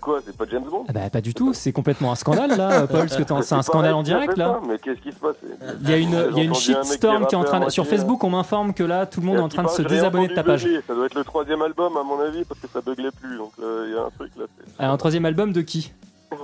Quoi, 0.00 0.20
c'est 0.24 0.36
pas 0.36 0.44
James 0.50 0.64
Bond 0.70 0.84
Ah 0.88 0.92
bah 0.92 1.10
pas 1.10 1.20
du 1.20 1.32
tout, 1.34 1.52
c'est 1.54 1.72
complètement 1.72 2.10
un 2.12 2.14
scandale 2.16 2.56
là, 2.56 2.86
Paul, 2.88 3.00
parce 3.00 3.16
que 3.16 3.22
t'en- 3.22 3.42
c'est 3.42 3.54
un 3.54 3.62
scandale 3.62 3.94
en 3.94 4.02
direct 4.02 4.36
là. 4.36 4.60
Mais 4.66 4.78
qu'est-ce 4.78 5.00
qui 5.00 5.12
se 5.12 5.18
passe 5.18 5.36
Il 5.82 5.88
y 5.90 5.92
a 5.92 5.96
une, 5.96 6.26
il 6.32 6.36
y 6.38 6.40
a 6.40 6.44
une 6.44 6.54
shitstorm 6.54 7.26
qui 7.26 7.34
est 7.34 7.38
en 7.38 7.44
train 7.44 7.60
de... 7.60 7.70
Sur 7.70 7.86
Facebook, 7.86 8.22
on 8.24 8.30
m'informe 8.30 8.74
que 8.74 8.82
là, 8.82 9.06
tout 9.06 9.20
le 9.20 9.26
monde 9.26 9.36
est 9.36 9.40
en 9.42 9.48
train 9.48 9.62
de 9.64 9.68
se 9.68 9.82
désabonner 9.82 10.28
de 10.28 10.34
ta 10.34 10.42
page. 10.44 10.66
Ça 10.86 10.94
doit 10.94 11.06
être 11.06 11.14
le 11.14 11.24
troisième 11.24 11.62
album 11.62 11.96
à 11.96 12.02
mon 12.02 12.20
avis 12.20 12.44
parce 12.44 12.60
que 12.60 12.66
ça 12.68 12.80
buglait 12.80 13.10
plus. 13.20 13.36
Donc 13.36 13.52
euh, 13.62 13.84
il 13.88 13.94
y 13.94 13.98
a 13.98 14.02
un 14.02 14.10
truc 14.10 14.32
là. 14.36 14.44
Ah, 14.78 14.90
Un 14.90 14.96
troisième 14.96 15.24
album 15.24 15.52
de 15.52 15.60
qui? 15.62 15.92
Bah, 16.30 16.36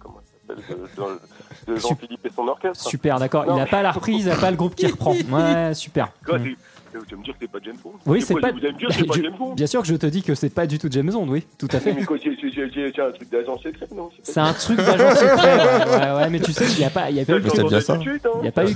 Comment 0.00 0.20
ça 0.48 0.56
s'appelle 0.56 1.18
De, 1.66 1.76
Jean-Philippe 1.76 2.26
et 2.26 2.30
son 2.34 2.46
orchestre. 2.48 2.86
Super, 2.88 3.18
d'accord. 3.18 3.44
Il 3.46 3.52
a 3.52 3.64
mais- 3.64 3.66
pas 3.66 3.82
la 3.82 3.92
reprise, 3.92 4.26
il 4.26 4.30
a 4.30 4.36
pas 4.36 4.50
le 4.50 4.56
groupe 4.56 4.74
qui 4.74 4.86
reprend. 4.86 5.14
Ouais, 5.30 5.72
super. 5.74 6.08
Mm. 6.28 6.54
Tu 7.06 7.14
vas 7.14 7.20
me 7.20 7.24
dire 7.24 7.32
que 7.34 7.38
c'est 7.42 7.50
pas 7.50 7.58
James 7.64 7.76
Bond 7.82 7.92
Oui, 8.06 8.22
C'est 8.22 8.34
pas. 8.40 8.50
Vous 8.52 8.58
allez 8.58 8.72
me 8.72 8.78
dire 8.78 8.88
que 8.88 8.94
c'est 8.98 9.04
pas 9.04 9.14
Je- 9.16 9.22
James 9.22 9.34
Bond 9.38 9.54
Bien 9.54 9.66
sûr 9.66 9.82
que 9.82 9.88
je 9.88 9.94
te 9.96 10.06
dis 10.06 10.22
que 10.22 10.34
c'est 10.34 10.50
pas 10.50 10.66
du 10.66 10.78
tout 10.78 10.88
James 10.90 11.10
Bond, 11.10 11.26
oui, 11.28 11.44
tout 11.58 11.68
à 11.72 11.80
fait. 11.80 11.92
Mais 11.92 12.04
quoi, 12.04 12.16
c'est 12.22 13.00
un 13.00 13.10
truc 13.12 13.30
d'agent 13.30 13.58
secret, 13.58 13.86
non 13.94 14.10
C'est 14.22 14.38
un 14.40 14.52
truc 14.52 14.76
d'agent 14.78 15.10
secret. 15.14 15.58
Ouais, 15.88 16.16
ouais, 16.22 16.30
mais 16.30 16.40
tu 16.40 16.52
sais, 16.52 16.64
il 16.66 16.80
y 16.80 16.84
a 16.84 16.90
pas, 16.90 17.10
il 17.10 17.16
y 17.16 17.20
a 17.20 17.24
pas 17.24 17.38
eu, 17.38 17.80
ça. 17.80 17.98
Il 18.40 18.44
y 18.44 18.48
a 18.48 18.52
pas 18.52 18.64
eu- 18.64 18.74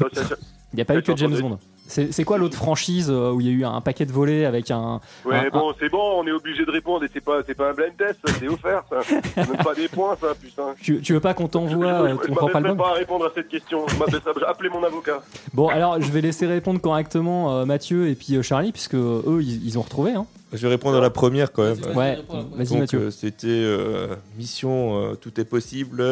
il 0.72 0.78
y 0.78 0.82
a 0.82 0.84
pas 0.84 0.96
eu 0.96 1.02
que 1.02 1.16
James 1.16 1.38
Bond. 1.40 1.58
C'est 1.86 2.24
quoi 2.24 2.36
l'autre 2.36 2.56
franchise 2.56 3.08
euh, 3.10 3.32
où 3.32 3.40
il 3.40 3.46
y 3.46 3.50
a 3.50 3.52
eu 3.52 3.64
un 3.64 3.80
paquet 3.80 4.04
de 4.04 4.12
volets 4.12 4.44
avec 4.44 4.70
un. 4.70 5.00
Ouais, 5.24 5.36
Un- 5.36 5.48
bon, 5.48 5.72
c'est 5.80 5.88
bon, 5.88 6.20
on 6.20 6.26
est 6.26 6.32
obligé 6.32 6.66
de 6.66 6.70
répondre 6.70 7.02
et 7.04 7.08
c'est 7.10 7.22
pas, 7.22 7.40
c'est 7.46 7.54
pas 7.54 7.70
un 7.70 7.72
blind 7.72 7.96
test, 7.96 8.18
c'est 8.38 8.46
offert, 8.46 8.82
ça. 8.90 9.00
Même 9.38 9.56
pas 9.64 9.74
des 9.74 9.88
points, 9.88 10.14
ça, 10.20 10.34
putain. 10.34 10.74
Tu, 10.82 11.00
tu 11.00 11.14
veux 11.14 11.20
pas 11.20 11.32
qu'on 11.32 11.48
t'envoie 11.48 11.86
je, 11.86 12.02
euh, 12.02 12.08
je, 12.10 12.14
ton 12.16 12.22
je 12.24 12.28
propre 12.32 12.44
m'appelle 12.44 12.62
même 12.62 12.70
album 12.72 12.86
pas 12.86 12.90
à 12.90 12.94
répondre 12.98 13.24
à 13.24 13.30
cette 13.34 13.48
question. 13.48 13.86
Je 13.88 14.44
appelez 14.44 14.68
mon 14.68 14.84
avocat. 14.84 15.22
Bon, 15.54 15.68
alors 15.68 15.98
je 15.98 16.10
vais 16.12 16.20
laisser 16.20 16.46
répondre 16.46 16.78
correctement 16.78 17.56
euh, 17.56 17.64
Mathieu 17.64 18.08
et 18.08 18.14
puis 18.14 18.36
euh, 18.36 18.42
Charlie, 18.42 18.72
puisque 18.72 18.94
euh, 18.94 19.22
eux 19.26 19.42
ils, 19.42 19.66
ils 19.66 19.78
ont 19.78 19.82
retrouvé. 19.82 20.12
Hein. 20.12 20.26
Je 20.52 20.58
vais 20.58 20.68
répondre 20.68 20.98
à 20.98 21.00
la 21.00 21.10
première 21.10 21.52
quand 21.52 21.62
même. 21.62 21.78
Ouais, 21.96 22.18
vas-y 22.54 22.76
Mathieu. 22.78 22.98
euh, 23.00 23.10
c'était 23.10 23.46
euh, 23.48 24.14
mission 24.36 25.02
euh, 25.02 25.14
tout 25.14 25.40
est 25.40 25.44
possible. 25.46 26.02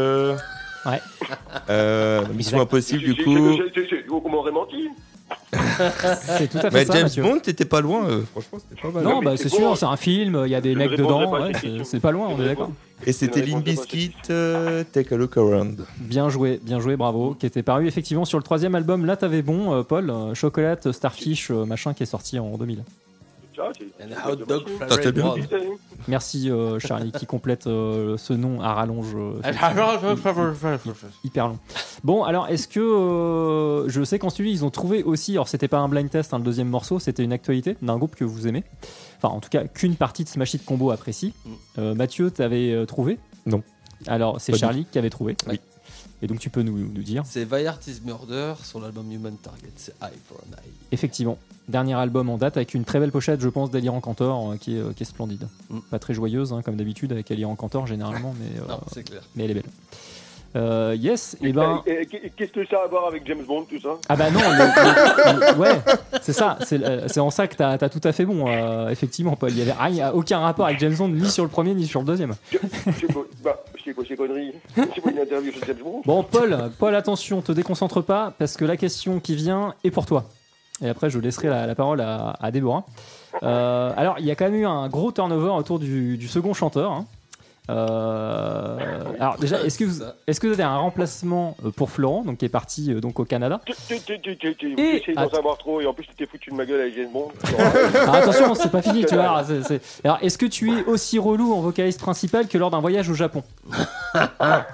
Ouais. 0.86 1.00
euh, 1.70 2.24
mission 2.34 2.60
impossible 2.60 3.02
du 3.02 3.24
coup. 3.24 3.58
On 4.24 4.28
m'aurait 4.28 4.52
menti. 4.52 4.88
C'est 5.52 6.48
tout 6.48 6.58
à 6.58 6.70
fait 6.70 6.72
Mais 6.72 6.84
ça. 6.84 6.92
James 6.94 7.02
Mathieu. 7.04 7.22
Bond, 7.22 7.38
t'étais 7.40 7.64
pas 7.64 7.80
loin. 7.80 8.08
euh, 8.08 8.22
franchement, 8.30 8.58
c'était 8.60 8.80
pas 8.80 8.90
mal. 8.90 9.02
Non, 9.02 9.22
bah 9.22 9.36
c'est 9.36 9.48
sûr, 9.48 9.76
c'est 9.76 9.86
un 9.86 9.96
film, 9.96 10.42
il 10.44 10.50
y 10.50 10.54
a 10.54 10.60
des 10.60 10.74
mecs 10.74 10.92
dedans, 10.92 11.32
ouais, 11.32 11.52
c'est 11.84 12.00
pas 12.00 12.12
loin, 12.12 12.28
on 12.28 12.40
est 12.40 12.46
d'accord. 12.46 12.70
Et 13.04 13.12
c'était 13.12 13.44
cette 13.44 13.62
Bizkit, 13.62 14.14
euh, 14.30 14.82
Take 14.90 15.14
a 15.14 15.18
Look 15.18 15.36
Around. 15.36 15.84
Bien 15.98 16.28
joué, 16.28 16.60
bien 16.62 16.80
joué, 16.80 16.96
bravo. 16.96 17.34
Qui 17.34 17.46
était 17.46 17.62
paru 17.62 17.86
effectivement 17.86 18.24
sur 18.24 18.38
le 18.38 18.44
troisième 18.44 18.74
album. 18.74 19.04
Là, 19.04 19.16
t'avais 19.16 19.42
bon, 19.42 19.74
euh, 19.74 19.82
Paul, 19.82 20.08
euh, 20.10 20.34
Chocolate, 20.34 20.92
Starfish, 20.92 21.50
euh, 21.50 21.66
machin, 21.66 21.92
qui 21.92 22.04
est 22.04 22.06
sorti 22.06 22.38
en 22.38 22.56
2000. 22.56 22.84
Ah, 23.58 24.30
hot 24.30 24.36
dog. 24.36 24.64
Merci 26.08 26.50
euh, 26.50 26.78
Charlie 26.78 27.12
qui 27.12 27.26
complète 27.26 27.66
euh, 27.66 28.16
ce 28.16 28.32
nom 28.32 28.60
à 28.60 28.74
rallonge 28.74 29.14
euh, 29.14 29.40
hyper 31.24 31.48
long. 31.48 31.58
Bon, 32.04 32.24
alors 32.24 32.48
est-ce 32.48 32.68
que 32.68 32.80
euh, 32.80 33.88
je 33.88 34.04
sais 34.04 34.18
qu'en 34.18 34.30
studio 34.30 34.52
ils 34.52 34.64
ont 34.64 34.70
trouvé 34.70 35.02
aussi, 35.02 35.32
alors 35.32 35.48
c'était 35.48 35.68
pas 35.68 35.78
un 35.78 35.88
blind 35.88 36.10
test, 36.10 36.34
hein, 36.34 36.38
le 36.38 36.44
deuxième 36.44 36.68
morceau, 36.68 36.98
c'était 36.98 37.24
une 37.24 37.32
actualité 37.32 37.76
d'un 37.82 37.96
groupe 37.96 38.14
que 38.14 38.24
vous 38.24 38.46
aimez. 38.46 38.64
Enfin, 39.16 39.28
en 39.28 39.40
tout 39.40 39.48
cas, 39.48 39.64
qu'une 39.64 39.96
partie 39.96 40.24
de 40.24 40.28
Smash 40.28 40.54
Hit 40.54 40.64
Combo 40.64 40.90
apprécie. 40.90 41.32
Mm. 41.44 41.50
Euh, 41.78 41.94
Mathieu, 41.94 42.30
t'avais 42.30 42.72
euh, 42.72 42.84
trouvé? 42.84 43.18
Non. 43.46 43.62
Alors 44.06 44.40
c'est 44.40 44.54
Charlie 44.56 44.86
qui 44.90 44.98
avait 44.98 45.10
trouvé. 45.10 45.36
Oui. 45.48 45.60
Et 46.22 46.26
donc 46.26 46.38
tu 46.38 46.50
peux 46.50 46.62
nous, 46.62 46.78
nous 46.78 47.02
dire. 47.02 47.24
C'est 47.26 47.44
Viart 47.44 47.78
is 47.86 48.00
Murder 48.04 48.54
sur 48.62 48.80
l'album 48.80 49.10
Human 49.12 49.36
Target. 49.36 49.72
C'est 49.76 49.94
Eye 50.02 50.18
for 50.26 50.38
an 50.38 50.52
Eye. 50.64 50.70
Effectivement, 50.92 51.38
dernier 51.68 51.94
album 51.94 52.30
en 52.30 52.38
date 52.38 52.56
avec 52.56 52.74
une 52.74 52.84
très 52.84 53.00
belle 53.00 53.12
pochette, 53.12 53.40
je 53.40 53.48
pense, 53.48 53.70
d'Aliran 53.70 54.00
Cantor 54.00 54.52
euh, 54.52 54.56
qui, 54.56 54.76
est, 54.76 54.80
euh, 54.80 54.92
qui 54.92 55.02
est 55.02 55.06
splendide. 55.06 55.48
Mm. 55.68 55.78
Pas 55.90 55.98
très 55.98 56.14
joyeuse, 56.14 56.52
hein, 56.52 56.62
comme 56.62 56.76
d'habitude 56.76 57.12
avec 57.12 57.30
Aliran 57.30 57.54
Cantor 57.54 57.86
généralement, 57.86 58.34
mais, 58.38 58.60
euh, 58.60 58.68
Non, 58.68 58.80
c'est 58.92 59.02
clair. 59.02 59.22
mais 59.34 59.44
elle 59.44 59.50
est 59.50 59.54
belle. 59.54 59.70
Euh, 60.56 60.96
yes, 60.98 61.36
et 61.42 61.52
ben. 61.52 61.82
Et- 61.86 62.02
et- 62.10 62.30
Qu'est-ce 62.36 62.52
que 62.52 62.66
ça 62.66 62.78
a 62.80 62.84
à 62.84 62.86
voir 62.88 63.06
avec 63.06 63.26
James 63.26 63.42
Bond, 63.46 63.64
tout 63.68 63.80
ça? 63.80 63.90
Ah 64.08 64.16
bah 64.16 64.30
non, 64.30 64.40
le- 64.40 65.52
le- 65.52 65.58
ouais, 65.58 65.78
c'est 66.22 66.32
ça, 66.32 66.56
c'est 66.64 66.82
euh, 66.82 67.06
c'est 67.08 67.20
en 67.20 67.30
ça 67.30 67.46
que 67.46 67.56
t'as 67.56 67.72
as 67.72 67.88
tout 67.88 68.00
à 68.04 68.12
fait 68.12 68.24
bon, 68.24 68.46
euh, 68.48 68.88
effectivement, 68.88 69.36
Paul. 69.36 69.50
Il 69.50 69.58
y 69.58 69.62
avait 69.62 69.72
rien, 69.78 70.12
aucun 70.12 70.38
rapport 70.40 70.66
avec 70.66 70.78
James 70.80 70.94
Bond, 70.94 71.08
ni 71.08 71.28
sur 71.30 71.44
le 71.44 71.50
premier, 71.50 71.74
ni 71.74 71.86
sur 71.86 72.00
le 72.00 72.06
deuxième. 72.06 72.34
Quoi, 73.12 73.26
bah, 73.44 73.62
sais 73.84 73.92
quoi 73.92 74.04
ces 74.08 74.16
conneries 74.16 74.52
C'est 74.74 75.00
pas 75.02 75.10
une 75.10 75.18
interview 75.18 75.52
sur 75.52 75.64
James 75.66 75.76
Bond 75.82 76.02
Bon, 76.04 76.22
Paul, 76.22 76.70
Paul, 76.78 76.94
attention, 76.94 77.42
te 77.42 77.52
déconcentre 77.52 78.02
pas, 78.02 78.32
parce 78.38 78.56
que 78.56 78.64
la 78.64 78.76
question 78.76 79.20
qui 79.20 79.34
vient 79.34 79.74
est 79.84 79.90
pour 79.90 80.06
toi. 80.06 80.24
Et 80.82 80.88
après, 80.88 81.08
je 81.10 81.18
laisserai 81.18 81.48
la, 81.48 81.66
la 81.66 81.74
parole 81.74 82.00
à, 82.00 82.36
à 82.40 82.50
Déborah. 82.50 82.84
Euh, 83.42 83.92
alors, 83.96 84.16
il 84.18 84.24
y 84.26 84.30
a 84.30 84.34
quand 84.34 84.44
même 84.46 84.54
eu 84.54 84.66
un 84.66 84.88
gros 84.88 85.12
turnover 85.12 85.50
autour 85.50 85.78
du, 85.78 86.16
du 86.18 86.28
second 86.28 86.52
chanteur. 86.54 86.92
hein. 86.92 87.04
Euh, 87.68 88.78
alors 89.18 89.38
déjà, 89.38 89.60
est-ce 89.62 89.78
que 89.78 89.84
vous, 89.84 89.98
Ça. 90.00 90.14
est-ce 90.26 90.38
que 90.40 90.46
vous 90.46 90.52
avez 90.54 90.62
un 90.62 90.76
remplacement 90.76 91.56
euh, 91.64 91.70
pour 91.70 91.90
Florent, 91.90 92.22
donc 92.22 92.38
qui 92.38 92.44
est 92.44 92.48
parti 92.50 92.92
euh, 92.92 93.00
donc 93.00 93.18
au 93.18 93.24
Canada? 93.24 93.60
Tu 93.66 93.72
tu- 93.88 94.00
tu- 94.00 94.20
tu- 94.20 94.36
tu- 94.36 94.54
tu- 94.56 94.80
Et- 94.80 95.14
d'en 95.14 95.28
savoir 95.28 95.58
trop 95.58 95.80
et 95.80 95.86
en 95.86 95.92
plus 95.94 96.04
tu 96.06 96.14
t'es 96.14 96.26
foutu 96.26 96.50
de 96.50 96.54
ma 96.54 96.64
gueule 96.64 96.80
avec 96.80 96.94
James 96.94 97.10
Bond. 97.12 97.28
Alors, 97.98 98.14
attention, 98.14 98.54
c'est 98.54 98.70
pas 98.70 98.82
fini, 98.82 99.04
tu 99.04 99.14
vois. 99.16 99.44
c'est- 99.44 99.62
c'est- 99.62 99.82
Alors, 100.04 100.18
est-ce 100.22 100.38
que 100.38 100.46
tu 100.46 100.70
es 100.78 100.84
aussi 100.84 101.18
relou 101.18 101.52
en 101.54 101.60
vocaliste 101.60 102.00
principal 102.00 102.46
que 102.48 102.56
lors 102.58 102.70
d'un 102.70 102.80
voyage 102.80 103.08
au 103.10 103.14
Japon? 103.14 103.42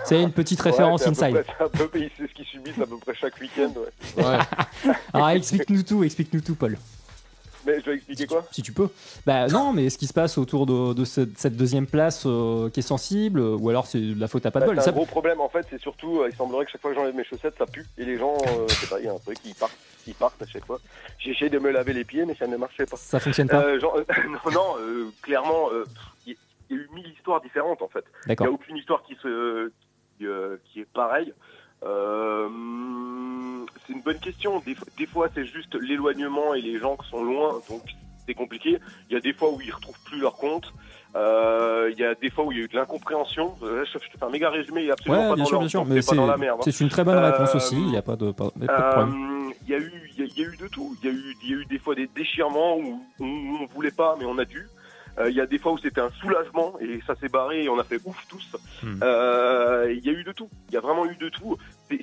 C'est 0.05 0.23
une 0.23 0.31
petite 0.33 0.61
référence 0.61 1.05
Ouais, 1.07 1.15
c'est 1.15 1.25
à 1.25 1.31
peu 1.31 1.37
inside. 1.39 1.45
près- 1.45 1.55
C'est 1.59 1.65
un 1.65 1.69
peu, 1.89 1.91
c'est 2.17 2.27
ce 2.29 2.33
qu'ils 2.35 2.45
subissent 2.47 2.79
à 2.81 2.87
peu 2.87 2.97
près 2.99 3.15
chaque 3.15 3.41
week-end. 3.41 3.73
Ouais. 4.19 4.93
Alors, 5.13 5.31
explique-nous 5.31 5.83
tout, 5.83 6.05
explique-nous 6.05 6.41
tout, 6.43 6.55
Paul. 6.55 6.79
Mais 7.67 7.79
je 7.81 7.85
dois 7.85 7.95
expliquer 7.95 8.27
quoi 8.27 8.45
Si 8.51 8.63
tu 8.63 8.73
peux. 8.73 8.89
Bah 9.27 9.47
non, 9.47 9.73
mais 9.73 9.91
ce 9.91 9.99
qui 9.99 10.07
se 10.07 10.13
passe 10.13 10.39
autour 10.39 10.67
de, 10.67 10.95
de 10.95 11.05
cette, 11.05 11.39
cette 11.39 11.57
deuxième 11.57 11.87
place 11.87 12.25
euh, 12.27 12.71
qui 12.71 12.81
est 12.81 12.83
sensible, 12.83 13.41
ou 13.41 13.69
alors 13.69 13.87
c'est 13.87 14.01
de 14.01 14.21
la 14.21 14.29
faute 14.29 14.45
à 14.47 14.51
pas 14.51 14.61
de 14.61 14.65
Bah, 14.65 14.73
bol. 14.73 14.77
C'est 14.79 14.85
Ça- 14.87 14.91
un 14.91 14.95
gros 14.95 15.07
problème 15.07 15.41
en 15.41 15.49
fait, 15.49 15.67
c'est 15.71 15.81
surtout, 15.81 16.21
euh, 16.21 16.29
il 16.31 16.37
semblerait 16.37 16.65
que 16.65 16.73
chaque 16.73 16.81
fois 16.81 16.91
que 16.91 16.97
j'enlève 16.97 17.15
mes 17.15 17.25
chaussettes, 17.25 17.55
ça 17.59 17.67
pue. 17.67 17.85
Et 17.99 18.05
les 18.05 18.19
gens, 18.19 18.35
euh, 18.49 18.67
je 18.69 18.75
sais 18.75 18.87
pas, 18.87 18.99
il 19.01 19.07
y 19.07 19.09
a 19.09 19.13
un 19.13 19.19
truc, 19.19 19.39
ils 19.45 19.55
partent, 19.55 19.77
ils 20.07 20.15
partent 20.15 20.43
à 20.43 20.47
chaque 20.47 20.67
fois. 20.67 20.79
J'ai 21.19 21.31
essayé 21.31 21.51
de 21.51 21.59
me 21.59 21.71
laver 21.71 21.93
les 21.93 22.05
pieds, 22.05 22.25
mais 22.25 22.35
ça 22.35 22.47
ne 22.47 22.57
marchait 22.57 22.87
pas. 22.87 22.97
ça 22.97 23.21
fonctionne 23.21 23.49
pas. 23.49 23.79
Genre, 23.79 23.97
non, 24.29 24.51
non 24.53 24.75
clairement, 25.23 25.69
il 26.27 26.33
y, 26.33 26.75
a 26.75 26.77
eu 26.77 26.89
mille 26.95 27.09
histoires 27.17 27.41
différentes 27.41 27.83
en 27.83 27.89
fait. 27.89 28.05
Il 28.27 28.35
n'y 28.39 28.47
a 28.47 28.51
aucune 28.51 28.77
histoire 28.77 29.03
qui, 29.05 29.15
se, 29.23 29.71
qui, 30.19 30.27
qui 30.73 30.81
est 30.81 30.89
pareille. 30.93 31.33
Euh, 31.85 32.49
c'est 33.87 33.93
une 33.93 34.03
bonne 34.03 34.19
question. 34.19 34.61
Des, 34.65 34.75
fois- 34.75 34.89
des 34.99 35.07
fois, 35.07 35.29
c'est 35.35 35.47
juste 35.47 35.75
l'éloignement 35.75 36.55
et 36.55 36.61
les 36.61 36.79
gens 36.79 36.97
qui 36.97 37.09
sont 37.11 37.23
loin, 37.25 37.61
donc 37.69 37.83
c'est 38.27 38.35
compliqué. 38.35 38.79
Il 39.11 39.15
y 39.15 39.17
a 39.17 39.21
des 39.21 39.33
fois 39.33 39.51
où 39.53 39.61
ils 39.61 39.73
retrouvent 39.73 39.99
plus 40.05 40.21
leur 40.21 40.37
compte. 40.37 40.73
Euh, 41.15 41.91
Il 41.93 41.99
y 41.99 42.05
a 42.05 42.15
des 42.15 42.31
fois 42.31 42.45
où 42.45 42.53
il 42.53 42.59
y 42.59 42.61
a 42.63 42.65
eu 42.65 42.69
de 42.69 42.77
l'incompréhension. 42.77 43.55
Euh, 43.63 43.85
Je, 43.85 43.99
te 43.99 44.05
fais 44.19 44.25
un 44.25 44.31
méga 44.31 44.49
résumé, 44.51 44.83
il 44.85 44.89
est 44.89 44.93
absolument 44.93 45.23
Ouais, 45.25 45.29
pas 45.31 45.35
bien 45.35 45.45
dans 45.45 45.49
sûr, 45.49 45.59
bien 45.59 45.69
sûr. 45.69 45.85
Mais 45.85 46.01
c'est 46.03 46.11
pas 46.11 46.17
dans 46.17 46.27
la 46.27 46.35
c'est 46.35 46.39
merde. 46.41 46.59
hein. 46.61 46.71
c'est 46.71 46.81
une 46.85 46.89
très 46.91 47.05
bonne 47.05 47.19
réponse 47.19 47.55
Euh, 47.55 47.59
aussi. 47.59 47.77
Il 47.77 47.87
n'y 47.89 47.97
a 47.97 48.03
pas 48.03 48.17
de, 48.17 48.31
pas, 48.33 48.51
pas 48.51 48.59
de 48.61 48.67
problème. 48.67 49.15
Euh, 49.49 49.53
Il 49.65 49.71
y, 49.71 49.75
a 49.75 49.79
eu, 49.79 49.93
il 50.17 50.21
y, 50.21 50.23
a- 50.23 50.27
il 50.27 50.39
y 50.39 50.45
a 50.45 50.49
eu 50.49 50.57
de 50.57 50.69
tout. 50.69 50.97
Il 51.03 51.07
y, 51.07 51.11
a 51.11 51.13
eu- 51.15 51.37
il 51.43 51.51
y 51.51 51.55
a 51.55 51.57
eu 51.59 51.65
des 51.67 51.79
fois 51.79 51.95
des 51.95 52.07
déchirements 52.07 52.77
où, 52.79 53.01
on 53.21 53.67
voulait 53.75 53.91
pas, 53.91 54.17
mais 54.19 54.25
on 54.25 54.39
a 54.39 54.45
dû. 54.45 54.67
Euh, 55.19 55.31
Il 55.31 55.37
y 55.37 55.41
a 55.41 55.47
des 55.47 55.59
fois 55.59 55.73
où 55.73 55.79
c'était 55.79 56.01
un 56.01 56.11
soulagement 56.21 56.75
et 56.81 57.01
ça 57.07 57.15
s'est 57.17 57.29
barré 57.29 57.65
et 57.65 57.69
on 57.69 57.79
a 57.79 57.85
fait 57.85 58.01
ouf 58.05 58.17
tous. 58.29 58.57
Hmm. 58.83 58.99
Euh, 59.03 59.93
Il 59.97 60.05
y 60.05 60.09
a 60.09 60.13
eu 60.13 60.25
de 60.25 60.33
tout. 60.33 60.49
Il 60.69 60.75
y 60.75 60.77
a 60.77 60.81
vraiment 60.81 61.07
eu 61.07 61.17
de 61.17 61.29
tout. 61.29 61.57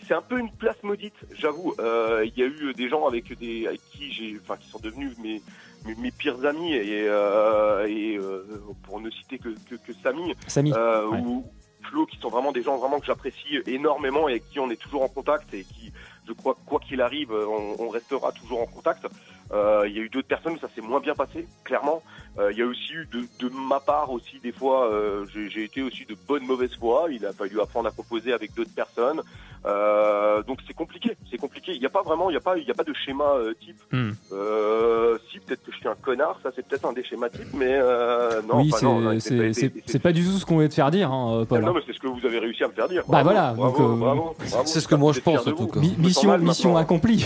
C'est 0.08 0.14
un 0.14 0.22
peu 0.22 0.38
une 0.40 0.52
place 0.52 0.78
maudite, 0.84 1.16
j'avoue. 1.34 1.74
Euh, 1.80 2.24
Il 2.26 2.38
y 2.40 2.44
a 2.44 2.48
eu 2.48 2.74
des 2.74 2.90
gens 2.90 3.08
avec 3.08 3.38
des 3.40 3.68
avec 3.68 3.82
qui 3.92 4.12
j'ai, 4.12 4.38
enfin, 4.42 4.58
qui 4.58 4.70
sont 4.70 4.80
devenus 4.80 5.18
mes 5.18 5.42
mes, 5.86 5.96
mes 5.96 6.12
pires 6.12 6.46
amis 6.46 6.74
et, 6.74 7.08
euh, 7.08 7.88
et 7.88 8.18
euh, 8.18 8.44
pour 8.84 9.00
ne 9.00 9.10
citer 9.10 9.38
que 9.40 9.50
que, 9.70 9.76
que 9.76 9.94
Samy 10.04 10.36
Samy. 10.48 10.74
euh, 10.76 11.08
Ouais. 11.08 11.20
ou 11.20 11.46
Flo, 11.84 12.06
qui 12.06 12.18
sont 12.18 12.28
vraiment 12.30 12.52
des 12.52 12.62
gens 12.62 12.78
vraiment 12.78 13.00
que 13.00 13.06
j'apprécie 13.06 13.58
énormément 13.66 14.28
et 14.28 14.34
avec 14.34 14.50
qui 14.50 14.60
on 14.60 14.70
est 14.70 14.76
toujours 14.76 15.02
en 15.02 15.08
contact 15.08 15.52
et 15.54 15.64
qui 15.64 15.92
je 16.28 16.34
crois 16.34 16.56
quoi 16.66 16.80
qu'il 16.82 17.02
arrive, 17.02 17.32
on, 17.32 17.76
on 17.80 17.90
restera 17.90 18.32
toujours 18.34 18.62
en 18.62 18.68
contact. 18.68 19.08
Euh, 19.52 19.86
Il 19.88 19.96
y 19.96 20.00
a 20.00 20.04
eu 20.04 20.10
d'autres 20.10 20.28
personnes 20.28 20.54
où 20.54 20.60
ça 20.60 20.68
s'est 20.76 20.82
moins 20.82 21.00
bien 21.00 21.16
passé, 21.16 21.48
clairement. 21.64 22.04
Euh, 22.38 22.52
Il 22.52 22.58
y 22.58 22.62
a 22.62 22.66
aussi 22.66 22.94
eu 22.94 23.08
de, 23.12 23.22
de 23.40 23.52
ma 23.54 23.80
part 23.80 24.12
aussi 24.12 24.40
des 24.42 24.52
fois, 24.52 24.86
euh, 24.92 25.26
j'ai 25.34 25.50
j'ai 25.50 25.64
été 25.64 25.82
aussi 25.82 26.06
de 26.06 26.16
bonne 26.28 26.46
mauvaise 26.46 26.74
foi. 26.80 27.08
Il 27.12 27.26
a 27.26 27.34
fallu 27.34 27.60
apprendre 27.60 27.88
à 27.88 27.92
composer 27.92 28.34
avec 28.34 28.54
d'autres 28.54 28.74
personnes. 28.74 29.22
Euh, 29.66 30.42
donc 30.44 30.60
c'est 30.66 30.74
compliqué, 30.74 31.18
c'est 31.30 31.38
compliqué. 31.38 31.74
Il 31.74 31.80
n'y 31.82 31.86
a 31.86 31.90
pas 31.90 32.02
vraiment, 32.02 32.30
il 32.30 32.34
n'y 32.34 32.38
a 32.38 32.42
pas, 32.42 32.58
il 32.58 32.64
y 32.66 32.72
a 32.72 32.74
pas 32.74 32.86
de 32.86 32.94
schéma 32.94 33.26
euh, 33.26 33.54
type. 33.60 33.76
Hmm. 33.92 34.12
Euh, 34.32 35.18
si 35.30 35.40
peut-être 35.40 35.66
que 35.66 35.72
je 35.74 35.78
suis 35.78 35.88
un 35.90 35.96
connard, 36.02 36.40
ça 36.42 36.52
c'est 36.56 36.66
peut-être 36.66 36.86
un 36.86 36.94
des 36.94 37.04
schémas 37.04 37.30
types, 37.30 37.54
mais 37.54 37.74
euh, 37.74 38.42
non, 38.48 38.62
oui, 38.62 38.72
enfin, 38.74 39.18
c'est- 39.20 39.20
c'est 39.20 39.38
pas 39.38 39.54
c'est 39.54 39.66
été- 39.66 39.84
c'est- 39.86 39.92
c'est 39.92 40.00
pas 40.00 40.12
du 40.14 40.24
tout 40.24 40.32
ce 40.32 40.46
qu'on 40.46 40.56
voulait 40.56 40.70
te 40.70 40.76
faire 40.76 40.92
dire, 40.92 41.12
hein, 41.12 41.44
Paul. 41.50 41.60
non, 41.62 41.68
hein. 41.70 41.74
mais 41.76 41.82
c'est 41.86 41.94
ce 41.94 42.00
que 42.00 42.08
vous 42.08 42.26
avez 42.26 42.40
réussi 42.40 42.64
à 42.64 42.68
me 42.70 42.74
faire 42.74 42.88
dire. 42.88 43.04
Bah 43.10 43.22
Bravo, 43.24 43.98
voilà, 43.98 44.22
euh, 44.22 44.64
c'est 44.66 44.80
ce 44.80 44.88
que 44.88 44.96
moi 44.96 45.12
je 45.12 45.20
pense, 45.20 45.46
en 45.46 45.52
tout 45.52 45.68
cas. 45.68 45.80
Mi- 45.82 45.96
mission, 45.98 46.30
mal 46.30 46.40
mission 46.42 46.78
accomplie. 46.78 47.26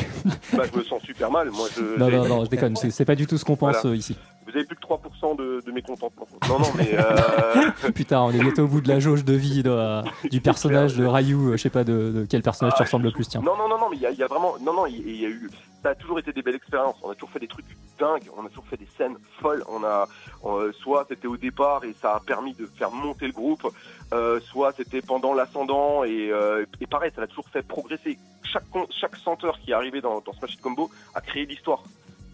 Bah, 0.53 0.63
je 0.71 0.79
me 0.79 0.83
sens 0.85 1.01
super 1.03 1.29
mal. 1.29 1.51
Moi, 1.51 1.67
je, 1.75 1.99
Non, 1.99 2.09
non, 2.09 2.27
non, 2.27 2.45
je 2.45 2.49
déconne. 2.49 2.75
C'est 2.89 3.05
pas 3.05 3.15
du 3.15 3.27
tout 3.27 3.37
ce 3.37 3.45
qu'on 3.45 3.55
pense 3.55 3.81
Voilà. 3.81 3.95
ici. 3.95 4.15
Vous 4.45 4.51
avez 4.55 4.65
plus 4.65 4.75
que 4.75 4.81
3% 4.81 5.35
de, 5.37 5.61
de 5.65 5.71
mécontentement. 5.71 6.27
Non, 6.49 6.59
non, 6.59 6.67
mais 6.77 6.91
euh, 6.93 7.91
Putain, 7.95 8.21
on 8.21 8.31
est 8.31 8.39
bientôt 8.39 8.63
au 8.63 8.67
bout 8.67 8.81
de 8.81 8.87
la 8.89 8.99
jauge 8.99 9.23
de 9.25 9.33
vie 9.33 9.63
de, 9.63 9.69
euh, 9.69 10.01
du 10.31 10.41
personnage 10.41 10.95
de 10.95 11.05
Ryu. 11.05 11.35
euh, 11.35 11.51
Je 11.57 11.61
sais 11.61 11.69
pas 11.69 11.83
de, 11.83 12.11
de 12.11 12.25
quel 12.29 12.41
personnage 12.41 12.73
tu 12.75 12.81
Ah, 12.81 12.85
ressembles 12.85 13.05
le 13.05 13.11
plus, 13.11 13.27
tiens. 13.27 13.41
non, 13.41 13.55
non, 13.57 13.67
non, 13.69 13.77
non, 13.77 13.89
mais 13.89 13.97
il 13.97 14.01
y, 14.01 14.15
y 14.19 14.23
a 14.23 14.27
vraiment, 14.27 14.55
non, 14.61 14.73
non, 14.73 14.85
il 14.85 15.15
y 15.21 15.25
a 15.25 15.29
eu, 15.29 15.49
ça 15.81 15.89
a 15.89 15.95
toujours 15.95 16.19
été 16.19 16.31
des 16.33 16.41
belles 16.41 16.55
expériences. 16.55 16.95
On 17.03 17.09
a 17.09 17.13
toujours 17.13 17.29
fait 17.31 17.39
des 17.39 17.47
trucs 17.47 17.65
dingues. 17.99 18.29
On 18.37 18.45
a 18.45 18.49
toujours 18.49 18.65
fait 18.67 18.77
des 18.77 18.87
scènes 18.97 19.15
folles. 19.41 19.63
On 19.69 19.83
a, 19.83 20.07
on- 20.43 20.71
soit 20.73 21.05
c'était 21.09 21.27
au 21.27 21.37
départ 21.37 21.83
et 21.83 21.93
ça 22.01 22.15
a 22.15 22.19
permis 22.19 22.53
de 22.53 22.65
faire 22.65 22.91
monter 22.91 23.27
le 23.27 23.33
groupe, 23.33 23.67
euh, 24.13 24.39
soit 24.41 24.73
c'était 24.75 25.01
pendant 25.01 25.33
l'ascendant 25.33 26.03
et, 26.03 26.29
euh, 26.31 26.65
et 26.81 26.87
pareil, 26.87 27.11
ça 27.15 27.21
l'a 27.21 27.27
toujours 27.27 27.47
fait 27.49 27.61
progresser. 27.63 28.17
Chaque 28.43 28.63
chaque 28.91 29.15
chanteur 29.17 29.57
qui 29.59 29.71
est 29.71 29.73
arrivé 29.73 29.99
dans, 30.01 30.21
dans 30.21 30.33
Smash 30.33 30.53
Hit 30.53 30.61
Combo 30.61 30.89
a 31.15 31.21
créé 31.21 31.45
l'histoire. 31.45 31.81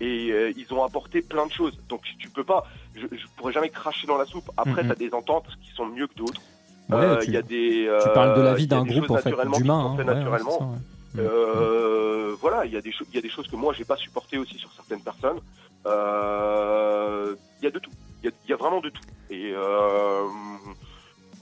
Et 0.01 0.31
euh, 0.31 0.51
ils 0.55 0.73
ont 0.73 0.84
apporté 0.84 1.21
plein 1.21 1.45
de 1.45 1.51
choses. 1.51 1.77
Donc 1.89 2.01
tu 2.17 2.30
peux 2.30 2.43
pas, 2.43 2.65
je, 2.95 3.01
je 3.11 3.26
pourrais 3.35 3.53
jamais 3.53 3.69
cracher 3.69 4.07
dans 4.07 4.17
la 4.17 4.26
soupe. 4.26 4.49
Après, 4.57 4.84
Mhm. 4.84 4.89
t'as 4.89 4.95
des 4.95 5.13
ententes 5.13 5.47
qui 5.61 5.71
sont 5.76 5.85
mieux 5.85 6.07
que 6.07 6.15
d'autres. 6.15 6.41
Ouais, 6.89 6.95
Euh, 6.97 7.17
tu, 7.19 7.27
Il 7.27 7.34
y 7.34 7.38
a 7.38 7.41
des, 7.41 7.89
tu 8.03 8.09
parles 8.13 8.35
de 8.38 8.41
la 8.41 8.51
euh, 8.51 8.55
vie 8.55 8.65
d'un 8.67 8.84
groupe, 8.84 9.09
en 9.11 9.17
fait, 9.17 9.26
naturellement 9.30 9.55
qui 9.57 9.61
d'humain. 9.61 9.81
sont 9.81 9.89
hein. 9.89 9.97
faites 9.97 10.05
Ouais, 10.07 10.13
ouais, 10.13 10.19
naturellement. 10.19 10.57
ça, 10.59 10.65
ouais. 10.65 10.77
Euh, 11.23 12.35
voilà, 12.39 12.65
il 12.65 12.71
y 12.73 12.77
a 12.77 12.81
des 12.81 12.91
choses, 12.91 13.07
il 13.11 13.15
y 13.15 13.19
a 13.19 13.21
des 13.21 13.30
choses 13.30 13.47
que 13.47 13.55
moi 13.55 13.73
j'ai 13.73 13.84
pas 13.84 13.97
supporté 13.97 14.38
aussi 14.38 14.57
sur 14.57 14.71
certaines 14.73 15.01
personnes. 15.01 15.39
Euh, 15.88 17.35
Il 17.61 17.65
y 17.65 17.67
a 17.67 17.71
de 17.71 17.80
tout. 17.80 17.91
Il 18.23 18.26
y 18.26 18.30
a, 18.30 18.31
il 18.45 18.49
y 18.49 18.53
a 18.53 18.57
vraiment 18.57 18.80
de 18.80 18.89
tout. 18.89 19.01
Et 19.30 19.51
euh, 19.53 20.23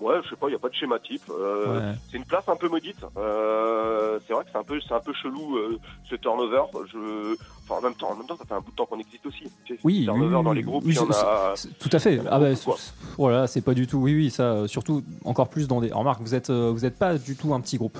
ouais, 0.01 0.15
je 0.23 0.29
sais 0.29 0.35
pas, 0.35 0.47
il 0.49 0.53
y 0.53 0.55
a 0.55 0.59
pas 0.59 0.69
de 0.69 0.73
schéma 0.73 0.99
type. 0.99 1.21
Euh, 1.29 1.79
Ouais. 1.91 1.95
C'est 2.11 2.17
une 2.17 2.25
place 2.25 2.43
un 2.47 2.55
peu 2.55 2.69
maudite. 2.69 2.97
Euh, 3.17 4.19
c'est 4.25 4.33
vrai 4.33 4.43
que 4.43 4.49
c'est 4.51 4.57
un 4.57 4.63
peu, 4.63 4.79
c'est 4.85 4.93
un 4.93 4.99
peu 4.99 5.13
chelou 5.13 5.57
euh, 5.57 5.77
ce 6.09 6.15
turnover. 6.15 6.61
Je, 6.91 7.35
enfin 7.63 7.79
en 7.79 7.81
même 7.81 7.95
temps, 7.95 8.11
en 8.11 8.15
même 8.15 8.25
temps, 8.27 8.37
ça 8.37 8.45
fait 8.45 8.53
un 8.53 8.61
bout 8.61 8.71
de 8.71 8.75
temps 8.75 8.85
qu'on 8.85 8.99
existe 8.99 9.25
aussi. 9.25 9.43
Tu 9.65 9.75
sais, 9.75 9.79
Oui, 9.83 10.03
turnover 10.05 10.35
oui, 10.37 10.43
dans 10.43 10.53
les 10.53 10.63
groupes, 10.63 10.83
oui, 10.85 10.93
il 10.93 10.95
y 10.95 10.99
en 10.99 11.11
c'est- 11.11 11.19
a. 11.19 11.53
C'est- 11.55 11.77
Tout 11.79 11.89
à 11.91 11.99
fait. 11.99 12.19
Ah 12.29 12.39
bah, 12.39 12.47
voilà, 13.17 13.47
c'est 13.47 13.61
pas 13.61 13.73
du 13.73 13.87
tout. 13.87 13.97
Oui, 13.97 14.13
oui, 14.15 14.29
ça. 14.31 14.67
Surtout, 14.67 15.03
encore 15.25 15.49
plus 15.49 15.67
dans 15.67 15.81
des. 15.81 15.91
Remarque, 15.91 16.21
vous 16.21 16.35
êtes, 16.35 16.49
vous 16.51 16.85
êtes 16.85 16.97
pas 16.97 17.17
du 17.17 17.35
tout 17.35 17.53
un 17.53 17.61
petit 17.61 17.77
groupe. 17.77 17.97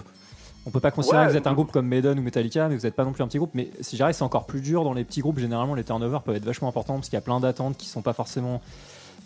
On 0.65 0.69
peut 0.69 0.81
pas 0.81 0.91
considérer 0.91 1.21
Ouais, 1.21 1.27
que 1.27 1.31
vous 1.31 1.37
êtes 1.37 1.47
un 1.47 1.53
groupe 1.53 1.71
comme 1.71 1.87
Maiden 1.87 2.19
ou 2.19 2.21
Metallica, 2.21 2.67
mais 2.67 2.75
vous 2.75 2.85
êtes 2.85 2.93
pas 2.95 3.05
non 3.05 3.13
plus 3.13 3.23
un 3.23 3.27
petit 3.29 3.37
groupe. 3.37 3.51
Mais 3.53 3.69
si 3.79 3.95
j'arrive, 3.95 4.15
c'est 4.15 4.23
encore 4.25 4.45
plus 4.45 4.59
dur 4.59 4.83
dans 4.83 4.91
les 4.91 5.05
petits 5.05 5.21
groupes. 5.21 5.39
Généralement, 5.39 5.75
les 5.75 5.85
turnovers 5.85 6.21
peuvent 6.23 6.35
être 6.35 6.43
vachement 6.43 6.67
importants 6.67 6.95
parce 6.95 7.07
qu'il 7.07 7.15
y 7.15 7.17
a 7.17 7.21
plein 7.21 7.39
d'attentes 7.39 7.77
qui 7.77 7.85
sont 7.87 8.01
pas 8.01 8.11
forcément. 8.11 8.61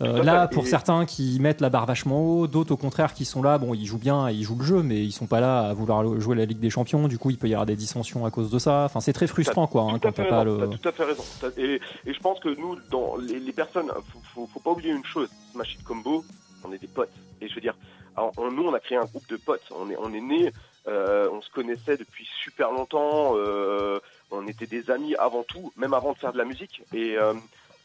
Euh, 0.00 0.22
là, 0.22 0.48
fait. 0.48 0.54
pour 0.54 0.64
Et- 0.64 0.68
certains 0.68 1.04
qui 1.06 1.38
mettent 1.40 1.60
la 1.60 1.68
barre 1.70 1.86
vachement 1.86 2.20
haut, 2.22 2.46
d'autres 2.46 2.72
au 2.72 2.76
contraire 2.76 3.14
qui 3.14 3.24
sont 3.24 3.42
là, 3.42 3.58
bon, 3.58 3.74
ils 3.74 3.84
jouent 3.86 3.98
bien, 3.98 4.28
et 4.28 4.32
ils 4.32 4.42
jouent 4.44 4.58
le 4.58 4.64
jeu, 4.64 4.82
mais 4.82 5.00
ils 5.04 5.12
sont 5.12 5.26
pas 5.26 5.40
là 5.40 5.60
à 5.68 5.72
vouloir 5.74 6.18
jouer 6.20 6.36
la 6.36 6.44
Ligue 6.44 6.58
des 6.60 6.70
Champions. 6.70 7.08
Du 7.08 7.18
coup, 7.18 7.30
il 7.30 7.38
peut 7.38 7.48
y 7.48 7.54
avoir 7.54 7.66
des 7.66 7.76
dissensions 7.76 8.24
à 8.24 8.30
cause 8.30 8.50
de 8.50 8.58
ça. 8.58 8.84
Enfin, 8.84 9.00
c'est 9.00 9.12
très 9.12 9.26
frustrant, 9.26 9.66
quoi, 9.66 9.82
hein, 9.82 9.98
quand 10.00 10.12
t'as 10.12 10.24
pas 10.24 10.44
le. 10.44 10.58
t'as 10.58 10.66
tout 10.78 10.88
à 10.88 10.92
fait 10.92 11.04
raison. 11.04 11.24
Et, 11.58 11.80
et 12.06 12.14
je 12.14 12.20
pense 12.20 12.40
que 12.40 12.48
nous, 12.58 12.76
dans 12.90 13.16
les, 13.16 13.38
les 13.38 13.52
personnes, 13.52 13.88
faut, 14.12 14.20
faut, 14.34 14.46
faut 14.52 14.60
pas 14.60 14.70
oublier 14.70 14.92
une 14.92 15.04
chose. 15.04 15.28
Smash 15.52 15.74
Hit 15.74 15.84
Combo, 15.84 16.24
on 16.64 16.72
est 16.72 16.78
des 16.78 16.88
potes. 16.88 17.10
Et 17.40 17.48
je 17.48 17.54
veux 17.54 17.60
dire, 17.60 17.76
alors, 18.16 18.32
on- 18.38 18.50
nous, 18.50 18.64
on 18.64 18.74
a 18.74 18.80
créé 18.80 18.96
un 18.98 19.04
groupe 19.04 19.28
de 19.28 19.36
potes. 19.36 19.62
On 19.78 19.90
est, 19.90 19.96
on 19.98 20.12
est 20.14 20.20
nés, 20.20 20.52
euh, 20.88 21.28
on 21.32 21.40
se 21.42 21.50
connaissait 21.50 21.96
depuis 21.96 22.26
super 22.42 22.70
longtemps. 22.72 23.32
euh, 23.36 23.98
on 24.34 24.46
était 24.46 24.66
des 24.66 24.90
amis 24.90 25.14
avant 25.16 25.42
tout, 25.42 25.72
même 25.76 25.92
avant 25.92 26.12
de 26.12 26.18
faire 26.18 26.32
de 26.32 26.38
la 26.38 26.44
musique. 26.46 26.82
Et 26.94 27.16
euh, 27.18 27.34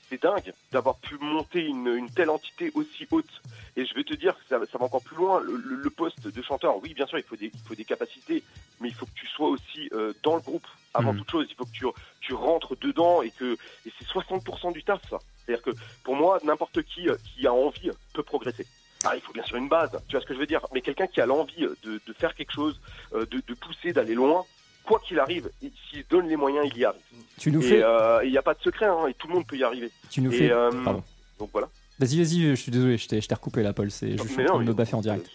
c'est 0.09 0.21
dingue 0.21 0.53
d'avoir 0.71 0.97
pu 0.99 1.17
monter 1.17 1.61
une, 1.65 1.87
une 1.87 2.09
telle 2.09 2.29
entité 2.29 2.71
aussi 2.75 3.07
haute. 3.11 3.41
Et 3.75 3.85
je 3.85 3.93
vais 3.93 4.03
te 4.03 4.13
dire 4.15 4.35
que 4.35 4.41
ça, 4.49 4.59
ça 4.71 4.77
va 4.77 4.85
encore 4.85 5.01
plus 5.03 5.15
loin. 5.17 5.39
Le, 5.39 5.55
le- 5.55 5.75
le 5.75 5.89
poste 5.89 6.27
de 6.27 6.41
chanteur, 6.41 6.77
oui, 6.81 6.93
bien 6.93 7.05
sûr, 7.05 7.17
il 7.19 7.23
faut 7.25 7.35
des, 7.35 7.51
il 7.53 7.67
faut 7.67 7.75
des 7.75 7.85
capacités, 7.85 8.43
mais 8.79 8.87
il 8.89 8.93
faut 8.95 9.05
que 9.05 9.13
tu 9.15 9.27
sois 9.27 9.49
aussi 9.49 9.89
euh, 9.93 10.13
dans 10.23 10.35
le 10.35 10.41
groupe 10.41 10.65
avant 10.93 11.13
Mhm. 11.13 11.19
toute 11.19 11.31
chose. 11.31 11.47
Il 11.49 11.55
faut 11.55 11.65
que 11.65 11.71
tu, 11.71 11.85
tu 12.21 12.33
rentres 12.33 12.75
dedans 12.79 13.21
et 13.21 13.31
que 13.31 13.57
et 13.85 13.91
c'est 13.99 14.07
60% 14.07 14.71
du 14.73 14.83
taf, 14.83 15.01
ça. 15.09 15.19
C'est-à-dire 15.45 15.63
que 15.63 15.75
pour 16.03 16.15
moi, 16.15 16.39
n'importe 16.43 16.81
qui 16.83 17.07
euh, 17.09 17.15
qui 17.23 17.45
a 17.47 17.53
envie 17.53 17.91
peut 18.13 18.23
progresser. 18.23 18.65
Ah, 19.03 19.15
il 19.15 19.21
faut 19.21 19.31
bien 19.31 19.43
sûr 19.43 19.57
une 19.57 19.69
base, 19.69 19.91
tu 20.07 20.13
vois 20.15 20.21
ce 20.21 20.25
que 20.25 20.33
je 20.33 20.39
veux 20.39 20.47
dire. 20.47 20.65
Mais 20.73 20.81
quelqu'un 20.81 21.05
qui 21.07 21.21
a 21.21 21.25
l'envie 21.27 21.61
de, 21.83 22.01
de 22.05 22.13
faire 22.13 22.33
quelque 22.33 22.51
chose, 22.51 22.79
euh, 23.13 23.25
de, 23.27 23.41
de 23.45 23.53
pousser, 23.53 23.93
d'aller 23.93 24.15
loin, 24.15 24.45
quoi 24.87 24.99
qu'il 25.05 25.19
arrive, 25.19 25.49
il- 25.61 25.71
s'il 25.89 26.03
donne 26.09 26.27
les 26.27 26.35
moyens, 26.37 26.67
il 26.73 26.77
y 26.79 26.85
arrive. 26.85 27.01
Tu 27.37 27.51
nous 27.51 27.61
Et 27.63 27.67
fais. 27.67 27.83
euh, 27.83 28.21
il 28.23 28.31
n'y 28.31 28.37
a 28.37 28.41
pas 28.41 28.53
de 28.55 28.61
secret, 28.61 28.85
hein, 28.87 29.07
et 29.07 29.13
tout 29.13 29.27
le 29.27 29.33
monde 29.35 29.45
peut 29.45 29.57
y 29.57 29.63
arriver. 29.63 29.91
tu 30.09 30.21
nous 30.21 30.31
et, 30.33 30.37
fais. 30.37 30.51
euh, 30.51 30.71
Pardon. 30.83 31.03
Donc 31.39 31.49
voilà. 31.51 31.67
Vas-y, 31.99 32.17
vas-y, 32.23 32.41
je 32.49 32.55
suis 32.55 32.71
désolé, 32.71 32.97
je 32.97 33.07
t'ai 33.07 33.19
recoupé 33.35 33.61
la 33.63 33.73
Paul, 33.73 33.91
c'est 33.91 34.17
je 34.17 34.23
suis 34.23 34.37
Mais 34.37 34.43
en 34.43 34.45
train 34.47 34.53
non, 34.55 34.63
de 34.63 34.67
me 34.69 34.73
baffer 34.73 34.95
en 34.95 35.01
direct. 35.01 35.29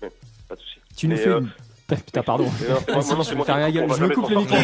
Pas 0.00 0.54
de 0.56 0.60
souci. 0.60 0.78
Tu 0.96 1.08
nous 1.08 1.16
Mais, 1.16 1.20
fais 1.22 1.28
euh, 1.30 1.40
une... 1.40 1.50
Putain, 1.96 2.22
pardon. 2.22 2.46
Je 2.58 4.02
me 4.04 4.14
coupe 4.14 4.30
le 4.30 4.36
micro. 4.36 4.56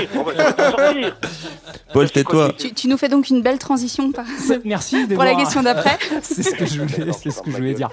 Paul, 1.92 2.10
tais-toi. 2.10 2.52
Tu, 2.56 2.72
tu 2.72 2.88
nous 2.88 2.96
fais 2.96 3.08
donc 3.08 3.28
une 3.30 3.42
belle 3.42 3.58
transition 3.58 4.12
par- 4.12 4.26
Merci 4.64 5.06
pour 5.06 5.24
la 5.24 5.34
question 5.34 5.62
d'après. 5.62 5.98
C'est 6.22 6.42
ce 6.42 6.54
que 6.54 6.66
je 6.66 6.82
voulais, 6.82 7.12
c'est 7.12 7.30
ce 7.30 7.40
que 7.42 7.50
je 7.50 7.56
voulais 7.56 7.74
dire. 7.74 7.90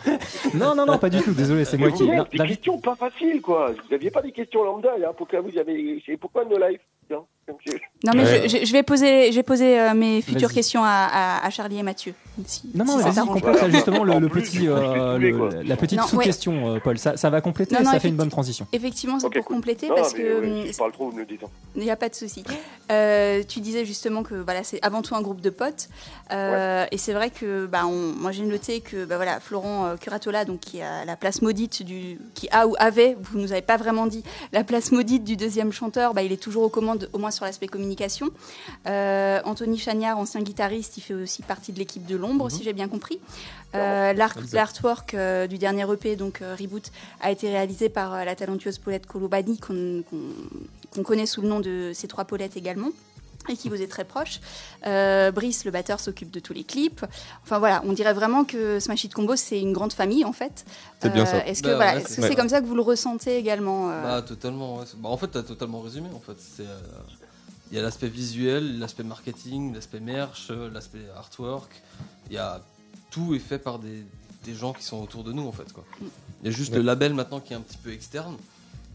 Non, 0.54 0.76
non, 0.76 0.86
non, 0.86 0.98
pas 0.98 1.10
du 1.10 1.22
tout. 1.22 1.32
Désolé, 1.32 1.66
c'est 1.66 1.78
moi 1.78 1.92
qui. 1.92 2.06
des 2.08 2.48
questions 2.48 2.78
pas 2.80 2.96
faciles, 2.96 3.42
quoi. 3.42 3.72
Vous 3.72 3.92
n'aviez 3.92 4.12
pas 4.12 4.22
des 4.22 4.32
questions 4.32 4.64
lambda, 4.64 4.98
là. 4.98 5.12
Pourquoi 5.18 5.42
vous 5.42 5.58
avez. 5.58 6.02
c'est 6.06 6.18
Pourquoi 6.18 6.44
No 6.46 6.58
Life 6.58 6.82
Non, 8.04 8.12
mais 8.16 8.24
Ouais. 8.24 8.48
je, 8.50 8.58
je- 8.60 8.66
je 8.66 8.72
vais 8.72 8.82
poser, 8.84 9.32
je 9.32 9.36
vais 9.36 9.44
poser 9.44 9.80
euh, 9.80 9.94
mes 9.94 10.22
futures 10.22 10.52
questions 10.52 10.84
à, 10.84 10.88
à- 10.90 11.46
à 11.46 11.50
Charlie 11.50 11.78
et 11.80 11.84
Mathieu. 11.84 12.14
Si, 12.46 12.64
Non, 12.74 12.84
non, 12.86 12.98
si 12.98 13.04
vas-y, 13.04 13.26
complète 13.28 13.72
justement 13.72 14.04
le, 14.04 14.28
petit, 14.28 14.68
euh, 14.68 15.18
le- 15.18 15.62
la 15.64 15.78
petite 15.78 16.02
ouais. 16.02 16.08
sous-question, 16.08 16.76
euh, 16.76 16.80
Paul. 16.84 16.98
Ça, 16.98 17.18
ça 17.18 17.30
va 17.30 17.42
compléter. 17.42 17.76
Non, 17.76 17.84
non, 17.84 17.92
ça 17.92 18.00
fait 18.00 18.10
une 18.10 18.16
bonne 18.16 18.30
transition. 18.30 18.68
Effectivement, 18.74 19.20
c'est 19.20 19.30
pour 19.30 19.46
cool. 19.46 19.56
compléter 19.58 19.88
Non, 19.90 19.96
parce 19.96 20.14
mais, 20.14 20.20
que 20.24 20.40
ouais, 20.42 20.62
hum, 20.64 20.72
je 20.72 20.78
parle 20.78 20.92
trop, 20.92 21.06
vous 21.10 21.14
me 21.16 21.20
le 21.22 21.26
dites. 21.26 21.42
Il 21.76 21.84
n'y 21.84 21.92
a 21.92 21.96
pas 21.96 22.10
de 22.10 22.16
souci. 22.16 22.44
Euh, 22.92 23.44
tu 23.48 23.60
disais 23.62 23.86
justement 23.86 24.24
que 24.24 24.36
voilà, 24.36 24.64
c'est 24.64 24.84
avant 24.84 25.02
tout 25.02 25.16
un 25.16 25.22
groupe 25.22 25.42
de 25.42 25.50
potes. 25.50 25.88
Euh, 26.32 26.86
Et 26.92 26.98
c'est 26.98 27.14
vrai 27.14 27.30
que 27.30 27.66
bah, 27.68 27.84
on- 27.86 28.14
moi 28.20 28.32
j'ai 28.32 28.44
noté 28.44 28.82
que 28.82 29.06
bah, 29.06 29.16
voilà, 29.18 29.40
Florent 29.40 29.86
euh, 29.86 29.96
Curatola, 29.98 30.46
donc, 30.46 30.60
qui 30.62 30.82
a 30.82 31.06
la 31.06 31.16
place 31.16 31.42
maudite, 31.42 31.84
du, 31.84 32.18
qui 32.34 32.48
a 32.52 32.68
ou 32.68 32.76
avait, 32.80 33.16
vous 33.22 33.38
nous 33.40 33.52
avez 33.52 33.62
pas 33.62 33.78
vraiment 33.78 34.08
dit, 34.08 34.24
la 34.52 34.64
place 34.64 34.92
maudite 34.92 35.24
du 35.24 35.38
deuxième 35.38 35.72
chanteur, 35.72 36.14
bah, 36.14 36.22
il 36.24 36.32
est 36.32 36.42
toujours 36.42 36.64
aux 36.64 36.70
commandes, 36.70 37.10
au 37.14 37.18
moins 37.18 37.32
sur 37.36 37.46
l'aspect 37.46 37.68
communication. 37.68 38.30
Euh, 38.88 39.40
Anthony 39.46 39.78
Chagnard, 39.78 40.18
ancien 40.18 40.42
guitariste, 40.42 40.98
il 40.98 41.02
fait 41.02 41.14
aussi 41.14 41.42
partie 41.44 41.72
de 41.74 41.80
l'équipe 41.80 42.06
de 42.06 42.16
l'ombre, 42.16 42.50
si 42.50 42.64
j'ai 42.64 42.74
bien 42.74 42.88
compris. 42.88 43.20
Euh. 43.76 44.14
L'artwork 44.54 45.14
euh, 45.14 45.48
du 45.48 45.58
dernier 45.58 45.86
EP, 45.92 46.16
donc 46.16 46.42
euh, 46.42 46.56
Reboot, 46.60 46.92
a 47.22 47.32
été 47.32 47.50
réalisé 47.50 47.90
par 47.90 48.14
euh, 48.14 48.24
la 48.24 48.36
talentueuse 48.36 48.78
Paulette 48.80 49.06
Colobani, 49.06 49.60
qu'on 49.60 50.04
qu'on- 50.10 50.34
qu'on 50.94 51.04
connaît 51.04 51.26
sous 51.26 51.42
le 51.42 51.50
nom 51.50 51.60
de 51.60 51.92
ces 51.94 52.08
trois 52.08 52.24
Paulettes 52.24 52.56
également 52.56 52.88
et 53.50 53.56
qui 53.58 53.70
vous 53.70 53.80
est 53.82 53.88
très 53.88 54.06
proche. 54.06 54.40
Euh, 54.88 55.30
Brice, 55.30 55.66
le 55.66 55.72
batteur, 55.72 56.00
s'occupe 56.00 56.32
de 56.32 56.40
tous 56.40 56.54
les 56.54 56.64
clips. 56.64 57.06
Enfin 57.44 57.60
voilà, 57.60 57.84
on 57.86 57.92
dirait 57.94 58.14
vraiment 58.14 58.44
que 58.46 58.80
Smash 58.80 59.04
Hit 59.04 59.14
Combo, 59.14 59.36
c'est 59.36 59.60
une 59.62 59.72
grande 59.74 59.94
famille 59.94 60.24
en 60.26 60.32
fait. 60.34 60.66
C'est 61.02 61.12
bien 61.14 61.26
ça. 61.28 61.46
Est-ce 61.46 61.62
que 61.62 61.68
Bah, 61.68 61.76
voilà, 61.76 61.92
ouais, 61.92 61.98
est-ce 62.00 62.08
que 62.08 62.14
c'est- 62.14 62.22
c'est 62.24 62.30
ouais. 62.30 62.36
comme 62.36 62.50
ça 62.50 62.62
que 62.62 62.66
vous 62.66 62.74
le 62.76 62.82
ressentez 62.82 63.38
également 63.38 63.92
euh, 63.92 64.02
Bah 64.04 64.22
totalement. 64.24 64.78
ouais. 64.78 64.86
Bah, 64.98 65.10
en 65.10 65.18
fait, 65.18 65.28
t'as 65.28 65.44
totalement 65.44 65.82
résumé. 65.82 66.08
En 66.16 66.20
fait, 66.22 66.38
c'est 66.40 66.64
euh, 66.64 66.80
il 67.72 67.76
y 67.76 67.80
a 67.80 67.82
l'aspect 67.82 68.08
visuel, 68.10 68.80
l'aspect 68.80 69.04
marketing, 69.04 69.74
l'aspect 69.74 70.00
merch, 70.00 70.48
euh, 70.52 70.70
l'aspect 70.70 71.10
artwork. 71.16 71.70
Il 72.30 72.34
y 72.34 72.38
a 72.38 72.62
tout 73.12 73.34
est 73.34 73.40
fait 73.40 73.60
par 73.60 73.80
des, 73.80 74.06
des 74.44 74.54
gens 74.54 74.74
qui 74.74 74.84
sont 74.84 75.02
autour 75.02 75.24
de 75.24 75.32
nous 75.32 75.48
en 75.48 75.52
fait 75.52 75.72
quoi. 75.74 75.84
Il 76.42 76.46
y 76.46 76.50
a 76.50 76.52
juste 76.52 76.72
Ouais. 76.72 76.78
le 76.80 76.84
label 76.84 77.14
maintenant 77.14 77.40
qui 77.40 77.54
est 77.54 77.56
un 77.56 77.62
petit 77.62 77.78
peu 77.78 77.92
externe, 77.92 78.36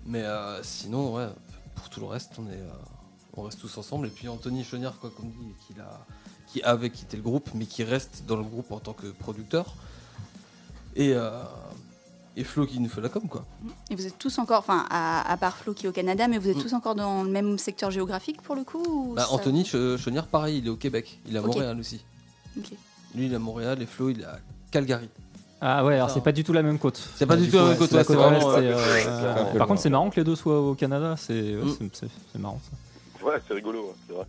mais 0.06 0.22
euh, 0.22 0.62
sinon 0.62 1.14
ouais, 1.16 1.28
pour 1.74 1.88
tout 1.88 2.00
le 2.00 2.06
reste 2.06 2.32
on 2.38 2.46
est 2.46 2.54
euh, 2.56 2.70
on 3.34 3.42
reste 3.42 3.60
tous 3.60 3.76
ensemble. 3.78 4.06
Et 4.06 4.10
puis 4.10 4.28
Anthony 4.28 4.62
Chenière 4.64 4.98
quoi 5.00 5.10
comme 5.16 5.30
dit, 5.30 5.52
qui 5.66 5.80
a 5.80 6.06
qui 6.52 6.62
avait 6.62 6.90
quitté 6.90 7.16
le 7.16 7.22
groupe, 7.22 7.48
mais 7.54 7.64
qui 7.66 7.84
reste 7.84 8.24
dans 8.26 8.36
le 8.36 8.42
groupe 8.42 8.72
en 8.72 8.80
tant 8.80 8.92
que 8.92 9.06
producteur. 9.06 9.74
Et 10.96 11.14
euh, 11.14 11.42
et 12.40 12.44
Flo 12.44 12.66
qui 12.66 12.80
nous 12.80 12.88
fait 12.88 13.00
la 13.00 13.08
com 13.08 13.22
quoi. 13.28 13.44
Et 13.90 13.94
vous 13.94 14.06
êtes 14.06 14.18
tous 14.18 14.38
encore, 14.38 14.60
enfin 14.60 14.86
à, 14.90 15.30
à 15.30 15.36
part 15.36 15.56
Flo 15.56 15.74
qui 15.74 15.86
est 15.86 15.88
au 15.88 15.92
Canada, 15.92 16.26
mais 16.28 16.38
vous 16.38 16.48
êtes 16.48 16.56
Mm. 16.56 16.62
tous 16.62 16.72
encore 16.74 16.94
dans 16.94 17.22
le 17.22 17.30
même 17.30 17.58
secteur 17.58 17.90
géographique 17.90 18.40
pour 18.42 18.54
le 18.54 18.64
coup 18.64 18.82
ou 18.86 19.14
Bah, 19.14 19.22
ça- 19.28 19.32
Anthony 19.34 19.62
Che- 19.64 19.96
Chenière, 19.98 20.26
pareil, 20.26 20.58
il 20.58 20.66
est 20.66 20.70
au 20.70 20.76
Québec. 20.76 21.20
Il 21.26 21.36
est 21.36 21.38
à. 21.38 21.42
Montréal 21.42 21.78
aussi. 21.78 22.02
Lui, 23.14 23.26
il 23.26 23.32
est 23.32 23.36
à 23.36 23.38
Montréal 23.38 23.80
et 23.82 23.86
Flo, 23.86 24.08
il 24.10 24.20
est 24.20 24.24
à 24.24 24.38
Calgary. 24.70 25.08
Ah 25.60 25.84
ouais, 25.84 25.96
alors 25.96 26.08
c'est 26.10 26.22
pas 26.22 26.32
du 26.32 26.42
tout 26.42 26.54
la 26.54 26.62
même 26.62 26.78
côte. 26.78 26.96
C'est 27.16 27.26
pas 27.26 27.36
du 27.36 27.42
Du 27.44 27.50
tout 27.50 27.56
la 27.58 27.64
même 27.64 27.72
ouais, 27.72 27.76
côte, 27.78 27.92
euh, 27.92 28.74
euh, 29.54 29.58
Par 29.58 29.66
contre, 29.66 29.80
c'est 29.82 29.90
marrant 29.90 30.08
que 30.08 30.16
les 30.16 30.24
deux 30.24 30.36
soient 30.36 30.60
au 30.60 30.74
Canada. 30.74 31.16
C'est 31.18 31.34
Mm. 31.54 32.38
marrant 32.40 32.60
ça. 32.64 33.26
Ouais, 33.26 33.34
c'est 33.46 33.52
rigolo, 33.54 33.94
c'est 34.08 34.14
vrai. 34.14 34.24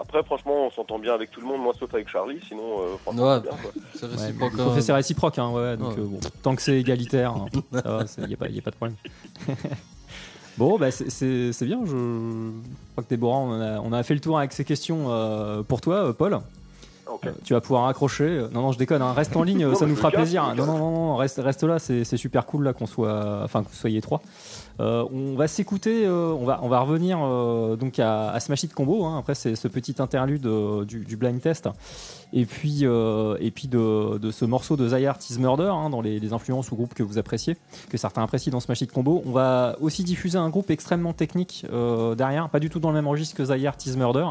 Après, 0.00 0.22
franchement, 0.24 0.66
on 0.66 0.70
s'entend 0.70 0.98
bien 0.98 1.12
avec 1.14 1.30
tout 1.30 1.40
le 1.42 1.46
monde, 1.46 1.60
moi 1.60 1.74
sauf 1.78 1.92
avec 1.92 2.08
Charlie, 2.08 2.40
sinon, 2.48 2.80
euh, 2.80 2.96
franchement, 3.02 3.22
Ouais. 3.28 3.36
c'est 3.36 3.42
bien, 3.50 3.58
quoi. 3.62 3.70
C'est 3.94 4.06
Ouais, 4.06 4.12
réciproque. 4.16 4.52
mais 4.56 4.62
hein. 4.90 4.94
réciproque, 4.94 5.38
hein, 5.38 5.50
ouais, 5.50 5.76
donc 5.76 5.90
Ouais. 5.90 6.00
euh, 6.00 6.04
bon, 6.06 6.20
tant 6.42 6.56
que 6.56 6.62
c'est 6.62 6.80
égalitaire, 6.80 7.34
il 7.72 8.26
n'y 8.26 8.34
a, 8.34 8.36
pas- 8.38 8.48
y 8.48 8.58
a 8.58 8.62
pas 8.62 8.70
de 8.70 8.76
problème. 8.76 8.96
bon, 10.58 10.78
bah, 10.78 10.90
c'est- 10.90 11.10
c'est 11.10 11.52
c'est 11.52 11.66
bien, 11.66 11.80
je 11.84 12.50
crois 12.92 13.04
que 13.04 13.08
Déborah, 13.10 13.38
on 13.38 13.60
a, 13.60 13.78
on 13.80 13.92
a 13.92 14.02
fait 14.02 14.14
le 14.14 14.20
tour 14.20 14.38
avec 14.38 14.52
ces 14.52 14.64
questions 14.64 15.06
euh, 15.08 15.62
pour 15.62 15.80
toi, 15.80 15.96
euh, 15.96 16.12
Paul. 16.12 16.38
Euh, 17.26 17.32
tu 17.44 17.54
vas 17.54 17.60
pouvoir 17.60 17.86
accrocher. 17.88 18.44
Non, 18.52 18.62
non, 18.62 18.72
je 18.72 18.78
déconne, 18.78 19.02
hein, 19.02 19.12
reste 19.12 19.34
en 19.36 19.42
ligne, 19.42 19.66
Non, 19.66 19.74
ça 19.74 19.84
nous 19.86 19.96
fera 19.96 20.10
plaisir. 20.12 20.54
Non, 20.54 20.64
non, 20.64 20.78
non, 20.78 20.90
non, 20.92 21.16
reste, 21.16 21.40
reste 21.42 21.64
là, 21.64 21.78
c'est 21.80 22.04
c'est 22.04 22.16
super 22.16 22.46
cool 22.46 22.62
là 22.64 22.72
qu'on 22.72 22.86
soit, 22.86 23.40
enfin, 23.42 23.62
que 23.64 23.68
vous 23.68 23.74
soyez 23.74 24.00
trois. 24.00 24.22
Euh, 24.80 25.04
on 25.12 25.36
va 25.36 25.46
s'écouter, 25.46 26.06
euh, 26.06 26.32
on, 26.32 26.44
va, 26.44 26.60
on 26.62 26.68
va 26.68 26.80
revenir 26.80 27.18
euh, 27.22 27.76
donc 27.76 27.98
à, 27.98 28.30
à 28.30 28.40
Smash 28.40 28.64
Hit 28.64 28.74
Combo, 28.74 29.04
hein, 29.04 29.18
après 29.18 29.34
c'est 29.34 29.54
ce 29.54 29.68
petit 29.68 29.96
interlude 29.98 30.46
euh, 30.46 30.84
du, 30.84 31.04
du 31.04 31.16
blind 31.16 31.40
test, 31.40 31.68
et 32.32 32.46
puis, 32.46 32.80
euh, 32.82 33.36
et 33.40 33.50
puis 33.50 33.68
de, 33.68 34.18
de 34.18 34.30
ce 34.30 34.44
morceau 34.44 34.76
de 34.76 34.88
Zyart 34.88 35.18
is 35.28 35.38
Murder, 35.38 35.70
hein, 35.72 35.90
dans 35.90 36.00
les, 36.00 36.32
influences 36.32 36.70
ou 36.70 36.76
groupes 36.76 36.94
que 36.94 37.02
vous 37.02 37.18
appréciez, 37.18 37.56
que 37.88 37.98
certains 37.98 38.22
apprécient 38.22 38.52
dans 38.52 38.60
Smash 38.60 38.82
Hit 38.82 38.92
Combo. 38.92 39.22
On 39.26 39.32
va 39.32 39.76
aussi 39.80 40.04
diffuser 40.04 40.38
un 40.38 40.48
groupe 40.48 40.70
extrêmement 40.70 41.12
technique 41.12 41.66
euh, 41.72 42.14
derrière, 42.14 42.48
pas 42.48 42.60
du 42.60 42.70
tout 42.70 42.78
dans 42.78 42.90
le 42.90 42.94
même 42.94 43.08
registre 43.08 43.36
que 43.36 43.44
Zyart 43.44 43.76
is 43.84 43.96
Murder 43.96 44.26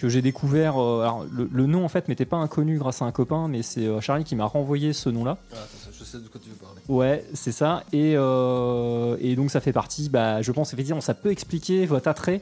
que 0.00 0.08
j'ai 0.08 0.22
découvert. 0.22 0.80
euh, 0.80 1.02
alors 1.02 1.26
le, 1.30 1.48
le 1.52 1.66
nom 1.66 1.84
en 1.84 1.88
fait 1.88 2.08
m'était 2.08 2.24
pas 2.24 2.38
inconnu 2.38 2.78
grâce 2.78 3.02
à 3.02 3.04
un 3.04 3.12
copain, 3.12 3.48
mais 3.48 3.62
c'est 3.62 3.86
euh, 3.86 4.00
Charlie 4.00 4.24
qui 4.24 4.34
m'a 4.34 4.46
renvoyé 4.46 4.92
ce 4.94 5.10
nom-là. 5.10 5.36
Ah, 5.52 5.56
attends, 5.56 5.92
je 5.98 6.04
sais 6.04 6.18
de 6.18 6.28
quoi 6.28 6.40
tu 6.42 6.48
veux 6.48 6.56
parler. 6.56 6.80
Ouais, 6.88 7.24
c'est 7.34 7.52
ça. 7.52 7.84
Et, 7.92 8.14
euh, 8.16 9.16
et 9.20 9.36
donc 9.36 9.50
ça 9.50 9.60
fait 9.60 9.72
partie, 9.74 10.08
bah, 10.08 10.40
je 10.42 10.50
pense 10.52 10.72
effectivement, 10.72 11.02
ça 11.02 11.14
peut 11.14 11.30
expliquer 11.30 11.84
votre 11.86 12.08
attrait 12.08 12.40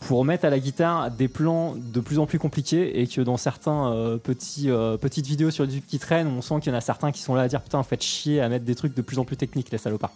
pour 0.00 0.24
mettre 0.24 0.44
à 0.46 0.50
la 0.50 0.58
guitare 0.58 1.10
des 1.10 1.28
plans 1.28 1.74
de 1.76 2.00
plus 2.00 2.18
en 2.18 2.26
plus 2.26 2.38
compliqués 2.38 3.00
et 3.00 3.06
que 3.06 3.20
dans 3.20 3.36
certains 3.36 3.92
euh, 3.92 4.16
petits 4.16 4.70
euh, 4.70 4.96
petites 4.96 5.26
vidéos 5.26 5.50
sur 5.50 5.64
YouTube 5.66 5.82
qui 5.86 5.98
traînent, 5.98 6.26
on 6.26 6.40
sent 6.42 6.54
qu'il 6.60 6.72
y 6.72 6.74
en 6.74 6.78
a 6.78 6.80
certains 6.80 7.12
qui 7.12 7.20
sont 7.22 7.34
là 7.34 7.42
à 7.42 7.48
dire 7.48 7.60
putain, 7.60 7.82
faites 7.82 8.02
chier 8.02 8.40
à 8.40 8.48
mettre 8.48 8.64
des 8.64 8.74
trucs 8.74 8.94
de 8.96 9.02
plus 9.02 9.18
en 9.18 9.24
plus 9.24 9.36
techniques 9.36 9.70
les 9.70 9.78
salopards. 9.78 10.12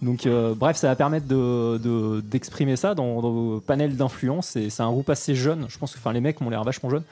Donc 0.00 0.26
euh, 0.26 0.54
bref, 0.54 0.76
ça 0.76 0.86
va 0.88 0.96
permettre 0.96 1.26
de 1.26 1.78
de- 1.78 2.20
d'exprimer 2.20 2.76
ça 2.76 2.94
dans, 2.94 3.20
dans 3.20 3.30
vos 3.30 3.60
panels 3.60 3.96
d'influence. 3.96 4.54
Et 4.56 4.70
c'est 4.70 4.82
un 4.82 4.90
groupe 4.90 5.10
assez 5.10 5.34
jeune. 5.34 5.66
Je 5.68 5.76
pense 5.78 5.92
que 5.92 5.98
enfin 5.98 6.12
les 6.12 6.20
mecs 6.20 6.40
m'ont 6.40 6.50
l'air 6.50 6.62
vachement 6.64 6.88
jeunes. 6.88 7.04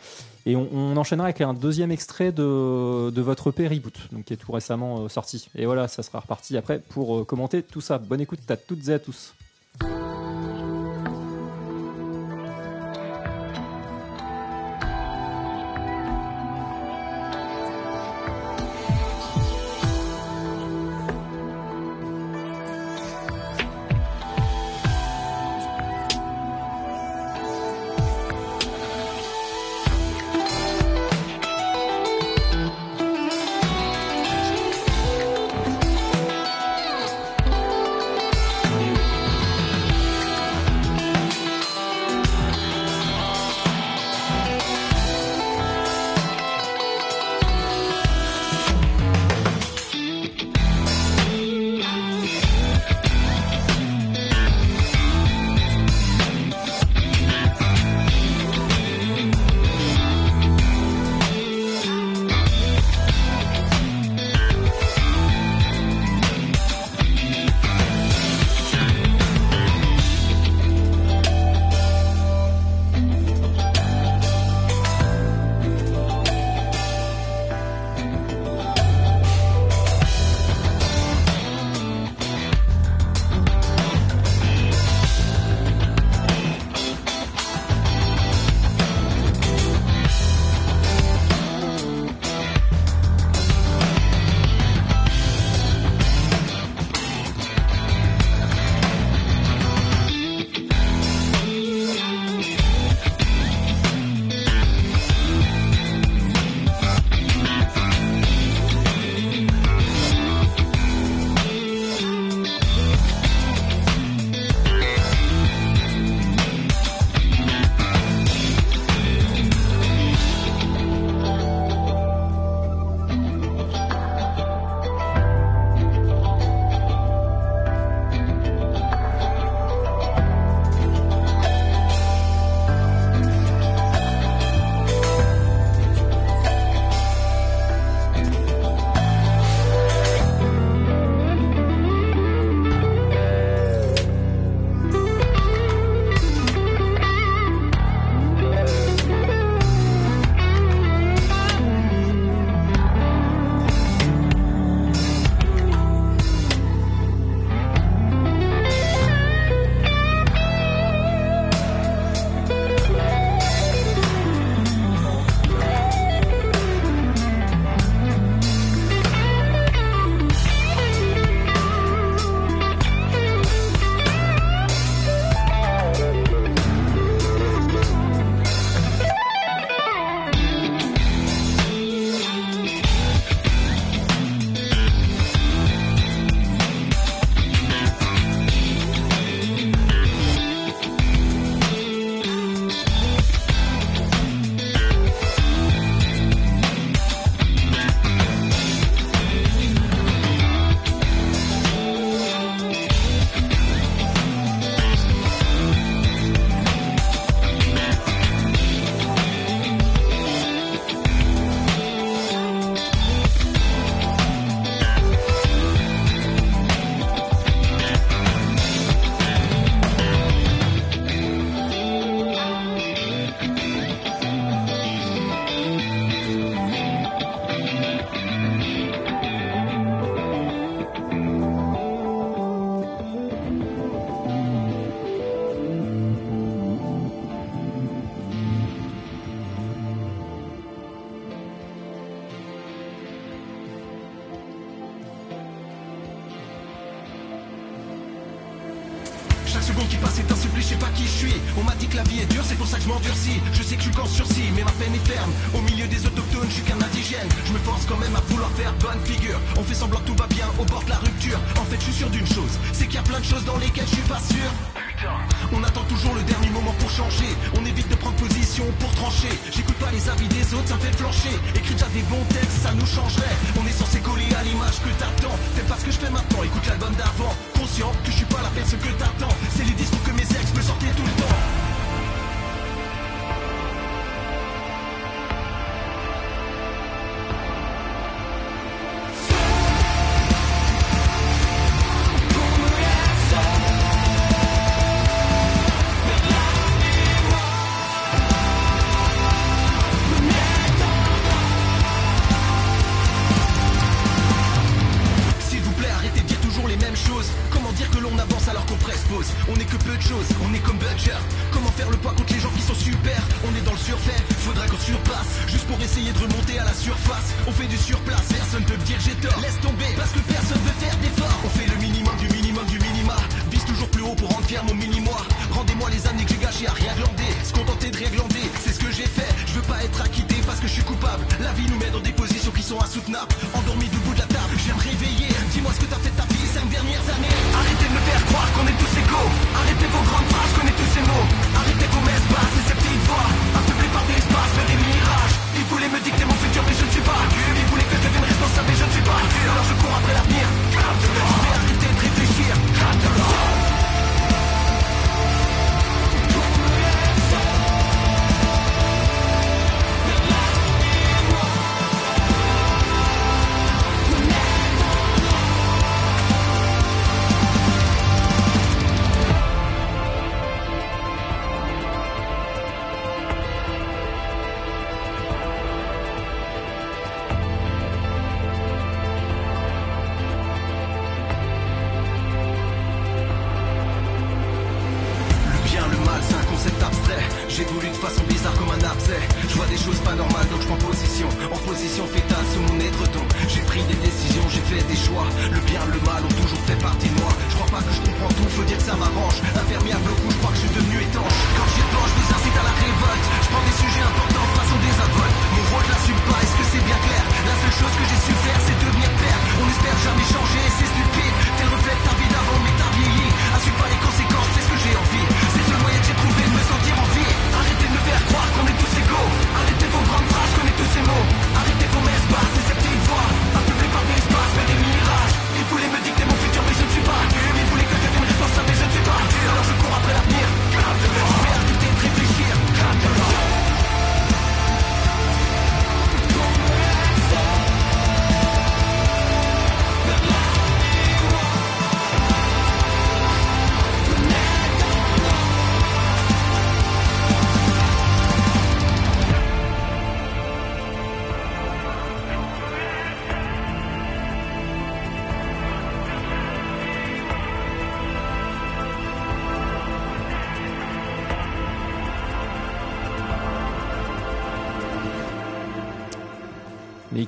Et 0.47 0.57
on, 0.57 0.69
on 0.73 0.97
enchaînera 0.97 1.27
avec 1.27 1.41
un 1.41 1.53
deuxième 1.55 1.91
extrait 1.91 2.31
de, 2.31 3.11
de 3.11 3.23
votre 3.23 3.49
EP 3.49 3.67
Reboot, 3.67 3.99
donc 4.13 4.25
qui 4.27 4.35
est 4.35 4.37
tout 4.37 4.53
récemment 4.53 5.01
euh, 5.01 5.09
sorti. 5.09 5.49
Et 5.57 5.67
voilà, 5.67 5.89
ça 5.89 6.03
sera 6.03 6.21
reparti 6.21 6.57
après 6.57 6.79
pour 6.91 7.27
commenter 7.27 7.63
tout 7.63 7.81
ça. 7.81 7.99
Bonne 7.99 8.21
écoute 8.21 8.39
à 8.49 8.57
toutes 8.57 8.89
et 8.89 8.93
à 8.93 8.99
tous. 8.99 9.35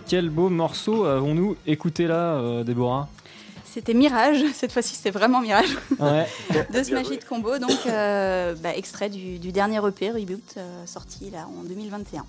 Quel 0.06 0.30
beau 0.30 0.48
morceau 0.48 1.04
avons-nous 1.04 1.56
écouté 1.66 2.06
là, 2.06 2.34
euh, 2.36 2.64
Déborah? 2.64 3.08
C'était 3.64 3.94
Mirage, 3.94 4.42
cette 4.54 4.72
fois-ci 4.72 4.94
c'était 4.94 5.10
vraiment 5.10 5.40
Mirage, 5.40 5.76
Ouais. 5.98 6.26
de 6.72 6.82
Smash. 6.82 7.08
Hit 7.10 7.26
Combo, 7.26 7.58
donc 7.58 7.78
euh, 7.86 8.54
bah, 8.62 8.74
extrait 8.74 9.10
du, 9.10 9.38
du 9.38 9.52
dernier 9.52 9.80
EP 9.86 10.10
Reboot 10.10 10.54
euh, 10.56 10.86
sorti 10.86 11.30
là 11.30 11.46
en 11.58 11.62
2021. 11.64 12.24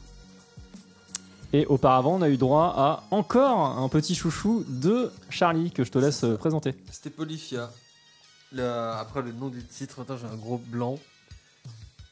Et 1.53 1.65
auparavant, 1.67 2.15
on 2.15 2.21
a 2.21 2.27
eu 2.29 2.35
droit 2.35 2.73
à 2.75 3.03
encore 3.11 3.57
un 3.79 3.87
petit 3.87 4.15
chouchou 4.15 4.65
de 4.67 5.11
Charlie 5.29 5.71
que 5.71 5.85
je 5.85 5.91
te 5.91 5.97
laisse 5.97 6.25
présenter. 6.39 6.75
C'était 6.91 7.09
Polyphia. 7.09 7.71
Le- 8.51 8.91
Après 8.99 9.21
le 9.21 9.31
nom 9.31 9.47
du 9.47 9.63
titre, 9.63 10.01
attends, 10.01 10.17
j'ai 10.17 10.25
un 10.27 10.35
gros 10.35 10.57
blanc. 10.67 10.97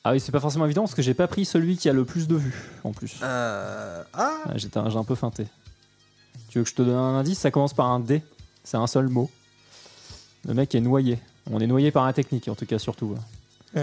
Ah 0.07 0.11
oui, 0.11 0.19
c'est 0.19 0.31
pas 0.31 0.39
forcément 0.39 0.65
évident 0.65 0.83
parce 0.83 0.93
que 0.93 1.01
j'ai 1.01 1.15
pas 1.15 1.27
pris 1.27 1.45
celui 1.45 1.77
qui 1.77 1.89
a 1.89 1.93
le 1.93 2.05
plus 2.05 2.27
de 2.27 2.35
vues 2.35 2.53
en 2.83 2.91
plus. 2.91 3.15
Euh... 3.23 4.03
Ah 4.13 4.35
Ouais, 4.47 4.53
J'étais 4.59 4.77
un- 4.77 4.89
J'ai 4.89 4.97
un 4.97 5.03
peu 5.03 5.15
feinté. 5.15 5.47
Tu 6.49 6.59
veux 6.59 6.63
que 6.63 6.69
je 6.69 6.75
te 6.75 6.83
donne 6.83 6.95
un 6.95 7.17
indice? 7.17 7.39
Ça 7.39 7.49
commence 7.49 7.73
par 7.73 7.87
un 7.87 7.99
D. 7.99 8.21
C'est 8.63 8.77
un 8.77 8.85
seul 8.87 9.07
mot. 9.09 9.29
Le 10.47 10.53
mec 10.53 10.75
est 10.75 10.79
noyé. 10.79 11.17
On 11.51 11.59
est 11.59 11.65
noyé 11.67 11.89
par 11.91 12.05
la 12.05 12.13
technique, 12.13 12.47
en 12.49 12.55
tout 12.55 12.65
cas, 12.67 12.77
surtout. 12.79 13.15
Je 13.73 13.79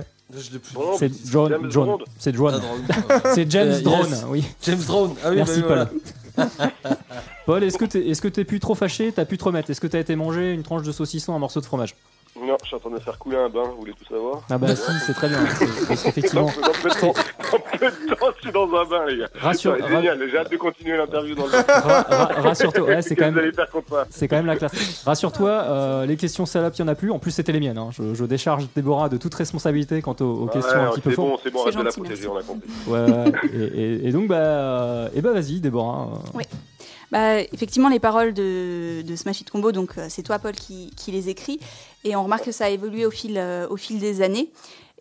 l'ai 0.52 0.58
plus. 0.60 0.72
Bon, 0.74 0.96
C'est 0.96 1.12
c'est 1.12 1.30
John. 1.30 1.50
James 1.50 1.70
John. 1.70 1.86
Bond. 1.88 1.98
C'est 2.18 2.30
Ah, 2.30 2.36
John. 2.36 2.62
C'est 3.34 3.50
James 3.50 3.68
Euh, 3.68 3.72
yes. 3.74 3.82
Drone, 3.82 4.16
oui. 4.28 4.44
James 4.62 4.78
Drone. 4.86 5.14
Ah 5.24 5.30
oui, 5.30 5.36
Merci 5.36 5.60
bah 5.60 5.66
oui, 5.68 5.86
Paul. 5.86 6.48
voilà. 6.56 6.70
Paul, 7.46 7.64
est-ce 7.64 7.76
que 7.76 7.84
t'es 7.84 8.08
est-ce 8.08 8.22
que 8.22 8.28
t'es 8.28 8.44
plus 8.44 8.60
trop 8.60 8.74
fâché? 8.74 9.12
T'as 9.12 9.24
pu 9.26 9.36
te 9.36 9.44
remettre 9.44 9.68
Est-ce 9.70 9.80
que 9.80 9.86
t'as 9.88 9.98
été 9.98 10.16
manger 10.16 10.52
une 10.52 10.62
tranche 10.62 10.82
de 10.84 10.92
saucisson, 10.92 11.34
un 11.34 11.38
morceau 11.38 11.60
de 11.60 11.66
fromage? 11.66 11.94
Non, 12.44 12.56
je 12.62 12.66
suis 12.66 12.76
en 12.76 12.80
train 12.80 12.90
de 12.90 12.98
faire 12.98 13.18
couler 13.18 13.36
un 13.36 13.48
bain, 13.48 13.62
vous 13.64 13.76
voulez 13.76 13.92
tout 13.92 14.04
savoir 14.04 14.42
Ah 14.50 14.58
bah 14.58 14.74
si, 14.74 14.90
c'est 15.06 15.12
très 15.14 15.28
bien. 15.28 15.38
C'est- 15.58 15.66
Parce 15.86 16.02
dans, 16.02 16.10
qu'effectivement, 16.10 16.46
dans 16.46 16.72
peu 16.82 16.88
de 16.88 16.94
temps, 17.00 17.12
dans 17.52 17.78
peu 17.78 17.86
de 17.86 18.14
temps, 18.14 18.26
je 18.36 18.42
suis 18.42 18.52
dans 18.52 18.64
un 18.74 18.84
bain, 18.84 19.06
les 19.06 19.18
gars. 19.18 19.28
rassure, 19.40 19.72
Ouais, 19.72 19.88
génial, 19.88 20.28
j'ai 20.28 20.38
hâte 20.38 20.50
de 20.50 20.56
continuer 20.56 20.96
l'interview 20.96 21.34
dans 21.36 21.44
le 21.46 21.52
bain. 21.52 21.62
ra- 21.62 22.02
ra- 22.02 22.40
rassure-toi. 22.42 22.82
Ouais, 22.86 23.00
c'est 23.02 23.14
Qu'est-ce 23.14 23.20
quand 23.20 23.28
vous 23.30 23.36
même. 23.36 23.44
allez 23.44 23.52
faire 23.52 23.70
contre 23.70 23.90
ça 23.90 24.06
C'est 24.10 24.26
quand 24.26 24.36
même 24.36 24.46
la 24.46 24.56
classe. 24.56 25.02
Rassure-toi, 25.04 25.50
euh, 25.50 26.06
les 26.06 26.16
questions 26.16 26.44
salopes, 26.46 26.74
il 26.78 26.82
n'y 26.82 26.88
en 26.88 26.92
a 26.92 26.96
plus. 26.96 27.10
En 27.12 27.18
plus, 27.20 27.30
c'était 27.30 27.52
les 27.52 27.60
miennes. 27.60 27.78
hein. 27.78 27.90
Je, 27.92 28.12
je 28.14 28.24
décharge 28.24 28.66
Déborah 28.74 29.08
de 29.08 29.18
toute 29.18 29.34
responsabilité 29.34 30.02
quant 30.02 30.16
aux, 30.20 30.24
aux 30.24 30.46
questions 30.46 30.76
Ouais, 30.80 30.86
un 30.86 30.90
petit 30.90 31.00
peu 31.00 31.10
C'est 31.10 31.16
bon, 31.16 31.38
c'est 31.42 31.50
bon, 31.50 31.58
C'est 31.60 31.76
arrête 31.76 31.78
de 31.78 31.84
la 31.84 31.90
gentil, 31.90 32.00
protéger, 32.00 32.28
on 32.28 32.36
a 32.36 32.42
compris. 32.42 32.68
Ouais, 32.88 33.00
ouais. 33.00 33.32
Et, 33.54 33.82
et- 33.82 34.08
et 34.08 34.12
donc, 34.12 34.26
bah, 34.26 34.36
euh, 34.36 35.08
bah 35.22 35.32
vas-y, 35.32 35.60
Déborah. 35.60 36.08
euh. 36.34 36.36
Ouais. 36.38 36.46
Bah, 37.12 37.40
effectivement, 37.52 37.90
les 37.90 38.00
paroles 38.00 38.32
de, 38.32 39.02
de 39.02 39.16
Smash 39.16 39.42
It 39.42 39.50
Combo, 39.50 39.70
donc 39.70 39.98
euh, 39.98 40.06
c'est 40.08 40.22
toi, 40.22 40.38
Paul, 40.38 40.52
qui, 40.52 40.90
qui 40.96 41.10
les 41.12 41.28
écrit. 41.28 41.60
Et 42.04 42.16
on 42.16 42.24
remarque 42.24 42.44
que 42.44 42.52
ça 42.52 42.66
a 42.66 42.68
évolué 42.68 43.06
au 43.06 43.10
fil, 43.10 43.38
euh, 43.38 43.66
au 43.68 43.76
fil 43.76 43.98
des 43.98 44.22
années. 44.22 44.50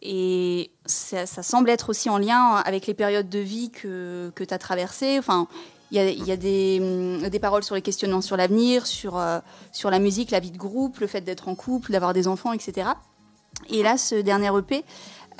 Et 0.02 0.72
ça, 0.86 1.26
semble 1.26 1.70
être 1.70 1.90
aussi 1.90 2.10
en 2.10 2.18
lien 2.18 2.56
avec 2.66 2.88
les 2.88 2.94
périodes 2.94 3.30
de 3.30 3.40
vie 3.40 3.70
que, 3.70 4.32
que 4.36 4.44
tu 4.44 4.54
as 4.54 4.58
traversées. 4.58 5.20
Enfin, 5.20 5.48
il 5.92 5.98
y 5.98 6.00
a, 6.00 6.10
y 6.10 6.32
a 6.32 6.38
des, 6.38 6.80
hum, 6.82 7.30
des 7.30 7.40
paroles 7.40 7.64
sur 7.64 7.76
les 7.76 7.82
questionnements 7.82 8.22
sur 8.22 8.38
l'avenir, 8.38 8.88
sur, 8.88 9.18
euh, 9.18 9.40
sur 9.72 9.92
la 9.92 10.00
musique, 10.00 10.32
la 10.32 10.40
vie 10.40 10.52
de 10.52 10.58
groupe, 10.58 11.00
le 11.00 11.08
fait 11.08 11.22
d'être 11.22 11.48
en 11.50 11.56
couple, 11.56 11.92
d'avoir 11.92 12.14
des 12.14 12.28
enfants, 12.28 12.54
etc. 12.54 12.90
Et 13.70 13.84
là, 13.84 13.98
ce 13.98 14.16
dernier 14.16 14.50
EP, 14.58 14.84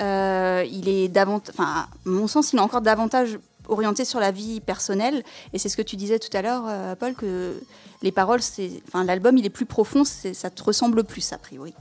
euh, 0.00 0.64
il 0.70 0.88
est 0.88 1.08
davantage, 1.08 1.54
enfin, 1.56 1.70
à 1.72 1.88
mon 2.04 2.26
sens, 2.26 2.52
il 2.52 2.58
est 2.58 2.62
encore 2.62 2.82
davantage 2.82 3.38
orienté 3.68 4.04
sur 4.04 4.20
la 4.20 4.30
vie 4.30 4.60
personnelle. 4.60 5.22
Et 5.52 5.58
c'est 5.58 5.68
ce 5.68 5.76
que 5.76 5.82
tu 5.82 5.96
disais 5.96 6.18
tout 6.18 6.34
à 6.36 6.42
l'heure, 6.42 6.64
euh, 6.66 6.94
Paul, 6.94 7.14
que 7.14 7.54
les 8.02 8.12
paroles, 8.12 8.42
c'est, 8.42 8.82
enfin, 8.88 9.04
l'album, 9.04 9.36
il 9.38 9.46
est 9.46 9.50
plus 9.50 9.66
profond, 9.66 10.04
c'est, 10.04 10.34
ça 10.34 10.50
te 10.50 10.62
ressemble 10.62 11.04
plus, 11.04 11.32
a 11.32 11.38
priori. 11.38 11.74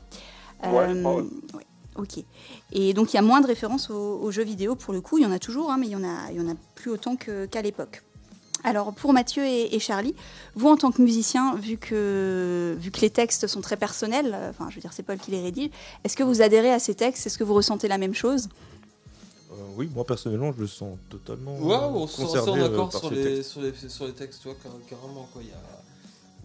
Ouais, 0.64 0.70
ah 0.74 0.94
ouais. 0.94 1.24
ouais, 1.56 1.66
ok. 1.96 2.24
Et 2.72 2.94
donc, 2.94 3.14
il 3.14 3.16
y 3.16 3.20
a 3.20 3.24
moins 3.24 3.42
de 3.42 3.48
références 3.48 3.90
aux, 3.90 4.20
aux 4.22 4.32
jeux 4.32 4.44
vidéo, 4.44 4.76
pour 4.76 4.94
le 4.94 5.02
coup. 5.02 5.18
Il 5.18 5.24
y 5.24 5.28
en 5.28 5.32
a 5.32 5.40
toujours, 5.40 5.72
hein, 5.72 5.78
mais 5.80 5.88
il 5.88 5.92
y 5.92 5.96
en 5.96 6.04
a, 6.04 6.32
il 6.32 6.38
y 6.38 6.40
en 6.40 6.50
a 6.52 6.56
plus 6.76 6.92
autant 6.92 7.16
que- 7.16 7.46
qu'à 7.48 7.62
l'époque. 7.62 8.04
Alors, 8.64 8.94
pour 8.94 9.12
Mathieu 9.12 9.44
et, 9.44 9.76
et 9.76 9.80
Charlie, 9.80 10.14
vous, 10.54 10.70
en 10.70 10.78
tant 10.78 10.92
que 10.92 11.02
musicien, 11.02 11.56
vu 11.56 11.78
que, 11.78 12.76
vu 12.80 12.92
que 12.92 13.02
les 13.02 13.10
textes 13.10 13.48
sont 13.48 13.62
très 13.62 13.76
personnels, 13.76 14.34
euh, 14.36 14.52
enfin, 14.52 14.68
je 14.70 14.76
veux 14.76 14.82
dire, 14.82 14.94
c'est 14.94 15.02
Paul 15.02 15.18
qui 15.18 15.32
les 15.32 15.42
rédige, 15.42 15.72
est-ce 16.04 16.16
que 16.16 16.22
vous 16.22 16.44
adhérez 16.44 16.72
à 16.72 16.78
ces 16.78 16.94
textes? 16.94 17.26
Est-ce 17.26 17.40
que 17.40 17.44
vous 17.44 17.56
ressentez 17.56 17.88
la 17.88 17.98
même 17.98 18.14
chose? 18.14 18.50
Euh, 18.50 18.71
oui, 19.76 19.90
moi 19.94 20.06
personnellement, 20.06 20.52
je 20.54 20.60
le 20.62 20.68
sens 20.68 20.98
totalement 21.10 21.58
Ouais, 21.58 21.74
euh, 21.76 21.88
on 21.88 22.08
se 22.08 22.22
euh, 22.22 22.68
d'accord 22.70 22.90
par 22.90 23.02
sur, 23.02 23.12
les, 23.12 23.24
textes. 23.24 23.52
sur, 23.52 23.62
les, 23.62 23.74
sur 23.90 24.06
les 24.08 24.14
textes, 24.14 24.42
tu 24.42 24.48
vois, 24.50 24.58
car- 24.62 24.72
carrément. 24.90 25.28
Quoi. 25.34 25.42
Il 25.44 25.50
y 25.50 25.52
a, 25.52 25.56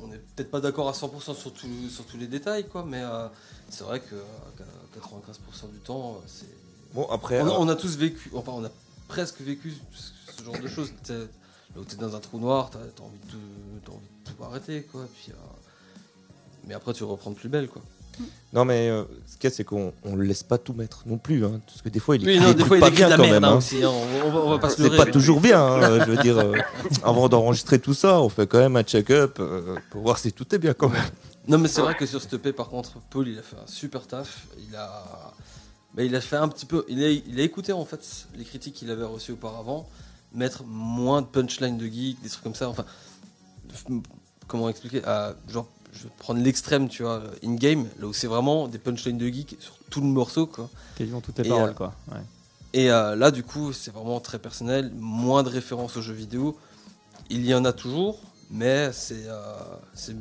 on 0.01 0.09
n'est 0.09 0.19
peut-être 0.19 0.51
pas 0.51 0.61
d'accord 0.61 0.89
à 0.89 0.93
100% 0.93 1.35
sur, 1.35 1.53
tout- 1.53 1.89
sur 1.91 2.05
tous 2.07 2.17
les 2.19 2.27
détails, 2.27 2.67
quoi, 2.69 2.85
mais 2.87 3.03
euh, 3.03 3.29
c'est 3.71 3.85
vrai 3.85 4.01
que 4.01 4.15
euh, 4.15 4.23
95% 5.01 5.71
du 5.73 5.79
temps, 5.81 6.17
euh, 6.17 6.25
c'est. 6.27 6.47
Bon, 6.95 7.07
après, 7.11 7.41
On, 7.41 7.47
a- 7.47 7.51
euh, 7.51 7.57
on 7.59 7.69
a 7.69 7.77
tous 7.77 7.97
vécu, 7.97 8.31
enfin, 8.35 8.53
on 8.55 8.65
a 8.65 8.71
presque 9.09 9.41
vécu 9.41 9.75
ce 10.37 10.45
genre 10.45 10.59
de 10.59 10.69
choses. 10.69 10.93
T'es- 11.05 11.29
Là 11.75 11.83
où 11.83 11.85
t'es 11.85 11.97
dans 11.97 12.17
un 12.17 12.21
trou 12.21 12.39
noir, 12.39 12.71
t'as 12.71 12.79
as 12.79 13.05
envie, 13.05 13.19
de, 13.19 13.39
t'as 13.85 13.93
envie 13.93 14.07
de 14.25 14.31
tout 14.31 14.45
arrêter, 14.45 14.83
quoi. 14.85 15.07
Puis, 15.15 15.33
euh, 15.33 15.35
mais 16.67 16.73
après, 16.75 16.93
tu 16.95 17.05
reprends 17.05 17.31
de 17.33 17.37
plus 17.37 17.49
belle, 17.51 17.69
quoi. 17.69 17.83
Non, 18.53 18.65
mais 18.65 18.89
euh, 18.89 19.05
ce 19.27 19.37
qu'il 19.37 19.45
y 19.51 19.53
a, 19.53 19.55
c'est 19.55 19.65
qu'on 19.65 19.93
on 20.05 20.17
le 20.17 20.25
laisse 20.25 20.43
pas 20.43 20.57
tout 20.57 20.73
mettre 20.73 21.03
non 21.07 21.19
plus. 21.19 21.45
Hein, 21.45 21.61
parce 21.67 21.83
que 21.83 21.89
des 21.91 21.99
fois, 22.01 22.17
il 22.17 22.25
Oui, 22.27 22.35
écrit 22.35 22.47
non, 22.47 22.53
des 22.55 22.65
fois, 22.65 22.77
il 22.79 22.81
pas 22.81 22.91
bien 22.91 23.15
quand 23.17 23.23
même. 23.23 23.45
hein, 23.45 23.59
hein. 23.61 23.77
hein, 23.83 23.89
on, 24.25 24.29
on 24.29 24.47
on 24.47 24.51
va 24.51 24.59
pas 24.59 24.71
se 24.71 24.83
C'est 24.83 24.97
pas 24.97 25.05
toujours 25.07 25.41
bien. 25.41 25.61
hein, 25.63 26.05
je 26.07 26.11
veux 26.13 26.17
dire, 26.23 26.39
euh, 26.39 26.55
avant 27.03 27.29
d'enregistrer 27.29 27.79
tout 27.79 27.93
ça, 27.95 28.21
on 28.23 28.29
fait 28.31 28.47
quand 28.47 28.59
même 28.59 28.77
un 28.77 28.83
check-up 28.83 29.37
euh, 29.41 29.77
pour 29.91 30.03
voir 30.03 30.19
si 30.19 30.33
tout 30.33 30.55
est 30.55 30.59
bien 30.59 30.73
quand 30.73 30.89
même. 30.89 31.03
Non, 31.49 31.59
mais 31.59 31.69
c'est 31.69 31.83
vrai 31.83 31.95
que 31.95 32.07
sur 32.07 32.21
cette 32.23 32.33
EP, 32.35 32.53
par 32.53 32.69
contre, 32.69 32.93
Paul, 33.11 33.29
il 33.29 33.39
a 33.39 33.43
fait 33.43 33.57
un 33.57 33.67
super 33.67 34.07
taf. 34.07 34.47
Il 34.69 34.75
a, 34.75 35.35
bah, 35.95 36.03
il 36.05 36.15
a 36.17 36.21
fait 36.23 36.37
un 36.37 36.49
petit 36.49 36.67
peu. 36.67 36.85
Il 36.89 37.05
a, 37.05 37.11
il 37.11 37.39
a 37.39 37.43
écouté 37.43 37.73
en 37.73 37.85
fait 37.85 38.27
les 38.37 38.45
critiques 38.45 38.75
qu'il 38.75 38.91
avait 38.91 39.05
reçues 39.05 39.33
auparavant, 39.33 39.87
mettre 40.33 40.65
moins 40.65 41.21
de 41.21 41.27
punchline 41.27 41.77
de 41.77 41.87
geek, 41.87 42.23
des 42.23 42.29
trucs 42.31 42.43
comme 42.43 42.55
ça. 42.55 42.69
Enfin, 42.71 42.85
comment 44.47 44.69
expliquer 44.69 45.03
Genre, 45.49 45.67
je 45.97 46.05
vais 46.05 46.11
prendre 46.19 46.41
l'extrême, 46.41 46.89
tu 46.89 47.03
vois, 47.03 47.23
in-game, 47.45 47.89
là 47.99 48.07
où 48.07 48.13
c'est 48.13 48.27
vraiment 48.27 48.69
des 48.69 48.79
punchlines 48.79 49.19
de 49.19 49.27
geek 49.27 49.57
sur 49.59 49.75
tout 49.91 50.01
le 50.01 50.07
morceau, 50.07 50.47
quoi. 50.47 50.69
Quasiment 50.97 51.21
toutes 51.21 51.39
les 51.39 51.47
Et, 51.47 51.49
paroles, 51.49 51.71
euh, 51.71 51.75
quoi. 51.75 51.95
Ouais. 52.13 52.21
Et 52.73 52.91
euh, 52.91 53.17
là, 53.17 53.31
du 53.31 53.43
coup, 53.43 53.73
c'est 53.73 53.93
vraiment 53.93 54.21
très 54.21 54.39
personnel, 54.39 54.93
moins 54.95 55.43
de 55.43 55.49
références 55.49 55.97
aux 55.97 56.03
jeux 56.03 56.13
vidéo. 56.13 56.59
Il 57.31 57.47
y 57.47 57.55
en 57.55 57.65
a 57.65 57.73
toujours, 57.73 58.21
mais 58.51 58.93
c'est 58.93 59.27
euh, 59.27 59.57
c'est 59.95 60.15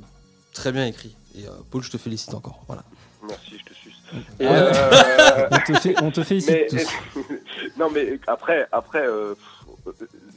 très 0.53 0.71
bien 0.71 0.85
écrit. 0.85 1.15
Et 1.35 1.45
euh, 1.45 1.51
Paul, 1.69 1.83
je 1.83 1.91
te 1.91 1.97
félicite 1.97 2.33
encore. 2.33 2.63
Voilà. 2.67 2.83
Merci, 3.27 3.57
je 3.59 3.65
te 3.65 3.73
suce. 3.73 4.01
Et, 4.39 4.47
On 4.47 5.59
te, 5.59 5.79
fait, 5.79 6.01
on 6.01 6.11
te 6.11 6.23
félicite 6.23 6.51
mais, 6.51 6.67
tous. 6.67 7.21
non, 7.77 7.89
mais 7.91 8.19
après, 8.27 8.67
après 8.71 9.05
euh, 9.05 9.35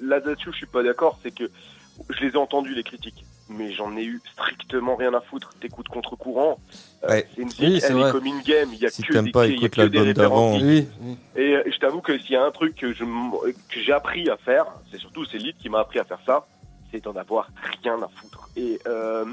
là-dessus, 0.03 0.51
je 0.53 0.57
suis 0.57 0.67
pas 0.67 0.83
d'accord. 0.83 1.19
C'est 1.23 1.31
que 1.31 1.51
je 2.11 2.21
les 2.21 2.33
ai 2.33 2.37
entendus, 2.37 2.75
les 2.75 2.83
critiques, 2.83 3.25
mais 3.49 3.73
j'en 3.73 3.97
ai 3.97 4.05
eu 4.05 4.21
strictement 4.33 4.97
rien 4.97 5.13
à 5.15 5.21
foutre. 5.21 5.55
T'écoutes 5.61 5.89
contre-courant. 5.89 6.59
Euh, 7.05 7.09
Ouais. 7.09 7.29
c'est 7.35 7.41
une 7.43 7.49
musique, 7.49 7.61
Oui, 7.63 7.81
c'est 7.81 7.87
elle 7.89 7.93
vrai. 7.95 8.09
est 8.09 8.13
comme 8.13 8.27
une 8.27 8.43
game. 8.43 8.69
Il 8.73 8.79
y 8.81 8.87
a 8.87 8.91
Si 8.91 9.03
que 9.03 9.13
t'aimes 9.13 9.25
des, 9.27 9.31
pas, 9.31 9.47
il 9.47 9.53
y 9.53 9.55
a 9.55 9.57
écoute 9.67 9.71
que 9.71 9.83
des 9.87 9.99
l'album 10.05 10.07
références. 10.23 10.63
Oui, 10.63 10.89
oui. 11.03 11.17
Et 11.37 11.55
euh, 11.57 11.63
je 11.71 11.79
t'avoue 11.79 12.01
que 12.01 12.19
s'il 12.19 12.33
y 12.33 12.37
a 12.37 12.45
un 12.45 12.51
truc 12.51 12.75
que 12.77 12.93
je 12.93 13.05
m- 13.05 13.33
que 13.71 13.81
j'ai 13.81 13.93
appris 13.93 14.29
à 14.29 14.37
faire, 14.37 14.67
c'est 14.91 14.99
surtout 14.99 15.25
c'est 15.25 15.39
Lyd 15.39 15.57
qui 15.57 15.69
m'a 15.69 15.81
appris 15.81 15.99
à 15.99 16.05
faire 16.05 16.21
ça, 16.27 16.47
c'est 16.91 17.03
d'en 17.03 17.15
avoir 17.17 17.49
rien 17.83 17.97
à 18.03 18.09
foutre. 18.09 18.49
Et 18.57 18.79
euh, 18.87 19.25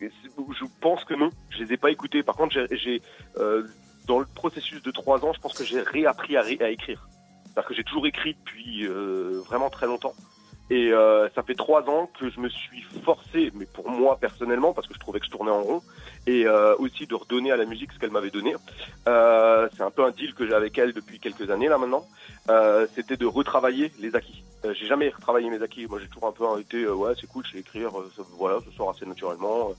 je 0.00 0.64
pense 0.80 1.04
que 1.04 1.14
non, 1.14 1.30
je 1.50 1.62
les 1.64 1.72
ai 1.72 1.76
pas 1.76 1.90
écoutés. 1.90 2.22
Par 2.22 2.36
contre, 2.36 2.52
j'ai- 2.54 2.76
j'ai 2.76 3.02
euh, 3.38 3.64
dans 4.06 4.18
le 4.18 4.26
processus 4.26 4.82
de 4.82 4.90
trois 4.90 5.24
ans, 5.24 5.32
je 5.32 5.40
pense 5.40 5.54
que 5.54 5.64
j'ai 5.64 5.80
réappris 5.80 6.36
à, 6.36 6.42
ré- 6.42 6.58
à 6.60 6.70
écrire. 6.70 7.08
Parce 7.54 7.66
que 7.68 7.74
j'ai 7.74 7.84
toujours 7.84 8.06
écrit 8.06 8.34
depuis 8.44 8.84
euh, 8.86 9.40
vraiment 9.46 9.70
très 9.70 9.86
longtemps. 9.86 10.12
Et 10.70 10.92
euh, 10.92 11.28
ça 11.34 11.42
fait 11.42 11.54
trois 11.54 11.82
ans 11.90 12.10
que 12.18 12.30
je 12.30 12.40
me 12.40 12.48
suis 12.48 12.80
forcé, 13.04 13.52
mais 13.54 13.66
pour 13.66 13.90
moi 13.90 14.16
personnellement, 14.18 14.72
parce 14.72 14.86
que 14.88 14.94
je 14.94 14.98
trouvais 14.98 15.20
que 15.20 15.26
je 15.26 15.30
tournais 15.30 15.50
en 15.50 15.62
rond, 15.62 15.82
et 16.26 16.46
euh, 16.46 16.74
aussi 16.78 17.06
de 17.06 17.14
redonner 17.14 17.52
à 17.52 17.56
la 17.56 17.66
musique 17.66 17.92
ce 17.92 17.98
qu'elle 17.98 18.10
m'avait 18.10 18.30
donné. 18.30 18.54
Euh, 19.06 19.68
c'est 19.76 19.82
un 19.82 19.90
peu 19.90 20.04
un 20.04 20.10
deal 20.10 20.32
que 20.34 20.46
j'ai 20.46 20.54
avec 20.54 20.78
elle 20.78 20.94
depuis 20.94 21.20
quelques 21.20 21.50
années 21.50 21.68
là 21.68 21.76
maintenant. 21.76 22.06
Euh, 22.48 22.86
C'était 22.94 23.18
de 23.18 23.26
retravailler 23.26 23.92
les 23.98 24.16
acquis. 24.16 24.42
Euh, 24.64 24.72
j'ai 24.72 24.86
jamais 24.86 25.10
retravaillé 25.10 25.50
mes 25.50 25.62
acquis. 25.62 25.86
Moi, 25.86 25.98
j'ai 26.00 26.08
toujours 26.08 26.28
un 26.28 26.32
peu 26.32 26.60
été, 26.60 26.84
euh, 26.84 26.94
ouais, 26.94 27.12
c'est 27.20 27.26
cool, 27.26 27.44
je 27.44 27.52
sais 27.52 27.58
écrire, 27.58 27.90
voilà, 28.38 28.58
ça 28.60 28.74
sort 28.74 28.88
assez 28.88 29.04
naturellement. 29.04 29.72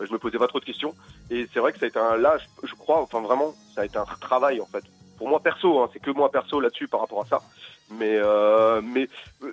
Je 0.00 0.10
me 0.10 0.18
posais 0.18 0.38
pas 0.38 0.46
trop 0.48 0.60
de 0.60 0.64
questions. 0.64 0.94
Et 1.30 1.46
c'est 1.52 1.60
vrai 1.60 1.72
que 1.72 1.78
ça 1.78 1.84
a 1.84 1.88
été 1.88 1.98
un, 1.98 2.16
là, 2.16 2.38
je, 2.38 2.66
je 2.66 2.74
crois, 2.74 3.02
enfin 3.02 3.20
vraiment, 3.20 3.54
ça 3.74 3.82
a 3.82 3.84
été 3.84 3.98
un 3.98 4.06
travail 4.18 4.58
en 4.62 4.66
fait. 4.66 4.84
Pour 5.18 5.28
moi 5.28 5.40
perso, 5.40 5.80
hein, 5.80 5.90
c'est 5.92 6.00
que 6.00 6.10
moi 6.10 6.30
perso 6.30 6.60
là-dessus 6.60 6.88
par 6.88 7.00
rapport 7.00 7.20
à 7.20 7.26
ça. 7.26 7.42
Mais, 7.90 8.16
euh, 8.18 8.80
mais 8.82 9.08
euh, 9.42 9.52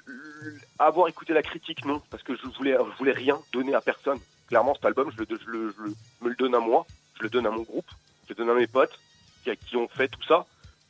avoir 0.78 1.08
écouté 1.08 1.34
la 1.34 1.42
critique, 1.42 1.84
non, 1.86 2.02
parce 2.12 2.22
que 2.24 2.36
je 2.36 2.46
voulais, 2.58 2.74
je 2.74 2.98
voulais 2.98 3.12
rien 3.12 3.40
donner 3.52 3.74
à 3.74 3.82
personne. 3.82 4.20
Clairement, 4.48 4.76
cet 4.76 4.86
album, 4.86 5.12
je, 5.12 5.18
le, 5.20 5.26
je, 5.30 5.50
le, 5.50 5.74
je 5.76 5.82
le- 5.84 5.96
me 6.22 6.30
le 6.30 6.36
donne 6.36 6.54
à 6.56 6.60
moi, 6.60 6.86
je 7.18 7.24
le 7.24 7.30
donne 7.30 7.48
à 7.48 7.50
mon 7.50 7.64
groupe, 7.64 7.88
je 8.26 8.30
le 8.30 8.36
donne 8.36 8.50
à 8.50 8.54
mes 8.54 8.68
potes 8.68 8.98
qui, 9.44 9.56
qui 9.58 9.76
ont 9.76 9.88
fait 9.88 10.08
tout 10.08 10.24
ça. 10.28 10.46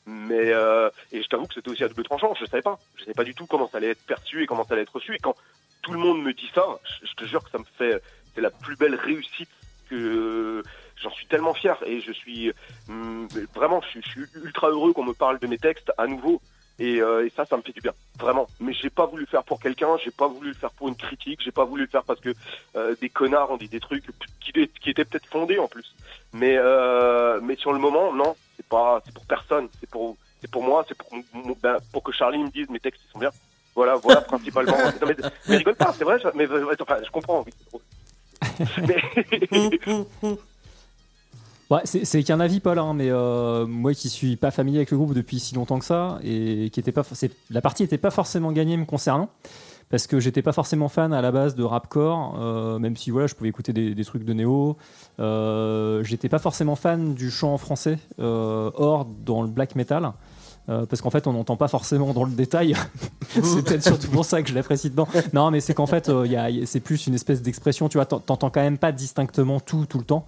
Mais 0.05 0.51
euh, 0.53 0.89
et 1.11 1.21
je 1.21 1.27
t'avoue 1.27 1.47
que 1.47 1.53
c'était 1.53 1.69
aussi 1.69 1.83
à 1.83 1.87
double 1.89 2.03
tranchant. 2.03 2.33
Je 2.39 2.45
savais 2.45 2.61
pas, 2.61 2.79
je 2.95 3.01
savais 3.03 3.13
pas 3.13 3.23
du 3.23 3.33
tout 3.33 3.45
comment 3.45 3.67
ça 3.69 3.77
allait 3.77 3.91
être 3.91 4.05
perçu 4.05 4.43
et 4.43 4.45
comment 4.45 4.63
ça 4.65 4.73
allait 4.73 4.83
être 4.83 4.93
reçu. 4.95 5.15
Et 5.15 5.19
quand 5.19 5.35
tout 5.81 5.91
le 5.91 5.99
monde 5.99 6.21
me 6.21 6.33
dit 6.33 6.49
ça, 6.53 6.65
je, 7.03 7.13
te 7.13 7.25
jure 7.25 7.43
que 7.43 7.49
ça 7.49 7.57
me 7.59 7.65
fait, 7.77 8.01
c'est 8.35 8.41
la 8.41 8.49
plus 8.49 8.75
belle 8.75 8.95
réussite 8.95 9.49
que 9.89 10.63
j'en 11.01 11.11
suis 11.11 11.27
tellement 11.27 11.53
fier 11.53 11.77
et 11.85 12.01
je 12.01 12.11
suis 12.11 12.51
hum, 12.89 13.27
vraiment, 13.55 13.81
je, 13.93 13.99
je 14.01 14.09
suis 14.09 14.21
ultra 14.35 14.69
heureux 14.69 14.93
qu'on 14.93 15.03
me 15.05 15.13
parle 15.13 15.39
de 15.39 15.47
mes 15.47 15.57
textes 15.57 15.91
à 15.97 16.07
nouveau. 16.07 16.41
Et, 16.79 17.01
euh, 17.01 17.25
et 17.25 17.31
ça, 17.35 17.45
ça 17.45 17.57
me 17.57 17.63
fait 17.63 17.71
du 17.71 17.81
bien, 17.81 17.93
vraiment. 18.19 18.47
Mais 18.59 18.71
j'ai 18.73 18.89
pas 18.91 19.05
voulu 19.07 19.21
le 19.23 19.27
faire 19.27 19.43
pour 19.43 19.59
quelqu'un, 19.59 19.97
j'ai 20.03 20.11
pas 20.11 20.27
voulu 20.27 20.49
le 20.49 20.53
faire 20.55 20.69
pour 20.71 20.87
une 20.87 20.95
critique, 20.95 21.41
j'ai 21.43 21.51
pas 21.51 21.65
voulu 21.65 21.83
le 21.83 21.87
faire 21.89 22.03
parce 22.03 22.19
que 22.19 22.35
euh, 22.75 22.95
des 23.01 23.09
connards 23.09 23.49
ont 23.49 23.57
dit 23.57 23.67
des 23.67 23.79
trucs 23.79 24.03
qui, 24.39 24.51
qui 24.53 24.89
étaient 24.91 25.05
peut-être 25.05 25.25
fondés 25.27 25.57
en 25.57 25.67
plus. 25.67 25.91
Mais 26.33 26.55
euh, 26.57 27.39
mais 27.41 27.55
sur 27.55 27.73
le 27.73 27.79
moment, 27.79 28.13
non, 28.13 28.35
c'est 28.57 28.65
pas, 28.67 29.01
c'est 29.05 29.13
pour 29.13 29.25
personne, 29.25 29.69
c'est 29.79 29.89
pour, 29.89 30.15
c'est 30.41 30.51
pour 30.51 30.63
moi, 30.63 30.85
c'est 30.87 30.95
pour, 30.95 31.09
ben, 31.63 31.77
pour 31.91 32.03
que 32.03 32.11
Charlie 32.11 32.43
me 32.43 32.49
dise 32.49 32.69
mes 32.69 32.79
textes 32.79 33.01
ils 33.07 33.11
sont 33.11 33.19
bien. 33.19 33.31
Voilà, 33.75 33.95
voilà 33.95 34.21
principalement. 34.27 34.77
Non, 35.01 35.07
mais, 35.07 35.15
mais 35.47 35.57
rigole 35.57 35.75
pas, 35.75 35.95
c'est 35.97 36.03
vrai. 36.03 36.19
je- 36.19 36.27
Mais 36.35 36.47
euh, 36.47 36.75
enfin, 36.79 36.97
je 37.03 37.09
comprends. 37.09 37.43
oui. 37.45 37.53
Mais 38.87 39.01
C'est 41.83 42.23
qu'un 42.23 42.39
avis, 42.39 42.59
Paul, 42.59 42.79
hein, 42.79 42.93
mais 42.93 43.09
euh, 43.09 43.65
moi 43.65 43.93
qui 43.93 44.09
suis 44.09 44.37
pas 44.37 44.51
familier 44.51 44.77
avec 44.77 44.91
le 44.91 44.97
groupe 44.97 45.13
depuis 45.13 45.39
si 45.39 45.53
longtemps 45.55 45.79
que 45.79 45.85
ça, 45.85 46.19
et 46.23 46.69
qui 46.71 46.79
était 46.79 46.93
pas, 46.93 47.03
la 47.49 47.61
partie 47.61 47.83
était 47.83 47.97
pas 47.97 48.11
forcément 48.11 48.51
gagnée 48.51 48.77
me 48.77 48.85
concernant, 48.85 49.29
parce 49.89 50.07
que 50.07 50.19
j'étais 50.19 50.41
pas 50.41 50.51
forcément 50.51 50.89
fan 50.89 51.13
à 51.13 51.21
la 51.21 51.31
base 51.31 51.55
de 51.55 51.63
rapcore, 51.63 52.37
euh, 52.39 52.79
même 52.79 52.97
si 52.97 53.09
voilà, 53.09 53.27
je 53.27 53.35
pouvais 53.35 53.49
écouter 53.49 53.73
des, 53.73 54.05
trucs 54.05 54.23
de 54.23 54.33
néo. 54.33 54.77
Euh, 55.19 56.03
j'étais 56.03 56.29
pas 56.29 56.39
forcément 56.39 56.75
fan 56.75 57.13
du 57.13 57.31
chant 57.31 57.53
en 57.53 57.57
français, 57.57 57.99
euh, 58.19 58.71
hors 58.75 59.05
dans 59.05 59.41
le 59.41 59.47
black 59.47 59.75
metal. 59.75 60.11
parce 60.67 61.01
qu'en 61.01 61.09
fait, 61.09 61.27
on 61.27 61.33
n'entend 61.33 61.55
pas 61.55 61.69
forcément 61.69 62.13
dans 62.13 62.25
le 62.25 62.31
détail. 62.31 62.75
c'est 63.29 63.63
peut-être 63.63 63.83
surtout 63.83 64.09
pour 64.09 64.25
ça 64.25 64.41
que 64.41 64.49
je 64.49 64.55
l'apprécie 64.55 64.89
dedans. 64.89 65.07
Non, 65.31 65.51
mais 65.51 65.61
c'est 65.61 65.73
qu'en 65.73 65.85
fait, 65.85 66.11
c'est 66.65 66.81
plus 66.81 67.07
une 67.07 67.13
espèce 67.13 67.41
d'expression. 67.41 67.87
Tu 67.87 67.97
vois, 67.97 68.05
t'en- 68.05 68.19
t'entends 68.19 68.49
quand 68.49 68.61
même 68.61 68.77
pas 68.77 68.91
distinctement 68.91 69.61
tout 69.61 69.85
tout 69.85 69.97
le 69.97 70.03
temps. 70.03 70.27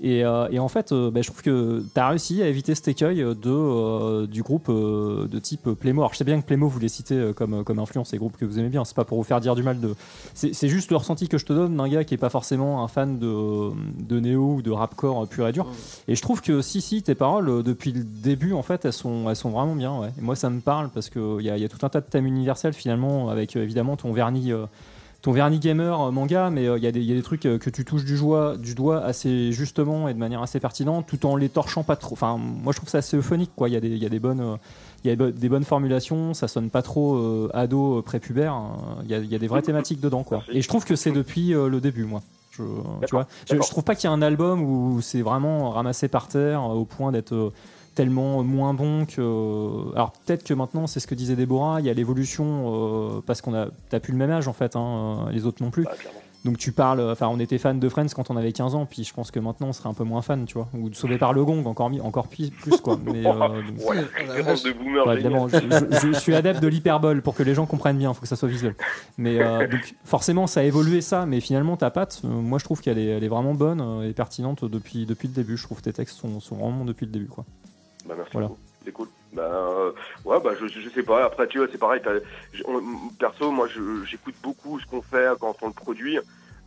Et, 0.00 0.24
euh, 0.24 0.48
et 0.50 0.58
en 0.60 0.68
fait, 0.68 0.92
euh, 0.92 1.10
bah, 1.10 1.22
je 1.22 1.28
trouve 1.28 1.42
que 1.42 1.82
tu 1.92 2.00
as 2.00 2.08
réussi 2.08 2.42
à 2.42 2.46
éviter 2.46 2.74
cet 2.74 2.86
écueil 2.86 3.16
de, 3.18 3.36
euh, 3.46 4.26
du 4.26 4.42
groupe 4.42 4.68
euh, 4.68 5.26
de 5.26 5.38
type 5.40 5.70
Playmo. 5.72 6.02
Alors, 6.02 6.12
je 6.12 6.18
sais 6.18 6.24
bien 6.24 6.40
que 6.40 6.46
Playmo, 6.46 6.68
vous 6.68 6.78
les 6.78 6.88
citez 6.88 7.16
euh, 7.16 7.32
comme, 7.32 7.64
comme 7.64 7.80
influence, 7.80 8.14
et 8.14 8.18
groupe 8.18 8.36
que 8.36 8.44
vous 8.44 8.58
aimez 8.60 8.68
bien. 8.68 8.84
C'est 8.84 8.94
pas 8.94 9.04
pour 9.04 9.18
vous 9.18 9.24
faire 9.24 9.40
dire 9.40 9.56
du 9.56 9.62
mal. 9.62 9.80
de 9.80 9.94
C'est 10.34 10.68
juste 10.68 10.90
le 10.90 10.96
ressenti 10.96 11.28
que 11.28 11.36
je 11.36 11.44
te 11.44 11.52
donne 11.52 11.76
d'un 11.76 11.88
gars 11.88 12.04
qui 12.04 12.14
est 12.14 12.18
pas 12.18 12.30
forcément 12.30 12.84
un 12.84 12.88
fan 12.88 13.18
de, 13.18 13.70
de 13.98 14.20
néo 14.20 14.54
ou 14.54 14.62
de 14.62 14.70
rapcore 14.70 15.26
pur 15.26 15.48
et 15.48 15.52
dur. 15.52 15.66
Et 16.06 16.14
je 16.14 16.22
trouve 16.22 16.42
que 16.42 16.62
si, 16.62 16.80
si, 16.80 17.02
tes 17.02 17.16
paroles, 17.16 17.64
depuis 17.64 17.92
le 17.92 18.04
début, 18.04 18.52
en 18.52 18.62
fait, 18.62 18.84
elles 18.84 18.92
sont, 18.92 19.28
elles 19.28 19.36
sont 19.36 19.50
vraiment 19.50 19.74
bien. 19.74 19.98
Ouais. 19.98 20.10
Et 20.16 20.22
moi, 20.22 20.36
ça 20.36 20.48
me 20.48 20.60
parle 20.60 20.90
parce 20.90 21.10
qu'il 21.10 21.40
y 21.40 21.50
a, 21.50 21.58
y 21.58 21.64
a 21.64 21.68
tout 21.68 21.84
un 21.84 21.88
tas 21.88 22.00
de 22.00 22.06
thèmes 22.06 22.26
universels 22.26 22.72
finalement, 22.72 23.30
avec 23.30 23.56
évidemment 23.56 23.96
ton 23.96 24.12
vernis. 24.12 24.52
Ton 25.28 25.32
vernis 25.32 25.58
gamer 25.58 26.00
euh, 26.00 26.10
manga, 26.10 26.48
mais 26.48 26.66
euh, 26.66 26.78
il 26.78 26.84
y, 26.84 26.86
a 26.86 26.90
des- 26.92 27.00
il 27.00 27.06
y 27.06 27.12
a 27.12 27.14
des 27.14 27.22
trucs 27.22 27.44
euh, 27.44 27.58
que 27.58 27.68
tu 27.68 27.84
touches 27.84 28.06
du, 28.06 28.16
joie, 28.16 28.56
du 28.56 28.74
doigt 28.74 29.04
assez 29.04 29.52
justement 29.52 30.08
et 30.08 30.14
de 30.14 30.18
manière 30.18 30.40
assez 30.40 30.58
pertinente, 30.58 31.04
tout 31.06 31.26
en 31.26 31.36
les 31.36 31.50
torchant 31.50 31.82
pas 31.82 31.96
trop. 31.96 32.14
Enfin, 32.14 32.38
moi 32.38 32.72
je 32.72 32.78
trouve 32.78 32.88
ça 32.88 32.98
assez 32.98 33.18
euphonique, 33.18 33.50
quoi. 33.54 33.68
Il 33.68 33.74
y, 33.74 33.76
a 33.76 33.80
des- 33.80 33.88
il 33.88 33.98
y 33.98 34.06
a 34.06 34.08
des 34.08 34.20
bonnes. 34.20 34.56
il 35.04 35.08
y 35.08 35.12
a 35.12 35.16
des 35.16 35.22
bo- 35.22 35.30
des 35.30 35.48
bonnes 35.50 35.64
formulations, 35.64 36.32
ça 36.32 36.48
sonne 36.48 36.70
pas 36.70 36.80
trop 36.80 37.16
euh, 37.16 37.50
ado 37.52 38.00
prépubère. 38.00 38.54
hein. 38.54 38.76
Il 39.04 39.10
y, 39.10 39.14
a, 39.14 39.18
il 39.18 39.30
y 39.30 39.34
a 39.34 39.38
des 39.38 39.48
vraies 39.48 39.60
thématiques 39.60 40.00
dedans, 40.00 40.22
quoi. 40.22 40.44
Et 40.50 40.62
je 40.62 40.68
trouve 40.68 40.86
que 40.86 40.96
c'est 40.96 41.12
depuis 41.12 41.52
euh, 41.54 41.68
le 41.68 41.82
début, 41.82 42.04
moi. 42.04 42.22
Je, 42.52 42.62
tu 43.06 43.10
vois, 43.12 43.26
je, 43.48 43.54
trouve 43.56 43.84
pas 43.84 43.94
qu'il 43.94 44.08
y 44.08 44.10
a 44.10 44.16
un 44.16 44.22
album 44.22 44.62
où 44.62 45.00
c'est 45.02 45.20
vraiment 45.22 45.70
ramassé 45.70 46.08
par 46.08 46.26
terre 46.26 46.64
au 46.64 46.84
point 46.86 47.12
d'être 47.12 47.52
tellement 47.98 48.44
moins 48.44 48.74
bon 48.74 49.06
que. 49.06 49.92
Alors 49.96 50.12
peut-être 50.24 50.44
que 50.44 50.54
maintenant, 50.54 50.86
c'est 50.86 51.00
ce 51.00 51.08
que 51.08 51.16
disait 51.16 51.34
Déborah, 51.34 51.80
il 51.80 51.86
y 51.86 51.90
a 51.90 51.94
l'évolution 51.94 52.46
euh, 53.16 53.20
parce 53.26 53.40
qu'on 53.42 53.54
a, 53.54 53.66
t'as 53.90 53.98
plus 53.98 54.12
le 54.12 54.18
même 54.18 54.30
âge 54.30 54.46
en 54.46 54.52
fait, 54.52 54.76
hein, 54.76 55.24
euh, 55.26 55.32
les 55.32 55.46
autres 55.46 55.62
non 55.64 55.70
plus. 55.70 55.82
Bah. 55.82 55.90
Donc 56.44 56.56
tu 56.56 56.70
parles, 56.70 57.00
enfin 57.10 57.26
on 57.26 57.40
était 57.40 57.58
fan 57.58 57.80
de 57.80 57.88
Friends 57.88 58.06
quand 58.14 58.30
on 58.30 58.36
avait 58.36 58.52
15 58.52 58.76
ans, 58.76 58.86
puis 58.86 59.02
je 59.02 59.12
pense 59.12 59.32
que 59.32 59.40
maintenant 59.40 59.66
on 59.66 59.72
serait 59.72 59.88
un 59.88 59.92
peu 59.94 60.04
moins 60.04 60.22
fan, 60.22 60.44
tu 60.46 60.54
vois, 60.54 60.68
ou 60.72 60.88
de 60.88 60.94
Sauvé 60.94 61.18
par 61.18 61.32
le 61.32 61.44
Gong 61.44 61.64
encore 61.66 61.90
encore 62.04 62.28
plus 62.28 62.52
quoi. 62.80 62.96
Mais 63.04 63.26
euh, 63.26 63.32
donc- 63.32 63.90
Ouais, 63.90 63.96
référence 64.28 64.62
de 64.62 64.70
boomer 64.70 65.04
Ouais, 65.04 65.20
génial. 65.20 65.48
évidemment, 65.48 65.48
je, 65.48 65.96
je- 66.00 66.12
je 66.12 66.18
suis 66.20 66.36
adepte 66.36 66.62
de 66.62 66.68
l'hyperbole 66.68 67.22
pour 67.22 67.34
que 67.34 67.42
les 67.42 67.54
gens 67.54 67.66
comprennent 67.66 67.98
bien, 67.98 68.12
il 68.12 68.14
faut 68.14 68.20
que 68.20 68.28
ça 68.28 68.36
soit 68.36 68.48
visuel. 68.48 68.76
Mais 69.18 69.40
euh, 69.40 69.66
donc, 69.66 69.96
forcément, 70.04 70.46
ça 70.46 70.60
a 70.60 70.62
évolué 70.62 71.00
ça, 71.00 71.26
mais 71.26 71.40
finalement, 71.40 71.76
ta 71.76 71.90
patte, 71.90 72.22
euh, 72.24 72.28
moi 72.28 72.60
je 72.60 72.64
trouve 72.64 72.80
qu'elle 72.82 72.98
est, 72.98 73.06
elle 73.06 73.24
est 73.24 73.28
vraiment 73.28 73.54
bonne 73.54 74.04
et 74.04 74.12
pertinente 74.12 74.64
depuis, 74.64 75.06
depuis 75.06 75.26
le 75.26 75.34
début. 75.34 75.56
Je 75.56 75.64
trouve 75.64 75.78
que 75.78 75.82
tes 75.84 75.92
textes 75.92 76.18
sont, 76.18 76.38
sont 76.38 76.54
vraiment 76.54 76.78
bons 76.78 76.84
depuis 76.84 77.06
le 77.06 77.12
début. 77.12 77.26
Quoi. 77.26 77.44
Bah, 78.08 78.14
merci 78.16 78.30
Voilà. 78.32 78.48
beaucoup. 78.48 78.60
C'est 78.84 78.92
cool. 78.92 79.08
Bah, 79.32 79.42
euh, 79.42 79.92
ouais, 80.24 80.40
bah, 80.40 80.54
je, 80.58 80.66
je 80.66 80.88
sais 80.90 81.02
pas. 81.02 81.24
Après, 81.26 81.46
tu 81.48 81.58
vois, 81.58 81.68
c'est 81.70 81.78
pareil. 81.78 82.00
on- 82.64 83.10
perso, 83.18 83.50
moi, 83.50 83.68
j'écoute 84.04 84.34
beaucoup 84.42 84.80
ce 84.80 84.86
qu'on 84.86 85.02
fait 85.02 85.30
quand 85.40 85.56
on 85.62 85.66
le 85.68 85.72
produit. 85.74 86.18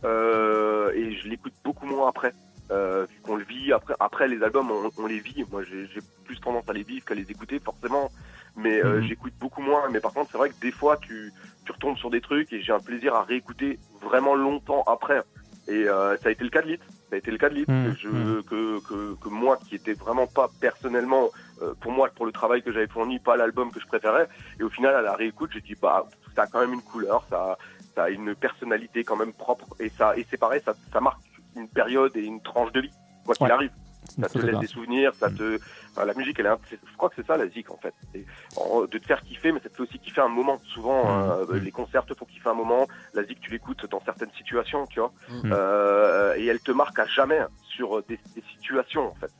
euh, 0.04 0.90
et 0.94 1.12
je 1.16 1.28
l'écoute 1.28 1.54
beaucoup 1.64 1.86
moins 1.86 2.08
après. 2.08 2.32
Euh, 2.72 3.06
vu 3.08 3.20
qu'on 3.22 3.36
le 3.36 3.44
vit. 3.44 3.72
Après, 3.72 3.94
après 4.00 4.26
les 4.28 4.42
albums, 4.42 4.70
on, 4.70 4.90
on 4.96 5.06
les 5.06 5.20
vit. 5.20 5.44
Moi, 5.50 5.62
j'ai 5.64 5.86
j'ai 5.88 6.00
plus 6.24 6.40
tendance 6.40 6.68
à 6.68 6.72
les 6.72 6.82
vivre 6.84 7.04
qu'à 7.04 7.14
les 7.14 7.22
écouter, 7.30 7.60
forcément. 7.60 8.10
Mais 8.56 8.82
euh, 8.82 8.96
Mhm. 9.00 9.02
j'écoute 9.08 9.32
beaucoup 9.40 9.62
moins. 9.62 9.88
Mais 9.90 10.00
par 10.00 10.12
contre, 10.12 10.30
c'est 10.32 10.38
vrai 10.38 10.50
que 10.50 10.58
des 10.60 10.72
fois, 10.72 10.96
tu, 10.98 11.32
tu 11.64 11.72
retombes 11.72 11.96
sur 11.98 12.10
des 12.10 12.20
trucs 12.20 12.52
et 12.52 12.60
j'ai 12.62 12.72
un 12.72 12.80
plaisir 12.80 13.14
à 13.14 13.22
réécouter 13.24 13.78
vraiment 14.00 14.34
longtemps 14.34 14.82
après. 14.86 15.22
Et 15.68 15.88
euh, 15.88 16.16
ça 16.22 16.28
a 16.28 16.32
été 16.32 16.42
le 16.44 16.50
cas 16.50 16.62
de 16.62 16.68
Lit. 16.68 16.80
Ça 17.12 17.16
a 17.16 17.18
été 17.18 17.30
le 17.30 17.36
cas 17.36 17.50
de. 17.50 17.58
Mhm. 17.58 17.66
Que, 17.66 17.94
je, 18.00 18.08
Mhm. 18.08 18.42
que, 18.44 18.80
que, 18.80 19.14
que 19.22 19.28
moi, 19.28 19.58
qui 19.68 19.74
était 19.74 19.92
vraiment 19.92 20.26
pas 20.26 20.50
personnellement, 20.60 21.30
euh, 21.60 21.74
pour 21.78 21.92
moi, 21.92 22.08
pour 22.16 22.24
le 22.24 22.32
travail 22.32 22.62
que 22.62 22.72
j'avais 22.72 22.86
fourni, 22.86 23.18
pas 23.18 23.36
l'album 23.36 23.70
que 23.70 23.80
je 23.80 23.86
préférais. 23.86 24.30
Et 24.58 24.62
au 24.62 24.70
final, 24.70 24.94
à 24.94 25.02
la 25.02 25.14
réécoute, 25.14 25.50
j'ai 25.52 25.60
dit, 25.60 25.74
bah, 25.74 26.06
ça 26.34 26.44
a 26.44 26.46
quand 26.46 26.60
même 26.60 26.72
une 26.72 26.80
couleur, 26.80 27.26
ça, 27.28 27.58
ça 27.94 28.04
a 28.04 28.08
une 28.08 28.34
personnalité 28.34 29.04
quand 29.04 29.16
même 29.16 29.34
propre. 29.34 29.66
Et 29.78 29.92
ça, 29.98 30.16
et 30.16 30.26
c'est 30.30 30.38
pareil, 30.38 30.62
ça, 30.64 30.74
ça 30.90 31.02
marque 31.02 31.20
une 31.54 31.68
période 31.68 32.16
et 32.16 32.22
une 32.24 32.40
tranche 32.40 32.72
de 32.72 32.80
vie, 32.80 32.92
quoi 33.26 33.34
qu'il 33.34 33.44
Ouais. 33.44 33.52
arrive. 33.52 33.72
Ça 34.20 34.28
te 34.28 34.38
laisse 34.38 34.58
des 34.58 34.66
souvenirs, 34.66 35.12
ça 35.18 35.30
te, 35.30 35.58
enfin, 35.92 36.04
la 36.04 36.12
musique, 36.14 36.38
elle 36.38 36.46
est, 36.46 36.50
je 36.70 36.96
crois 36.96 37.08
que 37.08 37.14
c'est 37.16 37.26
ça 37.26 37.36
la 37.36 37.48
zik 37.48 37.70
en 37.70 37.78
fait. 37.78 37.94
De 38.14 38.98
te 38.98 39.06
faire 39.06 39.22
kiffer, 39.22 39.52
mais 39.52 39.60
ça 39.60 39.68
te 39.68 39.76
fait 39.76 39.82
aussi 39.84 39.98
kiffer 39.98 40.20
un 40.20 40.28
moment. 40.28 40.60
Souvent, 40.74 41.04
Mhm. 41.04 41.46
euh, 41.50 41.60
les 41.60 41.70
concerts 41.70 42.04
te 42.04 42.12
font 42.14 42.24
kiffer 42.26 42.50
un 42.50 42.54
moment. 42.54 42.86
La 43.14 43.24
zik, 43.24 43.40
tu 43.40 43.50
l'écoutes 43.50 43.86
dans 43.90 44.02
certaines 44.04 44.32
situations, 44.36 44.86
tu 44.88 45.00
vois. 45.00 45.12
Euh, 45.46 46.34
et 46.36 46.46
elle 46.46 46.60
te 46.60 46.72
marque 46.72 46.98
à 46.98 47.06
jamais 47.06 47.40
sur 47.74 48.02
des, 48.02 48.18
des 48.34 48.42
situations 48.54 49.06
en 49.08 49.14
fait. 49.14 49.30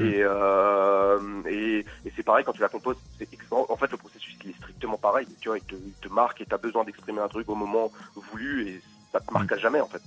Et, 0.00 0.20
euh, 0.22 1.18
et, 1.46 1.78
et 2.04 2.12
c'est 2.14 2.22
pareil 2.22 2.44
quand 2.44 2.52
tu 2.52 2.60
la 2.60 2.68
composes. 2.68 2.96
c'est 3.18 3.28
En 3.50 3.76
fait, 3.76 3.90
le 3.90 3.96
processus 3.96 4.36
il 4.44 4.50
est 4.50 4.56
strictement 4.56 4.96
pareil. 4.98 5.26
Tu 5.40 5.48
vois, 5.48 5.58
il 5.58 5.64
te, 5.64 5.74
il 5.74 5.92
te 6.00 6.08
marque 6.08 6.40
et 6.40 6.46
tu 6.46 6.54
as 6.54 6.58
besoin 6.58 6.84
d'exprimer 6.84 7.20
un 7.20 7.28
truc 7.28 7.48
au 7.48 7.54
moment 7.54 7.90
voulu 8.14 8.68
et 8.68 8.82
ça 9.12 9.20
te 9.20 9.32
marque 9.32 9.50
à 9.52 9.58
jamais 9.58 9.80
en 9.80 9.88
fait. 9.88 10.02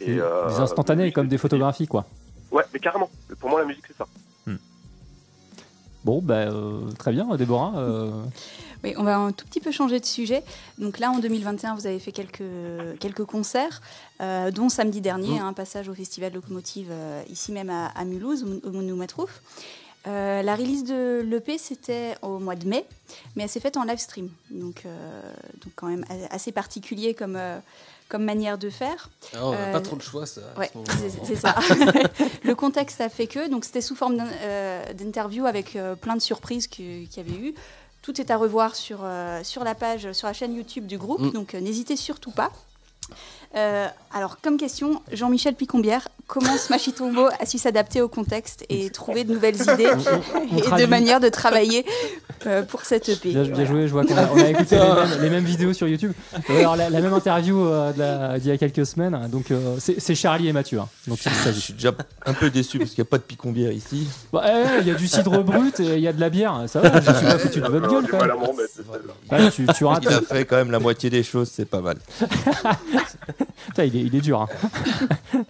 Et, 0.00 0.16
des 0.16 0.60
instantanés 0.60 1.10
comme 1.12 1.28
des 1.28 1.38
photographies, 1.38 1.86
quoi. 1.86 2.04
Ouais, 2.52 2.64
mais 2.72 2.78
carrément. 2.80 3.10
Pour 3.40 3.50
moi, 3.50 3.60
la 3.60 3.66
musique 3.66 3.84
c'est 3.86 3.96
ça. 3.96 4.06
Bon, 6.04 6.22
bah, 6.22 6.34
euh, 6.34 6.88
très 6.92 7.10
bien, 7.10 7.26
Déborah. 7.36 7.72
euh, 7.78 8.12
Oui, 8.84 8.94
on 8.96 9.02
va 9.02 9.16
un 9.18 9.32
tout 9.32 9.44
petit 9.44 9.58
peu 9.58 9.72
changer 9.72 9.98
de 9.98 10.04
sujet. 10.04 10.44
Donc 10.78 11.00
là, 11.00 11.10
en 11.10 11.18
2021, 11.18 11.74
vous 11.74 11.88
avez 11.88 11.98
fait 11.98 12.12
quelques, 12.12 12.44
quelques 13.00 13.24
concerts, 13.24 13.82
euh, 14.20 14.52
dont 14.52 14.68
samedi 14.68 15.00
dernier, 15.00 15.40
un 15.40 15.52
passage 15.52 15.88
au 15.88 15.94
Festival 15.94 16.32
Locomotive, 16.32 16.90
euh, 16.92 17.22
ici 17.28 17.50
même 17.50 17.70
à, 17.70 17.86
à 17.86 18.04
Mulhouse, 18.04 18.44
au 18.62 18.70
Mounoumatrouf. 18.70 19.42
Euh, 20.06 20.42
la 20.42 20.54
release 20.54 20.84
de 20.84 21.22
l'EP, 21.28 21.58
c'était 21.58 22.14
au 22.22 22.38
mois 22.38 22.54
de 22.54 22.68
mai, 22.68 22.86
mais 23.34 23.42
elle 23.42 23.48
s'est 23.48 23.58
faite 23.58 23.76
en 23.76 23.82
live 23.82 23.98
stream. 23.98 24.28
Donc, 24.52 24.84
euh, 24.86 25.20
donc 25.64 25.72
quand 25.74 25.88
même 25.88 26.04
assez 26.30 26.52
particulier 26.52 27.14
comme, 27.14 27.34
euh, 27.34 27.58
comme 28.08 28.24
manière 28.24 28.56
de 28.58 28.70
faire. 28.70 29.08
Ah, 29.34 29.38
on 29.46 29.50
n'a 29.52 29.56
Euh, 29.58 29.72
pas 29.72 29.80
trop 29.80 29.96
de 29.96 30.02
choix, 30.02 30.26
ça. 30.26 30.40
Ouais, 30.56 30.70
c'est 31.24 31.36
ça. 31.36 31.54
le 32.44 32.54
contexte 32.54 33.00
a 33.00 33.08
fait 33.08 33.26
que, 33.26 33.48
donc 33.48 33.64
c'était 33.64 33.80
sous 33.80 33.96
forme 33.96 34.22
euh, 34.42 34.92
d'interview 34.92 35.46
avec 35.46 35.74
euh, 35.76 35.94
plein 35.96 36.14
de 36.16 36.22
surprises 36.22 36.66
qu'il 36.68 37.04
y 37.04 37.20
avait 37.20 37.32
eu. 37.32 37.54
Tout 38.02 38.20
est 38.20 38.30
à 38.30 38.36
revoir 38.36 38.76
sur, 38.76 39.00
euh, 39.02 39.42
sur 39.42 39.64
la 39.64 39.74
page, 39.74 40.12
sur 40.12 40.28
la 40.28 40.32
chaîne 40.32 40.54
YouTube 40.54 40.86
du 40.86 40.98
groupe, 40.98 41.20
Mm. 41.20 41.30
donc 41.32 41.54
euh, 41.54 41.60
n'hésitez 41.60 41.96
surtout 41.96 42.30
pas. 42.30 42.52
Euh, 43.56 43.86
alors, 44.14 44.38
comme 44.42 44.56
question, 44.58 45.00
Jean-Michel 45.12 45.54
Picombière, 45.54 46.08
comment 46.26 46.56
Smash 46.58 46.88
It 46.88 46.98
Combo 46.98 47.26
a 47.40 47.46
su 47.46 47.56
s'adapter 47.58 48.00
au 48.02 48.08
contexte 48.08 48.64
et 48.68 48.90
trouver 48.90 49.24
de 49.24 49.32
nouvelles 49.32 49.56
idées 49.60 49.88
et 50.50 50.56
de 50.56 50.60
traduit. 50.60 50.86
manière 50.86 51.20
de 51.20 51.28
travailler 51.28 51.84
euh, 52.46 52.62
pour 52.62 52.82
cette 52.82 53.08
EP 53.08 53.30
Bien, 53.30 53.42
bien 53.42 53.50
Voilà. 53.52 53.64
joué, 53.66 53.88
je 53.88 53.92
vois 53.92 54.04
qu'on 54.04 54.16
a, 54.16 54.28
on 54.32 54.36
a 54.38 54.48
écouté 54.48 54.76
les 54.76 54.82
mêmes, 54.82 55.22
les 55.22 55.30
mêmes 55.30 55.44
vidéos 55.44 55.72
sur 55.72 55.88
YouTube. 55.88 56.12
Ouais, 56.48 56.60
alors, 56.60 56.76
la, 56.76 56.90
la 56.90 57.00
même 57.00 57.14
interview 57.14 57.66
euh, 57.66 58.38
d'il 58.38 58.48
y 58.48 58.50
a 58.52 58.58
quelques 58.58 58.84
semaines. 58.86 59.18
Donc, 59.30 59.50
euh, 59.50 59.76
c'est 59.78 60.00
c'est 60.00 60.14
Charlie 60.14 60.48
et 60.48 60.52
Mathieu. 60.52 60.78
hein, 60.80 60.88
donc, 61.06 61.18
Je 61.46 61.50
suis 61.52 61.72
déjà 61.72 61.92
un 62.26 62.34
peu 62.34 62.50
déçu 62.50 62.78
parce 62.78 62.90
qu'il 62.90 63.02
n'y 63.02 63.06
a 63.08 63.10
pas 63.10 63.18
de 63.18 63.22
picombière 63.22 63.72
ici. 63.72 64.06
Bah, 64.32 64.44
eh, 64.46 64.80
Il 64.82 64.86
y 64.86 64.90
a 64.90 64.94
du 64.94 65.08
cidre 65.08 65.42
brut 65.42 65.80
et 65.80 65.94
il 65.96 66.00
y 66.00 66.08
a 66.08 66.12
de 66.12 66.20
la 66.20 66.28
bière. 66.30 66.64
Ça 66.68 66.80
va, 66.80 67.00
je 67.00 67.10
suis 67.12 67.26
pas 67.26 67.38
foutu 67.38 67.60
de 67.60 67.68
votre 67.68 67.88
gueule 67.88 68.06
quand 68.10 68.18
pas 68.18 68.26
même. 68.26 69.44
Ouais, 69.44 69.50
tu, 69.50 69.66
tu 69.74 69.84
rates. 69.86 70.04
Il 70.04 70.08
a 70.14 70.20
fait 70.20 70.44
quand 70.44 70.56
même 70.56 70.70
la 70.70 70.78
moitié 70.78 71.08
des 71.10 71.22
choses, 71.22 71.50
c'est 71.52 71.64
pas 71.66 71.80
mal. 71.80 71.96
Putain, 73.66 73.84
il, 73.84 73.96
est, 73.96 74.00
il 74.00 74.14
est 74.14 74.20
dur. 74.20 74.40
hein. 74.42 74.48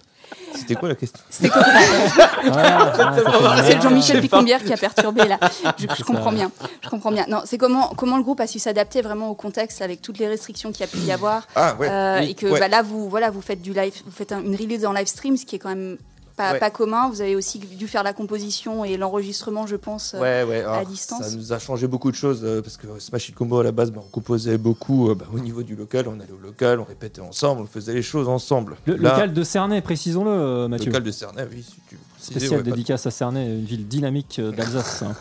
C'était 0.55 0.75
quoi 0.75 0.89
la 0.89 0.95
question 0.95 1.19
C'était 1.29 1.49
quoi 1.49 1.63
ça 1.63 3.13
fait 3.13 3.71
C'est. 3.73 3.81
Jean-Michel 3.81 4.21
Picombière 4.21 4.63
qui 4.63 4.73
a 4.73 4.77
perturbé 4.77 5.25
là. 5.25 5.37
Je, 5.77 6.03
comprends 6.03 6.31
ça. 6.31 6.35
bien. 6.35 6.51
Je 6.83 6.89
comprends 6.89 7.11
bien. 7.11 7.25
Non, 7.29 7.41
c'est 7.45 7.57
comment 7.57 7.89
comment 7.95 8.17
le 8.17 8.23
groupe 8.23 8.39
a 8.39 8.47
su 8.47 8.57
s'adapter 8.59 9.01
vraiment 9.01 9.29
au 9.29 9.35
contexte 9.35 9.81
avec 9.81 10.01
toutes 10.01 10.17
les 10.17 10.27
restrictions 10.27 10.71
qu'il 10.71 10.81
y 10.81 10.83
a 10.83 10.87
pu 10.87 10.97
y 10.99 11.11
avoir 11.11 11.47
Ah 11.55 11.75
ouais. 11.79 11.87
euh, 11.89 12.19
oui, 12.21 12.31
et 12.31 12.33
que 12.33 12.47
ouais. 12.47 12.59
bah, 12.59 12.67
là 12.67 12.81
vous 12.81 13.07
voilà 13.09 13.29
vous 13.29 13.41
faites 13.41 13.61
du 13.61 13.73
live, 13.73 13.93
vous 14.05 14.11
faites 14.11 14.31
un- 14.31 14.41
une 14.41 14.55
release 14.55 14.85
en 14.85 14.93
live 14.93 15.07
stream, 15.07 15.37
ce 15.37 15.45
qui 15.45 15.55
est 15.57 15.59
quand 15.59 15.69
même 15.69 15.97
pas, 16.37 16.53
Ouais. 16.53 16.59
pas 16.59 16.69
commun. 16.69 17.09
Vous 17.09 17.19
avez 17.19 17.35
aussi 17.35 17.59
dû 17.59 17.87
faire 17.87 18.03
la 18.03 18.13
composition 18.13 18.85
et 18.85 18.95
l'enregistrement, 18.95 19.67
je 19.67 19.75
pense. 19.75 20.13
euh, 20.13 20.19
Ouais, 20.21 20.43
ouais. 20.49 20.61
alors, 20.63 20.85
distance. 20.85 21.23
Ça 21.27 21.35
nous 21.35 21.51
a 21.51 21.59
changé 21.59 21.87
beaucoup 21.87 22.11
de 22.11 22.15
choses 22.15 22.41
euh, 22.43 22.61
parce 22.61 22.77
que 22.77 22.87
Smash 22.99 23.29
It 23.29 23.35
Combo 23.35 23.59
à 23.59 23.63
la 23.63 23.71
base, 23.73 23.91
bah, 23.91 24.01
on 24.05 24.09
composait 24.09 24.57
beaucoup 24.57 25.09
euh, 25.09 25.15
bah, 25.15 25.25
au 25.33 25.39
niveau 25.39 25.63
du 25.63 25.75
local. 25.75 26.07
On 26.07 26.19
allait 26.19 26.31
au 26.31 26.41
local, 26.41 26.79
on 26.79 26.85
répétait 26.85 27.21
ensemble, 27.21 27.61
on 27.63 27.65
faisait 27.65 27.93
les 27.93 28.01
choses 28.03 28.29
ensemble. 28.29 28.77
Le 28.85 28.95
Là, 28.95 29.11
local 29.13 29.33
de 29.33 29.43
Cernay, 29.43 29.81
précisons-le, 29.81 30.67
Mathieu. 30.69 30.85
local 30.87 31.03
de 31.03 31.11
Cernay, 31.11 31.47
oui, 31.51 31.63
si 31.67 31.75
tu 31.89 31.95
veux 31.95 32.01
préciser, 32.29 32.39
Spécial 32.47 32.59
ouais, 32.59 32.63
pas- 32.63 32.71
dédicace 32.75 33.05
à 33.05 33.11
Cernay, 33.11 33.45
une 33.45 33.65
ville 33.65 33.87
dynamique 33.87 34.37
euh, 34.39 34.51
d'Alsace. 34.51 35.03
hein. 35.03 35.15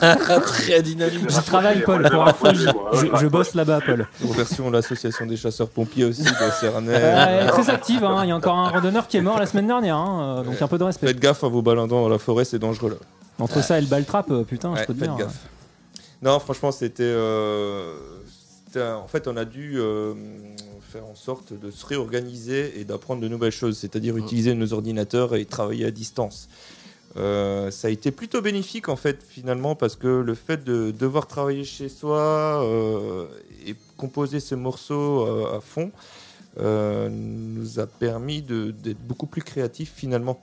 Très 0.44 0.82
dynamique. 0.82 1.28
J'y 1.28 1.42
travaille, 1.42 1.82
Paul. 1.82 2.08
Pour 2.10 2.26
info, 2.26 2.46
j'y- 2.54 2.66
je, 2.94 3.16
je 3.20 3.26
bosse 3.26 3.54
là-bas, 3.54 3.80
Paul. 3.84 4.06
Nous 4.22 4.28
remercions 4.32 4.70
l'association 4.70 5.26
des 5.26 5.36
chasseurs-pompiers 5.36 6.04
aussi 6.04 6.22
de 6.22 6.28
Cernay. 6.60 6.92
Ouais, 6.94 7.46
très 7.46 7.70
active. 7.70 8.04
hein. 8.04 8.20
Il 8.24 8.28
y 8.28 8.32
a 8.32 8.36
encore 8.36 8.56
un 8.58 8.68
randonneur 8.70 9.06
qui 9.08 9.16
est 9.16 9.22
mort 9.22 9.38
la 9.38 9.46
semaine 9.46 9.66
dernière. 9.66 9.96
hein, 9.96 10.38
euh, 10.40 10.42
Donc 10.44 10.60
un 10.60 10.68
peu 10.68 10.78
de 10.78 10.84
respect. 10.84 11.06
Faites 11.06 11.20
gaffe 11.20 11.44
à 11.44 11.48
vos 11.48 11.62
balandons 11.62 12.02
dans 12.02 12.08
la 12.08 12.18
forêt, 12.18 12.44
c'est 12.44 12.58
dangereux 12.58 12.90
là. 12.90 12.96
Entre 13.40 13.62
ça 13.62 13.78
et 13.78 13.80
le 13.80 13.86
baltrap, 13.86 14.30
euh, 14.30 14.42
putain, 14.44 14.74
je 14.76 14.84
peux 14.84 14.94
te 14.94 14.98
faites 14.98 15.08
dire. 15.16 15.26
gaffe. 15.26 15.38
Non, 16.22 16.38
franchement, 16.40 16.72
c'était. 16.72 17.02
euh, 17.04 17.94
en 18.76 19.06
fait, 19.08 19.28
on 19.28 19.36
a 19.36 19.44
dû 19.44 19.74
euh, 19.76 20.14
faire 20.88 21.06
en 21.06 21.14
sorte 21.14 21.52
de 21.52 21.70
se 21.70 21.84
réorganiser 21.86 22.80
et 22.80 22.84
d'apprendre 22.84 23.20
de 23.20 23.28
nouvelles 23.28 23.52
choses, 23.52 23.76
c'est-à-dire 23.76 24.16
utiliser 24.16 24.54
nos 24.54 24.72
ordinateurs 24.72 25.36
et 25.36 25.44
travailler 25.44 25.84
à 25.84 25.90
distance. 25.90 26.48
Euh, 27.16 27.70
ça 27.70 27.88
a 27.88 27.90
été 27.90 28.10
plutôt 28.10 28.42
bénéfique 28.42 28.88
en 28.88 28.96
fait 28.96 29.22
finalement 29.22 29.74
parce 29.74 29.96
que 29.96 30.08
le 30.08 30.34
fait 30.34 30.62
de 30.62 30.90
devoir 30.90 31.26
travailler 31.26 31.64
chez 31.64 31.88
soi 31.88 32.62
euh, 32.62 33.26
et 33.66 33.74
composer 33.96 34.40
ce 34.40 34.54
morceau 34.54 35.26
euh, 35.26 35.56
à 35.56 35.60
fond 35.60 35.90
nous 36.60 37.78
a 37.78 37.86
permis 37.86 38.42
d'être 38.42 39.00
beaucoup 39.06 39.26
plus 39.26 39.42
créatifs 39.42 39.92
finalement. 39.94 40.40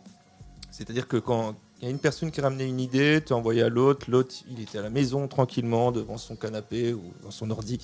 C'est-à-dire 0.72 1.10
que 1.10 1.18
quand 1.18 1.56
y 1.86 1.88
a 1.88 1.92
une 1.92 2.00
personne 2.00 2.32
qui 2.32 2.42
ramenait 2.42 2.68
une 2.68 2.80
idée, 2.80 3.22
tu 3.26 3.34
envoyais 3.34 3.62
à 3.64 3.70
l'autre, 3.70 4.10
l'autre 4.10 4.34
il 4.50 4.60
était 4.62 4.78
à 4.78 4.82
la 4.82 4.90
maison 4.90 5.28
tranquillement 5.28 5.92
devant 5.92 6.18
son 6.18 6.36
canapé 6.36 6.94
ou 6.94 7.02
dans 7.24 7.32
son 7.32 7.50
ordi, 7.52 7.80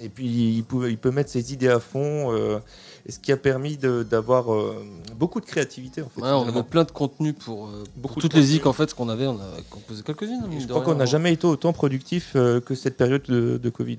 et 0.00 0.08
puis 0.08 0.56
il, 0.56 0.64
pouvait, 0.64 0.90
il 0.90 0.98
peut 0.98 1.10
mettre 1.10 1.30
ses 1.30 1.52
idées 1.52 1.68
à 1.68 1.80
fond, 1.80 2.32
euh, 2.32 2.58
et 3.06 3.12
ce 3.12 3.18
qui 3.18 3.32
a 3.32 3.36
permis 3.36 3.76
d'avoir 3.76 4.52
euh, 4.54 4.84
beaucoup 5.16 5.40
de 5.40 5.46
créativité 5.46 6.02
en 6.02 6.08
fait. 6.08 6.20
Ouais, 6.20 6.28
on 6.30 6.40
finalement. 6.40 6.60
a 6.60 6.64
plein 6.64 6.84
de 6.84 6.90
contenu 6.90 7.32
pour, 7.32 7.68
euh, 7.68 7.82
pour 7.84 8.02
Beaucoup 8.02 8.16
de 8.16 8.20
toutes 8.22 8.34
les 8.34 8.42
zik 8.42 8.66
en 8.66 8.72
fait 8.72 8.90
ce 8.90 8.94
qu'on 8.94 9.08
avait. 9.08 9.26
On 9.26 9.38
a 9.40 9.46
composé 9.70 10.02
quelques-unes. 10.02 10.42
hein, 10.44 10.50
Je 10.58 10.66
crois 10.66 10.82
qu'on 10.82 10.94
n'a 10.94 11.04
hein. 11.04 11.06
jamais 11.06 11.32
été 11.32 11.46
autant 11.46 11.72
productif 11.72 12.32
euh, 12.36 12.60
que 12.60 12.74
cette 12.74 12.96
période 12.96 13.22
de, 13.28 13.58
de 13.62 13.70
Covid. 13.70 13.98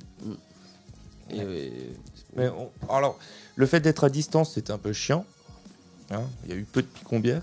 Et, 1.32 1.38
et 1.40 1.72
Mais 2.36 2.50
on- 2.50 2.70
alors, 2.94 3.18
le 3.56 3.66
fait 3.66 3.80
d'être 3.80 4.04
à 4.04 4.10
distance, 4.10 4.54
c'était 4.54 4.72
un 4.74 4.78
peu 4.78 4.94
chiant. 4.94 5.26
Hein, 6.12 6.24
Il 6.46 6.52
y 6.52 6.54
a 6.54 6.58
eu 6.58 6.64
peu 6.64 6.82
de 6.82 6.88
picombières. 6.88 7.42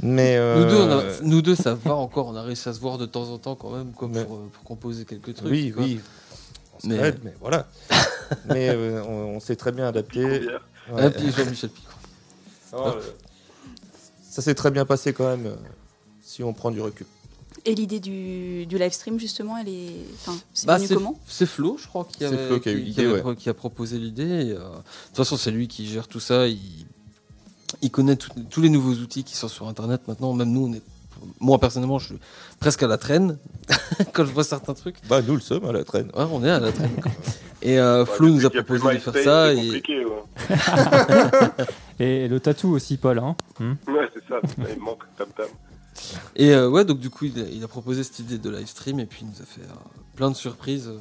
Mais 0.00 0.36
Nous, 0.58 0.64
deux, 0.64 0.76
on 0.76 0.90
a- 0.90 0.96
euh, 1.02 1.18
nous 1.22 1.42
deux, 1.42 1.54
ça 1.54 1.74
va 1.74 1.94
encore. 1.94 2.26
On 2.28 2.34
a 2.36 2.42
réussi 2.42 2.68
à 2.68 2.72
se 2.72 2.80
voir 2.80 2.98
de 2.98 3.06
temps 3.06 3.28
en 3.30 3.38
temps 3.38 3.54
quand 3.54 3.70
même 3.70 3.92
quoi, 3.92 4.08
Mais- 4.10 4.24
pour, 4.24 4.36
euh, 4.36 4.48
pour 4.52 4.64
composer 4.64 5.04
quelques 5.04 5.34
trucs. 5.34 5.50
oui, 5.50 5.70
quoi. 5.72 5.82
oui. 5.84 6.00
On 6.84 6.88
Mais- 6.88 6.96
aide, 6.96 7.18
mais 7.22 7.34
voilà. 7.40 7.68
mais 8.46 8.70
euh, 8.70 9.02
on, 9.04 9.36
on 9.36 9.40
s'est 9.40 9.56
très 9.56 9.70
bien 9.72 9.86
adapté. 9.86 10.24
Ouais. 10.92 11.06
Et 11.06 11.10
puis 11.10 11.30
Jean-Michel 11.30 11.70
Picot. 11.70 11.88
Oh, 12.74 12.92
ça 14.28 14.42
s'est 14.42 14.54
très 14.54 14.70
bien 14.70 14.84
passé 14.86 15.12
quand 15.12 15.28
même, 15.28 15.54
si 16.22 16.42
on 16.42 16.52
prend 16.52 16.70
du 16.70 16.80
recul. 16.80 17.06
Et 17.64 17.74
l'idée 17.76 18.00
du, 18.00 18.66
du 18.66 18.78
live 18.78 18.90
stream, 18.92 19.20
justement, 19.20 19.56
elle 19.58 19.68
est. 19.68 19.92
Enfin, 20.14 20.36
c'est 20.52 20.66
Bah, 20.66 20.76
venu 20.78 20.88
c'est 20.88 20.94
comment 20.94 21.20
c'est 21.28 21.46
Flo, 21.46 21.76
je 21.78 21.86
crois, 21.86 22.04
qui, 22.10 22.18
C'est 22.20 22.24
avait- 22.24 22.46
Flo 22.48 22.58
qui 22.58 22.68
a 22.70 22.72
eu 22.72 22.80
l'idée, 22.80 23.04
avait 23.04 23.12
ouais. 23.12 23.20
pro- 23.20 23.34
qui 23.36 23.48
a 23.50 23.54
proposé 23.54 23.98
l'idée. 23.98 24.24
euh, 24.52 24.58
De 24.58 24.64
toute 25.08 25.16
façon, 25.16 25.36
c'est 25.36 25.50
lui 25.52 25.68
qui 25.68 25.86
gère 25.86 26.08
tout 26.08 26.18
ça. 26.18 26.48
Il, 26.48 26.58
il 27.80 27.90
connaît 27.90 28.16
tout- 28.16 28.30
tous 28.50 28.60
les 28.60 28.68
nouveaux 28.68 28.94
outils 28.94 29.24
qui 29.24 29.36
sont 29.36 29.48
sur 29.48 29.68
Internet 29.68 30.02
maintenant. 30.08 30.32
Même 30.34 30.50
nous, 30.52 30.66
on 30.68 30.72
est, 30.74 30.82
moi 31.40 31.58
personnellement, 31.58 31.98
je 31.98 32.06
suis 32.06 32.18
presque 32.60 32.82
à 32.82 32.86
la 32.86 32.98
traîne 32.98 33.38
quand 34.12 34.24
je 34.24 34.32
vois 34.32 34.44
certains 34.44 34.74
trucs. 34.74 34.96
Bah, 35.08 35.22
nous 35.22 35.34
le 35.34 35.40
sommes 35.40 35.64
à 35.64 35.72
la 35.72 35.84
traîne. 35.84 36.06
Ouais, 36.14 36.26
on 36.30 36.44
est 36.44 36.50
à 36.50 36.60
la 36.60 36.72
traîne. 36.72 36.94
quoi. 37.00 37.10
Et 37.62 37.78
euh, 37.78 38.04
Flo 38.04 38.26
Ouais, 38.26 38.32
nous 38.32 38.44
a 38.46 38.50
proposé 38.50 38.94
de 38.94 38.98
faire 38.98 39.14
ça. 39.22 39.50
C'est 39.54 39.56
Et... 39.58 39.66
compliqué, 39.66 40.04
ouais. 40.04 40.56
Et 42.00 42.26
le 42.28 42.40
tatou 42.40 42.70
aussi, 42.74 42.96
Paul. 42.96 43.18
Hein 43.18 43.36
Hmm. 43.60 43.74
Ouais, 43.86 44.08
c'est 44.12 44.26
ça. 44.28 44.40
Il 44.74 44.80
manque 44.82 45.04
Tam 45.16 45.28
Tam. 45.36 45.46
Et 46.34 46.52
euh, 46.54 46.68
ouais, 46.68 46.84
donc 46.84 46.98
du 46.98 47.10
coup, 47.10 47.26
il 47.26 47.38
a, 47.40 47.44
il 47.52 47.62
a 47.62 47.68
proposé 47.68 48.02
cette 48.02 48.18
idée 48.18 48.38
de 48.38 48.50
live 48.50 48.66
stream 48.66 48.98
et 48.98 49.06
puis 49.06 49.20
il 49.22 49.28
nous 49.28 49.40
a 49.42 49.44
fait 49.46 49.60
euh, 49.60 49.74
plein 50.16 50.30
de 50.30 50.34
surprises 50.36 50.88
euh, 50.88 50.98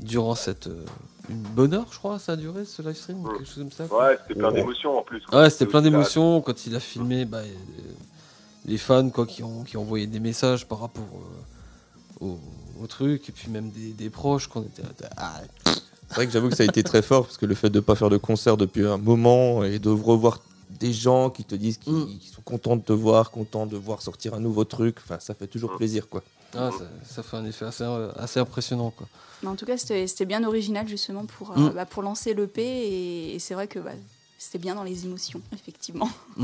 durant 0.00 0.34
cette 0.34 0.66
euh, 0.66 0.84
une 1.30 1.40
bonne 1.42 1.72
heure, 1.74 1.86
je 1.90 1.98
crois, 1.98 2.18
ça 2.18 2.32
a 2.32 2.36
duré 2.36 2.64
ce 2.64 2.82
live 2.82 2.94
stream, 2.96 3.24
ou 3.24 3.28
Ouais. 3.28 3.38
quelque 3.38 3.46
chose 3.46 3.58
comme 3.58 3.72
ça. 3.72 3.86
quoi. 3.86 4.06
Ouais, 4.08 4.18
c'était 4.22 4.38
plein 4.38 4.48
Ouais. 4.50 4.60
d'émotions 4.60 4.98
en 4.98 5.02
plus. 5.02 5.20
quoi. 5.22 5.40
Ouais, 5.42 5.50
c'était 5.50 5.66
plein 5.66 5.82
d'émotions 5.82 6.40
quand 6.42 6.66
il 6.66 6.74
a 6.76 6.80
filmé 6.80 7.24
bah, 7.24 7.38
euh, 7.38 7.52
les 8.66 8.78
fans 8.78 9.08
quoi 9.10 9.26
qui 9.26 9.42
ont 9.42 9.62
qui 9.64 9.76
ont 9.76 9.82
envoyé 9.82 10.06
des 10.06 10.20
messages 10.20 10.66
par 10.66 10.80
rapport 10.80 11.04
euh, 12.22 12.26
au, 12.26 12.38
au 12.82 12.86
truc 12.86 13.28
et 13.28 13.32
puis 13.32 13.50
même 13.50 13.70
des, 13.70 13.92
des 13.92 14.10
proches 14.10 14.48
qu'on 14.48 14.62
était 14.62 14.82
ah, 15.16 15.40
C'est 15.64 16.14
vrai 16.14 16.26
que 16.26 16.32
j'avoue 16.32 16.48
que 16.50 16.56
ça 16.56 16.62
a 16.62 16.66
été 16.66 16.82
très 16.82 17.02
fort 17.02 17.24
parce 17.26 17.36
que 17.38 17.46
le 17.46 17.54
fait 17.54 17.70
de 17.70 17.76
ne 17.76 17.80
pas 17.80 17.94
faire 17.94 18.10
de 18.10 18.16
concert 18.18 18.56
depuis 18.56 18.86
un 18.86 18.98
moment 18.98 19.64
et 19.64 19.78
de 19.78 19.88
revoir 19.90 20.40
des 20.80 20.92
gens 20.92 21.30
qui 21.30 21.44
te 21.44 21.54
disent 21.54 21.78
qu'ils 21.78 21.92
Mm. 21.94 22.18
qu'ils 22.18 22.30
sont 22.30 22.42
contents 22.42 22.76
de 22.76 22.82
te 22.82 22.92
voir, 22.92 23.30
contents 23.30 23.66
de 23.66 23.76
voir 23.76 24.02
sortir 24.02 24.34
un 24.34 24.40
nouveau 24.40 24.64
truc, 24.64 24.96
enfin 25.04 25.18
ça 25.20 25.34
fait 25.34 25.46
toujours 25.46 25.76
plaisir 25.76 26.08
quoi. 26.08 26.22
Ah, 26.56 26.70
ça, 26.70 26.84
ça 27.04 27.22
fait 27.22 27.36
un 27.36 27.44
effet 27.44 27.64
assez, 27.64 27.84
euh, 27.84 28.10
assez 28.16 28.40
impressionnant 28.40 28.90
quoi. 28.90 29.06
Mais 29.42 29.48
en 29.48 29.56
tout 29.56 29.66
cas, 29.66 29.76
c'était 29.76 30.24
bien 30.24 30.42
original, 30.44 30.88
justement, 30.88 31.26
pour, 31.26 31.50
euh, 31.52 31.70
Mm. 31.70 31.74
bah, 31.74 31.84
pour 31.86 32.02
lancer 32.02 32.32
l'EP. 32.34 32.62
Et, 32.62 33.34
et 33.34 33.38
c'est 33.38 33.52
vrai 33.54 33.68
que 33.68 33.78
bah, 33.78 33.92
c'était 34.38 34.58
bien 34.58 34.74
dans 34.74 34.84
les 34.84 35.04
émotions, 35.04 35.42
effectivement. 35.52 36.08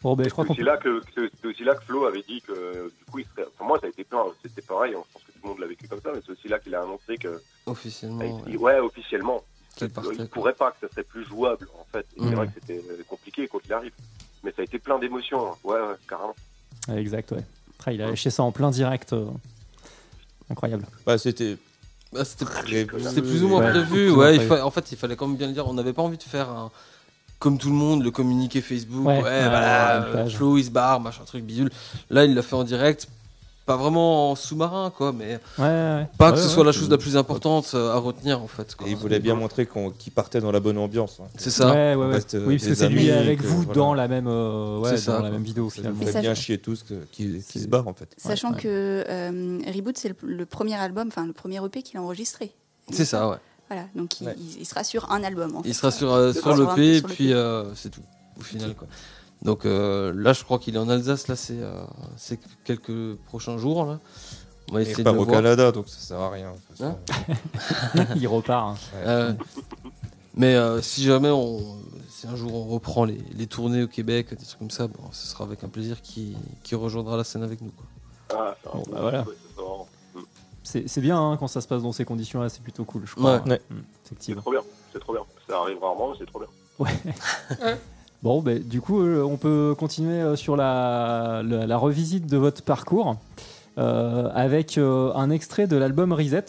Bon, 0.00 0.14
ben, 0.14 0.24
je 0.24 0.30
crois 0.30 0.44
C'est 0.44 0.48
qu'on 0.48 0.54
aussi, 0.54 0.62
là 0.62 0.76
que, 0.76 1.00
c'est 1.12 1.28
c'est 1.40 1.48
aussi 1.48 1.64
là 1.64 1.74
que 1.74 1.82
Flo 1.84 2.04
avait 2.04 2.22
dit 2.22 2.40
que 2.40 2.88
du 2.96 3.04
coup, 3.10 3.18
il 3.18 3.26
serait... 3.34 3.48
pour 3.56 3.66
moi, 3.66 3.80
ça 3.80 3.86
a 3.86 3.88
été 3.88 4.04
plein. 4.04 4.22
C'était 4.42 4.62
pareil. 4.62 4.94
hein, 4.94 5.02
Je 5.08 5.12
pense 5.12 5.22
que 5.24 5.32
tout 5.32 5.38
le 5.42 5.48
monde 5.48 5.58
l'a 5.58 5.66
vécu 5.66 5.88
comme 5.88 6.00
ça, 6.00 6.10
mais 6.14 6.20
c'est 6.24 6.30
aussi 6.32 6.46
là 6.46 6.60
qu'il 6.60 6.72
a 6.76 6.82
annoncé 6.82 7.16
que, 7.18 7.42
Officiellement, 7.66 8.44
il- 8.46 8.56
ouais, 8.58 8.74
ouais, 8.74 8.78
officiellement, 8.78 9.42
partait, 9.92 10.10
il 10.12 10.16
quoi. 10.16 10.26
pourrait 10.28 10.52
pas, 10.54 10.70
que 10.70 10.86
ça 10.86 10.88
serait 10.92 11.02
plus 11.02 11.24
jouable 11.24 11.68
en 11.80 11.84
fait. 11.90 12.06
Et 12.16 12.20
Mm. 12.20 12.28
C'est 12.28 12.34
vrai 12.36 12.46
que 12.46 12.52
c'était 12.54 12.78
euh, 12.90 13.02
compliqué 13.08 13.48
quand 13.48 13.58
il 13.64 13.72
arrive, 13.72 13.92
mais 14.44 14.52
ça 14.52 14.62
a 14.62 14.64
été 14.64 14.78
plein 14.78 15.00
d'émotions. 15.00 15.48
hein. 15.52 15.56
Ouais, 15.64 15.80
ouais, 15.80 15.94
carrément. 16.08 16.36
Exact, 16.96 17.32
ouais. 17.32 17.44
Ah, 17.86 17.92
il 17.92 18.02
a 18.02 18.08
lâché 18.10 18.28
ça 18.30 18.42
en 18.42 18.52
plein 18.52 18.70
direct. 18.70 19.12
euh, 19.14 19.24
Incroyable. 20.50 20.84
Bah, 21.06 21.16
c'était 21.18 21.56
Bah, 22.12 22.24
c'était 22.24 22.44
plus 23.22 23.42
ou 23.44 23.48
moins 23.48 23.60
Ouais, 23.62 23.70
prévu. 23.70 23.86
plus 23.90 24.10
ou 24.10 24.14
moins 24.16 24.24
Ouais, 24.26 24.32
il 24.34 24.36
prévu. 24.46 24.48
fa- 24.60 24.66
en 24.66 24.70
fait, 24.70 24.92
il 24.92 24.98
fallait 24.98 25.16
quand 25.16 25.26
même 25.26 25.36
bien 25.36 25.46
le 25.46 25.52
dire. 25.52 25.66
On 25.68 25.74
n'avait 25.74 25.92
pas 25.92 26.02
envie 26.02 26.16
de 26.18 26.22
faire 26.22 26.48
un. 26.50 26.70
Comme 27.38 27.56
tout 27.58 27.68
le 27.68 27.74
monde, 27.76 28.02
le 28.02 28.10
communiqué 28.10 28.60
Facebook. 28.60 29.06
Ouais, 29.06 29.18
Ouais, 29.18 29.22
ouais, 29.22 29.48
voilà. 29.48 30.26
Flo, 30.28 30.58
il 30.58 30.64
se 30.64 30.70
barre, 30.70 31.00
machin, 31.00 31.22
truc 31.24 31.44
bidule. 31.44 31.70
Là, 32.10 32.24
il 32.24 32.34
l'a 32.34 32.42
fait 32.42 32.56
en 32.56 32.64
direct. 32.64 33.08
Pas 33.68 33.76
vraiment 33.76 34.30
en 34.30 34.34
sous-marin, 34.34 34.90
quoi, 34.96 35.12
mais 35.12 35.38
Ouais, 35.58 35.64
ouais. 35.64 36.06
pas 36.16 36.28
Ouais, 36.30 36.32
que 36.32 36.38
ce 36.40 36.46
ouais. 36.48 36.54
soit 36.54 36.64
la 36.64 36.72
chose 36.72 36.88
la 36.88 36.96
plus 36.96 37.18
importante 37.18 37.70
euh, 37.74 37.92
à 37.92 37.98
retenir, 37.98 38.40
en 38.42 38.46
fait. 38.46 38.74
quoi. 38.74 38.88
Et 38.88 38.92
il 38.92 38.96
voulait 38.96 39.20
bien 39.20 39.34
montrer 39.34 39.66
qu'on- 39.66 39.90
qu'il 39.90 40.10
partait 40.10 40.40
dans 40.40 40.50
la 40.50 40.58
bonne 40.60 40.78
ambiance. 40.78 41.18
hein. 41.20 41.26
C'est 41.36 41.50
ça. 41.50 41.66
Ouais, 41.70 41.94
ouais, 41.94 42.06
ouais. 42.06 42.12
reste, 42.14 42.34
euh, 42.34 42.46
Oui, 42.46 42.56
parce 42.56 42.68
que 42.68 42.74
c'est 42.74 42.88
lui 42.88 43.10
amis, 43.10 43.26
avec 43.26 43.42
que, 43.42 43.46
vous 43.46 43.58
voilà. 43.64 43.74
dans 43.74 43.92
la 43.92 44.08
même, 44.08 44.26
euh, 44.26 44.78
ouais, 44.78 44.88
C'est 44.92 44.96
ça, 44.96 45.18
dans 45.18 45.22
la 45.24 45.30
même 45.30 45.42
vidéo 45.42 45.68
Ça 45.68 45.76
nous 45.76 45.82
finalement. 45.82 46.02
Et 46.02 46.06
fait 46.12 46.20
bien 46.22 46.34
chier 46.34 46.56
tous 46.56 46.82
que- 46.82 46.94
C'est- 46.94 47.10
qu'ils 47.12 47.42
se 47.42 47.66
barrent 47.68 47.88
en 47.88 47.92
fait. 47.92 48.08
Sachant 48.16 48.52
ouais. 48.54 48.58
que 48.60 49.04
euh, 49.06 49.58
Reboot, 49.70 49.98
c'est 49.98 50.08
le, 50.08 50.16
le 50.22 50.46
premier 50.46 50.76
album, 50.76 51.08
enfin 51.08 51.26
le 51.26 51.34
premier 51.34 51.62
EP 51.62 51.82
qu'il 51.82 51.98
a 51.98 52.02
enregistré. 52.02 52.52
C'est 52.90 53.04
ça, 53.04 53.28
ouais. 53.28 53.36
Voilà, 53.68 53.84
donc 53.94 54.18
il, 54.22 54.28
Ouais. 54.28 54.34
il- 54.38 54.62
il 54.62 54.64
sera 54.64 54.82
sur 54.82 55.12
un 55.12 55.22
album. 55.22 55.56
En 55.56 55.60
Il 55.60 55.66
fait. 55.66 55.72
sera 55.74 55.90
sur, 55.90 56.10
euh, 56.10 56.32
sur 56.32 56.56
le 56.56 56.74
P, 56.74 56.96
et 56.96 57.02
puis 57.02 57.34
euh, 57.34 57.74
c'est 57.74 57.90
tout, 57.90 58.00
au 58.40 58.42
final, 58.42 58.74
quoi. 58.74 58.88
Donc 59.42 59.64
euh, 59.66 60.12
là, 60.16 60.32
je 60.32 60.42
crois 60.44 60.58
qu'il 60.58 60.74
est 60.74 60.78
en 60.78 60.88
Alsace, 60.88 61.28
là, 61.28 61.36
c'est 61.36 61.60
euh, 61.60 61.82
c'est 62.16 62.40
quelques 62.64 63.14
prochains 63.26 63.56
jours, 63.58 63.84
là. 63.84 64.00
On 64.70 64.74
va 64.74 64.82
essayer 64.82 64.98
de 64.98 65.02
part 65.02 65.14
le 65.14 65.20
au 65.20 65.24
voir. 65.24 65.36
Canada, 65.36 65.72
donc 65.72 65.88
ça 65.88 65.98
sert 65.98 66.20
à 66.20 66.30
rien. 66.30 66.52
de 66.52 66.76
façon. 66.76 66.98
il 68.16 68.26
repart. 68.28 68.70
hein. 68.70 68.74
Ouais. 68.94 69.02
Euh, 69.06 69.32
mais 70.34 70.54
euh, 70.56 70.82
si 70.82 71.02
jamais 71.04 71.30
on, 71.30 71.78
si 72.10 72.26
un 72.26 72.36
jour 72.36 72.54
on 72.54 72.64
reprend 72.64 73.04
les, 73.06 73.18
les 73.34 73.46
tournées 73.46 73.82
au 73.84 73.88
Québec, 73.88 74.30
des 74.30 74.44
trucs 74.44 74.58
comme 74.58 74.70
ça, 74.70 74.86
bon, 74.88 74.98
ce 75.12 75.26
sera 75.26 75.44
avec 75.44 75.64
un 75.64 75.68
plaisir 75.68 76.02
qui, 76.02 76.36
qui 76.64 76.74
rejoindra 76.74 77.16
la 77.16 77.24
scène 77.24 77.42
avec 77.44 77.60
nous. 77.62 77.70
Quoi. 77.70 77.86
Ah, 78.38 78.56
ça, 78.62 78.70
Bon, 78.74 78.82
bah 78.90 78.98
voilà. 79.00 79.20
ouais. 79.22 80.22
C'est 80.64 81.00
bien 81.00 81.18
hein, 81.18 81.38
quand 81.38 81.48
ça 81.48 81.62
se 81.62 81.66
passe 81.68 81.82
dans 81.82 81.92
ces 81.92 82.04
conditions-là, 82.04 82.50
c'est 82.50 82.62
plutôt 82.62 82.84
cool, 82.84 83.02
je 83.06 83.14
crois. 83.14 83.36
Ouais. 83.38 83.52
Ouais. 83.52 83.62
Hmm, 83.70 83.80
C'est 84.04 84.36
trop 84.36 84.50
bien. 84.50 84.60
C'est 84.92 84.98
trop 85.00 85.12
bien. 85.14 85.22
Ça 85.48 85.60
arrive 85.60 85.78
rarement, 85.80 86.10
mais 86.10 86.16
c'est 86.18 86.26
trop 86.26 86.40
bien. 86.40 86.88
Bon, 88.22 88.42
ben, 88.42 88.58
du 88.58 88.80
coup, 88.80 89.00
euh, 89.00 89.22
on 89.22 89.36
peut 89.36 89.76
continuer 89.78 90.20
euh, 90.20 90.34
sur 90.34 90.56
la, 90.56 91.42
la, 91.44 91.76
revisite 91.76 92.26
de 92.26 92.36
votre 92.36 92.62
parcours 92.62 93.16
euh, 93.78 94.28
avec 94.34 94.76
un 94.78 95.30
extrait 95.30 95.68
de 95.68 95.76
l'album 95.76 96.12
Reset. 96.12 96.44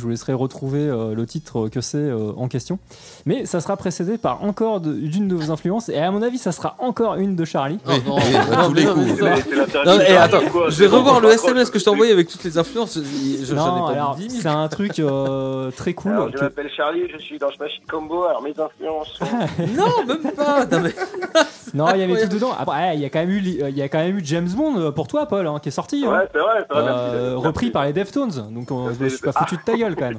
Je 0.00 0.04
vous 0.06 0.10
laisserai 0.10 0.32
retrouver 0.32 0.80
euh, 0.80 1.14
le 1.14 1.26
titre 1.26 1.68
que 1.68 1.82
c'est 1.82 1.98
euh, 1.98 2.32
en 2.38 2.48
question. 2.48 2.78
Mais 3.26 3.44
ça 3.44 3.60
sera 3.60 3.76
précédé 3.76 4.16
par 4.16 4.42
encore 4.42 4.80
de- 4.80 4.94
d'une 4.94 5.28
de, 5.28 5.34
vos 5.34 5.50
influences. 5.50 5.90
Et 5.90 5.98
à 5.98 6.10
mon 6.10 6.22
avis, 6.22 6.38
ça 6.38 6.52
sera 6.52 6.74
encore 6.78 7.16
une 7.16 7.36
de 7.36 7.44
Charlie. 7.44 7.78
Non, 7.86 7.94
non, 8.06 8.16
non, 8.16 8.70
mais 8.70 8.80
jeu, 8.82 10.16
attends, 10.18 10.40
quoi. 10.50 10.70
je 10.70 10.78
vais 10.80 10.86
revoir 10.86 11.20
le 11.20 11.28
SMS 11.30 11.68
que 11.68 11.78
je 11.78 11.84
t'ai 11.84 11.90
envoyé 11.90 12.12
avec 12.12 12.28
toutes 12.28 12.44
les 12.44 12.56
influences. 12.56 12.98
Je- 12.98 13.44
je- 13.44 13.54
J'en 13.54 13.76
non, 13.76 13.84
ai 13.90 13.92
pas 13.92 14.00
alors, 14.00 14.16
mis 14.16 14.26
10 14.28 14.30
000. 14.30 14.42
c'est 14.42 14.48
un 14.48 14.68
truc 14.68 14.98
euh, 15.00 15.70
très 15.72 15.92
cool. 15.92 16.12
Alors, 16.12 16.28
je 16.30 16.36
que- 16.36 16.40
m'appelle 16.40 16.70
Charlie, 16.74 17.02
je 17.12 17.18
suis 17.18 17.38
dans 17.38 17.50
Smash 17.50 17.80
Combo. 17.90 18.24
Alors, 18.24 18.40
mes 18.42 18.54
influences 18.58 19.08
sont. 19.18 19.24
Non, 19.76 20.06
même 20.06 20.32
pas. 20.32 20.64
Non, 20.64 20.80
mais- 20.80 20.94
Non, 21.74 21.86
il 21.94 22.00
y 22.00 22.02
avait 22.02 22.12
Ouais. 22.12 22.22
tout 22.28 22.34
dedans. 22.34 22.52
Après, 22.58 22.94
il 22.96 23.00
y 23.00 23.04
a 23.04 23.10
quand 23.10 23.20
même 23.20 23.30
eu, 23.30 23.38
li- 23.40 23.60
il 23.68 23.76
y 23.76 23.82
a 23.82 23.88
quand 23.88 23.98
même 23.98 24.18
eu 24.18 24.22
James 24.24 24.48
Bond 24.48 24.76
euh, 24.78 24.90
pour 24.90 25.06
toi, 25.08 25.26
Paul, 25.26 25.46
hein, 25.46 25.58
qui 25.62 25.68
est 25.68 25.72
sorti. 25.72 26.04
hein. 26.06 26.10
Ouais, 26.12 26.28
c'est 26.32 26.38
vrai, 26.38 26.66
c'est 26.68 26.74
vrai. 26.74 26.82
Euh, 26.82 26.84
merci, 26.84 27.30
merci. 27.34 27.46
repris 27.46 27.70
par 27.70 27.84
les 27.84 27.92
Deftones, 27.92 28.48
donc 28.52 28.70
euh, 28.70 28.92
je 28.98 29.04
me 29.04 29.08
suis 29.08 29.18
pas 29.20 29.32
foutu 29.32 29.56
de 29.56 29.62
ta 29.62 29.76
gueule 29.76 29.96
quand 29.96 30.08
même. 30.08 30.18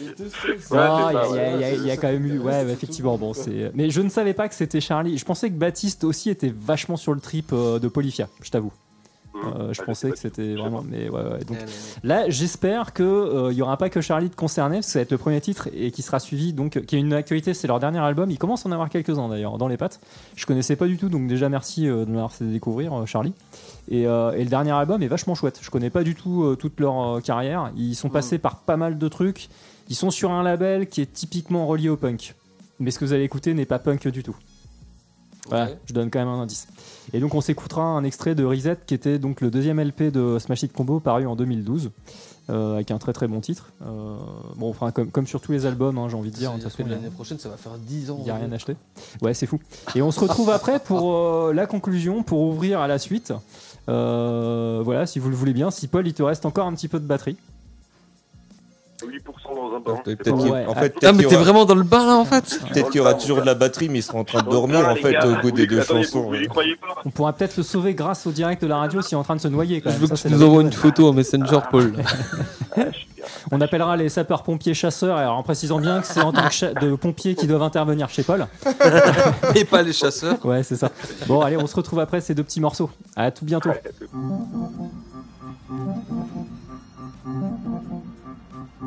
Il 0.00 1.86
y 1.86 1.90
a- 1.90 1.96
quand 1.96 2.08
même 2.08 2.26
eu, 2.26 2.38
ouais, 2.38 2.64
effectivement, 2.70 3.16
bon, 3.18 3.32
c'est. 3.34 3.70
Mais 3.74 3.90
je 3.90 4.00
ne 4.00 4.08
savais 4.08 4.34
pas 4.34 4.48
que 4.48 4.54
c'était 4.54 4.80
Charlie. 4.80 5.18
Je 5.18 5.24
pensais 5.24 5.48
que 5.50 5.54
Baptiste 5.56 6.04
aussi 6.04 6.30
était 6.30 6.52
vachement 6.56 6.96
sur 6.96 7.14
le 7.14 7.20
trip 7.20 7.50
euh, 7.52 7.78
de 7.78 7.88
Polyphia, 7.88 8.28
je 8.42 8.50
t'avoue. 8.50 8.72
Euh, 9.34 9.72
je 9.72 9.80
Ah, 9.82 9.84
pensais 9.84 10.08
sais 10.08 10.12
que 10.12 10.18
c'était 10.18 10.54
vraiment, 10.54 10.82
mais 10.82 11.08
ouais, 11.08 11.22
ouais. 11.22 11.38
Donc 11.44 11.50
Ouais, 11.50 11.56
ouais, 11.58 11.62
ouais. 11.64 12.00
là, 12.02 12.28
j'espère 12.28 12.92
que 12.92 13.02
euh, 13.04 13.52
il 13.52 13.56
y 13.58 13.62
aura 13.62 13.76
pas 13.76 13.88
que 13.88 14.00
Charlie 14.00 14.28
de 14.30 14.34
concerné, 14.34 14.76
parce 14.78 14.86
que 14.86 14.92
ça 14.92 14.98
va 14.98 15.02
être 15.04 15.12
le 15.12 15.18
premier 15.18 15.40
titre 15.40 15.68
et 15.72 15.90
qui 15.92 16.02
sera 16.02 16.18
suivi, 16.18 16.52
donc 16.52 16.80
qui 16.86 16.96
est 16.96 16.98
une 16.98 17.12
actualité. 17.12 17.54
C'est 17.54 17.68
leur 17.68 17.78
dernier 17.78 17.98
album. 18.00 18.30
Ils 18.30 18.38
commencent 18.38 18.66
à 18.66 18.68
en 18.68 18.72
avoir 18.72 18.88
quelques-uns 18.88 19.28
d'ailleurs 19.28 19.56
dans 19.58 19.68
les 19.68 19.76
pattes. 19.76 20.00
Je 20.34 20.44
connaissais 20.44 20.74
pas 20.76 20.86
du 20.86 20.96
tout, 20.98 21.08
donc 21.08 21.28
déjà 21.28 21.48
merci 21.48 21.86
euh, 21.88 22.04
de 22.04 22.10
m'avoir 22.10 22.32
fait 22.32 22.44
découvrir, 22.46 22.92
euh, 22.94 23.06
Charlie. 23.06 23.32
Et, 23.90 24.06
euh, 24.08 24.32
et 24.32 24.42
le 24.42 24.50
dernier 24.50 24.72
album 24.72 25.02
est 25.02 25.08
vachement 25.08 25.34
chouette. 25.36 25.60
Je 25.62 25.70
connais 25.70 25.90
pas 25.90 26.02
du 26.02 26.14
tout 26.16 26.42
euh, 26.42 26.56
toute 26.56 26.80
leur 26.80 27.16
euh, 27.16 27.20
carrière. 27.20 27.70
Ils 27.76 27.94
sont 27.94 28.08
passés 28.10 28.38
par 28.38 28.56
pas 28.56 28.76
mal 28.76 28.98
de 28.98 29.08
trucs. 29.08 29.48
Ils 29.88 29.94
sont 29.96 30.10
sur 30.10 30.32
un 30.32 30.42
label 30.42 30.88
qui 30.88 31.00
est 31.00 31.12
typiquement 31.12 31.66
relié 31.66 31.88
au 31.90 31.96
punk. 31.96 32.34
Mais 32.80 32.90
ce 32.90 32.98
que 32.98 33.04
vous 33.04 33.12
allez 33.12 33.24
écouter 33.24 33.54
n'est 33.54 33.66
pas 33.66 33.78
punk 33.78 34.08
du 34.08 34.22
tout. 34.22 34.36
Voilà, 35.48 35.66
Ok. 35.70 35.76
je 35.86 35.94
donne 35.94 36.10
quand 36.10 36.18
même 36.18 36.28
un 36.28 36.40
indice. 36.42 36.66
Et 37.12 37.20
donc 37.20 37.34
on 37.34 37.40
s'écoutera 37.40 37.82
un 37.82 38.04
extrait 38.04 38.34
de 38.34 38.44
Reset 38.44 38.76
qui 38.86 38.94
était 38.94 39.18
donc 39.18 39.40
le 39.40 39.50
deuxième 39.50 39.80
LP 39.82 40.04
de 40.12 40.38
Smash 40.38 40.62
Hit 40.64 40.72
Combo 40.72 41.00
paru 41.00 41.26
en 41.26 41.36
2012 41.36 41.90
euh, 42.50 42.74
avec 42.74 42.90
un 42.90 42.98
très 42.98 43.12
très 43.12 43.28
bon 43.28 43.40
titre. 43.40 43.72
Euh, 43.86 44.16
bon, 44.56 44.70
enfin 44.70 44.90
comme, 44.90 45.10
comme 45.10 45.26
sur 45.26 45.40
tous 45.40 45.52
les 45.52 45.66
albums, 45.66 45.98
hein, 45.98 46.08
j'ai 46.08 46.16
envie 46.16 46.30
de 46.30 46.36
dire. 46.36 46.50
A- 46.50 46.88
l'année 46.96 47.10
prochaine, 47.10 47.38
ça 47.38 47.48
va 47.50 47.56
faire 47.56 47.72
10 47.78 48.10
ans. 48.10 48.16
il 48.20 48.24
n'y 48.24 48.30
a 48.30 48.36
rien 48.36 48.50
acheté. 48.52 48.76
Ouais, 49.22 49.34
c'est 49.34 49.46
fou. 49.46 49.60
Et 49.94 50.02
on 50.02 50.10
se 50.10 50.20
retrouve 50.20 50.50
après 50.50 50.80
pour 50.80 51.14
euh, 51.14 51.52
la 51.52 51.66
conclusion, 51.66 52.22
pour 52.22 52.40
ouvrir 52.40 52.80
à 52.80 52.88
la 52.88 52.98
suite. 52.98 53.32
Euh, 53.88 54.80
voilà, 54.84 55.06
si 55.06 55.18
vous 55.18 55.30
le 55.30 55.36
voulez 55.36 55.52
bien. 55.54 55.70
Si 55.70 55.88
Paul, 55.88 56.06
il 56.06 56.14
te 56.14 56.22
reste 56.22 56.44
encore 56.46 56.66
un 56.66 56.74
petit 56.74 56.88
peu 56.88 57.00
de 57.00 57.06
batterie. 57.06 57.36
8% 59.18 59.54
dans 59.54 59.76
un 59.76 59.80
bain. 59.80 60.00
Peut-être 60.04 60.20
c'est 60.24 60.30
pas 60.32 60.38
qu'il- 60.38 60.50
Ouais. 60.50 60.66
en 60.66 60.74
fait, 60.74 60.90
peut-être 60.90 61.12
mais 61.12 61.18
qu'il 61.18 61.26
y 61.26 61.28
t'es 61.28 61.34
aura- 61.36 61.44
vraiment 61.44 61.64
dans 61.64 61.74
le 61.74 61.82
bain 61.82 62.06
là 62.06 62.16
en 62.16 62.24
fait 62.24 62.60
peut-être 62.72 62.90
qu'il 62.90 62.98
y 62.98 63.00
aura 63.00 63.14
toujours 63.14 63.40
de 63.40 63.46
la 63.46 63.54
batterie, 63.54 63.88
mais 63.88 63.98
il 63.98 64.02
sera 64.02 64.18
en 64.18 64.24
train 64.24 64.42
de 64.42 64.48
dormir 64.50 64.88
en 64.88 64.94
fait 64.96 65.16
au 65.24 65.40
bout 65.42 65.50
des 65.50 65.66
deux 65.66 65.82
chansons. 65.82 66.22
Vous, 66.22 66.28
vous 66.28 66.34
y 66.34 66.46
croyez 66.46 66.76
pas 66.76 66.86
On 67.04 67.10
pourra 67.10 67.32
peut-être 67.32 67.56
le 67.56 67.62
sauver 67.62 67.94
grâce 67.94 68.26
au 68.26 68.30
direct 68.32 68.62
de 68.62 68.66
la 68.68 68.76
radio 68.78 69.02
s'il 69.02 69.14
est 69.16 69.20
en 69.20 69.24
train 69.24 69.36
de 69.36 69.40
se 69.40 69.48
noyer 69.48 69.80
quand 69.80 69.90
Je 69.90 69.94
même. 69.94 70.00
veux 70.02 70.06
Ça, 70.08 70.14
que 70.14 70.20
c'est 70.20 70.28
tu 70.28 70.34
la 70.34 70.40
nous 70.40 70.44
envoies 70.46 70.62
une 70.62 70.68
nouvelle. 70.68 70.80
photo 70.80 71.08
en 71.08 71.12
Messenger, 71.12 71.58
Paul. 71.70 71.92
On 73.50 73.60
appellera 73.60 73.96
les 73.96 74.08
sapeurs-pompiers 74.08 74.74
chasseurs, 74.74 75.16
alors 75.16 75.36
en 75.36 75.42
précisant 75.42 75.80
bien 75.80 76.00
que 76.00 76.06
c'est 76.06 76.20
en 76.20 76.32
tant 76.32 76.46
que 76.48 76.54
cha- 76.54 76.72
de 76.72 76.94
pompiers 76.96 77.34
qui 77.34 77.46
doivent 77.46 77.62
intervenir 77.62 78.08
chez 78.08 78.22
Paul. 78.22 78.46
Et 79.54 79.64
pas 79.64 79.82
les 79.82 79.92
chasseurs. 79.92 80.44
Ouais, 80.46 80.62
c'est 80.62 80.76
ça. 80.76 80.90
Bon, 81.26 81.40
allez, 81.42 81.56
on 81.56 81.66
se 81.66 81.76
retrouve 81.76 82.00
après 82.00 82.20
ces 82.20 82.34
deux 82.34 82.44
petits 82.44 82.60
morceaux. 82.60 82.90
À 83.16 83.30
tout 83.30 83.44
bientôt. 83.44 83.70
My 88.80 88.86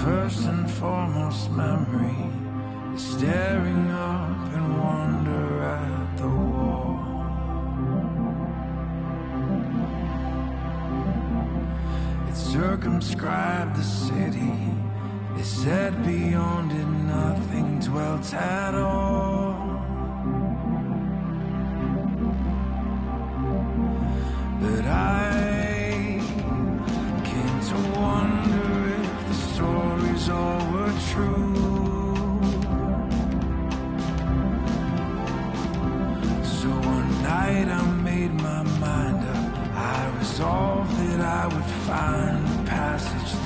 first 0.00 0.46
and 0.46 0.70
foremost 0.70 1.50
memory 1.50 2.16
is 2.94 3.02
staring 3.02 3.90
up 3.90 4.54
in 4.54 4.78
wonder 4.78 5.62
at 5.62 6.16
the 6.16 6.26
wall. 6.26 7.00
It 12.30 12.34
circumscribed 12.34 13.76
the 13.76 13.82
city. 13.82 14.81
They 15.36 15.42
said 15.42 16.04
beyond 16.04 16.72
it 16.72 16.86
nothing 16.86 17.80
dwelt 17.80 18.32
at 18.34 18.74
all. 18.74 19.54
But 24.60 24.84
I 24.86 26.20
came 27.24 27.60
to 27.70 27.76
wonder 27.98 28.94
if 29.02 29.28
the 29.28 29.34
stories 29.34 30.28
all 30.28 30.72
were 30.72 30.94
true. 31.10 31.54
So 36.44 36.68
one 36.68 37.22
night 37.22 37.68
I 37.68 37.82
made 38.02 38.34
my 38.34 38.62
mind 38.62 39.24
up. 39.26 39.52
I 39.74 40.18
resolved 40.18 40.96
that 40.98 41.20
I 41.20 41.46
would 41.46 41.70
find 41.88 42.46
the 42.46 42.70
passage 42.70 43.41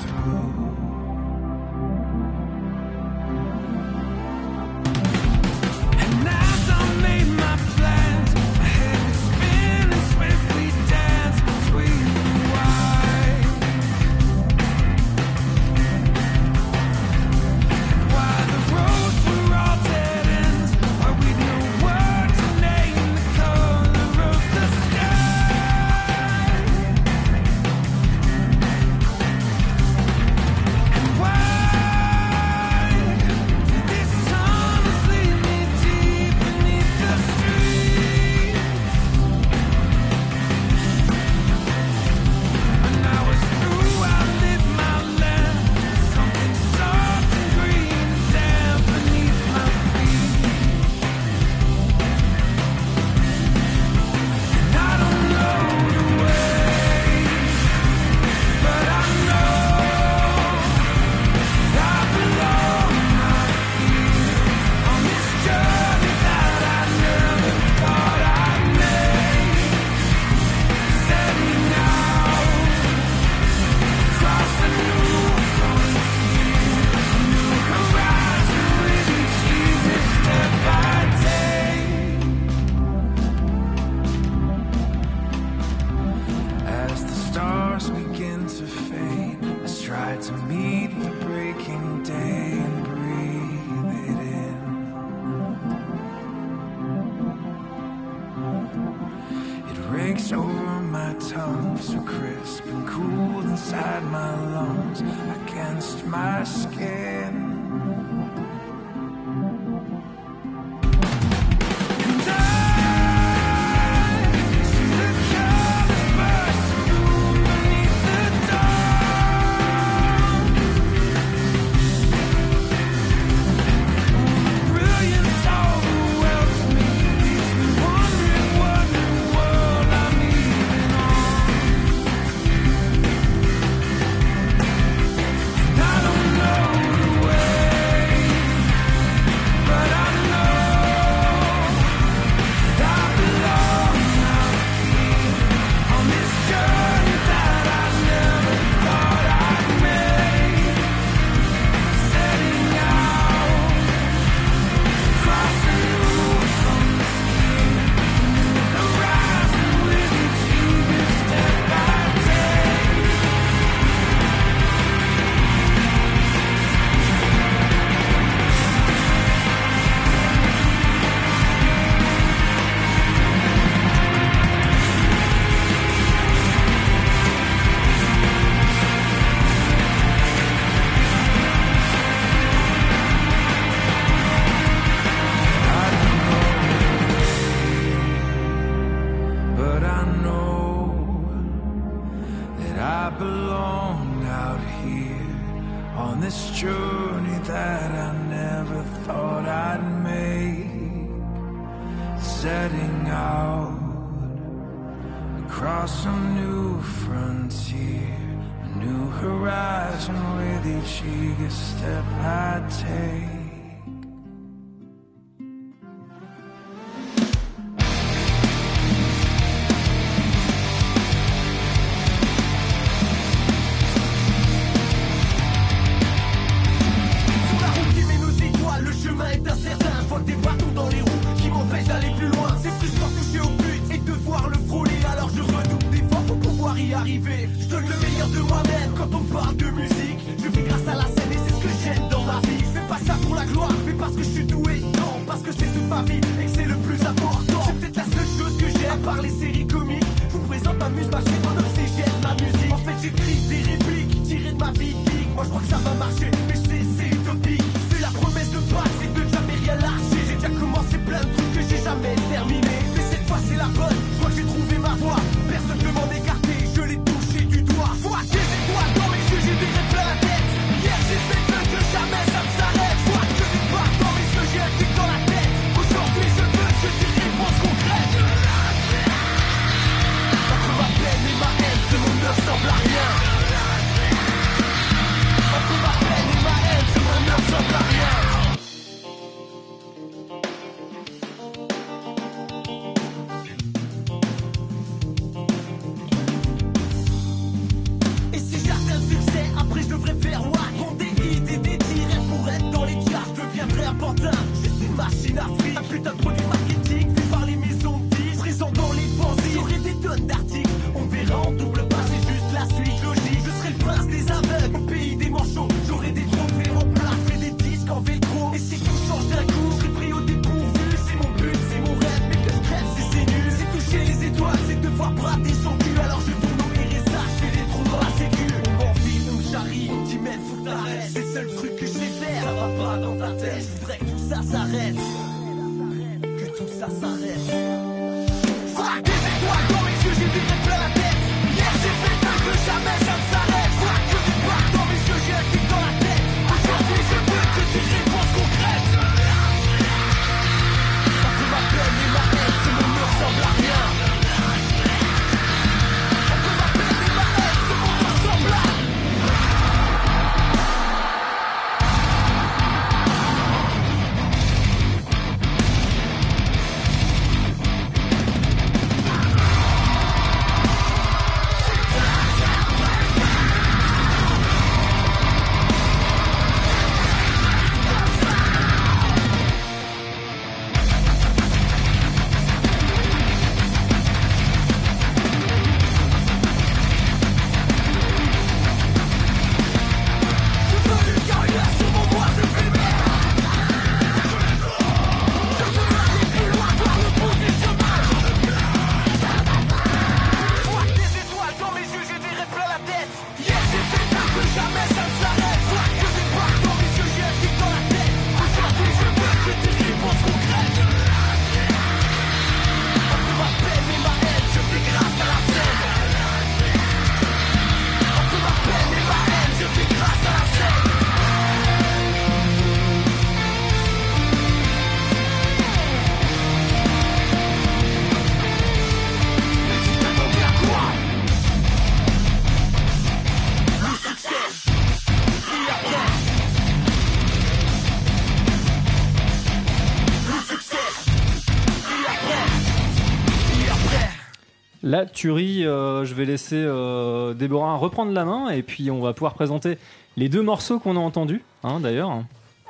la 444.97 445.05
tuerie. 445.05 445.65
Euh, 445.65 446.05
je 446.05 446.13
vais 446.13 446.25
laisser 446.25 446.55
euh, 446.55 447.33
Déborah 447.33 447.75
reprendre 447.75 448.11
la 448.11 448.25
main 448.25 448.49
et 448.49 448.63
puis 448.63 448.89
on 448.91 448.99
va 448.99 449.13
pouvoir 449.13 449.33
présenter 449.33 449.77
les 450.15 450.29
deux 450.29 450.41
morceaux 450.41 450.79
qu'on 450.79 450.97
a 450.97 450.99
entendus, 450.99 451.43
hein, 451.63 451.79
d'ailleurs. 451.79 452.23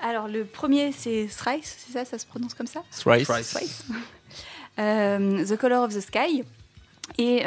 Alors 0.04 0.28
le 0.28 0.46
premier 0.46 0.92
c'est 0.92 1.28
Thrice, 1.36 1.78
c'est 1.80 1.94
ça, 1.94 2.06
ça 2.06 2.20
se 2.20 2.26
prononce 2.26 2.54
comme 2.54 2.68
ça 2.68 2.84
Thrice. 2.92 3.28
Thrice. 3.28 3.86
Euh, 4.80 5.44
the 5.44 5.58
Color 5.58 5.86
of 5.86 5.96
the 5.96 6.02
Sky 6.02 6.44
et 7.18 7.42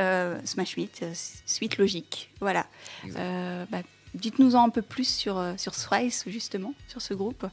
Smash 0.44 0.72
8, 0.72 1.04
suite 1.46 1.78
logique. 1.78 2.28
Voilà. 2.40 2.66
Bah, 3.14 3.82
dites-nous 4.14 4.56
en 4.56 4.64
un 4.64 4.68
peu 4.68 4.82
plus 4.82 5.08
sur, 5.08 5.40
sur 5.56 5.70
Thrice, 5.70 6.24
justement, 6.26 6.74
sur 6.88 7.00
ce 7.00 7.14
groupe. 7.14 7.46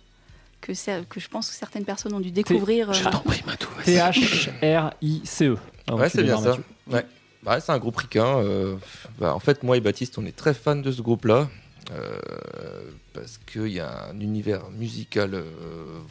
Que, 0.61 0.73
je 0.73 1.27
pense 1.27 1.51
que 1.51 1.55
certaines 1.55 1.85
personnes 1.85 2.15
ont 2.15 2.19
dû 2.19 2.31
découvrir. 2.31 2.91
Je 2.91 3.03
t'en 3.03 3.19
prie, 3.19 3.43
Matou. 3.45 3.69
T-H-R-I-C-E. 3.85 5.57
Ouais, 5.91 6.09
c'est 6.09 6.23
bien 6.23 6.41
ça 6.41 6.57
bah, 7.43 7.59
C'est 7.59 7.71
un 7.71 7.79
groupe 7.79 7.97
ricain. 7.97 8.39
Euh, 8.39 8.75
bah, 9.19 9.33
en 9.33 9.39
fait, 9.39 9.63
moi 9.63 9.77
et 9.77 9.81
Baptiste, 9.81 10.17
on 10.17 10.25
est 10.25 10.35
très 10.35 10.53
fans 10.53 10.75
de 10.75 10.91
ce 10.91 11.01
groupe-là. 11.01 11.49
Euh, 11.93 12.19
parce 13.13 13.39
qu'il 13.49 13.69
y 13.69 13.79
a 13.79 14.09
un 14.09 14.19
univers 14.19 14.69
musical 14.71 15.33
euh, 15.33 15.43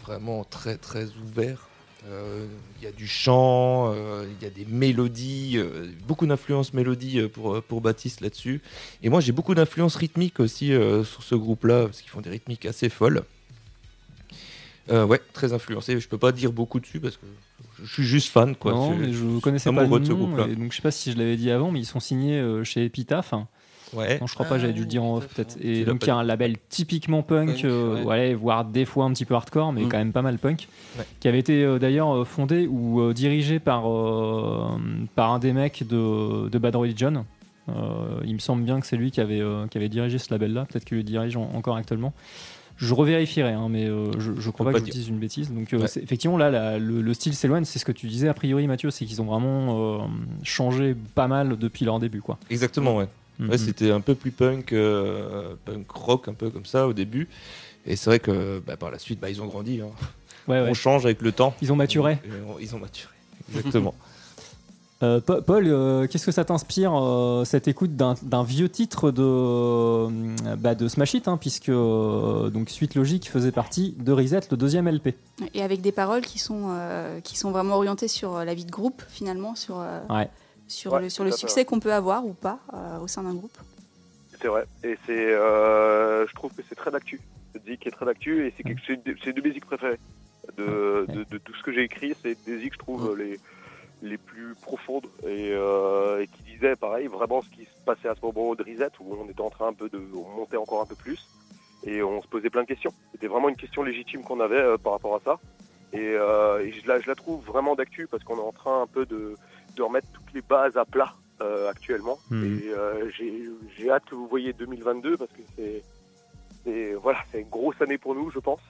vraiment 0.03 0.43
très 0.43 0.79
très 0.79 1.07
ouvert. 1.23 1.69
Il 2.09 2.85
y 2.85 2.87
a 2.87 2.93
du 2.93 3.09
chant, 3.09 3.93
il 3.93 4.41
y 4.41 4.47
a 4.47 4.51
des 4.51 4.65
mélodies, 4.65 5.59
beaucoup 6.07 6.25
d'influence 6.25 6.73
mélodie 6.73 7.21
pour, 7.27 7.61
pour 7.65 7.81
Baptiste 7.81 8.21
là-dessus. 8.21 8.63
Et 9.03 9.09
moi 9.09 9.21
j'ai 9.21 9.33
beaucoup 9.33 9.57
d'influence 9.57 9.97
rythmique 9.97 10.39
aussi 10.39 10.69
sur 10.69 11.25
ce 11.25 11.35
groupe-là, 11.35 11.87
parce 11.87 12.03
qu'ils 12.03 12.11
font 12.11 12.21
des 12.21 12.31
rythmiques 12.31 12.65
assez 12.65 12.91
folles. 12.91 13.25
Ouais, 14.89 15.21
très 15.33 15.53
influencé. 15.53 15.99
Je 15.99 16.07
peux 16.07 16.17
pas 16.17 16.31
dire 16.31 16.53
beaucoup 16.53 16.79
dessus 16.79 17.01
parce 17.01 17.17
que 17.17 17.27
je 17.83 17.93
suis 17.93 18.05
juste 18.05 18.29
fan. 18.29 18.55
Quoi. 18.55 18.73
Non, 18.73 18.97
mais 18.97 19.13
je 19.13 19.39
connaissais 19.41 19.73
pas 19.73 19.83
le 19.83 19.89
nom, 19.89 19.99
de 19.99 20.05
ce 20.05 20.13
groupe-là. 20.13 20.47
Donc, 20.47 20.73
je 20.73 20.77
sais 20.77 20.83
pas 20.83 20.91
si 20.91 21.13
je 21.13 21.19
l'avais 21.19 21.37
dit 21.37 21.51
avant, 21.51 21.71
mais 21.71 21.81
ils 21.81 21.87
sont 21.87 22.01
signés 22.01 22.39
euh, 22.39 22.65
chez 22.65 22.85
Epitaph. 22.85 23.35
Ouais. 23.93 24.19
Non, 24.21 24.27
je 24.27 24.35
crois 24.35 24.47
pas, 24.47 24.59
j'avais 24.59 24.73
dû 24.73 24.81
le 24.81 24.87
dire 24.87 25.05
en 25.05 25.17
off 25.17 25.29
peut-être. 25.29 25.57
Et 25.61 25.85
donc, 25.85 26.03
il 26.03 26.09
y 26.09 26.11
a 26.11 26.17
un 26.17 26.25
label 26.25 26.57
typiquement 26.69 27.23
punk, 27.23 27.65
euh, 27.65 28.35
voire 28.39 28.65
des 28.65 28.85
fois 28.85 29.05
un 29.05 29.13
petit 29.13 29.25
peu 29.25 29.35
hardcore, 29.35 29.73
mais 29.73 29.83
mm. 29.83 29.89
quand 29.89 29.99
même 29.99 30.13
pas 30.13 30.23
mal 30.23 30.39
punk, 30.39 30.69
qui 31.21 31.29
avait 31.29 31.39
été 31.39 31.65
euh, 31.65 31.79
d'ailleurs 31.79 32.27
fondé 32.27 32.67
ou 32.67 33.13
dirigé 33.13 33.61
par, 33.61 33.83
par 35.15 35.33
un 35.33 35.39
des 35.39 35.53
mecs 35.53 35.85
de, 35.87 36.49
de 36.49 36.59
Bad 36.59 36.75
Religion. 36.75 37.25
il 38.25 38.35
me 38.35 38.41
semble 38.41 38.65
bien 38.65 38.81
que 38.81 38.87
c'est 38.87 38.97
lui 38.97 39.11
qui 39.11 39.21
avait, 39.21 39.43
qui 39.71 39.79
avait 39.79 39.89
dirigé 39.89 40.19
ce 40.19 40.33
label-là, 40.33 40.65
peut-être 40.65 40.85
qu'il 40.85 40.97
le 40.97 41.05
dirige 41.05 41.37
encore 41.37 41.77
actuellement. 41.77 42.13
Je 42.79 42.93
revérifierai, 42.93 43.53
hein, 43.53 43.69
mais 43.71 43.87
euh, 43.87 44.11
je, 44.19 44.33
je 44.39 44.51
crois 44.51 44.67
pas 44.67 44.73
pas 44.73 44.81
que 44.81 44.87
je 44.87 44.91
dise 44.93 45.09
une 45.09 45.19
bêtise. 45.19 45.51
Donc 45.51 45.73
euh, 45.73 45.79
Ouais. 45.79 45.87
effectivement 46.03 46.37
là, 46.37 46.51
la- 46.51 46.79
le, 46.79 47.01
le 47.01 47.15
style 47.15 47.35
s'éloigne, 47.35 47.65
c'est 47.65 47.79
ce 47.79 47.85
que 47.85 47.93
tu 47.93 48.07
disais 48.07 48.29
a 48.29 48.35
priori 48.35 48.67
Mathieu, 48.67 48.91
c'est 48.91 49.05
qu'ils 49.07 49.23
ont 49.23 49.25
vraiment 49.25 50.03
euh, 50.03 50.07
changé 50.43 50.95
pas 51.15 51.27
mal 51.29 51.57
depuis 51.59 51.85
leur 51.87 51.99
début, 52.01 52.21
quoi. 52.21 52.39
Exactement, 52.51 52.97
ouais. 52.97 53.09
Mhm. 53.39 53.51
Ouais, 53.51 53.59
c'était 53.59 53.91
un 53.91 54.01
peu 54.01 54.15
plus 54.15 54.31
punk, 54.31 54.75
punk 55.65 55.91
rock, 55.91 56.29
un 56.29 56.35
peu 56.35 56.51
comme 56.51 56.65
ça 56.67 56.87
au 56.87 56.93
début. 56.93 57.29
Et 57.87 57.95
c'est 57.97 58.11
vrai 58.11 58.19
que 58.19 58.63
bah, 58.67 58.77
par 58.77 58.91
la 58.91 58.99
suite, 58.99 59.21
bah, 59.21 59.31
ils 59.31 59.41
ont 59.43 59.47
grandi. 59.47 59.81
hein. 59.81 59.91
Ouais. 60.49 60.61
On 60.69 60.75
change 60.75 61.05
avec 61.05 61.23
le 61.23 61.33
temps. 61.33 61.55
Ils 61.63 61.73
ont 61.73 61.77
maturé. 61.77 62.19
Ils 62.61 62.75
ont 62.75 62.79
maturé. 62.79 63.13
Exactement. 63.55 63.95
Euh, 65.03 65.21
Pa- 65.21 65.43
Paul, 65.43 65.67
euh, 65.67 66.07
qu'est-ce 66.07 66.25
que 66.25 66.33
ça 66.33 66.45
t'inspire 66.47 66.93
euh, 66.95 67.45
cette 67.45 67.69
écoute 67.69 67.97
d'un 67.97 68.43
vieux 68.45 68.71
titre 68.71 69.11
de, 69.11 69.23
euh, 69.23 70.09
bah, 70.57 70.75
de 70.75 70.89
Smash 70.89 71.13
It, 71.15 71.29
hein, 71.29 71.37
puisque 71.37 71.69
euh, 71.69 72.49
donc 72.49 72.71
Suite 72.71 72.95
Logique 72.95 73.29
faisait 73.31 73.53
partie 73.53 73.95
de 73.99 74.11
Reset, 74.13 74.41
le 74.51 74.57
deuxième 74.57 74.89
LP. 74.89 75.15
Et 75.53 75.63
avec 75.63 75.83
des 75.83 75.93
paroles 75.93 76.23
qui 76.23 76.39
sont, 76.39 76.69
euh, 76.71 77.21
qui 77.21 77.37
sont 77.37 77.51
vraiment 77.51 77.75
orientées 77.77 78.09
sur 78.09 78.43
la 78.43 78.55
vie 78.55 78.65
de 78.65 78.71
groupe, 78.71 79.03
finalement, 79.09 79.55
sur, 79.55 79.81
euh, 79.81 80.01
Ouais. 80.09 80.31
sur 80.67 80.95
Ouais, 80.95 81.03
le, 81.03 81.09
sur 81.11 81.25
succès 81.39 81.67
qu'on 81.67 81.79
peut 81.81 81.93
avoir 81.93 82.25
ou 82.25 82.33
pas 82.33 82.59
euh, 82.73 82.99
au 83.01 83.07
sein 83.07 83.23
d'un 83.23 83.35
groupe. 83.35 83.57
C'est 84.41 84.49
vrai. 84.49 84.65
Et 84.83 84.97
c'est, 85.07 85.35
euh, 85.35 86.27
je 86.27 86.35
trouve 86.35 86.53
que 86.55 86.63
c'est 86.67 86.75
très 86.75 86.91
d'actu. 86.91 87.21
Cette 87.53 87.67
est 87.87 87.91
très 87.91 88.07
d'actu 88.07 88.47
et 88.47 88.55
c'est 88.57 88.63
une 88.95 89.03
de- 89.05 89.15
mes 89.43 89.53
préférées. 89.67 89.99
De, 90.57 91.07
de, 91.09 91.25
de 91.29 91.39
tout 91.39 91.53
ce 91.59 91.63
que 91.65 91.73
j'ai 91.73 91.83
écrit, 91.83 92.15
c'est 92.23 92.37
des 92.47 92.61
zik, 92.61 92.75
je 92.75 92.79
trouve, 92.79 93.17
les, 93.17 93.41
les 94.03 94.19
plus 94.19 94.55
profondes 94.61 95.07
et, 95.25 95.53
euh, 95.53 96.21
et 96.23 96.27
qui 96.27 96.43
disaient, 96.43 96.77
pareil, 96.77 97.07
vraiment 97.07 97.41
ce 97.43 97.49
qui 97.51 97.65
se 97.65 97.81
passait 97.85 98.09
à 98.09 98.15
ce 98.15 98.21
moment 98.25 98.55
de 98.55 98.63
Reset 98.63 98.91
où 99.01 99.17
on 99.19 99.29
était 99.29 99.41
en 99.41 99.51
train 99.51 99.69
un 99.69 99.73
peu 99.73 99.89
de 99.89 99.99
on 100.15 100.29
montait 100.37 100.57
encore 100.59 100.83
un 100.83 100.87
peu 100.87 100.95
plus 100.95 101.19
et 101.85 102.03
on 102.03 102.21
se 102.23 102.29
posait 102.29 102.51
plein 102.51 102.63
de 102.63 102.69
questions. 102.69 102.93
C'était 103.13 103.27
vraiment 103.27 103.49
une 103.49 103.57
question 103.57 103.83
légitime 103.83 104.23
qu'on 104.23 104.41
avait 104.41 104.61
euh, 104.61 104.77
par 104.77 104.93
rapport 104.93 105.15
à 105.17 105.21
ça. 105.25 105.39
Et, 105.93 105.99
euh, 106.15 106.65
et 106.65 106.73
je, 106.73 106.87
la, 106.89 107.01
je 107.01 107.07
la 107.07 107.15
trouve 107.15 107.43
vraiment 107.45 107.75
d'actu 107.75 108.07
parce 108.07 108.23
qu'on 108.25 108.37
est 108.37 108.41
en 108.41 108.53
train 108.53 108.83
un 108.83 108.87
peu 108.87 109.07
de, 109.07 109.35
de 109.77 109.83
remettre 109.83 110.09
toutes 110.13 110.33
les 110.35 110.43
bases 110.43 110.77
à 110.77 110.85
plat 110.85 111.15
euh, 111.41 111.71
actuellement. 111.71 112.19
Mhm. 112.31 112.61
Et 112.63 112.73
j'ai 113.79 113.91
hâte 113.91 114.05
que 114.05 114.15
vous 114.15 114.27
voyez 114.27 114.53
2022 114.53 115.17
parce 115.17 115.31
que 115.33 115.43
c'est 115.57 115.83
c'est- 116.65 116.95
voilà, 116.95 117.19
c'est 117.31 117.41
une 117.43 117.49
grosse 117.49 117.81
année 117.81 117.97
pour 117.99 118.15
nous, 118.15 118.31
je 118.31 118.41
pense. 118.41 118.61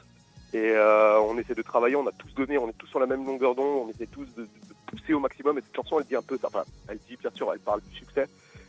Et 0.52 0.70
euh, 0.72 1.18
on 1.20 1.36
essaie 1.38 1.54
de 1.54 1.62
travailler, 1.62 1.96
on 1.96 2.06
a 2.06 2.12
tous 2.12 2.32
donné, 2.34 2.58
on 2.58 2.68
est 2.68 2.76
tous 2.78 2.86
sur 2.86 3.00
la 3.00 3.06
même 3.06 3.24
longueur 3.26 3.54
d'onde, 3.54 3.86
on 3.86 3.90
essaie 3.90 4.06
tous 4.06 4.26
de, 4.36 4.46
de 4.86 4.90
pousser 4.98 5.14
au 5.14 5.20
maximum. 5.20 5.58
Et 5.58 5.60
cette 5.62 5.76
chanson, 5.76 5.98
elle 6.00 6.06
dit 6.06 6.16
un 6.16 6.22
peu 6.22 6.38
ça. 6.40 6.48
Enfin, 6.48 6.64
elle 6.88 6.98
dit 7.08 7.16
bien 7.20 7.30
sûr, 7.34 7.50
elle 7.52 7.58
parle 7.60 7.80
du 7.88 7.96
succès, 7.96 8.26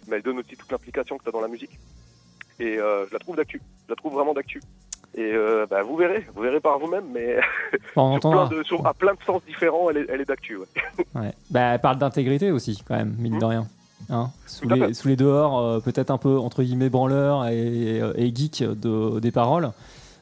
mais 0.07 0.17
elle 0.17 0.21
donne 0.23 0.39
aussi 0.39 0.55
toute 0.55 0.71
l'implication 0.71 1.17
que 1.17 1.23
tu 1.23 1.29
as 1.29 1.31
dans 1.31 1.41
la 1.41 1.47
musique. 1.47 1.77
Et 2.59 2.77
euh, 2.79 3.05
je 3.07 3.13
la 3.13 3.19
trouve 3.19 3.35
d'actu, 3.35 3.61
je 3.85 3.91
la 3.91 3.95
trouve 3.95 4.13
vraiment 4.13 4.33
d'actu. 4.33 4.61
Et 5.15 5.31
euh, 5.33 5.65
bah, 5.69 5.83
vous 5.83 5.95
verrez, 5.95 6.27
vous 6.35 6.41
verrez 6.41 6.59
par 6.59 6.77
vous-même, 6.79 7.05
mais 7.13 7.37
Bon, 7.95 8.03
on 8.03 8.19
sur 8.19 8.29
plein 8.29 8.39
entendra. 8.39 8.47
de, 8.57 8.63
sur- 8.63 8.85
à 8.85 8.93
plein 8.93 9.13
de 9.13 9.19
sens 9.25 9.41
différents, 9.47 9.89
elle 9.89 9.97
est, 9.97 10.05
elle 10.09 10.21
est 10.21 10.25
d'actu. 10.25 10.57
Ouais. 10.57 10.65
Ouais. 11.15 11.33
Bah, 11.49 11.73
elle 11.73 11.79
parle 11.81 11.97
d'intégrité 11.97 12.51
aussi, 12.51 12.83
quand 12.87 12.95
même, 12.95 13.15
mine 13.17 13.39
de 13.39 13.45
rien. 13.45 13.67
Hein 14.09 14.29
sous, 14.45 14.67
les, 14.69 14.93
sous 14.93 15.07
les 15.07 15.15
dehors, 15.15 15.59
euh, 15.59 15.79
peut-être 15.79 16.11
un 16.11 16.17
peu 16.19 16.37
entre 16.37 16.61
guillemets 16.63 16.89
branleur 16.89 17.47
et, 17.47 17.97
et 18.15 18.35
geek 18.35 18.63
de, 18.63 19.19
des 19.19 19.31
paroles, 19.31 19.71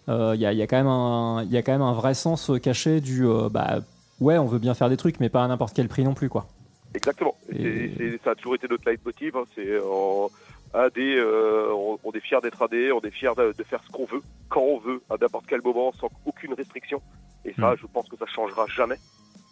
il 0.08 0.36
y, 0.40 0.46
a, 0.46 0.54
y 0.54 0.62
a 0.62 0.68
quand 0.68 0.78
même 0.78 0.88
un- 0.88 1.44
y 1.44 1.58
a 1.58 1.62
quand 1.62 1.72
même 1.74 1.82
un 1.82 1.92
vrai 1.94 2.14
sens 2.14 2.52
caché 2.64 3.02
du 3.02 3.28
euh, 3.28 3.50
bah, 3.50 3.80
ouais, 4.22 4.38
on 4.38 4.46
veut 4.46 4.60
bien 4.60 4.74
faire 4.74 4.90
des 4.90 4.98
trucs, 4.98 5.20
mais 5.20 5.30
pas 5.30 5.44
à 5.44 5.48
n'importe 5.48 5.76
quel 5.76 5.88
prix 5.88 6.04
non 6.04 6.14
plus, 6.14 6.30
quoi. 6.30 6.48
Exactement. 6.94 7.36
Et 7.52 7.62
Et- 7.62 7.64
c'est- 7.64 7.98
c'est- 8.12 8.24
ça 8.24 8.32
a 8.32 8.36
toujours 8.36 8.56
été 8.56 8.68
notre 8.70 8.90
leitmotiv. 8.90 9.36
Hein. 9.36 9.44
C'est 9.54 9.68
euh, 9.68 10.28
AD, 10.74 10.98
euh, 10.98 11.70
on, 11.74 11.98
on 12.04 12.12
est 12.12 12.20
fiers 12.22 12.40
d'être 12.42 12.62
AD, 12.62 12.92
on 12.94 13.02
est 13.02 13.12
fiers 13.12 13.34
de, 13.38 13.54
de 13.58 13.64
faire 13.64 13.82
ce 13.86 13.92
qu'on 13.92 14.06
veut, 14.06 14.22
quand 14.50 14.62
on 14.62 14.80
veut, 14.80 15.02
à 15.10 15.16
n'importe 15.20 15.46
quel 15.48 15.62
moment, 15.62 15.92
sans 16.00 16.10
aucune 16.26 16.54
restriction. 16.54 17.02
Et 17.44 17.54
ça, 17.54 17.72
Mm. 17.74 17.78
je 17.82 17.88
pense 17.88 18.08
que 18.10 18.18
ça 18.18 18.26
changera 18.26 18.66
jamais. 18.68 18.98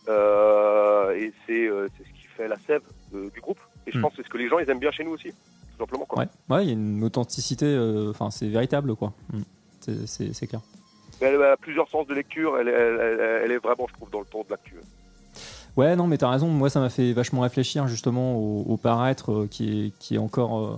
Euh, 0.10 1.12
et 1.16 1.32
c'est 1.46 1.68
euh, 1.68 1.88
c'est 1.98 2.04
ce 2.04 2.10
qui 2.10 2.28
fait 2.36 2.48
la 2.48 2.58
sève 2.68 2.82
de- 3.14 3.30
du 3.30 3.40
groupe. 3.42 3.60
Et 3.88 3.92
je 3.92 3.98
Mm. 3.98 4.02
pense 4.02 4.12
que 4.12 4.18
c'est 4.18 4.24
ce 4.28 4.30
que 4.30 4.38
les 4.38 4.48
gens 4.50 4.60
ils 4.60 4.70
aiment 4.70 4.80
bien 4.80 4.92
chez 4.92 5.04
nous 5.04 5.12
aussi, 5.12 5.30
tout 5.32 5.78
simplement. 5.80 6.06
Quoi. 6.06 6.24
Ouais, 6.24 6.30
ouais, 6.50 6.64
il 6.66 6.68
y 6.68 6.72
a 6.72 6.74
une 6.74 7.04
authenticité, 7.04 7.66
euh, 7.66 8.10
enfin, 8.10 8.30
c'est 8.32 8.48
véritable, 8.48 8.96
quoi. 8.96 9.14
Mm. 9.32 9.42
C'est- 9.82 10.08
C'est 10.08 10.34
c'est 10.34 10.48
clair. 10.48 10.62
Elle 11.24 11.42
a 11.42 11.58
plusieurs 11.58 11.90
sens 11.90 12.06
de 12.08 12.14
lecture. 12.14 12.58
Elle, 12.60 12.68
est- 12.68 12.72
elle, 12.72 13.00
elle- 13.02 13.42
elle 13.46 13.52
est 13.52 13.58
vraiment, 13.58 13.86
je 13.88 13.94
trouve, 13.94 14.10
dans 14.12 14.20
le 14.20 14.26
ton 14.26 14.42
de 14.42 14.50
l'actu. 14.50 14.76
Ouais, 15.76 15.96
non, 15.96 16.06
mais 16.08 16.18
t'as 16.18 16.30
raison. 16.30 16.48
Moi, 16.48 16.70
ça 16.70 16.80
m'a 16.80 16.90
fait 16.90 17.14
vachement 17.14 17.42
réfléchir 17.42 17.88
justement 17.88 18.36
au, 18.36 18.64
au 18.68 18.78
paraître 18.78 19.32
euh, 19.32 19.48
qui, 19.50 19.88
est, 19.88 19.92
qui 20.00 20.16
est 20.16 20.20
encore. 20.20 20.60
euh, 20.60 20.78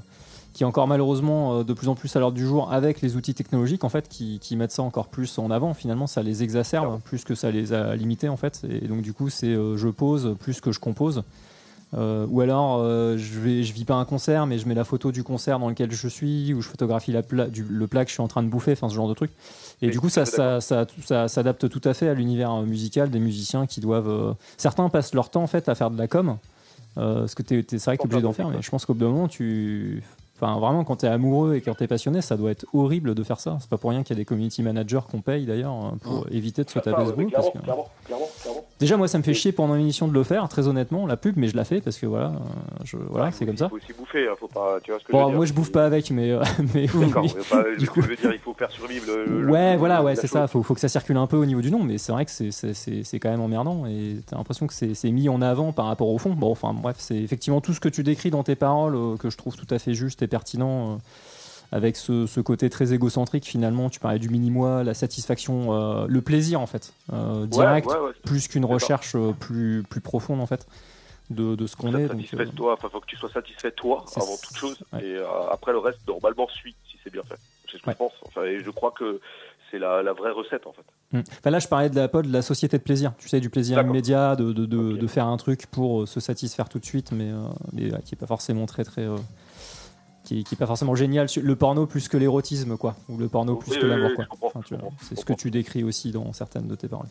qui 0.53 0.63
est 0.63 0.65
encore 0.65 0.87
malheureusement 0.87 1.59
euh, 1.59 1.63
de 1.65 1.73
plus 1.73 1.89
en 1.89 1.95
plus 1.95 2.15
à 2.15 2.21
l'ordre 2.21 2.37
du 2.37 2.45
jour 2.45 2.71
avec 2.71 3.01
les 3.01 3.17
outils 3.17 3.33
technologiques 3.33 3.83
en 3.83 3.89
fait 3.89 4.07
qui, 4.07 4.39
qui 4.39 4.55
mettent 4.55 4.71
ça 4.71 4.83
encore 4.83 5.07
plus 5.09 5.37
en 5.37 5.51
avant 5.51 5.73
finalement 5.73 6.07
ça 6.07 6.23
les 6.23 6.43
exacerbe 6.43 7.01
plus 7.01 7.25
que 7.25 7.35
ça 7.35 7.51
les 7.51 7.73
a 7.73 7.93
limités 7.97 8.29
en 8.29 8.37
fait 8.37 8.61
et 8.69 8.87
donc 8.87 9.01
du 9.01 9.11
coup 9.11 9.27
c'est 9.29 9.53
je 9.53 9.87
pose 9.89 10.37
plus 10.39 10.61
que 10.61 10.71
je 10.71 10.79
compose 10.79 11.23
Euh, 11.97 12.27
ou 12.29 12.41
alors 12.41 12.79
euh, 12.81 13.17
je 13.17 13.39
vais 13.39 13.63
je 13.63 13.71
vis 13.71 13.85
pas 13.85 13.93
un 13.95 14.03
concert 14.03 14.47
mais 14.47 14.57
je 14.57 14.67
mets 14.67 14.73
la 14.73 14.83
photo 14.83 15.13
du 15.13 15.23
concert 15.23 15.59
dans 15.59 15.69
lequel 15.69 15.91
je 15.93 16.07
suis 16.09 16.53
ou 16.53 16.61
je 16.61 16.67
photographie 16.67 17.13
la 17.13 17.23
pla- 17.23 17.47
du- 17.47 17.63
le 17.63 17.87
plat 17.87 18.03
que 18.03 18.09
je 18.09 18.15
suis 18.15 18.21
en 18.23 18.27
train 18.27 18.43
de 18.43 18.49
bouffer 18.49 18.73
enfin 18.73 18.89
ce 18.89 18.95
genre 18.95 19.07
de 19.07 19.13
truc. 19.13 19.31
Et 19.81 19.85
Oui, 19.85 19.91
du 19.93 19.99
coup 20.01 20.09
ça, 20.09 20.25
fait 20.25 20.31
ça, 20.35 20.59
ça, 20.59 20.85
ça 21.05 21.27
s'adapte 21.29 21.69
tout 21.69 21.81
à 21.85 21.93
fait 21.93 22.09
à 22.09 22.13
l'univers 22.13 22.51
euh, 22.51 22.63
musical 22.65 23.09
des 23.09 23.19
musiciens 23.19 23.65
qui 23.65 23.79
doivent 23.79 24.09
euh, 24.09 24.33
certains 24.57 24.89
passent 24.89 25.13
leur 25.13 25.29
temps 25.29 25.43
en 25.43 25.47
fait 25.47 25.69
à 25.69 25.75
faire 25.75 25.89
de 25.89 25.97
la 25.97 26.07
com 26.07 26.37
parce 26.95 27.35
que 27.35 27.43
t'es- 27.43 27.63
t'es- 27.63 27.77
c'est 27.79 27.85
vrai 27.91 27.97
que 27.97 28.01
t'es 28.03 28.07
obligé 28.07 28.21
d'en 28.23 28.33
faire 28.33 28.47
mais 28.49 28.61
je 28.61 28.69
pense 28.69 28.85
qu'au 28.85 28.93
bout 28.93 29.01
d'un 29.05 29.11
moment 29.11 29.27
tu 29.29 30.03
Enfin, 30.45 30.59
vraiment, 30.59 30.83
quand 30.83 30.97
t'es 30.97 31.07
amoureux 31.07 31.55
et 31.55 31.61
quand 31.61 31.73
t'es 31.73 31.87
passionné, 31.87 32.21
ça 32.21 32.37
doit 32.37 32.51
être 32.51 32.65
horrible 32.73 33.15
de 33.15 33.23
faire 33.23 33.39
ça. 33.39 33.57
C'est 33.61 33.69
pas 33.69 33.77
pour 33.79 33.89
rien 33.89 34.03
qu'il 34.03 34.15
y 34.15 34.19
a 34.19 34.21
des 34.21 34.25
community 34.25 34.61
managers 34.61 34.99
qu'on 35.09 35.21
paye 35.21 35.45
d'ailleurs 35.45 35.71
hein, 35.71 35.97
pour 36.03 36.27
éviter 36.29 36.63
de 36.63 36.69
se 36.69 36.77
Ah, 36.77 36.81
taper 36.81 36.97
ouais, 37.01 37.05
ce 37.05 37.09
mais 37.11 37.15
boulot. 37.15 37.29
clairement, 37.29 37.49
parce 37.51 37.57
que- 37.57 37.63
clairement, 37.63 37.85
clairement, 38.05 38.25
clairement. 38.43 38.61
Déjà, 38.79 38.97
moi, 38.97 39.07
ça 39.07 39.17
me 39.17 39.23
fait 39.23 39.33
chier 39.33 39.53
pendant 39.53 39.73
l'émission 39.75 40.07
de 40.07 40.13
le 40.13 40.23
faire, 40.23 40.47
très 40.49 40.67
honnêtement, 40.67 41.07
la 41.07 41.15
pub, 41.17 41.35
mais 41.37 41.47
je 41.47 41.55
la 41.55 41.63
fais 41.63 41.79
parce 41.81 41.97
que 41.97 42.05
voilà, 42.05 42.27
euh, 42.27 42.83
je, 42.83 42.97
voilà, 43.09 43.31
c'est 43.31 43.45
comme 43.45 43.55
ça. 43.57 43.65
Il 43.65 43.69
faut 43.69 43.75
aussi 43.77 43.93
bouffer, 43.97 44.27
hein, 44.27 44.33
faut 44.39 44.47
pas. 44.49 44.77
Tu 44.83 44.91
vois 44.91 44.99
ce 44.99 45.05
que 45.05 45.13
je 45.13 45.17
dire 45.17 45.29
moi, 45.29 45.45
je 45.45 45.53
bouffe 45.53 45.71
pas 45.71 45.85
avec, 45.85 46.11
mais, 46.11 46.29
euh, 46.31 46.41
mais 46.75 46.85
oui, 46.93 47.09
pas- 47.11 47.63
Du 47.79 47.89
coup- 47.89 48.01
je 48.01 48.07
veux 48.09 48.15
dire, 48.17 48.33
il 48.33 48.39
faut 48.39 48.53
faire 48.53 48.69
survivre 48.69 49.05
le. 49.07 49.49
Ouais, 49.49 49.73
le- 49.73 49.79
voilà, 49.79 50.03
ouais, 50.03 50.15
c'est 50.15 50.27
ça. 50.27 50.47
Faut, 50.47 50.61
faut 50.61 50.73
que 50.75 50.79
ça 50.81 50.89
circule 50.89 51.17
un 51.17 51.25
peu 51.25 51.37
au 51.37 51.45
niveau 51.45 51.61
du 51.61 51.71
nom, 51.71 51.81
mais 51.83 51.97
c'est 51.97 52.11
vrai 52.11 52.25
que 52.25 52.31
c'est- 52.31 53.19
quand 53.19 53.29
même 53.29 53.41
emmerdant 53.41 53.85
et 53.87 54.17
t'as 54.27 54.35
l'impression 54.37 54.67
que 54.67 54.73
c'est 54.73 54.93
c'est 54.93 55.09
mis 55.09 55.29
en 55.29 55.41
avant 55.41 55.71
par 55.71 55.85
rapport 55.85 56.09
au 56.09 56.17
fond. 56.17 56.33
Bon, 56.33 56.51
enfin, 56.51 56.73
bref, 56.73 56.97
c'est 56.99 57.15
effectivement 57.15 57.61
tout 57.61 57.73
ce 57.73 57.79
que 57.79 57.89
tu 57.89 58.03
décris 58.03 58.29
dans 58.29 58.43
tes 58.43 58.55
paroles 58.55 58.95
euh, 58.95 59.15
que 59.15 59.29
je 59.29 59.37
trouve 59.37 59.55
tout 59.55 59.67
à 59.73 59.79
fait 59.79 59.93
juste 59.93 60.21
et 60.21 60.27
pertinent. 60.35 60.93
euh, 60.93 60.97
avec 61.71 61.97
ce, 61.97 62.25
ce 62.27 62.39
côté 62.41 62.69
très 62.69 62.93
égocentrique, 62.93 63.43
finalement, 63.45 63.89
tu 63.89 63.99
parlais 63.99 64.19
du 64.19 64.29
mini-moi, 64.29 64.83
la 64.83 64.93
satisfaction, 64.93 65.73
euh, 65.73 66.05
le 66.07 66.21
plaisir 66.21 66.61
en 66.61 66.67
fait, 66.67 66.93
euh, 67.11 67.47
direct, 67.47 67.87
ouais, 67.87 67.97
ouais, 67.97 68.11
c'est- 68.13 68.21
plus 68.29 68.47
qu'une 68.47 68.63
recherche 68.65 69.13
euh, 69.15 69.33
plus, 69.37 69.83
plus 69.89 69.99
profonde 69.99 70.39
en 70.41 70.45
fait 70.45 70.67
de, 71.31 71.55
de 71.55 71.65
ce 71.67 71.75
qu'on 71.75 71.93
est. 71.97 72.07
Donc, 72.07 72.55
toi, 72.55 72.73
enfin 72.73 72.87
faut 72.93 73.01
que 73.01 73.07
tu 73.07 73.17
sois 73.17 73.31
satisfait 73.31 73.71
toi 73.71 74.05
avant 74.15 74.37
toute 74.37 74.55
chose 74.55 74.77
et 75.01 75.17
après 75.51 75.71
le 75.71 75.79
reste 75.79 75.99
normalement 76.07 76.47
suit 76.49 76.75
si 76.89 76.97
c'est 77.03 77.11
bien 77.11 77.23
fait. 77.23 77.39
C'est 77.69 77.77
ce 77.79 77.83
que 77.83 77.91
je 77.91 77.97
pense. 77.97 78.13
Enfin, 78.27 78.43
et 78.43 78.63
je 78.63 78.69
crois 78.69 78.91
que 78.97 79.19
c'est 79.71 79.79
la, 79.79 80.03
la 80.03 80.13
vraie 80.13 80.31
recette 80.31 80.67
en 80.67 80.73
fait. 80.73 80.85
Enfin, 81.39 81.49
là, 81.49 81.59
je 81.59 81.67
parlais 81.67 81.89
de 81.89 81.95
la 81.95 82.07
pod, 82.07 82.27
de 82.27 82.31
la 82.31 82.43
société 82.43 82.77
de 82.77 82.83
plaisir. 82.83 83.11
Tu 83.17 83.27
sais, 83.27 83.39
du 83.39 83.49
plaisir 83.49 83.81
immédiat, 83.81 84.35
de, 84.35 84.53
de, 84.53 85.07
faire 85.07 85.25
un 85.25 85.37
truc 85.37 85.65
pour 85.67 86.07
se 86.07 86.19
satisfaire 86.19 86.69
tout 86.69 86.79
de 86.79 86.85
suite, 86.85 87.11
mais, 87.11 87.31
qui 88.05 88.13
est 88.13 88.19
pas 88.19 88.27
forcément 88.27 88.65
très 88.67 88.83
très. 88.85 89.07
Qui, 90.25 90.43
qui 90.43 90.55
est 90.55 90.57
pas 90.57 90.65
forcément 90.67 90.95
génial. 90.95 91.27
Le 91.41 91.55
porno 91.55 91.85
plus 91.85 92.09
que 92.09 92.17
l'érotisme, 92.17 92.75
quoi. 92.77 92.95
Ou 93.07 93.17
le 93.17 93.27
porno 93.29 93.55
plus 93.55 93.71
Oui, 93.71 93.79
que 93.79 93.85
l'amour, 93.85 94.11
quoi. 94.15 94.25
Enfin, 94.41 94.59
C'est 95.01 95.17
ce 95.17 95.23
que 95.23 95.33
tu 95.33 95.51
décris 95.51 95.83
aussi 95.85 96.11
dans 96.11 96.33
certaines 96.33 96.67
de 96.67 96.75
tes 96.75 96.87
paroles. 96.89 97.07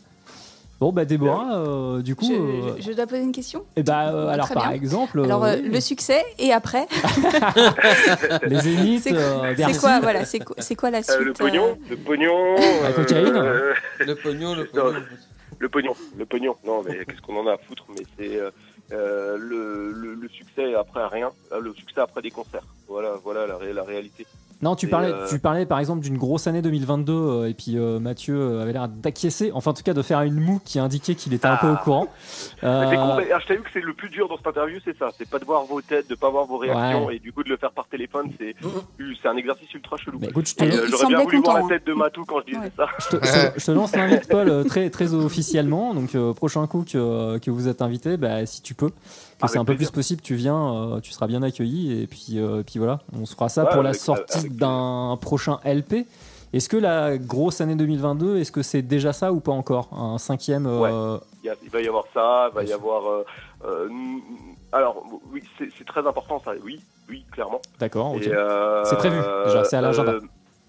Bon, 0.81 0.91
bah, 0.91 1.05
Déborah, 1.05 1.57
euh, 1.59 2.01
du 2.01 2.17
coup. 2.17 2.25
Je, 2.25 2.33
euh, 2.33 2.75
je- 2.81 2.91
dois 2.91 3.07
poser 3.07 3.21
une 3.23 3.31
question 3.31 3.63
eh 3.77 3.83
bah, 3.83 4.09
euh, 4.13 4.27
alors, 4.27 4.49
par 4.49 4.71
exemple. 4.73 5.21
Alors, 5.21 5.45
euh, 5.45 5.55
oui, 5.63 5.69
le 5.69 5.79
succès 5.79 6.21
et 6.37 6.51
après, 6.51 6.85
les 8.45 8.59
Zéniths, 8.59 9.03
c'est 9.03 9.13
euh, 9.13 9.53
quoi, 9.79 9.99
voilà, 10.01 10.25
c'est 10.25 10.39
quoi, 10.39 10.55
c'est 10.59 10.75
quoi 10.75 10.89
la 10.91 11.01
suite 11.01 11.15
Euh, 11.17 11.23
le 11.23 11.33
pognon, 11.33 11.63
euh, 11.69 11.75
le 11.89 11.95
pognon. 11.97 12.55
La 12.83 12.91
cocaïne 12.91 13.35
euh, 13.35 13.73
Le 13.99 14.15
pognon, 14.15 14.53
le 14.55 14.63
Non. 14.73 14.81
pognon. 14.83 14.99
le 15.59 15.69
pognon, 15.69 15.93
le 16.17 16.25
pognon. 16.25 16.55
Non 16.65 16.83
mais 16.85 17.05
qu'est-ce 17.05 17.21
qu'on 17.21 17.37
en 17.37 17.47
a 17.47 17.53
à 17.53 17.57
foutre 17.57 17.85
Mais 17.89 18.05
c'est 18.19 18.37
le, 18.91 19.91
le, 19.91 20.13
le 20.13 20.29
succès 20.29 20.75
après 20.75 21.05
rien, 21.07 21.31
Euh, 21.51 21.59
le 21.59 21.73
succès 21.73 22.01
après 22.01 22.21
des 22.21 22.31
concerts. 22.31 22.65
Voilà, 22.87 23.15
voilà 23.23 23.47
la 23.47 23.83
réalité. 23.83 24.25
Non, 24.61 24.75
tu 24.75 24.87
parlais, 24.87 25.11
euh, 25.11 25.27
tu 25.29 25.37
parlais 25.39 25.65
par 25.65 25.79
exemple 25.79 26.01
d'une 26.01 26.17
grosse 26.17 26.47
année 26.47 26.61
2022 26.61 27.13
euh, 27.13 27.49
et 27.49 27.53
puis 27.53 27.77
euh, 27.77 27.99
Mathieu 27.99 28.61
avait 28.61 28.73
l'air 28.73 28.87
d'acquiescer, 28.87 29.51
enfin 29.53 29.71
en 29.71 29.73
tout 29.73 29.83
cas 29.83 29.93
de 29.93 30.01
faire 30.01 30.21
une 30.21 30.39
moue 30.39 30.61
qui 30.63 30.79
indiquait 30.79 31.13
qu'il 31.15 31.33
était 31.33 31.47
un 31.47 31.57
peu 31.57 31.67
au 31.67 31.73
Ah. 31.75 31.81
courant. 31.83 32.07
Je 32.61 33.47
t'avoue 33.47 33.63
que 33.63 33.69
c'est 33.73 33.81
le 33.81 33.93
plus 33.93 34.09
dur 34.09 34.27
dans 34.29 34.37
cette 34.37 34.47
interview, 34.47 34.79
c'est 34.83 34.97
ça. 34.97 35.09
C'est 35.17 35.29
pas 35.29 35.39
de 35.39 35.45
voir 35.45 35.63
vos 35.65 35.81
têtes, 35.81 36.09
de 36.09 36.15
pas 36.15 36.29
voir 36.29 36.45
vos 36.45 36.57
réactions, 36.57 37.05
Ouais. 37.07 37.17
et 37.17 37.19
du 37.19 37.31
coup 37.33 37.43
de 37.43 37.49
le 37.49 37.57
faire 37.57 37.71
par 37.71 37.87
téléphone, 37.87 38.31
c'est 38.39 38.55
c'est 39.21 39.27
un 39.27 39.37
exercice 39.37 39.71
ultra 39.73 39.97
chelou. 39.97 40.19
bah, 40.19 40.27
écoute, 40.29 40.45
euh, 40.61 40.87
J'aurais 40.89 41.07
bien 41.07 41.23
voulu 41.23 41.41
voir 41.41 41.61
la 41.61 41.67
tête 41.67 41.85
de 41.85 41.93
Matou 41.93 42.23
quand 42.25 42.39
je 42.41 42.45
disais 42.53 42.59
Ouais. 42.59 42.71
ça. 42.77 42.87
je 42.99 43.17
te- 43.17 43.25
je 43.25 43.31
te- 43.53 43.59
je 43.59 43.65
te 43.65 43.71
lance 43.71 43.95
l'invite 43.95 44.27
Paul 44.29 44.65
très, 44.67 44.89
très 44.89 45.13
officiellement. 45.13 45.93
Donc 45.93 46.15
euh, 46.15 46.33
prochain 46.33 46.65
coup 46.67 46.85
que, 46.89 47.37
que 47.39 47.51
vous 47.51 47.67
êtes 47.67 47.81
invité, 47.81 48.17
bah, 48.17 48.45
si 48.45 48.61
tu 48.61 48.73
peux, 48.73 48.89
que 49.41 49.47
c'est 49.47 49.57
un 49.57 49.65
peu 49.65 49.75
plus 49.75 49.91
possible, 49.91 50.21
tu 50.21 50.35
viens, 50.35 50.73
euh, 50.73 50.99
tu 51.01 51.11
seras 51.11 51.27
bien 51.27 51.43
accueilli 51.43 52.01
et 52.01 52.07
puis, 52.07 52.33
euh, 52.37 52.63
puis 52.65 52.79
voilà, 52.79 52.99
on 53.13 53.25
se 53.25 53.33
fera 53.33 53.49
ça 53.49 53.65
Ouais, 53.65 53.71
pour 53.71 53.83
la 53.83 53.93
sortie 53.93 54.49
d'un 54.49 55.17
prochain 55.21 55.59
LP. 55.65 56.05
Est-ce 56.53 56.69
que 56.69 56.77
la 56.77 57.17
grosse 57.17 57.59
année 57.59 57.75
2022, 57.75 58.37
est-ce 58.37 58.51
que 58.51 58.61
c'est 58.61 58.81
déjà 58.81 59.11
ça 59.11 59.33
ou 59.33 59.41
pas 59.41 59.51
encore 59.51 59.89
Un 59.91 60.17
cinquième 60.17 60.67
euh, 60.67 61.17
Il, 61.43 61.69
va 61.69 61.81
y 61.81 61.87
avoir 61.87 62.05
ça, 62.13 62.49
il 62.51 62.55
va 62.55 62.63
y 62.63 62.71
avoir. 62.71 63.05
euh, 63.07 63.25
euh, 63.65 63.89
alors, 64.71 65.03
oui, 65.33 65.43
c'est 65.57 65.85
très 65.85 66.07
important 66.07 66.41
ça, 66.45 66.51
oui, 66.63 66.79
oui, 67.09 67.25
clairement. 67.31 67.61
D'accord, 67.79 68.13
ok. 68.13 68.21
Et, 68.21 68.31
euh, 68.33 68.85
C'est 68.85 68.95
prévu, 68.95 69.17
déjà, 69.45 69.65
c'est 69.65 69.75
à 69.75 69.81
l'agenda. 69.81 70.13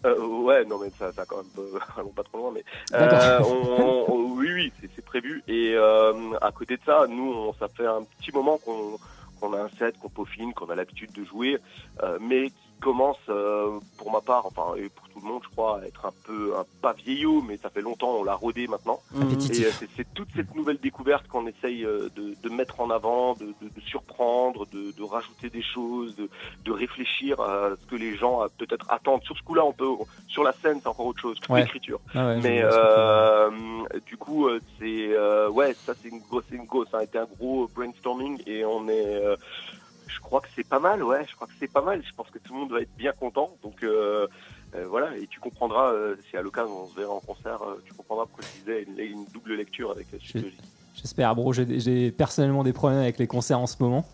Euh, 0.07 0.27
ouais, 0.43 0.65
non, 0.65 0.79
mais 0.79 0.91
ça, 0.99 1.13
ça 1.13 1.25
quand 1.27 1.37
même, 1.39 1.47
euh, 1.59 1.79
allons 1.97 2.11
pas 2.11 2.23
trop 2.23 2.39
loin, 2.39 2.51
mais 2.53 2.65
euh, 2.95 3.41
on- 3.43 4.05
on- 4.13 4.33
oui, 4.37 4.49
oui, 4.55 4.73
c'est- 4.81 4.91
c'est 4.95 5.05
prévu. 5.05 5.43
Et 5.49 5.73
euh, 5.75 6.13
à 6.41 6.53
côté 6.53 6.77
de 6.77 6.83
ça, 6.87 7.07
nous, 7.09 7.33
on, 7.33 7.53
ça 7.55 7.69
fait 7.69 7.87
un 7.87 8.03
petit 8.19 8.33
moment 8.33 8.59
qu'on 8.59 8.99
qu'on 9.39 9.53
a 9.53 9.61
un 9.61 9.69
set, 9.79 9.99
qu'on 9.99 10.09
peaufine, 10.09 10.55
qu'on 10.55 10.71
a 10.71 10.75
l'habitude 10.75 11.13
de 11.13 11.23
jouer, 11.23 11.59
euh, 12.03 12.17
mais 12.19 12.51
commence, 12.81 13.17
euh, 13.29 13.79
pour 13.99 14.11
ma 14.13 14.21
part, 14.21 14.47
enfin, 14.47 14.75
et 14.77 14.89
pour 14.89 15.09
tout 15.09 15.21
le 15.21 15.27
monde, 15.27 15.43
je 15.45 15.49
crois, 15.51 15.81
à 15.81 15.87
être 15.87 16.07
un 16.07 16.13
peu, 16.25 16.55
un, 16.57 16.65
pas 16.83 16.93
vieillot, 16.93 17.43
mais 17.43 17.57
ça 17.57 17.71
fait 17.71 17.81
longtemps, 17.81 18.17
on 18.21 18.25
l'a 18.25 18.35
rodé 18.35 18.67
maintenant. 18.69 19.01
Appétitif. 19.21 19.61
Et 19.61 19.67
euh, 19.67 19.87
c'est- 19.97 20.15
toute 20.15 20.29
cette 20.37 20.55
nouvelle 20.55 20.79
découverte 20.79 21.27
qu'on 21.29 21.47
essaye 21.47 21.85
euh, 21.85 22.09
de, 22.15 22.35
de 22.43 22.49
mettre 22.49 22.81
en 22.81 22.91
avant, 22.91 23.35
de, 23.35 23.47
de- 23.47 23.69
de 23.75 23.81
surprendre, 23.87 24.67
de, 24.67 24.93
de 24.93 25.03
rajouter 25.03 25.49
des 25.51 25.63
choses, 25.63 26.15
de, 26.17 26.29
de 26.65 26.73
réfléchir 26.73 27.41
à 27.41 27.71
ce 27.81 27.87
que 27.91 27.97
les 27.97 28.17
gens 28.17 28.43
euh, 28.43 28.47
peut-être 28.59 28.87
attendent. 28.91 29.23
Sur 29.25 29.37
ce 29.37 29.43
coup-là, 29.43 29.65
on 29.65 29.73
peut, 29.73 29.89
sur 30.29 30.45
la 30.45 30.53
scène, 30.53 30.79
c'est 30.83 30.89
encore 30.89 31.07
autre 31.07 31.21
chose, 31.21 31.39
Ouais. 31.49 31.63
l'écriture. 31.63 32.01
Ah 32.15 32.27
ouais, 32.27 32.41
Mais 32.43 32.61
euh, 32.63 33.51
du 34.07 34.17
coup, 34.17 34.49
c'est 34.79 35.09
euh, 35.17 35.49
ouais, 35.49 35.75
ça 35.75 35.95
c'est 36.01 36.09
une 36.09 36.21
grosse, 36.21 36.45
c'est 36.49 36.57
une 36.57 36.67
grosse, 36.67 36.89
ça 36.91 36.99
a 36.99 37.03
été 37.05 37.19
un 37.19 37.25
gros 37.39 37.69
brainstorming 37.75 38.43
et 38.47 38.65
on 38.65 38.89
est, 38.89 39.15
euh, 39.15 39.37
je 40.07 40.21
crois 40.21 40.41
que 40.41 40.49
c'est 40.55 40.67
pas 40.67 40.79
mal, 40.79 41.03
ouais, 41.03 41.25
je 41.29 41.35
crois 41.35 41.47
que 41.47 41.53
c'est 41.59 41.71
pas 41.71 41.83
mal. 41.83 42.03
Je 42.05 42.15
pense 42.15 42.31
que 42.31 42.39
tout 42.39 42.55
le 42.55 42.61
monde 42.61 42.73
va 42.73 42.81
être 42.81 42.97
bien 42.97 43.13
content, 43.13 43.51
donc 43.63 43.83
euh, 43.83 44.27
euh, 44.75 44.87
voilà. 44.89 45.17
Et 45.17 45.27
tu 45.27 45.41
comprendras 45.41 45.93
euh, 45.93 46.17
si 46.29 46.37
à 46.37 46.43
l'occasion 46.43 46.85
on 46.85 46.89
se 46.89 46.97
verra 46.97 47.13
en 47.13 47.21
concert, 47.21 47.61
tu 47.85 47.93
comprendras 47.95 48.27
pourquoi 48.27 48.45
je 48.45 48.61
disais 48.61 48.83
une, 48.83 48.99
une 48.99 49.25
double 49.33 49.55
lecture 49.55 49.91
avec 49.91 50.09
Psychologie. 50.19 50.57
J'espère, 50.95 51.35
bro. 51.35 51.53
J'ai 51.53 52.11
personnellement 52.11 52.65
des 52.65 52.73
problèmes 52.73 53.01
avec 53.01 53.19
les 53.19 53.27
concerts 53.27 53.61
en 53.61 53.67
ce 53.67 53.77
moment. 53.81 54.07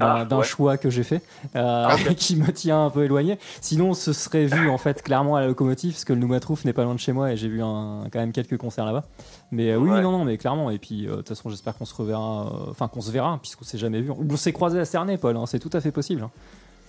D'un 0.00 0.06
Ah, 0.06 0.24
d'un 0.24 0.38
ouais. 0.38 0.44
choix 0.44 0.76
que 0.78 0.90
j'ai 0.90 1.02
fait, 1.04 1.22
euh, 1.56 1.86
qui 2.16 2.36
me 2.36 2.50
tient 2.52 2.86
un 2.86 2.90
peu 2.90 3.04
éloigné. 3.04 3.38
Sinon, 3.60 3.94
ce 3.94 4.12
serait 4.12 4.46
vu 4.46 4.68
en 4.68 4.78
fait 4.78 5.02
clairement 5.02 5.36
à 5.36 5.40
la 5.40 5.46
locomotive, 5.46 5.92
parce 5.92 6.04
que 6.04 6.12
le 6.12 6.18
Noumatrouf 6.18 6.64
n'est 6.64 6.72
pas 6.72 6.84
loin 6.84 6.94
de 6.94 7.00
chez 7.00 7.12
moi 7.12 7.32
et 7.32 7.36
j'ai 7.36 7.48
vu 7.48 7.62
un, 7.62 8.04
quand 8.12 8.18
même 8.18 8.32
quelques 8.32 8.56
concerts 8.56 8.84
là-bas. 8.86 9.04
Mais 9.52 9.70
euh, 9.70 9.76
oui, 9.76 9.90
Ouais. 9.90 10.00
non, 10.00 10.10
non, 10.12 10.24
mais 10.24 10.36
clairement. 10.38 10.70
Et 10.70 10.78
puis, 10.78 11.06
euh, 11.06 11.10
de 11.12 11.16
toute 11.16 11.28
façon, 11.28 11.50
j'espère 11.50 11.76
qu'on 11.76 11.84
se 11.84 11.94
reverra, 11.94 12.46
euh, 12.46 12.70
enfin 12.70 12.88
qu'on 12.88 13.00
se 13.00 13.10
verra, 13.10 13.38
puisqu'on 13.42 13.64
s'est 13.64 13.78
jamais 13.78 14.00
vu. 14.00 14.10
On 14.10 14.36
s'est 14.36 14.52
croisé 14.52 14.78
à 14.80 14.84
Cernay, 14.84 15.18
Paul. 15.18 15.36
hein, 15.36 15.44
c'est 15.46 15.58
tout 15.58 15.70
à 15.72 15.80
fait 15.80 15.92
possible. 15.92 16.22
hein. 16.22 16.30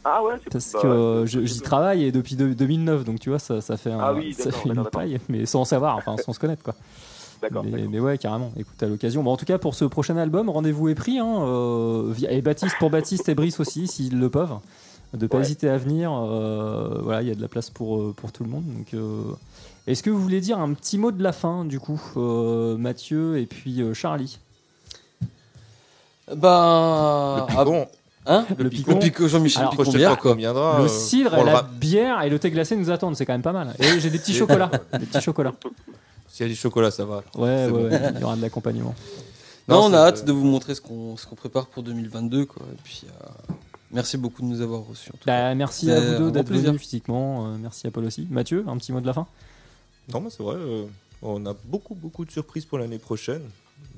Ah 0.04 0.24
ouais, 0.24 0.34
c'est 0.44 0.50
parce 0.52 0.72
bah, 0.74 0.80
que 0.82 1.24
je- 1.28 1.46
j'y 1.46 1.62
travaille 1.62 2.04
et 2.06 2.12
depuis 2.12 2.36
deux- 2.36 2.56
2009, 2.56 3.04
donc 3.04 3.20
tu 3.20 3.30
vois, 3.30 3.38
ça, 3.38 3.62
ça 3.62 3.78
fait, 3.78 3.92
un, 3.92 4.00
Ah 4.00 4.14
oui, 4.14 4.34
ça 4.34 4.52
fait 4.52 4.70
une 4.70 4.84
paille, 4.86 5.20
mais 5.30 5.46
sans 5.46 5.64
savoir, 5.64 5.96
enfin 5.98 6.16
sans 6.18 6.34
se 6.34 6.40
connaître 6.40 6.64
quoi. 6.64 6.74
D'accord. 7.42 7.64
Mais, 7.64 8.00
ouais, 8.00 8.18
carrément. 8.18 8.52
Écoute, 8.58 8.82
à 8.84 8.86
l'occasion. 8.88 9.24
Bon, 9.24 9.32
en 9.32 9.38
tout 9.38 9.46
cas, 9.46 9.58
pour 9.58 9.74
ce 9.76 9.86
prochain 9.86 10.16
album, 10.18 10.50
rendez-vous 10.50 10.90
est 10.90 10.96
pris. 10.96 11.18
Hein, 11.20 11.42
euh, 11.42 12.14
et 12.30 12.42
Baptiste, 12.42 12.76
pour 12.80 12.90
Baptiste 12.92 13.28
et 13.30 13.36
Brice 13.36 13.60
aussi, 13.60 13.88
s'ils 13.88 14.20
le 14.20 14.30
peuvent. 14.30 14.54
De 15.14 15.28
pas 15.28 15.38
Ouais. 15.38 15.44
hésiter 15.44 15.68
à 15.68 15.78
venir. 15.78 16.12
euh, 16.14 17.00
voilà, 17.04 17.22
il 17.22 17.28
y 17.28 17.32
a 17.32 17.36
de 17.36 17.42
la 17.42 17.48
place 17.50 17.70
pour, 17.70 17.98
euh, 17.98 18.14
pour 18.16 18.32
tout 18.32 18.44
le 18.44 18.50
monde. 18.50 18.64
Donc, 18.66 18.94
euh, 18.94 19.24
est-ce 19.88 20.04
que 20.04 20.10
vous 20.10 20.22
voulez 20.22 20.40
dire 20.40 20.60
un 20.60 20.72
petit 20.74 20.98
mot 20.98 21.12
de 21.12 21.22
la 21.24 21.32
fin, 21.34 21.66
du 21.66 21.80
coup, 21.80 22.02
euh, 22.16 22.78
Mathieu 22.78 23.38
et 23.40 23.46
puis 23.48 23.82
euh, 23.82 23.94
Charlie? 23.94 24.40
Bah. 26.34 27.48
Le 27.50 27.56
ah, 27.58 27.64
picon. 27.66 27.88
Hein? 28.28 28.46
Le 28.58 28.64
Le 28.66 28.70
picon. 28.70 29.00
picon, 29.00 29.28
Jean-Michel 29.28 29.64
Alors, 29.64 29.72
Picon 29.72 30.36
Le 30.82 30.88
cidre, 30.88 31.36
et 31.38 31.44
la 31.44 31.64
bière 31.64 32.22
et 32.22 32.30
le 32.30 32.38
thé 32.40 32.52
glacé 32.52 32.76
nous 32.78 32.90
attendent. 32.92 33.16
C'est 33.16 33.26
quand 33.26 33.34
même 33.34 33.42
pas 33.42 33.52
mal. 33.52 33.74
Et 33.80 34.00
j'ai 34.00 34.10
des 34.10 34.20
petits 34.20 34.34
chocolats. 34.38 34.72
Des 34.98 35.06
petits 35.08 35.22
chocolats. 35.22 35.54
S'il 36.32 36.45
y 36.45 36.49
a 36.49 36.52
du 36.52 36.56
chocolat, 36.56 36.91
ça 36.91 37.06
va. 37.06 37.18
Ouais, 37.18 37.24
C'est 37.34 37.44
ouais, 37.66 37.70
bon. 37.72 37.90
ouais, 37.90 38.12
il 38.16 38.22
y 38.22 38.24
aura 38.24 38.36
de 38.36 38.41
l'accompagnement. 38.41 38.95
Non, 39.68 39.90
Non, 39.90 39.91
on 39.91 39.94
a 39.94 39.98
hâte 40.08 40.26
de 40.26 40.32
vous 40.32 40.44
montrer 40.44 40.74
ce 40.74 40.82
qu'on 40.82 41.16
ce 41.18 41.28
qu'on 41.28 41.36
prépare 41.36 41.68
pour 41.68 41.84
2022, 41.84 42.45
quoi. 42.48 42.64
Et 42.74 42.78
puis, 42.84 43.03
euh, 43.06 43.53
merci 43.91 44.18
beaucoup 44.18 44.41
de 44.41 44.48
nous 44.48 44.60
avoir 44.60 44.82
reçus. 44.84 45.10
En 45.10 45.18
tout 45.18 45.26
cas. 45.26 45.49
Bah, 45.49 45.56
merci 45.56 45.90
à 45.91 45.99
vous 46.02 46.18
deux 46.18 46.32
d'être 46.32 46.49
venus 46.52 46.82
physiquement. 46.82 47.45
Euh, 47.48 47.58
merci 47.60 47.86
à 47.86 47.91
Paul 47.91 48.06
aussi. 48.06 48.28
Mathieu, 48.32 48.66
un 48.68 48.76
petit 48.78 48.91
mot 48.91 48.99
de 49.02 49.06
la 49.06 49.14
fin? 49.14 49.28
Non, 50.12 50.20
mais 50.20 50.30
c'est 50.32 50.41
vrai. 50.41 50.56
euh, 50.58 50.86
on 51.22 51.45
a 51.45 51.53
beaucoup, 51.66 51.94
beaucoup 51.94 52.26
de 52.26 52.32
surprises 52.32 52.66
pour 52.66 52.80
l'année 52.80 52.98
prochaine. 52.98 53.44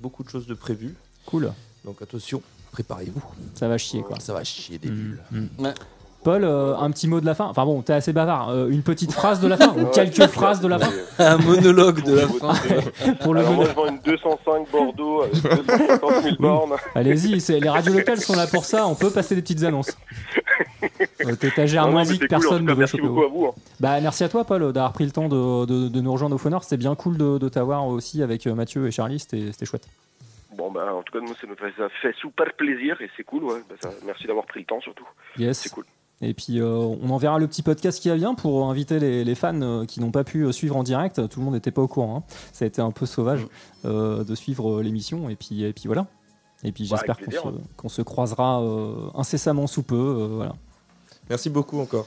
Beaucoup 0.02 0.24
de 0.24 0.30
choses 0.30 0.48
de 0.48 0.54
prévues. 0.54 0.96
Cool. 1.26 1.52
Donc 1.86 2.02
attention, 2.02 2.42
préparez-vous. 2.74 3.24
Ça 3.56 3.70
va 3.70 3.78
chier, 3.78 4.02
quoi. 4.02 4.20
Ça 4.20 4.34
va 4.34 4.44
chier 4.44 4.78
des 4.78 4.90
bulles. 4.90 5.22
Mm, 5.32 5.38
mm. 5.40 5.50
Ouais. 5.60 5.74
Paul, 6.24 6.44
euh, 6.44 6.76
un 6.78 6.90
petit 6.92 7.08
mot 7.08 7.20
de 7.22 7.26
la 7.26 7.36
fin. 7.36 7.46
Enfin 7.46 7.66
bon, 7.66 7.82
t'es 7.82 7.94
assez 7.94 8.14
bavard. 8.14 8.50
Euh, 8.50 8.70
une 8.70 8.82
petite 8.82 9.12
phrase 9.12 9.40
de 9.40 9.48
la 9.48 9.58
fin 9.58 9.74
ou 9.78 9.86
quelques 9.88 10.28
phrases 10.28 10.62
de 10.62 10.68
la 10.68 10.80
fin 10.80 10.92
Un 11.20 11.38
monologue 11.38 12.04
de 12.04 12.16
la 12.16 12.28
fin. 12.28 12.54
pour 13.22 13.34
le 13.34 13.42
Alors 13.42 13.54
moi 13.54 13.66
je 13.66 13.74
vends 13.76 13.88
une 13.88 14.00
205 14.00 14.72
Bordeaux 14.72 15.22
avec 15.24 15.34
250 15.42 16.24
000 16.24 16.36
bornes. 16.40 16.74
Allez-y, 16.96 17.40
c'est- 17.42 17.60
les 17.60 17.70
radios 17.70 17.94
locales 17.94 18.20
sont 18.22 18.36
là 18.36 18.48
pour 18.48 18.66
ça. 18.66 18.88
On 18.88 18.96
peut 18.96 19.10
passer 19.12 19.36
des 19.36 19.42
petites 19.42 19.64
annonces. 19.64 19.96
Euh, 21.26 21.36
T'étagère 21.36 21.84
Non, 21.86 21.92
non, 21.92 21.98
mais 22.00 22.04
musique, 22.06 22.22
c'est 22.22 22.28
cool, 22.28 22.38
en 22.38 22.40
personne 22.40 22.58
tout 22.60 22.64
ne 22.64 22.68
cas, 22.68 22.74
veut 22.74 22.80
Merci 22.80 22.98
choper. 22.98 23.08
beaucoup 23.08 23.24
à 23.24 23.28
vous. 23.28 23.46
hein. 23.48 23.52
Bah 23.80 24.00
merci 24.02 24.24
à 24.24 24.30
toi, 24.30 24.44
Paul, 24.44 24.72
d'avoir 24.74 24.94
pris 24.94 25.06
le 25.06 25.12
temps 25.12 25.28
de, 25.30 25.66
de- 25.66 25.88
de 25.90 26.02
nous 26.02 26.12
rejoindre 26.14 26.36
au 26.36 26.38
Phoneur. 26.38 26.64
C'était 26.64 26.78
bien 26.78 26.96
cool 26.96 27.18
de, 27.18 27.38
de 27.38 27.50
t'avoir 27.50 27.86
aussi 27.88 28.22
avec 28.24 28.46
euh, 28.48 28.54
Mathieu 28.56 28.86
et 28.88 28.92
Charlie. 28.92 29.20
C'était 29.20 29.52
c'était 29.52 29.66
chouette. 29.66 29.88
Bon, 30.56 30.72
ben, 30.72 30.88
en 30.92 31.02
tout 31.02 31.12
cas, 31.14 31.20
nous, 31.26 31.34
ça 31.34 31.48
nous 31.48 31.56
fait, 31.56 31.74
ça 31.78 31.88
fait 32.02 32.14
super 32.20 32.54
plaisir 32.54 32.96
et 33.02 33.10
c'est 33.18 33.24
cool, 33.24 33.44
ouais. 33.46 33.60
Ça- 33.82 33.90
merci 34.06 34.28
d'avoir 34.28 34.46
pris 34.46 34.60
le 34.60 34.66
temps, 34.66 34.80
surtout. 34.82 35.08
Yes. 35.38 35.58
C'est 35.60 35.70
cool. 35.74 35.86
Et 36.24 36.34
puis 36.34 36.60
euh, 36.60 36.70
on 36.76 37.10
enverra 37.10 37.38
le 37.38 37.48
petit 37.48 37.62
podcast 37.62 38.00
qui 38.02 38.10
va 38.10 38.16
bien 38.16 38.34
pour 38.34 38.70
inviter 38.70 39.00
les, 39.00 39.24
les 39.24 39.36
fans 39.36 39.62
euh, 39.62 39.86
qui 39.86 40.00
n'ont 40.00 40.12
pas 40.12 40.24
pu 40.24 40.44
euh, 40.44 40.52
suivre 40.52 40.76
en 40.78 40.84
direct. 40.84 41.28
Tout 41.30 41.40
le 41.40 41.46
monde 41.46 41.54
n'était 41.56 41.72
pas 41.72 41.82
au 41.82 41.88
courant. 41.88 42.18
hein. 42.18 42.34
Ça 42.54 42.66
a 42.66 42.68
été 42.68 42.82
un 42.82 42.92
peu 42.92 43.06
sauvage 43.06 43.46
euh, 43.86 44.24
de 44.24 44.36
suivre 44.36 44.82
l'émission. 44.82 45.30
Et 45.30 45.36
puis, 45.36 45.64
et 45.64 45.74
puis 45.74 45.84
voilà. 45.88 46.08
Et 46.64 46.72
puis 46.72 46.88
Bah, 46.90 46.96
j'espère 46.98 47.18
avec 47.18 47.76
qu'on 47.76 47.90
se, 47.90 47.96
se 47.98 48.02
croisera 48.02 48.62
euh, 48.62 49.10
incessamment 49.16 49.68
sous 49.68 49.84
peu. 49.84 49.96
euh, 49.96 50.28
voilà. 50.36 50.56
Merci 51.30 51.50
beaucoup 51.50 51.80
encore. 51.80 52.06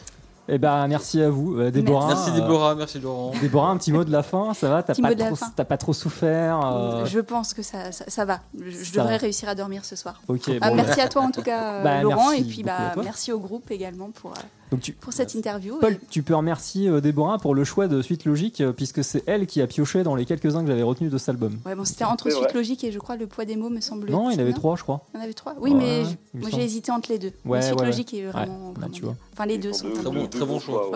Et 0.49 0.59
ben 0.59 0.87
merci 0.87 1.21
à 1.21 1.29
vous, 1.29 1.59
euh, 1.59 1.71
Déborah. 1.73 2.07
Merci 2.09 2.31
Euh, 2.31 2.35
Déborah, 2.35 2.75
merci 2.77 3.01
Laurent. 3.01 3.33
Déborah, 3.41 3.71
un 3.71 3.77
petit 3.79 3.91
mot 3.93 4.05
de 4.05 4.13
la 4.13 4.23
fin, 4.23 4.55
ça 4.55 4.69
va? 4.69 4.83
T'as 4.83 4.95
pas, 4.95 5.15
trop- 5.15 5.65
pas 5.87 5.93
souffert 5.93 6.61
euh, 6.65 7.05
Je 7.05 7.19
pense 7.19 7.53
que 7.53 7.63
ça, 7.63 7.91
ça, 7.91 8.05
ça 8.07 8.25
va. 8.25 8.41
Je, 8.57 8.71
je 8.71 8.85
Ça 8.85 8.99
devrais 9.01 9.15
va. 9.17 9.19
réussir 9.19 9.49
à 9.49 9.55
dormir 9.57 9.85
ce 9.85 9.97
soir. 9.97 10.21
Ok, 10.29 10.51
Ah, 10.61 10.69
bon, 10.71 10.77
merci 10.77 11.01
à 11.01 11.09
toi 11.09 11.23
en 11.23 11.31
tout 11.33 11.43
cas, 11.43 11.83
Bah, 11.85 12.03
Laurent, 12.03 12.31
et 12.31 12.43
puis 12.45 12.63
bah, 12.63 12.93
merci 13.03 13.33
au 13.33 13.41
groupe 13.41 13.71
également 13.73 14.11
pour, 14.11 14.31
euh, 14.33 14.35
donc 14.71 14.81
tu, 14.81 14.93
pour 14.93 15.13
cette 15.13 15.35
interview. 15.35 15.77
Paul, 15.81 15.97
tu 16.11 16.23
peux 16.23 16.35
remercier 16.35 16.89
euh, 16.89 17.01
Déborah 17.01 17.39
pour 17.39 17.55
le 17.55 17.65
choix 17.65 17.87
de 17.89 18.03
Suite 18.03 18.25
Logique, 18.25 18.61
euh, 18.61 18.73
puisque 18.73 19.05
c'est 19.05 19.23
elle 19.27 19.47
qui 19.47 19.61
a 19.63 19.67
pioché 19.67 20.03
dans 20.03 20.15
les 20.17 20.25
quelques-uns 20.25 20.63
que 20.63 20.69
j'avais 20.69 20.83
retenus 20.83 21.11
de 21.11 21.19
cet 21.19 21.29
album. 21.31 21.59
Ouais, 21.65 21.75
bon, 21.75 21.85
c'était 21.85 22.05
entre 22.05 22.31
Suite 22.31 22.43
vrai. 22.45 22.53
Logique 22.55 22.83
et 22.85 22.91
je 22.93 22.99
crois 22.99 23.17
le 23.17 23.27
poids 23.27 23.45
des 23.45 23.57
mots 23.57 23.71
me 23.71 23.81
semble. 23.81 24.11
Non, 24.11 24.31
il 24.31 24.35
y 24.35 24.37
en 24.39 24.41
avait 24.41 24.53
trois, 24.53 24.77
je 24.77 24.83
crois. 24.83 25.03
Il 25.15 25.19
y 25.19 25.21
en 25.21 25.25
avait 25.25 25.33
trois. 25.35 25.55
Oui, 25.61 25.71
Ouais, 25.73 25.79
mais 25.79 26.03
moi 26.35 26.51
j'ai 26.53 26.63
hésité 26.65 26.91
entre 26.93 27.11
les 27.13 27.19
deux. 27.19 27.33
Ouais, 27.45 27.63
Suite 27.63 27.75
ouais, 27.75 27.81
ouais. 27.83 27.87
Logique 27.87 28.15
est 28.15 28.25
vraiment. 28.27 28.69
bah, 28.71 28.81
vraiment 28.81 28.93
tu 28.93 29.03
vois. 29.03 29.17
Enfin, 29.33 29.47
les 29.47 29.59
deux 29.59 29.73
sont 29.73 29.85
sont. 29.85 29.89
deux- 29.89 29.95
vraiment 30.01 30.13
bon, 30.13 30.23
deux- 30.25 30.29
très 30.31 30.41
bon 30.47 30.47
bons 30.55 30.61
choix, 30.61 30.91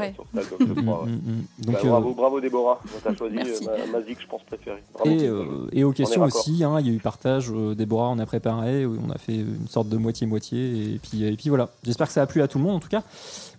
Donc, 1.59 1.77
bravo, 1.85 2.15
bravo 2.15 2.41
Déborah, 2.41 2.81
t'as 3.05 3.15
choisi 3.15 3.35
Merci. 3.37 3.69
euh, 3.69 3.77
ma, 3.93 4.01
je 4.01 4.27
pense, 4.27 4.43
préférée. 4.45 4.83
Et, 5.73 5.85
aux 5.85 5.93
questions 5.93 6.23
aussi, 6.23 6.65
hein, 6.65 6.79
il 6.81 6.87
y 6.87 6.91
a 6.91 6.93
eu 6.93 6.99
partage. 6.99 7.53
Déborah, 7.77 8.09
on 8.09 8.19
a 8.19 8.27
préparé, 8.27 8.87
on 8.87 9.11
a 9.11 9.19
fait 9.19 9.37
une 9.37 9.69
sorte 9.69 9.89
de 9.89 9.97
moitié-moitié. 9.97 10.95
Et 10.95 10.99
puis, 11.03 11.25
et 11.25 11.33
puis 11.37 11.49
voilà. 11.49 11.71
J'espère 11.85 12.07
que 12.07 12.13
ça 12.13 12.23
a 12.23 12.27
plu 12.27 12.43
à 12.43 12.49
tout 12.49 12.59
le 12.59 12.65
monde, 12.65 12.77
en 12.77 12.81
tout 12.81 12.89
cas, 12.89 13.03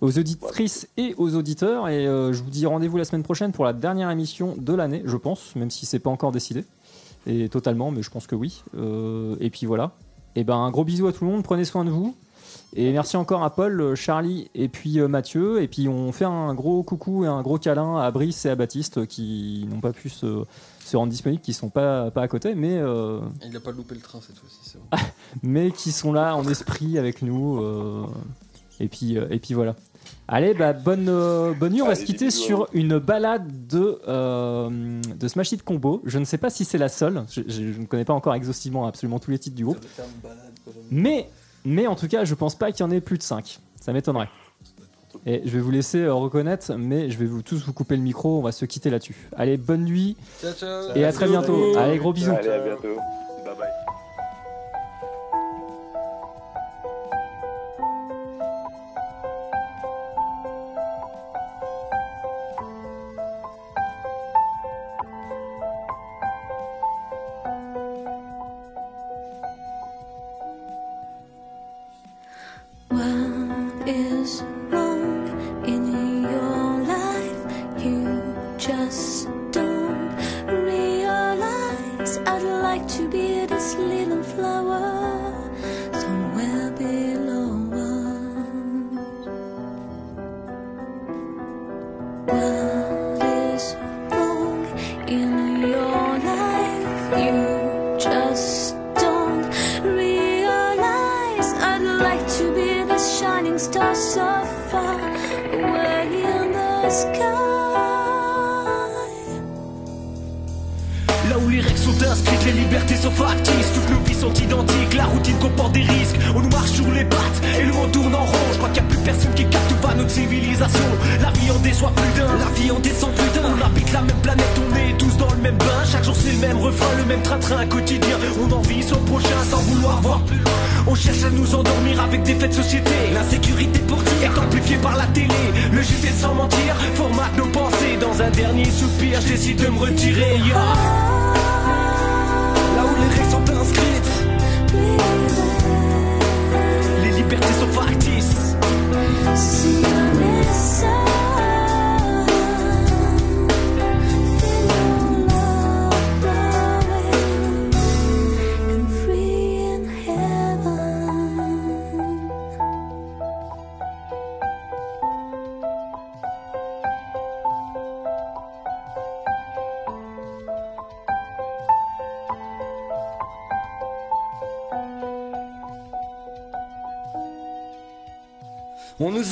aux 0.01 0.17
auditrices 0.17 0.87
et 0.97 1.13
aux 1.17 1.35
auditeurs. 1.35 1.87
Et 1.87 2.07
euh, 2.07 2.33
je 2.33 2.43
vous 2.43 2.49
dis 2.49 2.65
rendez-vous 2.65 2.97
la 2.97 3.05
semaine 3.05 3.23
prochaine 3.23 3.51
pour 3.51 3.65
la 3.65 3.73
dernière 3.73 4.09
émission 4.09 4.55
de 4.57 4.73
l'année, 4.73 5.01
je 5.05 5.17
pense, 5.17 5.55
même 5.55 5.71
si 5.71 5.85
c'est 5.85 5.99
pas 5.99 6.09
encore 6.09 6.31
décidé. 6.31 6.65
Et 7.27 7.49
totalement, 7.49 7.91
mais 7.91 8.01
je 8.01 8.09
pense 8.09 8.27
que 8.27 8.35
oui. 8.35 8.63
Euh, 8.75 9.35
et 9.39 9.49
puis 9.49 9.65
voilà. 9.65 9.91
Et 10.35 10.43
ben, 10.43 10.55
un 10.55 10.71
gros 10.71 10.83
bisou 10.83 11.07
à 11.07 11.13
tout 11.13 11.23
le 11.23 11.31
monde, 11.31 11.43
prenez 11.43 11.65
soin 11.65 11.85
de 11.85 11.89
vous. 11.91 12.15
Et 12.75 12.91
merci 12.91 13.15
encore 13.17 13.43
à 13.43 13.53
Paul, 13.53 13.79
euh, 13.79 13.95
Charlie 13.95 14.49
et 14.55 14.69
puis 14.69 14.99
Mathieu. 15.01 15.61
Et 15.61 15.67
puis 15.67 15.87
on 15.87 16.11
fait 16.11 16.25
un 16.25 16.53
gros 16.55 16.83
coucou 16.83 17.23
et 17.23 17.27
un 17.27 17.41
gros 17.41 17.57
câlin 17.59 17.97
à 17.97 18.09
Brice 18.11 18.45
et 18.45 18.49
à 18.49 18.55
Baptiste 18.55 19.05
qui 19.05 19.67
n'ont 19.69 19.81
pas 19.81 19.93
pu 19.93 20.09
se, 20.09 20.43
se 20.83 20.97
rendre 20.97 21.11
disponibles, 21.11 21.41
qui 21.41 21.53
sont 21.53 21.69
pas, 21.69 22.11
pas 22.11 22.21
à 22.21 22.27
côté, 22.27 22.55
mais, 22.55 22.77
euh, 22.77 23.19
Il 23.45 23.55
a 23.55 23.59
pas 23.59 23.71
loupé 23.71 23.95
le 23.95 24.01
train 24.01 24.19
cette 24.21 24.37
fois-ci, 24.37 24.59
c'est 24.63 24.77
bon. 24.79 24.97
mais 25.43 25.71
qui 25.71 25.91
sont 25.91 26.11
là 26.11 26.35
en 26.35 26.47
esprit 26.47 26.97
avec 26.97 27.21
nous. 27.21 27.61
euh, 27.61 28.05
et, 28.79 28.87
puis, 28.87 29.15
et 29.15 29.39
puis 29.39 29.53
voilà. 29.53 29.75
Allez, 30.27 30.53
bah, 30.53 30.71
bonne, 30.73 31.07
euh, 31.09 31.53
bonne 31.53 31.73
nuit. 31.73 31.81
On 31.81 31.85
va 31.85 31.91
Allez, 31.91 31.99
se 32.01 32.05
quitter 32.05 32.31
sur 32.31 32.67
une 32.73 32.99
balade 32.99 33.67
de, 33.67 33.99
euh, 34.07 34.69
de 35.19 35.27
Smash 35.27 35.51
Hit 35.51 35.63
Combo. 35.63 36.01
Je 36.05 36.19
ne 36.19 36.25
sais 36.25 36.37
pas 36.37 36.49
si 36.49 36.63
c'est 36.63 36.77
la 36.77 36.87
seule. 36.89 37.23
Je, 37.29 37.41
je- 37.47 37.73
je 37.73 37.79
ne 37.79 37.85
connais 37.85 38.05
pas 38.05 38.13
encore 38.13 38.33
exhaustivement 38.35 38.87
absolument 38.87 39.19
tous 39.19 39.31
les 39.31 39.39
titres 39.39 39.57
du 39.57 39.65
groupe. 39.65 39.79
Mais, 40.89 41.29
mais 41.65 41.85
en 41.87 41.95
tout 41.95 42.07
cas, 42.07 42.23
je 42.23 42.33
pense 42.33 42.55
pas 42.55 42.71
qu'il 42.71 42.85
y 42.85 42.87
en 42.87 42.91
ait 42.91 43.01
plus 43.01 43.17
de 43.17 43.23
5. 43.23 43.59
Ça 43.81 43.91
m'étonnerait. 43.91 44.29
Et 45.25 45.41
je 45.43 45.49
vais 45.51 45.59
vous 45.59 45.71
laisser 45.71 45.99
euh, 45.99 46.13
reconnaître, 46.13 46.73
mais 46.75 47.09
je 47.11 47.17
vais 47.17 47.25
vous 47.25 47.41
tous 47.41 47.65
vous 47.65 47.73
couper 47.73 47.97
le 47.97 48.01
micro. 48.01 48.39
On 48.39 48.41
va 48.41 48.51
se 48.53 48.63
quitter 48.65 48.89
là-dessus. 48.89 49.27
Allez, 49.35 49.57
bonne 49.57 49.83
nuit 49.83 50.15
Ciao, 50.41 50.53
ciao. 50.53 50.95
et 50.95 51.03
à 51.03 51.11
très 51.11 51.27
bientôt. 51.27 51.75
Allez, 51.77 51.97
gros 51.97 52.13
bisous. 52.13 52.31
Allez, 52.31 52.49
à 52.49 52.59
bientôt. 52.59 52.97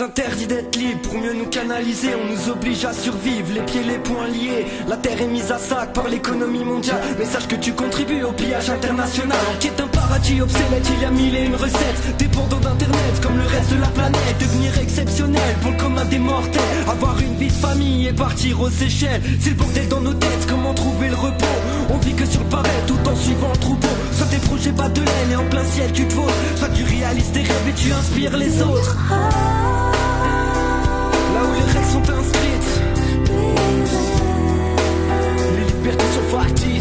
Interdit 0.02 0.48
d'être 0.48 0.76
libres 0.76 1.02
pour 1.02 1.16
mieux 1.16 1.34
nous 1.34 1.48
canaliser. 1.48 2.10
On 2.16 2.32
nous 2.32 2.52
oblige 2.52 2.86
à 2.86 2.94
survivre, 2.94 3.54
les 3.54 3.62
pieds, 3.62 3.84
les 3.84 3.98
poings 3.98 4.28
liés. 4.28 4.66
La 4.88 4.98
terre 4.98 5.22
est 5.22 5.28
mise 5.28 5.52
à 5.52 5.58
sac 5.58 5.94
par 5.94 6.08
l'économie 6.08 6.64
mondiale. 6.64 7.02
Mais 7.18 7.26
sache 7.26 7.48
que 7.48 7.56
tu 7.56 7.74
contribues 7.74 8.24
au 8.24 8.32
pillage 8.32 8.70
international. 8.70 9.38
En 9.52 9.60
quête 9.60 9.80
un 9.80 9.88
paradis 9.88 10.42
obsolète, 10.42 10.88
il 10.96 11.02
y 11.02 11.06
a 11.06 11.12
mille 11.12 11.36
et 11.36 11.46
une 11.46 11.56
recettes. 11.56 12.18
Dépendant 12.18 12.60
d'internet 12.60 13.20
comme 13.22 13.38
le 13.38 13.46
reste 13.46 13.74
de 13.74 13.82
la 13.82 13.88
planète. 13.88 14.38
Devenir 14.40 14.78
exceptionnel 14.80 15.56
pour 15.62 15.72
le 15.72 15.78
commun 15.78 16.06
des 16.06 16.20
mortels. 16.20 16.62
Avoir 16.88 17.20
une 17.20 17.36
vie 17.36 17.48
de 17.48 17.52
famille 17.52 18.08
et 18.08 18.14
partir 18.14 18.62
aux 18.62 18.70
Seychelles. 18.70 19.22
C'est 19.40 19.50
le 19.50 19.56
bordel 19.56 19.88
dans 19.88 20.02
nos 20.02 20.14
têtes, 20.14 20.48
comment 20.48 20.74
trouver 20.74 21.10
le 21.10 21.16
repos? 21.16 21.46
On 21.90 21.98
vit 21.98 22.14
que 22.14 22.26
sur 22.26 22.42
le 22.42 22.50
pareil 22.50 22.82
tout 22.88 23.10
en 23.10 23.16
suivant 23.16 23.52
le 23.52 23.58
troupeau. 23.58 23.88
Soit 24.14 24.28
tes 24.28 24.38
projets 24.38 24.72
pas 24.72 24.90
de 24.90 25.02
laine 25.02 25.32
et 25.32 25.36
en 25.36 25.46
plein 25.46 25.66
ciel 25.66 25.92
tu 25.92 26.06
te 26.06 26.14
vaux. 26.14 26.28
Soit 26.56 26.70
tu 26.70 26.84
réalises 26.84 27.32
tes 27.32 27.42
rêves 27.42 27.68
et 27.68 27.74
tu 27.74 27.92
inspires 27.92 28.38
les 28.38 28.62
autres. 28.62 28.98
partir. 36.50 36.78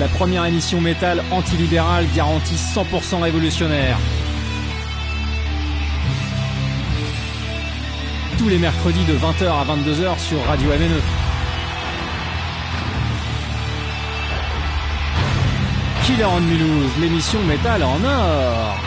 La 0.00 0.08
première 0.08 0.46
émission 0.46 0.80
métal 0.80 1.22
antilibérale 1.30 2.06
garantie 2.16 2.54
100% 2.54 3.20
révolutionnaire. 3.20 3.98
Tous 8.38 8.48
les 8.48 8.56
mercredis 8.56 9.04
de 9.04 9.12
20h 9.12 9.46
à 9.46 9.64
22h 9.66 10.18
sur 10.18 10.42
Radio 10.46 10.70
MNE. 10.70 11.02
Killer 16.06 16.24
on 16.24 16.40
Mulhouse, 16.40 16.92
l'émission 16.98 17.42
métal 17.42 17.82
en 17.84 18.02
or. 18.02 18.79